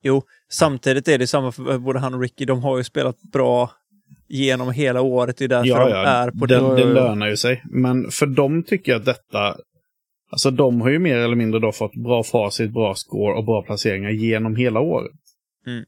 Jo, 0.02 0.22
samtidigt 0.48 1.08
är 1.08 1.18
det 1.18 1.26
samma 1.26 1.52
för 1.52 1.78
både 1.78 1.98
han 1.98 2.14
och 2.14 2.20
Ricky. 2.20 2.44
De 2.44 2.62
har 2.62 2.78
ju 2.78 2.84
spelat 2.84 3.22
bra 3.22 3.70
genom 4.28 4.72
hela 4.72 5.00
året. 5.00 5.36
Det 5.36 5.44
är 5.44 5.48
därför 5.48 5.68
Ja, 5.68 5.84
de 5.84 5.90
ja, 5.90 5.96
är 6.06 6.30
på 6.30 6.46
det, 6.46 6.54
den. 6.54 6.76
det 6.76 6.84
lönar 6.84 7.28
ju 7.28 7.36
sig. 7.36 7.62
Men 7.70 8.10
för 8.10 8.26
dem 8.26 8.62
tycker 8.62 8.92
jag 8.92 8.98
att 8.98 9.04
detta... 9.04 9.56
Alltså 10.30 10.50
de 10.50 10.80
har 10.80 10.90
ju 10.90 10.98
mer 10.98 11.16
eller 11.16 11.36
mindre 11.36 11.60
då 11.60 11.72
fått 11.72 11.94
bra 11.94 12.22
facit, 12.22 12.70
bra 12.72 12.94
score 12.94 13.34
och 13.34 13.44
bra 13.44 13.62
placeringar 13.62 14.10
genom 14.10 14.56
hela 14.56 14.80
året. 14.80 15.12
Mm. 15.66 15.84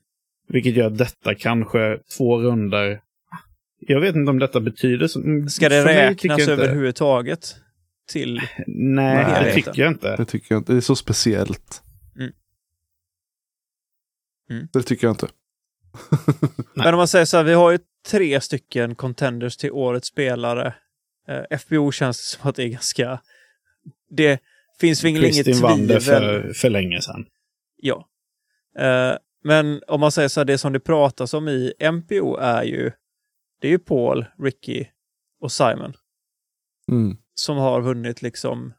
Vilket 0.48 0.74
gör 0.76 0.86
att 0.86 0.98
detta 0.98 1.34
kanske 1.34 1.98
två 2.16 2.38
runder... 2.40 3.00
Jag 3.78 4.00
vet 4.00 4.16
inte 4.16 4.30
om 4.30 4.38
detta 4.38 4.60
betyder... 4.60 5.06
så- 5.06 5.22
Ska 5.48 5.68
det 5.68 5.84
räknas 5.84 6.48
överhuvudtaget? 6.48 7.56
Till... 8.08 8.40
Nej, 8.66 9.44
det 9.44 9.52
tycker 9.54 9.82
jag 9.82 9.90
inte. 9.90 10.16
Det 10.16 10.24
tycker 10.24 10.54
jag 10.54 10.60
inte. 10.60 10.72
Det 10.72 10.76
är 10.78 10.80
så 10.80 10.96
speciellt. 10.96 11.82
Mm. 12.16 12.32
Mm. 14.50 14.68
Det 14.72 14.82
tycker 14.82 15.06
jag 15.06 15.12
inte. 15.14 15.28
Men 16.74 16.94
om 16.94 16.98
man 16.98 17.08
säger 17.08 17.24
så 17.24 17.36
här, 17.36 17.44
vi 17.44 17.52
har 17.52 17.70
ju 17.70 17.78
tre 18.06 18.40
stycken 18.40 18.94
contenders 18.94 19.56
till 19.56 19.72
årets 19.72 20.08
spelare. 20.08 20.74
Eh, 21.28 21.58
FBO 21.58 21.92
känns 21.92 22.28
som 22.28 22.48
att 22.48 22.56
det 22.56 22.62
är 22.62 22.68
ganska... 22.68 23.20
Det 24.08 24.40
finns 24.80 25.04
väl 25.04 25.10
inget 25.10 25.24
Kristin 25.24 25.60
vann 25.60 25.86
det 25.86 26.00
tvivel. 26.00 26.42
för, 26.42 26.52
för 26.52 26.70
länge 26.70 27.02
sedan. 27.02 27.26
Ja. 27.76 28.08
Eh, 28.78 29.16
men 29.42 29.82
om 29.86 30.00
man 30.00 30.12
säger 30.12 30.28
så 30.28 30.40
här, 30.40 30.44
det 30.44 30.58
som 30.58 30.72
det 30.72 30.80
pratas 30.80 31.34
om 31.34 31.48
i 31.48 31.72
MPO 31.92 32.36
är 32.36 32.62
ju... 32.62 32.92
Det 33.60 33.68
är 33.68 33.72
ju 33.72 33.78
Paul, 33.78 34.26
Ricky 34.38 34.86
och 35.40 35.52
Simon. 35.52 35.94
Mm. 36.88 37.16
som 37.34 37.56
har 37.56 37.80
vunnit 37.80 38.22
liksom 38.22 38.72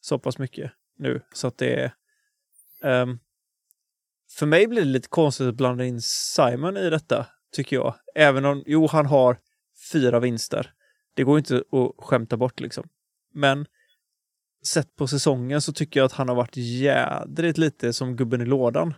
så 0.00 0.18
pass 0.18 0.38
mycket 0.38 0.72
nu. 0.98 1.20
Så 1.32 1.46
att 1.46 1.58
det 1.58 1.74
är... 1.74 1.92
ehm, 2.82 3.18
för 4.30 4.46
mig 4.46 4.66
blir 4.66 4.82
det 4.82 4.88
lite 4.88 5.08
konstigt 5.08 5.46
att 5.46 5.54
blanda 5.54 5.84
in 5.84 6.02
Simon 6.02 6.76
i 6.76 6.90
detta, 6.90 7.26
tycker 7.52 7.76
jag. 7.76 7.94
Även 8.14 8.44
om, 8.44 8.62
jo, 8.66 8.86
han 8.86 9.06
har 9.06 9.38
fyra 9.92 10.20
vinster. 10.20 10.72
Det 11.14 11.24
går 11.24 11.38
inte 11.38 11.56
att 11.56 12.04
skämta 12.04 12.36
bort 12.36 12.60
liksom. 12.60 12.88
Men 13.34 13.66
sett 14.66 14.96
på 14.96 15.06
säsongen 15.06 15.62
så 15.62 15.72
tycker 15.72 16.00
jag 16.00 16.04
att 16.04 16.12
han 16.12 16.28
har 16.28 16.36
varit 16.36 16.56
jädrigt 16.56 17.58
lite 17.58 17.92
som 17.92 18.16
gubben 18.16 18.40
i 18.40 18.44
lådan. 18.44 18.94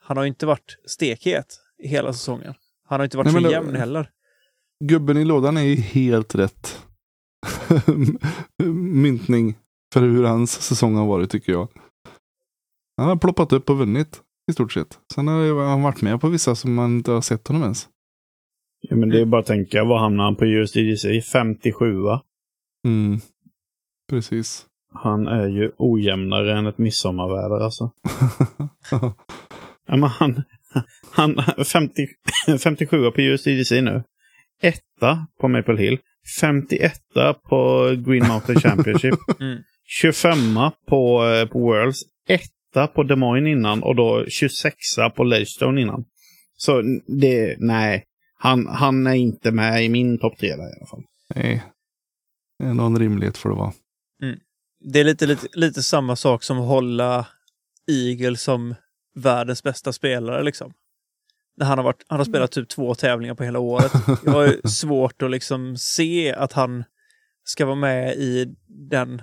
Han 0.00 0.16
har 0.16 0.24
ju 0.24 0.28
inte 0.28 0.46
varit 0.46 0.76
stekhet 0.86 1.60
i 1.78 1.88
hela 1.88 2.12
säsongen. 2.12 2.54
Han 2.88 3.00
har 3.00 3.04
inte 3.04 3.16
varit 3.16 3.32
Nej, 3.32 3.42
så 3.42 3.50
jämn 3.50 3.76
heller. 3.76 4.10
Gubben 4.84 5.16
i 5.16 5.24
lådan 5.24 5.56
är 5.56 5.62
ju 5.62 5.74
helt 5.76 6.34
rätt 6.34 6.82
myntning 8.74 9.58
för 9.92 10.00
hur 10.00 10.24
hans 10.24 10.62
säsong 10.62 10.94
har 10.94 11.06
varit 11.06 11.30
tycker 11.30 11.52
jag. 11.52 11.68
Han 12.96 13.08
har 13.08 13.16
ploppat 13.16 13.52
upp 13.52 13.70
och 13.70 13.78
vunnit 13.78 14.22
i 14.48 14.52
stort 14.52 14.72
sett. 14.72 14.98
Sen 15.14 15.28
har 15.28 15.68
han 15.68 15.82
varit 15.82 16.02
med 16.02 16.20
på 16.20 16.28
vissa 16.28 16.54
som 16.54 16.74
man 16.74 16.96
inte 16.96 17.10
har 17.10 17.20
sett 17.20 17.48
honom 17.48 17.62
ens. 17.62 17.88
Ja, 18.80 18.96
men 18.96 19.08
det 19.08 19.20
är 19.20 19.24
bara 19.24 19.40
att 19.40 19.46
tänka, 19.46 19.84
vad 19.84 20.00
hamnar 20.00 20.24
han 20.24 20.36
på 20.36 20.46
USDGC? 20.46 21.22
57 21.32 22.00
va? 22.00 22.22
Mm. 22.84 23.20
Precis. 24.10 24.66
Han 24.94 25.26
är 25.26 25.46
ju 25.46 25.72
ojämnare 25.78 26.58
än 26.58 26.66
ett 26.66 26.78
midsommarväder 26.78 27.64
alltså. 27.64 27.90
Ja, 29.88 29.96
men 29.96 30.08
han, 30.08 30.42
han 31.12 31.36
50, 31.64 32.06
57 32.58 33.10
på 33.10 33.20
USDGC 33.20 33.70
nu. 33.80 34.02
Etta 34.62 35.26
på 35.40 35.48
Maple 35.48 35.76
Hill. 35.76 35.98
51 36.40 36.92
på 37.48 37.84
Green 38.06 38.28
Mountain 38.28 38.60
Championship. 38.60 39.14
Mm. 39.40 39.58
25 39.84 40.38
på, 40.88 41.24
eh, 41.24 41.48
på 41.48 41.58
Worlds. 41.58 41.98
Etta 42.28 42.55
på 42.86 43.02
Des 43.02 43.18
Moines 43.18 43.48
innan 43.48 43.82
och 43.82 43.96
då 43.96 44.24
26 44.28 44.74
på 45.16 45.24
Ledgestone 45.24 45.80
innan. 45.80 46.04
Så 46.56 46.82
det, 47.06 47.56
nej. 47.58 48.04
Han, 48.38 48.66
han 48.66 49.06
är 49.06 49.14
inte 49.14 49.52
med 49.52 49.84
i 49.84 49.88
min 49.88 50.18
topp 50.18 50.38
tre 50.38 50.48
där 50.48 50.68
i 50.68 50.76
alla 50.78 50.86
fall. 50.86 51.02
Nej. 51.34 51.64
Det 52.58 52.64
är 52.64 52.74
någon 52.74 52.98
rimlighet 52.98 53.38
får 53.38 53.50
det 53.50 53.56
vara. 53.56 53.72
Det 54.80 55.00
är 55.00 55.04
lite, 55.04 55.26
lite, 55.26 55.46
lite 55.52 55.82
samma 55.82 56.16
sak 56.16 56.42
som 56.42 56.60
att 56.60 56.68
hålla 56.68 57.26
Eagle 57.90 58.36
som 58.36 58.74
världens 59.14 59.62
bästa 59.62 59.92
spelare 59.92 60.42
liksom. 60.42 60.72
När 61.56 61.66
han 61.66 61.78
har, 61.78 61.84
varit, 61.84 62.04
han 62.08 62.18
har 62.18 62.24
spelat 62.24 62.52
typ 62.52 62.68
två 62.68 62.94
tävlingar 62.94 63.34
på 63.34 63.44
hela 63.44 63.58
året. 63.58 63.92
Jag 64.24 64.32
har 64.32 64.46
ju 64.46 64.60
svårt 64.68 65.22
att 65.22 65.30
liksom 65.30 65.76
se 65.76 66.32
att 66.32 66.52
han 66.52 66.84
ska 67.44 67.66
vara 67.66 67.76
med 67.76 68.16
i 68.16 68.54
den... 68.90 69.22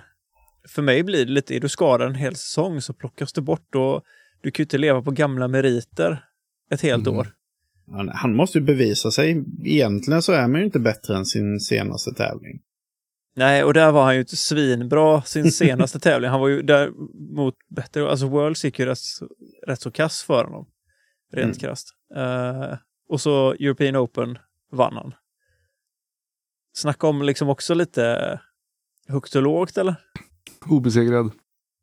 För 0.68 0.82
mig 0.82 1.02
blir 1.02 1.26
det 1.26 1.32
lite, 1.32 1.56
är 1.56 1.60
du 1.60 1.68
skadad 1.68 2.08
en 2.08 2.14
hel 2.14 2.34
säsong 2.36 2.80
så 2.80 2.92
plockas 2.92 3.32
du 3.32 3.40
bort 3.40 3.74
och 3.74 4.02
du 4.40 4.50
kan 4.50 4.62
ju 4.62 4.64
inte 4.64 4.78
leva 4.78 5.02
på 5.02 5.10
gamla 5.10 5.48
meriter 5.48 6.24
ett 6.70 6.80
helt 6.80 7.06
Mm. 7.06 7.18
år. 7.18 7.28
Han, 7.90 8.08
han 8.08 8.36
måste 8.36 8.58
ju 8.58 8.64
bevisa 8.64 9.10
sig. 9.10 9.44
Egentligen 9.64 10.22
så 10.22 10.32
är 10.32 10.48
man 10.48 10.60
ju 10.60 10.64
inte 10.66 10.78
bättre 10.78 11.16
än 11.16 11.26
sin 11.26 11.60
senaste 11.60 12.14
tävling. 12.14 12.60
Nej, 13.36 13.64
och 13.64 13.74
där 13.74 13.92
var 13.92 14.04
han 14.04 14.14
ju 14.14 14.20
inte 14.20 14.36
svinbra 14.36 15.22
sin 15.22 15.52
senaste 15.52 16.00
tävling. 16.00 16.30
Han 16.30 16.40
var 16.40 16.48
ju 16.48 16.62
däremot 16.62 17.54
bättre. 17.68 18.10
Alltså 18.10 18.26
Worlds 18.28 18.64
gick 18.64 18.78
ju 18.78 18.86
rätt, 18.86 18.98
rätt 19.66 19.80
så 19.80 19.90
kass 19.90 20.22
för 20.22 20.44
honom. 20.44 20.66
Rent 21.32 21.44
Mm. 21.44 21.58
krasst. 21.58 21.88
Eh, 22.16 22.76
och 23.08 23.20
så 23.20 23.52
European 23.52 23.96
Open 23.96 24.38
vann 24.72 24.94
han. 24.96 25.14
Snacka 26.72 27.06
om 27.06 27.22
liksom 27.22 27.48
också 27.48 27.74
lite 27.74 28.40
högt 29.08 29.34
och 29.34 29.42
lågt 29.42 29.78
eller? 29.78 29.94
Obesegrad. 30.66 31.30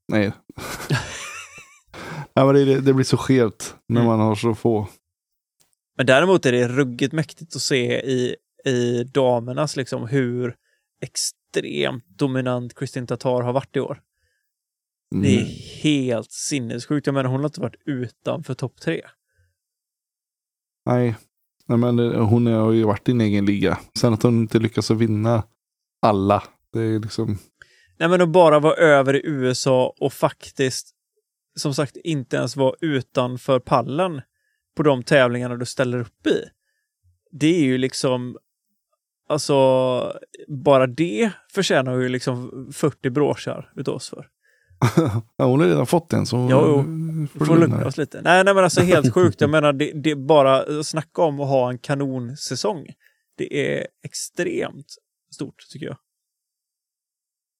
Nej. 0.08 0.32
ja, 2.34 2.46
men 2.46 2.56
det, 2.56 2.82
det 2.82 2.94
blir 2.94 3.06
så 3.06 3.18
skevt 3.18 3.76
när 3.88 4.02
Mm. 4.02 4.10
man 4.10 4.20
har 4.20 4.36
så 4.36 4.56
få. 4.56 4.88
Men 5.98 6.06
däremot 6.06 6.46
är 6.46 6.52
det 6.52 6.68
ruggigt 6.68 7.14
mäktigt 7.14 7.56
att 7.56 7.62
se 7.62 8.02
i, 8.02 8.36
i 8.66 9.04
damernas 9.04 9.76
liksom 9.76 10.08
hur 10.08 10.56
extremt 11.02 12.06
dominant 12.08 12.76
Kristin 12.76 13.08
Tatar 13.08 13.42
har 13.42 13.54
varit 13.54 13.76
i 13.76 13.80
år. 13.80 14.02
Mm. 15.16 15.24
Det 15.24 15.36
är 15.42 15.46
helt 15.84 16.32
sinnessjukt. 16.32 17.08
Jag 17.08 17.14
menar, 17.14 17.30
hon 17.30 17.40
har 17.40 17.48
inte 17.48 17.62
varit 17.62 17.82
utanför 17.86 18.54
topp 18.54 18.82
tre. 18.82 19.02
Nej. 20.86 21.16
Nej, 21.66 21.78
men 21.78 21.96
det, 21.96 22.18
hon 22.20 22.46
har 22.46 22.72
ju 22.72 22.84
varit 22.84 23.10
i 23.10 23.12
en 23.12 23.22
egen 23.22 23.46
liga. 23.46 23.80
Sen 24.00 24.14
att 24.14 24.24
hon 24.24 24.40
inte 24.40 24.60
lyckas 24.60 24.92
vinna 24.92 25.44
alla. 26.02 26.44
Det 26.74 26.80
är 26.82 27.00
liksom... 27.00 27.38
Nej, 28.02 28.10
men 28.10 28.22
att 28.22 28.30
bara 28.30 28.60
vara 28.60 28.74
över 28.74 29.16
i 29.16 29.22
USA 29.24 29.94
och 30.00 30.14
faktiskt, 30.14 30.92
som 31.56 31.74
sagt, 31.74 31.96
inte 31.96 32.38
ens 32.38 32.56
vara 32.56 32.76
utanför 32.82 33.60
pallen 33.60 34.22
på 34.78 34.84
de 34.84 35.04
tävlingarna 35.04 35.56
du 35.56 35.66
ställer 35.66 36.00
upp 36.00 36.28
i. 36.28 36.44
Det 37.32 37.48
är 37.48 37.64
ju 37.64 37.78
liksom, 37.78 38.38
alltså, 39.30 39.54
bara 40.48 40.88
det 40.88 41.32
förtjänar 41.54 41.98
ju 41.98 42.10
liksom 42.10 42.70
40 42.74 43.10
broschar 43.10 43.72
utav 43.76 43.96
oss 43.96 44.10
för. 44.10 44.28
ja, 45.38 45.46
hon 45.46 45.60
har 45.60 45.68
redan 45.68 45.88
fått 45.88 46.14
en 46.14 46.26
så 46.26 46.48
jo. 46.52 46.84
får 47.40 47.46
Får 47.46 47.58
lugna 47.58 47.86
oss 47.86 47.98
lite. 47.98 48.22
Nej, 48.22 48.44
nej, 48.44 48.54
men 48.54 48.64
alltså 48.64 48.82
helt 48.82 49.14
sjukt. 49.14 49.42
Jag 49.42 49.50
menar, 49.50 49.74
det, 49.74 49.92
det 50.04 50.12
är 50.12 50.16
bara 50.16 50.84
snacka 50.84 51.22
om 51.22 51.40
att 51.40 51.48
ha 51.48 51.70
en 51.70 51.78
kanonsäsong. 51.78 52.86
Det 53.38 53.78
är 53.78 53.88
extremt 54.04 54.96
stort, 55.34 55.56
tycker 55.72 55.86
jag. 55.86 55.98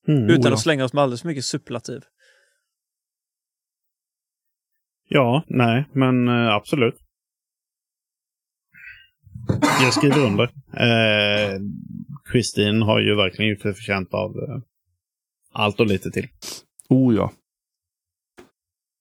Mm. 0.08 0.24
Utan 0.24 0.46
Oh, 0.46 0.48
ja. 0.48 0.54
att 0.54 0.60
slänga 0.60 0.86
oss 0.86 0.94
med 0.94 1.04
alldeles 1.04 1.22
för 1.22 1.28
mycket 1.28 1.46
superlativ. 1.46 2.02
Ja, 5.10 5.44
nej, 5.48 5.86
men 5.94 6.28
eh, 6.28 6.56
absolut. 6.56 6.96
Jag 9.82 9.94
skriver 9.94 10.26
under. 10.26 10.44
Eh, 10.74 11.60
Kristin 12.32 12.82
har 12.82 13.00
ju 13.00 13.16
verkligen 13.16 13.52
gjort 13.52 13.62
sig 13.62 13.74
förtjänt 13.74 14.14
av 14.14 14.32
eh, 14.38 14.58
allt 15.52 15.80
och 15.80 15.86
lite 15.86 16.12
till. 16.12 16.28
Oh 16.90 17.16
ja. 17.16 17.32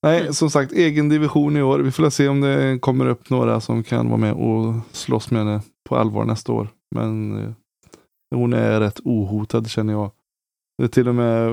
Nej, 0.03 0.35
som 0.35 0.51
sagt, 0.51 0.73
egen 0.73 1.09
division 1.09 1.57
i 1.57 1.63
år. 1.63 1.79
Vi 1.79 1.91
får 1.91 2.11
se 2.11 2.29
om 2.29 2.41
det 2.41 2.79
kommer 2.79 3.07
upp 3.07 3.31
några 3.31 3.61
som 3.61 3.83
kan 3.83 4.09
vara 4.09 4.21
med 4.21 4.33
och 4.33 4.75
slåss 4.93 5.31
med 5.31 5.45
henne 5.45 5.63
på 5.89 5.97
allvar 5.97 6.25
nästa 6.25 6.53
år. 6.53 6.69
Men 6.95 7.39
eh, 7.45 7.53
hon 8.35 8.53
är 8.53 8.81
rätt 8.81 9.01
ohotad 9.05 9.71
känner 9.71 9.93
jag. 9.93 10.11
Det 10.81 10.85
är 10.87 10.89
till 10.89 11.09
och 11.09 11.15
med, 11.15 11.53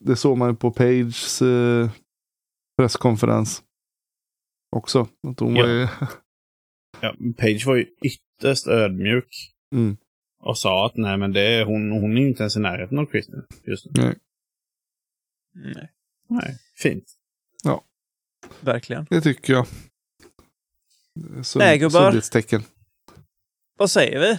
det 0.00 0.16
såg 0.16 0.38
man 0.38 0.50
ju 0.50 0.56
på 0.56 0.70
Pages 0.70 1.42
eh, 1.42 1.90
presskonferens 2.76 3.62
också. 4.76 5.08
Att 5.28 5.40
hon 5.40 5.56
Ja. 5.56 5.62
var 5.62 5.68
ju, 5.72 5.88
Ja, 7.00 7.14
Page 7.38 7.66
var 7.66 7.76
ju 7.76 7.86
ytterst 8.04 8.66
ödmjuk 8.66 9.52
mm, 9.74 9.96
och 10.40 10.58
sa 10.58 10.86
att 10.86 10.96
nej, 10.96 11.18
men 11.18 11.32
det 11.32 11.40
är, 11.40 11.64
hon, 11.64 11.90
hon 11.90 12.18
är 12.18 12.26
inte 12.28 12.42
ens 12.42 12.56
i 12.56 12.60
närheten 12.60 12.98
av 12.98 13.06
Kristin 13.06 13.42
just 13.64 13.86
nu. 13.86 13.92
nej, 14.02 14.18
Nej, 15.54 15.92
Nej, 16.28 16.58
fint. 16.76 17.04
verkligen. 18.60 19.06
det 19.10 19.20
tycker 19.20 19.52
jag. 19.52 19.66
Sund, 21.46 21.60
Nej, 21.64 21.78
gubbar. 21.78 22.12
Vad 23.78 23.90
säger 23.90 24.20
vi? 24.20 24.26
Det 24.26 24.38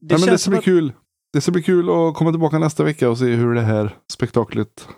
Nej, 0.00 0.20
men 0.20 0.20
det 0.20 0.26
ska 0.26 0.38
som 0.38 0.50
bli 0.50 0.58
att... 0.58 0.64
kul. 0.64 0.92
Det 1.34 1.40
ska 1.40 1.52
bli 1.52 1.62
kul 1.62 1.88
att 1.90 2.14
komma 2.14 2.30
tillbaka 2.30 2.58
nästa 2.58 2.84
vecka 2.84 3.10
och 3.10 3.18
se 3.18 3.24
hur 3.24 3.54
det 3.54 3.60
här 3.60 3.96
spektaklet 4.12 4.88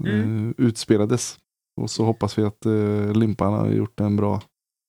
Mm. 0.00 0.48
eh, 0.48 0.54
utspelades. 0.66 1.36
Och 1.80 1.90
så 1.90 2.04
hoppas 2.04 2.38
vi 2.38 2.42
att 2.42 2.66
eh, 2.66 3.12
Limpan 3.12 3.52
har 3.52 3.70
gjort 3.70 4.00
en 4.00 4.16
bra 4.16 4.42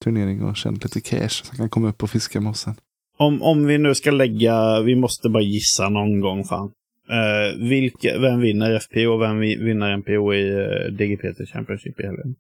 turnering 0.04 0.44
och 0.44 0.58
tjänat 0.58 0.84
lite 0.84 1.02
cash. 1.02 1.30
Så 1.30 1.46
han 1.50 1.58
kan 1.58 1.70
komma 1.70 1.90
upp 1.90 2.04
och 2.04 2.10
fiska 2.10 2.42
med 2.42 2.50
oss 2.50 2.60
sen. 2.60 2.76
Om, 3.18 3.42
om 3.42 3.66
vi 3.66 3.78
nu 3.78 3.96
ska 3.96 4.12
lägga, 4.12 4.82
vi 4.82 4.96
måste 4.96 5.30
bara 5.30 5.44
gissa 5.44 5.90
någon 5.90 6.20
gång 6.20 6.44
fan. 6.44 6.72
Eh, 7.10 7.70
vilka, 7.70 8.20
vem 8.20 8.40
vinner 8.40 8.80
FPO 8.80 9.10
och 9.14 9.22
vem 9.22 9.40
vi- 9.40 9.64
vinner 9.64 9.98
MPO 9.98 10.34
i 10.34 10.52
uh, 10.52 10.92
DGPT 10.92 11.50
Championship 11.54 12.00
i 12.00 12.04
helgen? 12.04 12.36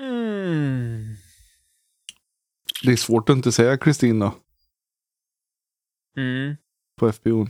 Mm. 0.00 1.02
Det 2.84 2.92
är 2.92 2.96
svårt 2.96 3.28
att 3.30 3.36
inte 3.36 3.52
säga 3.52 3.76
Kristin 3.78 4.18
då, 4.18 4.34
Mm. 6.16 6.56
på 7.00 7.08
FPO. 7.12 7.46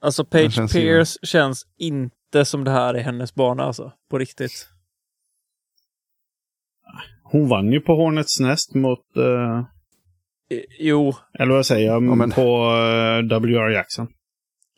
Alltså 0.00 0.24
Page 0.24 0.52
känns 0.52 0.74
ju- 0.76 0.80
Pierce 0.80 1.18
känns 1.22 1.66
inte 1.78 2.44
som 2.44 2.64
det 2.64 2.70
här 2.70 2.94
är 2.94 3.02
hennes 3.02 3.34
bana 3.34 3.62
alltså. 3.62 3.92
På 4.10 4.18
riktigt. 4.18 4.68
Hon 7.22 7.48
vann 7.48 7.72
ju 7.72 7.80
på 7.80 7.94
Hornets 7.94 8.40
Nest 8.40 8.74
mot, 8.74 9.16
eh, 9.16 9.64
Eh, 10.52 10.60
Jo, 10.78 11.14
eller 11.38 11.54
vad 11.54 11.66
säger 11.66 11.86
jag, 11.86 12.04
Ja, 12.06 12.14
men- 12.14 12.30
på 12.30 12.40
uh, 13.30 13.38
WR 13.40 13.70
Jackson. 13.70 14.06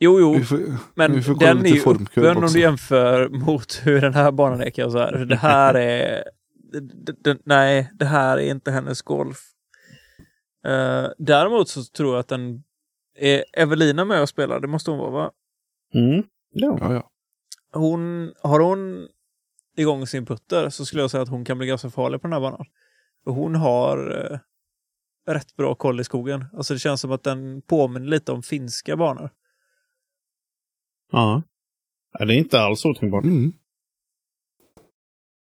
jo, 0.01 0.21
jo. 0.21 0.35
Vi 0.35 0.45
får, 0.45 0.59
Men 0.95 1.13
vi 1.13 1.35
den 1.35 1.59
är 1.67 1.71
ju 1.71 1.81
öppen 1.81 2.37
om 2.37 2.47
du 2.53 2.61
jämför 2.61 3.29
mot 3.29 3.81
hur 3.85 4.01
den 4.01 4.15
här 4.15 4.33
banan 4.33 4.61
är 4.63 4.71
kan 4.71 4.83
jag 4.83 4.93
säga. 4.93 5.11
Det 5.25 5.37
här 5.37 5.75
är... 5.75 6.25
det- 6.73 7.23
det- 7.25 7.41
nej, 7.45 7.91
det 7.99 8.05
här 8.05 8.39
är 8.39 8.51
inte 8.51 8.71
hennes 8.71 9.03
golf. 9.03 9.39
Eh, 10.67 11.07
däremot 11.19 11.69
så 11.69 11.83
tror 11.85 12.13
jag 12.15 12.21
att 12.21 12.29
den... 12.29 12.63
Är 13.15 13.45
Evelina 13.53 14.05
med 14.05 14.23
och 14.23 14.29
spelar? 14.29 14.61
Det 14.61 14.67
måste 14.69 14.91
hon 14.91 14.99
vara, 15.01 15.11
va? 15.11 15.31
Mm. 15.95 16.23
Ja. 16.51 16.79
Ja, 16.81 16.93
ja. 16.95 17.11
Hon, 17.73 18.33
har 18.43 18.61
hon 18.61 19.09
igång 19.77 20.07
sin 20.07 20.27
putter 20.27 20.71
så 20.71 20.85
skulle 20.85 21.03
jag 21.03 21.11
säga 21.11 21.23
att 21.23 21.29
hon 21.29 21.45
kan 21.45 21.59
bli 21.59 21.67
ganska 21.67 21.91
farlig 21.91 22.21
på 22.23 22.27
den 22.27 22.33
här 22.33 22.41
banan. 22.41 22.67
Hon 23.25 23.55
har 23.55 24.31
eh, 24.33 24.39
rätt 25.35 25.57
bra 25.57 25.75
koll 25.75 26.01
i 26.01 26.05
skogen. 26.05 26.45
Alltså 26.57 26.75
det 26.75 26.81
känns 26.81 27.01
som 27.01 27.13
att 27.13 27.23
den 27.23 27.63
påminner 27.63 28.07
lite 28.07 28.33
om 28.33 28.43
finska 28.43 28.97
banor. 28.97 29.31
ja. 31.13 31.43
Ja, 32.19 32.25
Det 32.25 32.35
är 32.35 32.39
inte 32.39 32.61
alls 32.61 32.85
otänkbart. 32.85 33.25
Mm. 33.25 33.53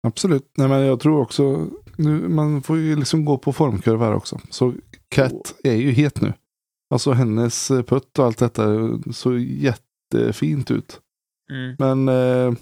Absolut. 0.02 0.50
Nej, 0.56 0.68
men 0.68 0.80
jag 0.86 1.00
tror 1.00 1.20
också, 1.20 1.66
nu, 1.96 2.28
man 2.28 2.62
får 2.62 2.78
ju 2.78 2.96
liksom 2.96 3.24
gå 3.24 3.38
på 3.38 3.52
formkurv 3.52 4.00
här 4.00 4.14
också. 4.14 4.40
Så 4.50 4.74
Cat 5.08 5.54
är 5.64 5.74
ju 5.74 5.90
het 5.90 6.20
nu. 6.20 6.32
Alltså 6.90 7.12
hennes 7.12 7.70
eh, 7.70 7.82
putt 7.82 8.18
och 8.18 8.24
allt 8.24 8.38
detta 8.38 8.64
såg 9.12 9.38
jättefint 9.40 10.70
ut. 10.70 11.00
Mm. 11.50 11.76
Men 11.78 12.08
eh, 12.08 12.54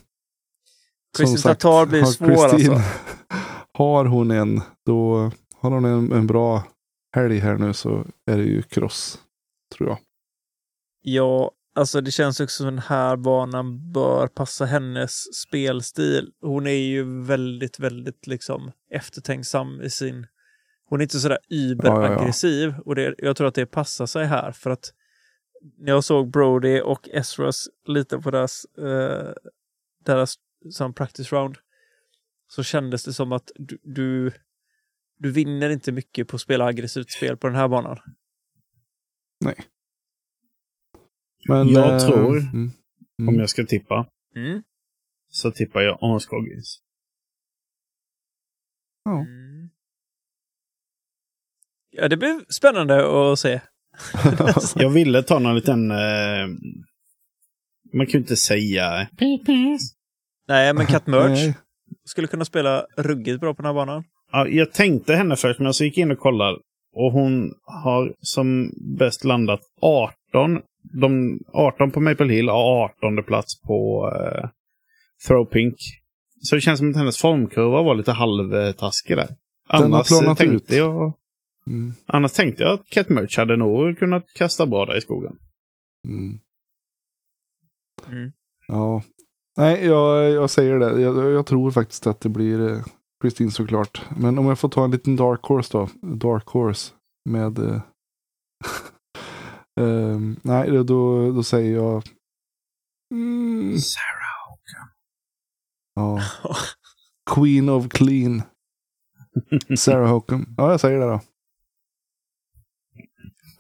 som 1.17 1.27
sagt, 1.27 1.61
Tatar 1.61 1.87
blir 1.87 2.01
har 2.01 2.07
svår 2.07 2.49
Kristin- 2.49 2.73
alltså. 2.73 2.89
Har 3.79 4.05
hon 4.05 4.31
en, 4.31 4.61
då 4.87 5.31
har 5.61 5.71
hon 5.71 5.85
en, 5.85 6.13
en 6.13 6.27
bra 6.27 6.63
helg 7.17 7.39
här 7.39 7.59
nu 7.59 7.73
så 7.73 8.07
är 8.31 8.37
det 8.37 8.45
ju 8.45 8.63
cross. 8.63 9.19
Tror 9.77 9.89
jag. 9.89 9.99
Ja, 11.03 11.51
alltså 11.75 12.01
det 12.01 12.11
känns 12.11 12.41
också 12.41 12.57
som 12.57 12.67
den 12.67 12.79
här 12.79 13.17
banan 13.17 13.93
bör 13.93 14.27
passa 14.27 14.65
hennes 14.65 15.35
spelstil. 15.35 16.33
Hon 16.41 16.67
är 16.67 16.71
ju 16.71 17.23
väldigt, 17.23 17.79
väldigt 17.81 18.27
liksom 18.27 18.73
eftertänksam 18.91 19.81
i 19.81 19.91
sin... 19.91 20.27
Hon 20.87 21.01
är 21.01 21.03
inte 21.03 21.19
sådär 21.21 21.39
überaggressiv 21.49 22.75
och 22.85 22.95
det, 22.95 23.15
jag 23.19 23.37
tror 23.37 23.47
att 23.49 23.55
det 23.55 23.67
passar 23.67 24.07
sig 24.07 24.27
här 24.27 24.53
för 24.53 24.71
att 24.71 24.93
när 25.79 25.93
jag 25.93 26.05
såg 26.05 26.31
Brody 26.31 26.81
och 26.81 27.09
Ezras 27.09 27.69
lite 27.85 28.19
på 28.19 28.31
deras, 28.31 28.65
eh, 28.65 29.33
deras 30.05 30.35
som 30.71 30.95
practice 30.95 31.33
round 31.33 31.57
så 32.49 32.63
kändes 32.63 33.05
det 33.05 33.13
som 33.13 33.33
att 33.33 33.51
du, 33.55 33.79
du 33.83 34.33
du 35.19 35.33
vinner 35.33 35.71
inte 35.71 35.93
mycket 35.93 36.29
på 36.29 36.37
att 36.37 36.41
spela 36.43 36.65
aggressivt 36.65 37.11
spel 37.11 37.37
på 37.37 37.47
den 37.47 37.57
här 37.57 37.69
banan. 37.69 37.99
Men, 41.49 41.69
Jag 41.69 41.93
eh, 41.95 41.99
tror- 42.07 42.39
mm, 42.39 42.71
Om 43.19 43.29
mm. 43.29 43.41
jag 43.41 43.51
ska 43.51 43.65
tippa 43.67 44.07
Mm. 44.37 44.63
så 45.29 45.51
tippar 45.51 45.81
jag 45.81 45.99
Onskoggis. 46.03 46.81
Ja. 49.05 49.27
Ja, 51.97 52.09
det 52.09 52.17
blir 52.17 52.53
spännande 52.53 53.33
att 53.33 53.39
se. 53.39 53.61
Jag 54.77 54.91
ville 54.91 55.23
ta 55.23 55.39
någon 55.39 55.55
liten... 55.55 55.91
Eh, 55.91 56.47
man 57.93 58.07
kan 58.07 58.13
ju 58.13 58.19
inte 58.19 58.37
säga... 58.37 59.09
Nej, 60.49 60.75
men 60.75 60.87
Cat 60.87 61.07
Merch 61.07 61.55
skulle 62.05 62.27
kunna 62.27 62.45
spela 62.45 62.87
ruggigt 62.97 63.41
bra 63.41 63.55
på 63.55 63.63
den 63.63 63.67
här 63.67 63.75
banan. 63.75 64.05
Ja, 64.33 64.49
jag 64.49 64.73
tänkte 64.73 65.15
henne 65.15 65.37
först, 65.37 65.61
men 65.61 65.75
så 65.75 65.85
gick 65.85 65.99
jag 65.99 66.03
in 66.03 66.13
och 66.13 66.19
kollade. 66.19 66.59
Och 66.95 67.13
hon 67.13 67.53
har 67.65 68.15
som 68.21 68.71
bäst 68.99 69.25
landat 69.25 69.61
18. 69.81 70.61
De 71.01 71.39
18 71.53 71.91
på 71.91 72.01
Maple 72.01 72.33
Hill 72.35 72.51
och 72.51 72.57
18 72.57 73.25
plats 73.27 73.61
på 73.61 74.11
eh, 74.17 74.49
Throw 75.27 75.45
Pink. 75.45 75.75
Så 76.43 76.55
det 76.55 76.61
känns 76.61 76.79
som 76.79 76.91
att 76.91 76.97
hennes 76.97 77.19
formkurva 77.19 77.83
var 77.83 77.95
lite 77.95 78.13
halvtaskig 78.13 79.17
där. 79.17 79.29
Den 79.71 79.83
Annars 79.83 80.09
tänkte 80.09 80.45
ut. 80.45 80.71
jag... 80.71 81.15
Mm. 81.67 81.93
Annars 82.07 82.33
tänkte 82.33 82.63
jag 82.63 82.73
att 82.73 82.89
Cat 82.89 83.09
Merch 83.09 83.39
hade 83.39 83.57
nog 83.57 83.99
kunnat 83.99 84.33
kasta 84.33 84.67
bra 84.67 84.87
där 84.87 84.97
i 84.99 85.01
skogen. 85.01 85.39
Mm. 86.09 86.41
Mm. 88.09 88.33
Ja. 88.69 89.03
Nej, 89.57 89.87
jag, 89.87 90.31
jag 90.31 90.51
säger 90.51 90.79
det. 90.79 91.01
Jag, 91.01 91.31
jag 91.31 91.47
tror 91.47 91.71
faktiskt 91.71 92.07
att 92.07 92.21
det 92.21 92.29
blir 92.29 92.71
eh, 92.71 92.85
Kristin 93.23 93.51
såklart. 93.51 94.03
Men 94.17 94.39
om 94.39 94.47
jag 94.47 94.59
får 94.59 94.69
ta 94.69 94.85
en 94.85 94.91
liten 94.91 95.17
Dark 95.17 95.41
Horse 95.43 95.79
då. 95.79 95.89
Dark 96.17 96.47
Horse 96.47 96.93
med... 97.31 97.59
Eh, 97.59 97.83
ehm, 99.81 100.37
nej, 100.43 100.71
då, 100.71 101.33
då, 101.33 101.43
säger 101.43 101.75
jag... 101.75 102.03
Mm, 103.15 103.79
Sarah. 103.79 104.59
ja. 105.95 106.21
Queen 107.35 107.69
of 107.69 107.89
Clean. 107.89 108.43
Sarah 109.79 110.11
Hokum. 110.11 110.55
Ja, 110.57 110.71
jag 110.71 110.81
säger 110.81 110.99
det 110.99 111.07
då. 111.07 111.21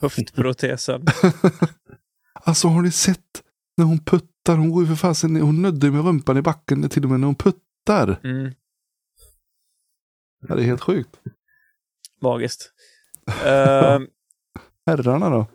Höftprotesen. 0.00 1.06
Alltså 2.46 2.68
har 2.68 2.82
ni 2.82 2.90
sett 2.90 3.42
när 3.76 3.84
hon 3.84 4.04
puttar? 4.04 4.56
Hon 4.56 4.70
går 4.70 4.82
ju 4.82 4.88
för 4.88 4.94
fasen, 4.94 5.36
hon 5.40 5.62
nödde 5.62 5.90
med 5.90 6.04
rumpan 6.04 6.36
i 6.36 6.42
backen 6.42 6.88
till 6.88 7.04
och 7.04 7.10
med 7.10 7.20
när 7.20 7.26
hon 7.26 7.34
puttar. 7.34 8.20
Mm. 8.24 8.52
Ja, 10.48 10.54
det 10.54 10.62
är 10.62 10.66
helt 10.66 10.80
sjukt. 10.80 11.20
Magiskt. 12.22 12.72
Ehm, 13.46 14.06
Herrarna 14.86 15.30
då? 15.30 15.46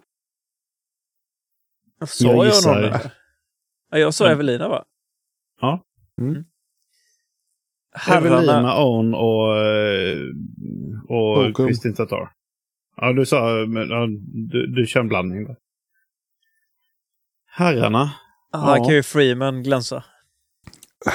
sa 2.08 2.26
Jag 2.28 2.46
jag, 2.48 2.66
någon 2.66 2.82
där? 2.82 3.14
Ja, 3.92 3.98
jag 3.98 4.14
sa 4.14 4.26
Mm. 4.26 4.34
Evelina 4.36 4.70
va? 4.70 4.86
Ja. 5.62 5.84
Mm. 6.22 6.46
Herrarna. 7.92 8.38
Evelina, 8.38 8.84
Owen 8.84 9.14
och, 9.14 9.58
eh, 9.58 10.20
och. 11.10 11.56
Kristin 11.58 11.94
Tatar. 11.94 12.32
Ja, 13.02 13.14
du 13.14 13.26
sa... 13.26 13.66
men, 13.68 13.90
Ja, 13.90 14.08
du, 14.52 14.68
du 14.68 14.86
kör 14.86 15.00
en 15.00 15.08
blandning 15.08 15.46
där. 15.46 15.56
Herrarna. 17.52 18.06
Här 18.54 18.78
Ja. 18.78 18.86
kan 18.86 18.94
ju 18.96 19.04
Freeman 19.04 19.64
glänsa. 19.64 20.04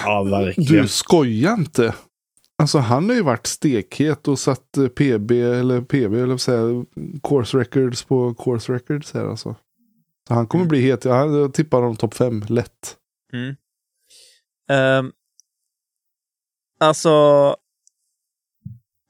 Ja, 0.05 0.23
verkligen. 0.23 0.82
Du 0.82 0.89
skojar 0.89 1.55
inte. 1.55 1.94
Alltså 2.59 2.78
han 2.78 3.09
har 3.09 3.16
ju 3.16 3.23
varit 3.23 3.47
stekhet 3.47 4.28
och 4.28 4.39
satt 4.39 4.77
eh, 4.77 4.89
PB 4.89 5.31
eller 5.32 5.81
PB 5.81 6.15
eller 6.15 6.36
säga 6.36 6.85
course 7.23 7.59
records 7.59 8.05
på 8.05 8.35
course 8.35 8.73
records 8.73 9.15
här 9.15 9.27
alltså. 9.27 9.56
Så 10.28 10.35
han 10.35 10.47
kommer 10.47 10.65
bli 10.66 10.81
het. 10.81 11.05
Jag 11.05 11.55
tippar 11.55 11.78
honom 11.81 11.97
topp 11.97 12.15
fem 12.15 12.43
lätt. 12.48 12.97
Mm. 13.32 13.56
Ehm, 14.70 15.12
alltså, 16.81 17.56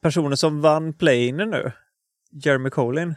personer 0.03 0.37
som 0.37 0.61
vann 0.61 0.93
playen 0.93 1.37
nu, 1.37 1.73
Jeremy 2.45 2.71
Colin, 2.71 3.15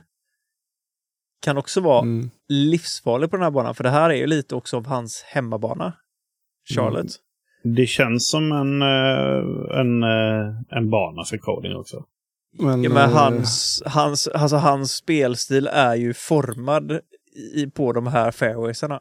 kan 1.41 1.57
också 1.57 1.81
vara 1.81 2.02
Mm. 2.02 2.30
livsfarlig 2.49 3.30
på 3.30 3.35
den 3.38 3.44
här 3.44 3.52
banan. 3.52 3.76
För 3.76 3.84
det 3.84 3.89
här 3.89 4.10
är 4.10 4.14
ju 4.15 4.27
lite 4.27 4.56
också 4.56 4.77
av 4.77 4.85
hans 4.88 5.23
hemmabana, 5.27 5.94
Charlotte. 6.76 7.15
Det 7.64 7.85
känns 7.85 8.30
som 8.30 8.52
en, 8.52 8.81
eh, 8.81 9.80
en, 9.80 10.03
eh, 10.03 10.77
en 10.77 10.89
bana 10.89 11.23
för 11.23 11.38
coding 11.38 11.76
också. 11.76 12.06
Men, 12.60 12.84
Ja, 12.84 12.89
men 12.89 13.10
eh, 13.10 13.15
hans, 13.15 13.84
hans, 13.85 14.27
alltså 14.27 14.56
hans 14.57 14.91
spelstil 14.91 15.68
är 15.68 15.95
ju 15.95 16.14
formad 16.14 16.99
i, 17.56 17.68
på 17.68 17.94
de 17.94 18.07
här 18.07 18.31
fairwaysarna. 18.31 18.99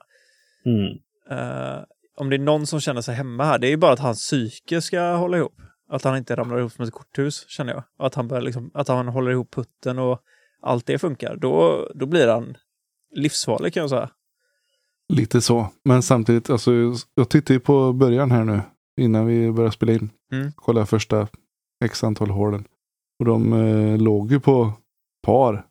Mm. 0.66 0.92
Eh, 1.30 1.82
om 2.16 2.30
det 2.30 2.36
är 2.36 2.40
någon 2.40 2.66
som 2.66 2.80
känner 2.80 3.00
sig 3.00 3.14
hemma 3.14 3.44
här, 3.44 3.58
det 3.58 3.66
är 3.66 3.70
ju 3.70 3.76
bara 3.76 3.92
att 3.92 3.98
hans 3.98 4.18
psyke 4.18 4.80
ska 4.82 5.12
hålla 5.16 5.36
ihop. 5.36 5.54
Att 5.88 6.04
han 6.04 6.16
inte 6.16 6.36
ramlar 6.36 6.58
ihop 6.58 6.72
som 6.72 6.84
ett 6.84 6.92
korthus, 6.92 7.48
känner 7.48 7.72
jag. 7.72 7.82
Att 7.98 8.14
han, 8.14 8.28
börjar 8.28 8.42
liksom, 8.42 8.70
att 8.74 8.88
han 8.88 9.08
håller 9.08 9.30
ihop 9.30 9.50
putten 9.54 9.98
och 9.98 10.20
allt 10.62 10.86
det 10.86 10.98
funkar. 10.98 11.36
Då, 11.36 11.86
då 11.94 12.06
blir 12.06 12.28
han 12.28 12.56
livsfarlig 13.14 13.74
kan 13.74 13.80
jag 13.80 13.90
säga. 13.90 14.10
Lite 15.12 15.40
så. 15.40 15.68
Men 15.84 16.02
samtidigt, 16.02 16.50
alltså, 16.50 16.72
jag 17.14 17.28
tittar 17.28 17.54
ju 17.54 17.60
på 17.60 17.92
början 17.92 18.30
här 18.30 18.44
nu. 18.44 18.60
Innan 19.00 19.26
vi 19.26 19.52
börjar 19.52 19.70
spela 19.70 19.92
in. 19.92 20.10
Mm. 20.32 20.52
Kolla 20.56 20.86
första 20.86 21.28
x 21.84 22.04
antal 22.04 22.30
hålen. 22.30 22.64
Och 23.18 23.24
de 23.24 23.52
eh, 23.52 23.98
låg 23.98 24.32
ju 24.32 24.40
på 24.40 24.72
par 25.22 25.66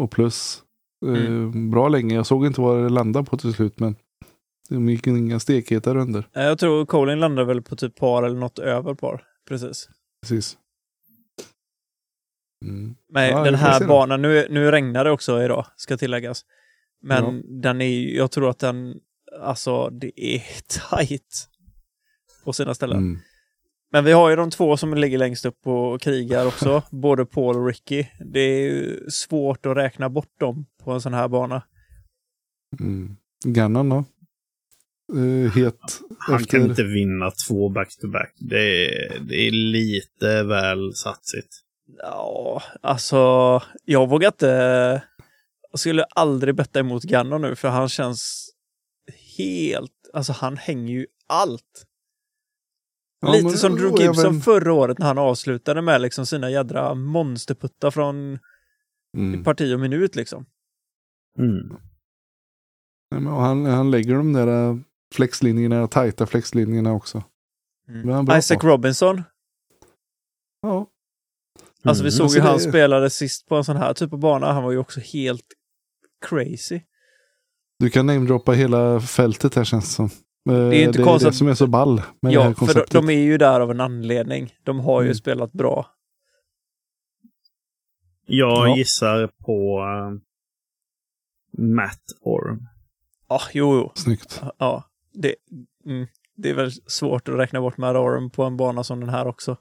och 0.00 0.10
plus. 0.10 0.62
Eh, 1.06 1.12
Mm. 1.12 1.70
Bra 1.70 1.88
länge. 1.88 2.14
Jag 2.14 2.26
såg 2.26 2.46
inte 2.46 2.60
vad 2.60 2.82
det 2.82 2.88
landade 2.88 3.26
på 3.26 3.36
till 3.36 3.52
slut. 3.54 3.80
Men 3.80 3.96
de 4.68 4.88
gick 4.88 5.06
inga 5.06 5.40
stekheter 5.40 5.96
under. 5.96 6.28
Eh, 6.32 6.42
Jag 6.44 6.58
tror 6.58 6.86
Colin 6.86 7.20
landar 7.20 7.44
väl 7.44 7.62
på 7.62 7.76
typ 7.76 7.96
par 7.96 8.22
eller 8.22 8.38
något 8.38 8.58
över 8.58 8.94
par. 8.94 9.22
Precis. 9.48 9.88
Precis. 10.22 10.58
Mm. 12.64 12.96
Men 13.12 13.28
Ja, 13.30 13.44
den 13.44 13.54
här 13.54 13.86
banan, 13.86 14.22
nu, 14.22 14.46
nu 14.50 14.70
regnar 14.70 15.04
det 15.04 15.10
också 15.10 15.42
idag, 15.42 15.66
ska 15.76 15.96
tilläggas. 15.96 16.44
Men 17.02 17.24
Ja. 17.24 17.42
den 17.62 17.80
är 17.80 18.16
jag 18.16 18.30
tror 18.30 18.50
att 18.50 18.58
den, 18.58 19.00
alltså 19.40 19.90
det 19.90 20.20
är 20.20 20.38
tight 20.68 21.48
på 22.44 22.52
sina 22.52 22.74
ställen. 22.74 22.98
Mm. 22.98 23.18
Men 23.92 24.04
vi 24.04 24.12
har 24.12 24.30
ju 24.30 24.36
de 24.36 24.50
två 24.50 24.76
som 24.76 24.94
ligger 24.94 25.18
längst 25.18 25.44
upp 25.44 25.66
och 25.66 26.00
krigar 26.00 26.46
också, 26.46 26.82
både 26.90 27.26
Paul 27.26 27.56
och 27.56 27.66
Ricky. 27.66 28.04
Det 28.32 28.40
är 28.40 28.60
ju 28.60 29.10
svårt 29.10 29.66
att 29.66 29.76
räkna 29.76 30.08
bort 30.08 30.40
dem 30.40 30.66
på 30.84 30.92
en 30.92 31.00
sån 31.00 31.14
här 31.14 31.28
bana. 31.28 31.62
Mm. 32.80 33.16
Gannon 33.44 33.88
då? 33.88 34.04
Eh, 35.14 35.52
het 35.56 35.80
Han 36.18 36.36
efter... 36.36 36.58
kan 36.58 36.70
inte 36.70 36.82
vinna 36.84 37.30
två 37.48 37.68
back-to-back. 37.68 38.32
Det, 38.38 38.86
är, 38.86 39.20
det 39.20 39.34
är 39.34 39.50
lite 39.50 40.42
väl 40.42 40.94
satsigt. 40.94 41.62
Ja, 41.98 42.62
alltså 42.82 43.16
jag 43.84 44.08
vågar 44.08 44.28
inte... 44.28 45.02
Jag 45.70 45.80
skulle 45.80 46.04
aldrig 46.04 46.54
betta 46.54 46.80
emot 46.80 47.02
Gannon 47.02 47.42
nu 47.42 47.56
för 47.56 47.68
han 47.68 47.88
känns 47.88 48.50
helt... 49.38 49.92
Alltså 50.12 50.32
han 50.32 50.56
hänger 50.56 50.94
ju 50.94 51.06
allt. 51.26 51.86
Ja, 53.20 53.32
Lite 53.32 53.44
men- 53.44 53.56
som 53.56 53.74
Drew 53.76 54.00
Gibson 54.00 54.24
även- 54.26 54.40
förra 54.40 54.72
året 54.72 54.98
när 54.98 55.06
han 55.06 55.18
avslutade 55.18 55.82
med 55.82 56.00
liksom 56.00 56.26
sina 56.26 56.50
jädra 56.50 56.94
monsterputtar 56.94 57.90
från 57.90 58.38
Mm. 59.16 59.44
parti 59.44 59.74
och 59.74 59.80
minut 59.80 60.16
liksom. 60.16 60.46
Mm. 61.38 61.68
Nej, 63.10 63.20
men 63.20 63.26
och 63.26 63.40
han, 63.42 63.64
han 63.66 63.90
lägger 63.90 64.14
de 64.14 64.32
där 64.32 64.46
eh, 64.70 64.76
flexlinjerna, 65.16 65.86
tajta 65.88 66.26
flexlinjerna 66.26 66.92
också. 66.92 67.22
Bra 68.04 68.38
Isaac 68.38 68.58
på. 68.58 68.66
Robinson. 68.66 69.22
Ja. 70.62 70.86
Alltså 71.84 72.02
vi 72.04 72.08
Mm. 72.08 72.16
såg 72.16 72.24
Alltså, 72.24 72.38
ju 72.38 72.42
det 72.42 72.48
han 72.48 72.56
är- 72.56 72.68
spelade 72.70 73.10
sist 73.10 73.46
på 73.48 73.56
en 73.56 73.64
sån 73.64 73.76
här 73.76 73.94
typ 73.94 74.12
av 74.12 74.18
bana. 74.18 74.52
Han 74.52 74.62
var 74.64 74.72
ju 74.72 74.78
också 74.78 75.00
helt 75.00 75.44
crazy. 76.28 76.80
Du 77.78 77.90
kan 77.90 78.06
namedroppa 78.06 78.52
hela 78.52 79.00
fältet 79.00 79.54
här 79.54 79.64
känns 79.64 79.84
det 79.84 79.90
som. 79.94 80.10
Eh, 80.50 80.54
är 80.66 80.72
ju 80.72 80.82
inte 80.84 80.98
det 80.98 81.04
konstigt 81.04 81.26
är 81.26 81.30
det 81.30 81.36
som 81.36 81.48
är 81.48 81.54
så 81.54 81.66
ball 81.66 82.02
med 82.22 82.32
det 82.32 82.40
här 82.40 82.48
Ja, 82.48 82.54
för 82.54 82.54
de, 82.54 82.54
konceptet. 82.54 82.90
de 82.90 83.08
är 83.10 83.20
ju 83.20 83.38
där 83.38 83.60
av 83.60 83.70
en 83.70 83.80
anledning. 83.80 84.54
De 84.64 84.80
har 84.80 85.00
ju 85.02 85.06
Mm. 85.06 85.14
spelat 85.14 85.52
bra. 85.52 85.86
Jag 88.26 88.68
Ja. 88.68 88.76
gissar 88.76 89.30
på 89.44 89.80
uh, 89.80 90.18
Matt 91.64 92.02
Orm. 92.20 92.66
Ja, 93.28 93.40
jo, 93.52 93.74
jo. 93.76 93.92
Snyggt. 93.94 94.42
Ja, 94.58 94.85
det, 95.16 95.34
mm, 95.86 96.06
det 96.36 96.50
är 96.50 96.54
väl 96.54 96.70
svårt 96.86 97.28
att 97.28 97.38
räkna 97.38 97.60
bort 97.60 97.76
med 97.76 97.96
Arm 97.96 98.30
på 98.30 98.42
en 98.42 98.56
bana 98.56 98.84
som 98.84 99.00
den 99.00 99.08
här 99.08 99.26
också. 99.26 99.56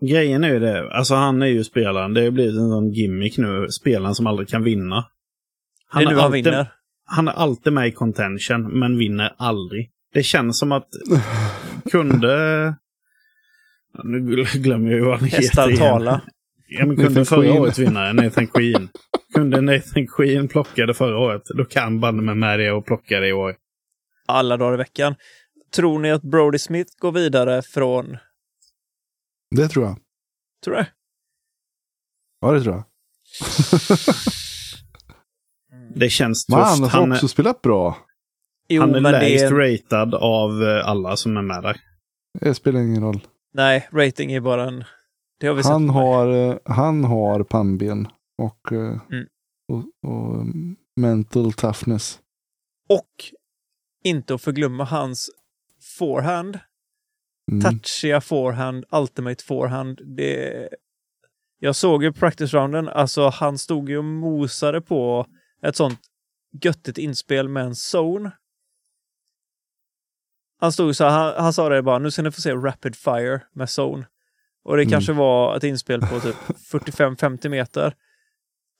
Grejen 0.00 0.44
är 0.44 0.48
ju 0.48 0.58
det, 0.58 0.92
alltså 0.92 1.14
han 1.14 1.42
är 1.42 1.46
ju 1.46 1.64
spelaren. 1.64 2.14
Det 2.14 2.24
har 2.24 2.30
blivit 2.30 2.56
en 2.56 2.70
sån 2.70 2.92
gimmick 2.92 3.38
nu. 3.38 3.68
Spelaren 3.68 4.14
som 4.14 4.26
aldrig 4.26 4.48
kan 4.48 4.64
vinna. 4.64 5.04
det 5.94 6.02
är 6.02 6.08
nu 6.08 6.14
han 6.14 6.24
alltid, 6.24 6.44
vinner. 6.44 6.72
Han 7.04 7.28
är 7.28 7.32
alltid 7.32 7.72
med 7.72 7.88
i 7.88 7.92
contention, 7.92 8.78
men 8.78 8.98
vinner 8.98 9.34
aldrig. 9.36 9.90
Det 10.12 10.22
känns 10.22 10.58
som 10.58 10.72
att 10.72 10.88
kunde... 11.90 12.74
Nu 14.04 14.44
glömmer 14.54 14.90
jag 14.90 14.98
ju 14.98 15.04
vad 15.04 15.18
han 15.18 15.28
Hästar 15.28 15.68
heter 15.68 15.82
igen. 15.82 15.92
tala. 15.92 16.20
Ja, 16.68 16.86
men 16.86 16.96
kunde 16.96 17.24
förra 17.24 17.40
Queen. 17.40 17.58
året 17.58 17.78
vinna 17.78 18.12
Nathan 18.12 18.46
Queen. 18.46 18.88
kunde 19.34 19.60
Nathan 19.60 20.06
Queen 20.06 20.48
plocka 20.48 20.86
det 20.86 20.94
förra 20.94 21.18
året, 21.18 21.42
då 21.56 21.64
kan 21.64 22.00
bandet 22.00 22.24
med 22.24 22.36
med 22.36 22.58
det 22.58 22.72
och 22.72 22.86
plocka 22.86 23.20
det 23.20 23.28
i 23.28 23.32
år. 23.32 23.54
Alla 24.26 24.56
dagar 24.56 24.74
i 24.74 24.76
veckan. 24.76 25.14
Tror 25.74 25.98
ni 25.98 26.10
att 26.10 26.22
Brody 26.22 26.58
Smith 26.58 26.92
går 26.98 27.12
vidare 27.12 27.62
från... 27.62 28.16
Det 29.56 29.68
tror 29.68 29.84
jag. 29.86 29.98
Tror 30.64 30.74
du? 30.74 30.84
Ja, 32.40 32.52
det 32.52 32.62
tror 32.62 32.74
jag. 32.74 32.84
Det 35.94 36.10
känns 36.10 36.46
tufft. 36.46 36.58
han 36.58 36.82
har 36.82 37.12
också 37.12 37.26
är, 37.26 37.28
spelat 37.28 37.62
bra. 37.62 37.96
Jo, 38.68 38.80
han 38.80 38.94
är 38.94 39.00
men 39.00 39.12
det 39.12 39.20
lägst 39.20 39.44
är... 39.44 39.50
ratad 39.50 40.14
av 40.14 40.62
eh, 40.62 40.88
alla 40.88 41.16
som 41.16 41.36
är 41.36 41.42
med 41.42 41.62
där. 41.62 41.80
Det 42.40 42.54
spelar 42.54 42.80
ingen 42.80 43.02
roll. 43.02 43.20
Nej, 43.54 43.88
rating 43.92 44.32
är 44.32 44.40
bara 44.40 44.68
en... 44.68 44.84
Det 45.40 45.46
har. 45.46 45.62
Han 45.62 45.88
har, 45.88 46.50
eh, 46.50 46.56
han 46.64 47.04
har 47.04 47.42
pannben 47.44 48.08
och, 48.38 48.72
eh, 48.72 48.78
Mm. 49.10 49.26
och, 49.72 49.84
och 50.10 50.34
mm, 50.34 50.76
mental 50.96 51.52
toughness. 51.52 52.20
Och 52.88 53.24
inte 54.02 54.34
att 54.34 54.42
förglömma 54.42 54.84
hans 54.84 55.30
forehand. 55.98 56.58
Mm. 57.52 57.62
Touchiga 57.62 58.20
forehand, 58.20 58.84
ultimate 58.90 59.44
forehand. 59.44 60.00
Det... 60.16 60.68
Jag 61.58 61.76
såg 61.76 62.02
ju 62.04 62.12
practice 62.12 62.54
rounden, 62.54 62.88
alltså 62.88 63.28
han 63.28 63.58
stod 63.58 63.88
ju 63.88 63.98
och 63.98 64.04
mosade 64.04 64.80
på 64.80 65.26
ett 65.62 65.76
sånt 65.76 66.00
göttigt 66.62 66.98
inspel 66.98 67.48
med 67.48 67.64
en 67.64 67.74
zone. 67.94 68.30
Han 70.60 70.72
stod 70.72 70.96
så 70.96 71.04
här, 71.04 71.10
han, 71.10 71.44
han 71.44 71.52
sa 71.52 71.68
det 71.68 71.82
bara, 71.82 71.98
nu 71.98 72.10
ska 72.10 72.22
ni 72.22 72.30
få 72.30 72.40
se 72.40 72.52
rapid 72.52 72.96
fire 72.96 73.40
med 73.52 73.68
zone. 73.78 74.06
Och 74.64 74.76
det 74.76 74.82
Mm. 74.82 74.90
kanske 74.90 75.12
var 75.12 75.56
ett 75.56 75.64
inspel 75.64 76.00
på 76.00 76.20
typ 76.20 76.36
45-50 76.72 77.48
meter. 77.48 77.94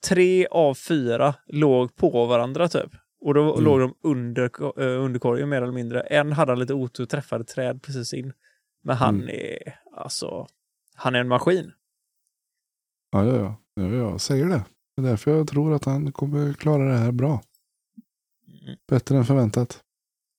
Tre 0.08 0.46
av 0.46 0.74
fyra 0.74 1.34
låg 1.46 1.96
på 1.96 2.26
varandra 2.26 2.68
typ. 2.68 2.90
Och 3.24 3.34
då 3.34 3.52
Mm. 3.52 3.64
låg 3.64 3.80
de 3.80 3.94
under, 4.02 4.44
eh, 4.82 5.04
under 5.04 5.20
korgen 5.20 5.48
mer 5.48 5.62
eller 5.62 5.72
mindre. 5.72 6.00
En 6.00 6.32
hade 6.32 6.52
han 6.52 6.58
lite 6.58 6.74
otur 6.74 7.02
och 7.04 7.10
träffade 7.10 7.44
träd 7.44 7.82
precis 7.82 8.14
in. 8.14 8.32
Men 8.84 8.96
han 8.96 9.14
Mm. 9.14 9.28
är, 9.28 9.58
alltså, 9.96 10.46
han 10.94 11.14
är 11.14 11.18
en 11.20 11.28
maskin. 11.28 11.72
Ja, 13.12 13.24
ja, 13.24 13.34
ja, 13.36 13.56
ja, 13.74 13.82
ja, 13.82 13.94
jag 13.94 14.20
säger 14.20 14.46
det. 14.46 14.64
Det 14.96 15.02
är 15.02 15.06
därför 15.06 15.30
jag 15.30 15.48
tror 15.48 15.74
att 15.74 15.84
han 15.84 16.12
kommer 16.12 16.52
klara 16.52 16.84
det 16.84 16.98
här 16.98 17.12
bra. 17.12 17.42
Mm. 18.62 18.76
Bättre 18.88 19.16
än 19.16 19.24
förväntat. 19.24 19.80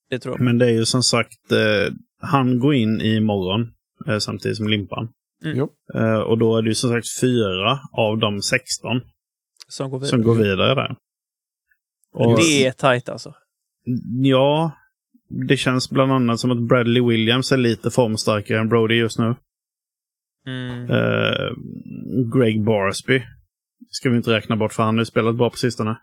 Det 0.10 0.20
tror 0.20 0.36
jag. 0.36 0.44
Men 0.46 0.58
det 0.58 0.66
är 0.66 0.72
ju 0.74 0.86
som 0.86 1.04
sagt, 1.04 1.52
eh, 1.52 1.94
han 2.22 2.60
går 2.60 2.74
in 2.76 3.02
i 3.02 3.20
morgon 3.20 3.74
eh, 4.08 4.18
samtidigt 4.18 4.58
som 4.58 4.68
Limpan. 4.68 5.10
Mm. 5.46 5.58
Jo. 5.58 5.70
Eh, 5.94 6.20
och 6.20 6.38
då 6.38 6.58
är 6.58 6.62
det 6.62 6.70
ju 6.70 6.76
som 6.76 6.90
sagt 6.90 7.20
fyra 7.22 7.80
av 7.92 8.18
de 8.18 8.42
16 8.42 9.02
Som 9.68 9.90
går 9.92 10.00
vidare. 10.00 10.10
som 10.10 10.24
går 10.24 10.36
vidare 10.36 10.76
där. 10.76 10.96
Och, 12.14 12.38
Det 12.38 12.66
är 12.66 12.72
tajt 12.72 13.10
alltså. 13.10 13.34
Ja, 14.22 14.72
det 15.30 15.58
känns 15.58 15.90
bland 15.90 16.12
annat 16.12 16.40
som 16.40 16.52
att 16.52 16.62
Bradley 16.68 17.04
Williams 17.04 17.52
är 17.52 17.58
lite 17.58 17.92
formstarkare 17.92 18.60
än 18.60 18.70
Brody 18.70 18.96
just 18.96 19.20
nu. 19.20 19.36
Mm. 20.48 20.90
Eh, 20.90 21.52
Greg 22.36 22.64
Barsby 22.64 23.22
ska 23.90 24.10
vi 24.10 24.18
inte 24.18 24.32
räkna 24.32 24.56
bort 24.56 24.74
för 24.74 24.84
han 24.84 24.96
har 24.96 25.02
ju 25.02 25.06
spelat 25.06 25.36
bra 25.36 25.50
på 25.50 25.58
sistone. 25.58 25.98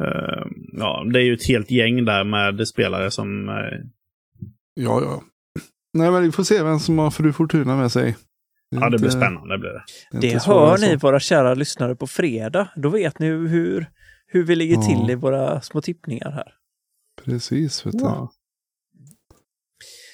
Eh, 0.00 0.44
ja, 0.72 1.04
det 1.12 1.18
är 1.18 1.24
ju 1.24 1.34
ett 1.34 1.48
helt 1.48 1.70
gäng 1.70 2.04
där 2.04 2.24
med 2.24 2.68
spelare 2.68 3.10
som... 3.10 3.48
eh, 3.48 3.78
Ja, 4.74 5.00
ja. 5.02 5.22
Nej, 5.92 6.10
men 6.10 6.22
vi 6.22 6.32
får 6.32 6.42
se 6.42 6.62
vem 6.62 6.78
som 6.78 6.98
har 6.98 7.10
fru 7.10 7.32
Fortuna 7.32 7.76
med 7.76 7.92
sig. 7.92 8.16
Ja, 8.70 8.90
det 8.90 8.98
blir 8.98 9.10
spännande. 9.10 9.58
Blir 9.58 9.70
det. 9.70 9.84
Det 10.20 10.42
hör 10.42 10.78
ni 10.78 10.96
våra 10.96 11.20
kära 11.20 11.54
lyssnare 11.54 11.96
på 11.96 12.06
fredag. 12.06 12.68
Då 12.76 12.88
vet 12.88 13.18
ni 13.18 13.26
hur, 13.26 13.90
hur 14.26 14.44
vi 14.44 14.56
ligger 14.56 14.74
Ja. 14.74 14.82
till 14.82 15.10
i 15.10 15.14
våra 15.14 15.60
små 15.60 15.80
tippningar 15.82 16.30
här. 16.30 16.54
Precis, 17.24 17.86
vet 17.86 17.98
du. 17.98 18.04
Ja. 18.04 18.32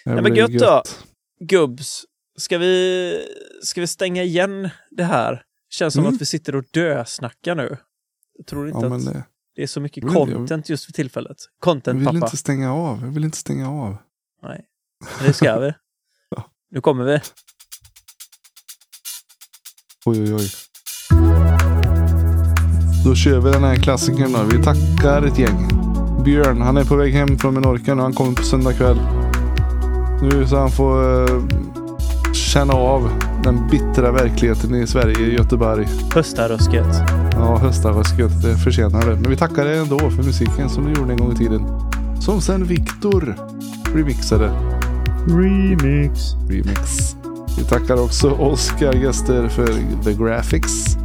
Nej, 0.04 0.14
men 0.14 0.24
blir 0.24 0.36
gött 0.36 0.52
då. 0.60 0.82
Gubbs, 1.40 2.04
ska 2.36 2.58
vi, 2.58 3.26
ska 3.62 3.80
vi 3.80 3.86
stänga 3.86 4.22
igen 4.22 4.68
det 4.90 5.04
här? 5.04 5.42
Känns 5.70 5.94
som 5.94 6.02
Mm. 6.04 6.14
att 6.14 6.20
vi 6.20 6.26
sitter 6.26 6.56
och 6.56 6.64
dösnackar 6.72 7.54
nu. 7.54 7.76
Jag 8.38 8.46
tror 8.46 8.68
inte 8.68 8.86
Ja, 8.86 8.96
att 8.96 9.04
det, 9.04 9.24
det 9.54 9.62
är 9.62 9.66
så 9.66 9.80
mycket 9.80 10.04
Jag 10.04 10.26
vill- 10.26 10.34
content 10.34 10.68
just 10.68 10.84
för 10.84 10.92
tillfället. 10.92 11.36
jag 11.38 11.60
Content, 11.64 11.98
vill 11.98 12.06
pappa. 12.06 12.16
inte 12.16 12.36
stänga 12.36 12.74
av. 12.74 13.00
Jag 13.00 13.10
vill 13.10 13.24
inte 13.24 13.36
stänga 13.38 13.70
av. 13.70 13.96
Nej, 14.42 14.64
men 15.18 15.26
det 15.26 15.32
ska 15.32 15.58
vi. 15.58 15.72
Ja. 16.30 16.50
Nu 16.70 16.80
kommer 16.80 17.04
vi. 17.04 17.20
Oj, 20.08 20.22
oj, 20.22 20.34
oj. 20.34 20.48
Då 23.04 23.14
kör 23.14 23.40
vi 23.40 23.50
den 23.50 23.64
här 23.64 23.76
klassikern 23.76 24.32
då. 24.32 24.56
Vi 24.56 24.64
tackar 24.64 25.22
ett 25.22 25.38
gäng. 25.38 25.68
Björn, 26.24 26.60
han 26.60 26.76
är 26.76 26.84
på 26.84 26.96
väg 26.96 27.12
hem 27.12 27.38
från 27.38 27.54
Menorca 27.54 27.94
nu. 27.94 28.02
Han 28.02 28.12
kommer 28.12 28.32
på 28.32 28.42
söndag 28.42 28.72
kväll. 28.72 28.98
Nu 30.22 30.46
så 30.46 30.56
han 30.56 30.70
får 30.70 31.22
eh, 31.22 31.42
känna 32.32 32.72
av 32.72 33.10
den 33.44 33.68
bittra 33.70 34.12
verkligheten 34.12 34.74
i 34.74 34.86
Sverige, 34.86 35.26
i 35.26 35.34
Göteborg. 35.34 35.88
Höstarösket. 36.14 37.02
Ja, 37.32 37.56
höstarösket, 37.56 38.42
det 38.42 38.56
förtjänar 38.56 39.06
det. 39.06 39.14
Men 39.14 39.30
vi 39.30 39.36
tackar 39.36 39.64
dig 39.64 39.78
ändå 39.78 39.98
för 39.98 40.22
musiken 40.22 40.68
som 40.68 40.84
du 40.84 41.00
gjorde 41.00 41.12
en 41.12 41.18
gång 41.18 41.32
i 41.32 41.36
tiden. 41.36 41.66
Som 42.20 42.40
sen 42.40 42.64
Viktor 42.64 43.36
remixade. 43.94 44.50
Remix. 45.28 46.20
Remix. 46.48 47.15
Vi 47.56 47.64
tackar 47.64 48.04
också 48.04 48.30
Oskar 48.30 48.92
Gäster 48.92 49.48
för 49.48 49.66
The 50.04 50.12
Graphics. 50.12 50.96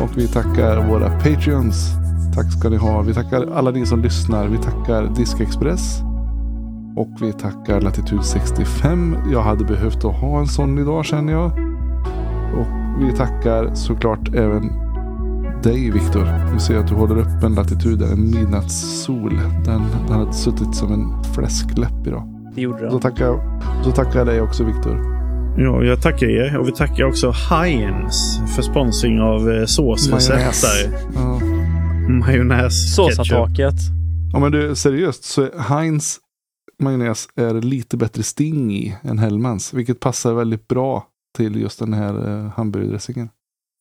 Och 0.00 0.10
vi 0.16 0.28
tackar 0.28 0.88
våra 0.88 1.10
Patreons. 1.10 1.90
Tack 2.34 2.52
ska 2.52 2.68
ni 2.68 2.76
ha. 2.76 3.02
Vi 3.02 3.14
tackar 3.14 3.46
alla 3.54 3.70
ni 3.70 3.86
som 3.86 4.00
lyssnar. 4.02 4.48
Vi 4.48 4.58
tackar 4.58 5.14
Diskexpress. 5.16 6.00
Och 6.96 7.08
vi 7.20 7.32
tackar 7.32 7.80
Latitude 7.80 8.22
65. 8.22 9.16
Jag 9.32 9.42
hade 9.42 9.64
behövt 9.64 10.04
att 10.04 10.20
ha 10.20 10.38
en 10.40 10.46
sån 10.46 10.78
idag 10.78 11.04
känner 11.04 11.32
jag. 11.32 11.46
Och 12.60 12.66
vi 13.00 13.12
tackar 13.16 13.74
såklart 13.74 14.34
även 14.34 14.70
dig 15.62 15.90
Viktor. 15.90 16.52
Vi 16.54 16.60
ser 16.60 16.78
att 16.78 16.88
du 16.88 16.94
håller 16.94 17.18
upp 17.18 17.42
en 17.44 17.54
latitud, 17.54 18.02
en 18.02 18.30
midnattssol. 18.30 19.40
Den, 19.64 19.82
den 20.08 20.18
hade 20.18 20.32
suttit 20.32 20.74
som 20.74 20.92
en 20.92 21.24
fläskläpp 21.34 22.06
idag. 22.06 22.28
Det 22.54 22.60
gjorde 22.60 22.78
Så 22.78 22.98
de. 22.98 23.00
tackar, 23.00 23.60
så 23.84 23.90
tackar 23.90 24.18
jag 24.18 24.26
dig 24.26 24.40
också 24.40 24.64
Viktor. 24.64 25.11
Ja, 25.56 25.84
jag 25.84 26.02
tackar 26.02 26.26
er. 26.26 26.58
Och 26.58 26.68
vi 26.68 26.72
tackar 26.72 27.04
också 27.04 27.30
Heinz 27.30 28.38
för 28.56 28.62
sponsring 28.62 29.20
av 29.20 29.50
eh, 29.50 29.64
såsrecept 29.64 30.30
Majonnäs. 30.30 30.62
där. 30.62 30.98
Ja. 31.14 31.40
Majonnäs. 32.08 32.96
men 34.40 34.52
du, 34.52 34.74
seriöst 34.74 35.24
så 35.24 35.42
är 35.42 35.58
Heinz 35.58 36.18
majonnäs 36.82 37.28
är 37.36 37.54
lite 37.54 37.96
bättre 37.96 38.22
sting 38.22 38.72
i 38.72 38.96
än 39.02 39.18
Hellmans. 39.18 39.74
Vilket 39.74 40.00
passar 40.00 40.34
väldigt 40.34 40.68
bra 40.68 41.06
till 41.36 41.60
just 41.60 41.78
den 41.78 41.92
här 41.92 42.28
uh, 42.28 42.48
hamburgerdressingen. 42.48 43.28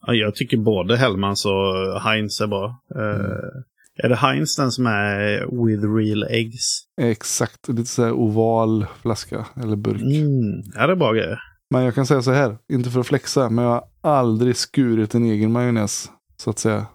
Ja, 0.07 0.13
jag 0.13 0.35
tycker 0.35 0.57
både 0.57 0.97
Hellmans 0.97 1.45
och 1.45 2.01
Heinz 2.01 2.41
är 2.41 2.47
bra. 2.47 2.65
Eh, 2.95 4.03
Är 4.03 4.09
det 4.09 4.15
Heinz 4.15 4.55
den 4.55 4.71
som 4.71 4.85
är 4.85 5.39
with 5.67 5.83
real 5.83 6.23
eggs? 6.23 6.83
Exakt, 7.01 7.67
lite 7.67 7.89
så 7.89 8.11
oval 8.11 8.85
flaska 9.01 9.45
eller 9.63 9.75
burk. 9.75 10.01
Mm. 10.01 10.61
Ja, 10.75 10.87
det 10.87 10.93
är 10.93 10.95
bra 10.95 11.13
grejer. 11.13 11.39
Men 11.71 11.83
jag 11.83 11.95
kan 11.95 12.05
säga 12.05 12.21
så 12.21 12.31
här, 12.31 12.57
inte 12.73 12.89
för 12.89 12.99
att 12.99 13.07
flexa, 13.07 13.49
men 13.49 13.65
jag 13.65 13.71
har 13.71 13.87
aldrig 14.01 14.55
skurit 14.55 15.15
en 15.15 15.23
egen 15.25 15.51
majonnäs. 15.51 16.11
Så 16.37 16.49
att 16.49 16.59
säga. 16.59 16.85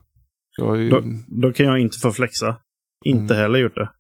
Ju, 0.59 0.91
Då, 0.91 1.03
då 1.27 1.53
kan 1.53 1.67
jag 1.67 1.79
inte 1.81 1.99
få 1.99 2.13
flexa. 2.13 2.57
Inte 3.05 3.35
Mm. 3.35 3.37
heller 3.43 3.59
gjort 3.59 3.75
det. 3.75 3.91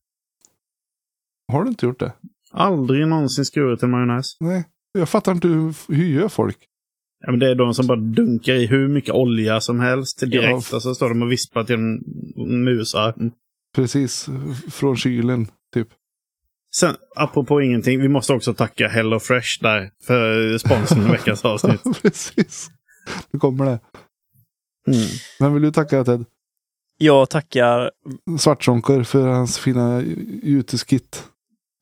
har 1.52 1.62
du 1.64 1.68
inte 1.68 1.86
gjort 1.86 2.00
det? 2.00 2.12
Aldrig 2.52 3.08
någonsin 3.08 3.44
skurit 3.44 3.82
en 3.82 3.90
majonnäs. 3.90 4.36
Nej. 4.40 4.64
Jag 4.98 5.08
fattar 5.08 5.32
inte 5.32 5.48
hur, 5.48 5.92
hur 5.94 6.06
gör 6.06 6.28
folk? 6.28 6.56
Ja, 7.24 7.30
men 7.30 7.40
det 7.40 7.50
är 7.50 7.54
de 7.54 7.74
som 7.74 7.86
bara 7.86 7.98
dunkar 8.00 8.54
i 8.54 8.66
hur 8.66 8.88
mycket 8.88 9.14
olja 9.14 9.60
som 9.60 9.80
helst 9.80 10.20
direkt. 10.20 10.70
Ja. 10.70 10.76
Och 10.76 10.82
så 10.82 10.94
står 10.94 11.08
de 11.08 11.22
och 11.22 11.32
vispar 11.32 11.64
till 11.64 11.74
en 11.74 11.98
musarm. 12.64 13.30
Precis, 13.76 14.28
från 14.70 14.96
kylen 14.96 15.46
typ. 15.74 15.88
Sen, 16.76 16.96
apropå 17.16 17.62
ingenting, 17.62 18.00
vi 18.00 18.08
måste 18.08 18.32
också 18.32 18.54
tacka 18.54 18.88
Hello 18.88 19.20
Fresh 19.20 19.62
där 19.62 19.90
för 20.02 20.58
sponsorn 20.58 21.06
i 21.06 21.10
veckans 21.12 21.44
avsnitt. 21.44 22.02
Precis. 22.02 22.70
Nu 23.30 23.38
kommer 23.38 23.64
det. 23.64 23.80
Mm. 24.88 25.08
Vem 25.40 25.54
vill 25.54 25.62
du 25.62 25.72
tacka 25.72 26.04
Ted? 26.04 26.24
Jag 26.98 27.30
tackar 27.30 27.90
Svartzonker 28.38 29.02
för 29.02 29.28
hans 29.28 29.58
fina 29.58 30.02
juteskit. 30.42 31.24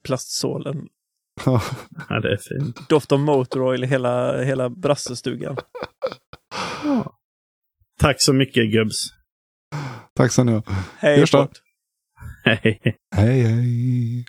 plastsålen. 0.04 0.88
Ja, 1.44 1.62
Ja, 2.08 2.20
det 2.20 2.32
är 2.32 2.36
fint. 2.36 2.88
Doft 2.88 3.12
av 3.12 3.20
motor 3.20 3.62
oil 3.62 3.84
i 3.84 3.86
hela, 3.86 4.42
hela 4.42 4.68
brassestugan. 4.70 5.56
Tack 8.00 8.22
så 8.22 8.32
mycket 8.32 8.72
gubbs. 8.72 9.06
tack 10.16 10.32
så 10.32 10.44
ni 10.44 10.52
ha. 10.52 10.62
Hej. 10.98 11.24
Hej. 12.44 12.80
Hej 13.16 13.42
hej. 13.42 14.24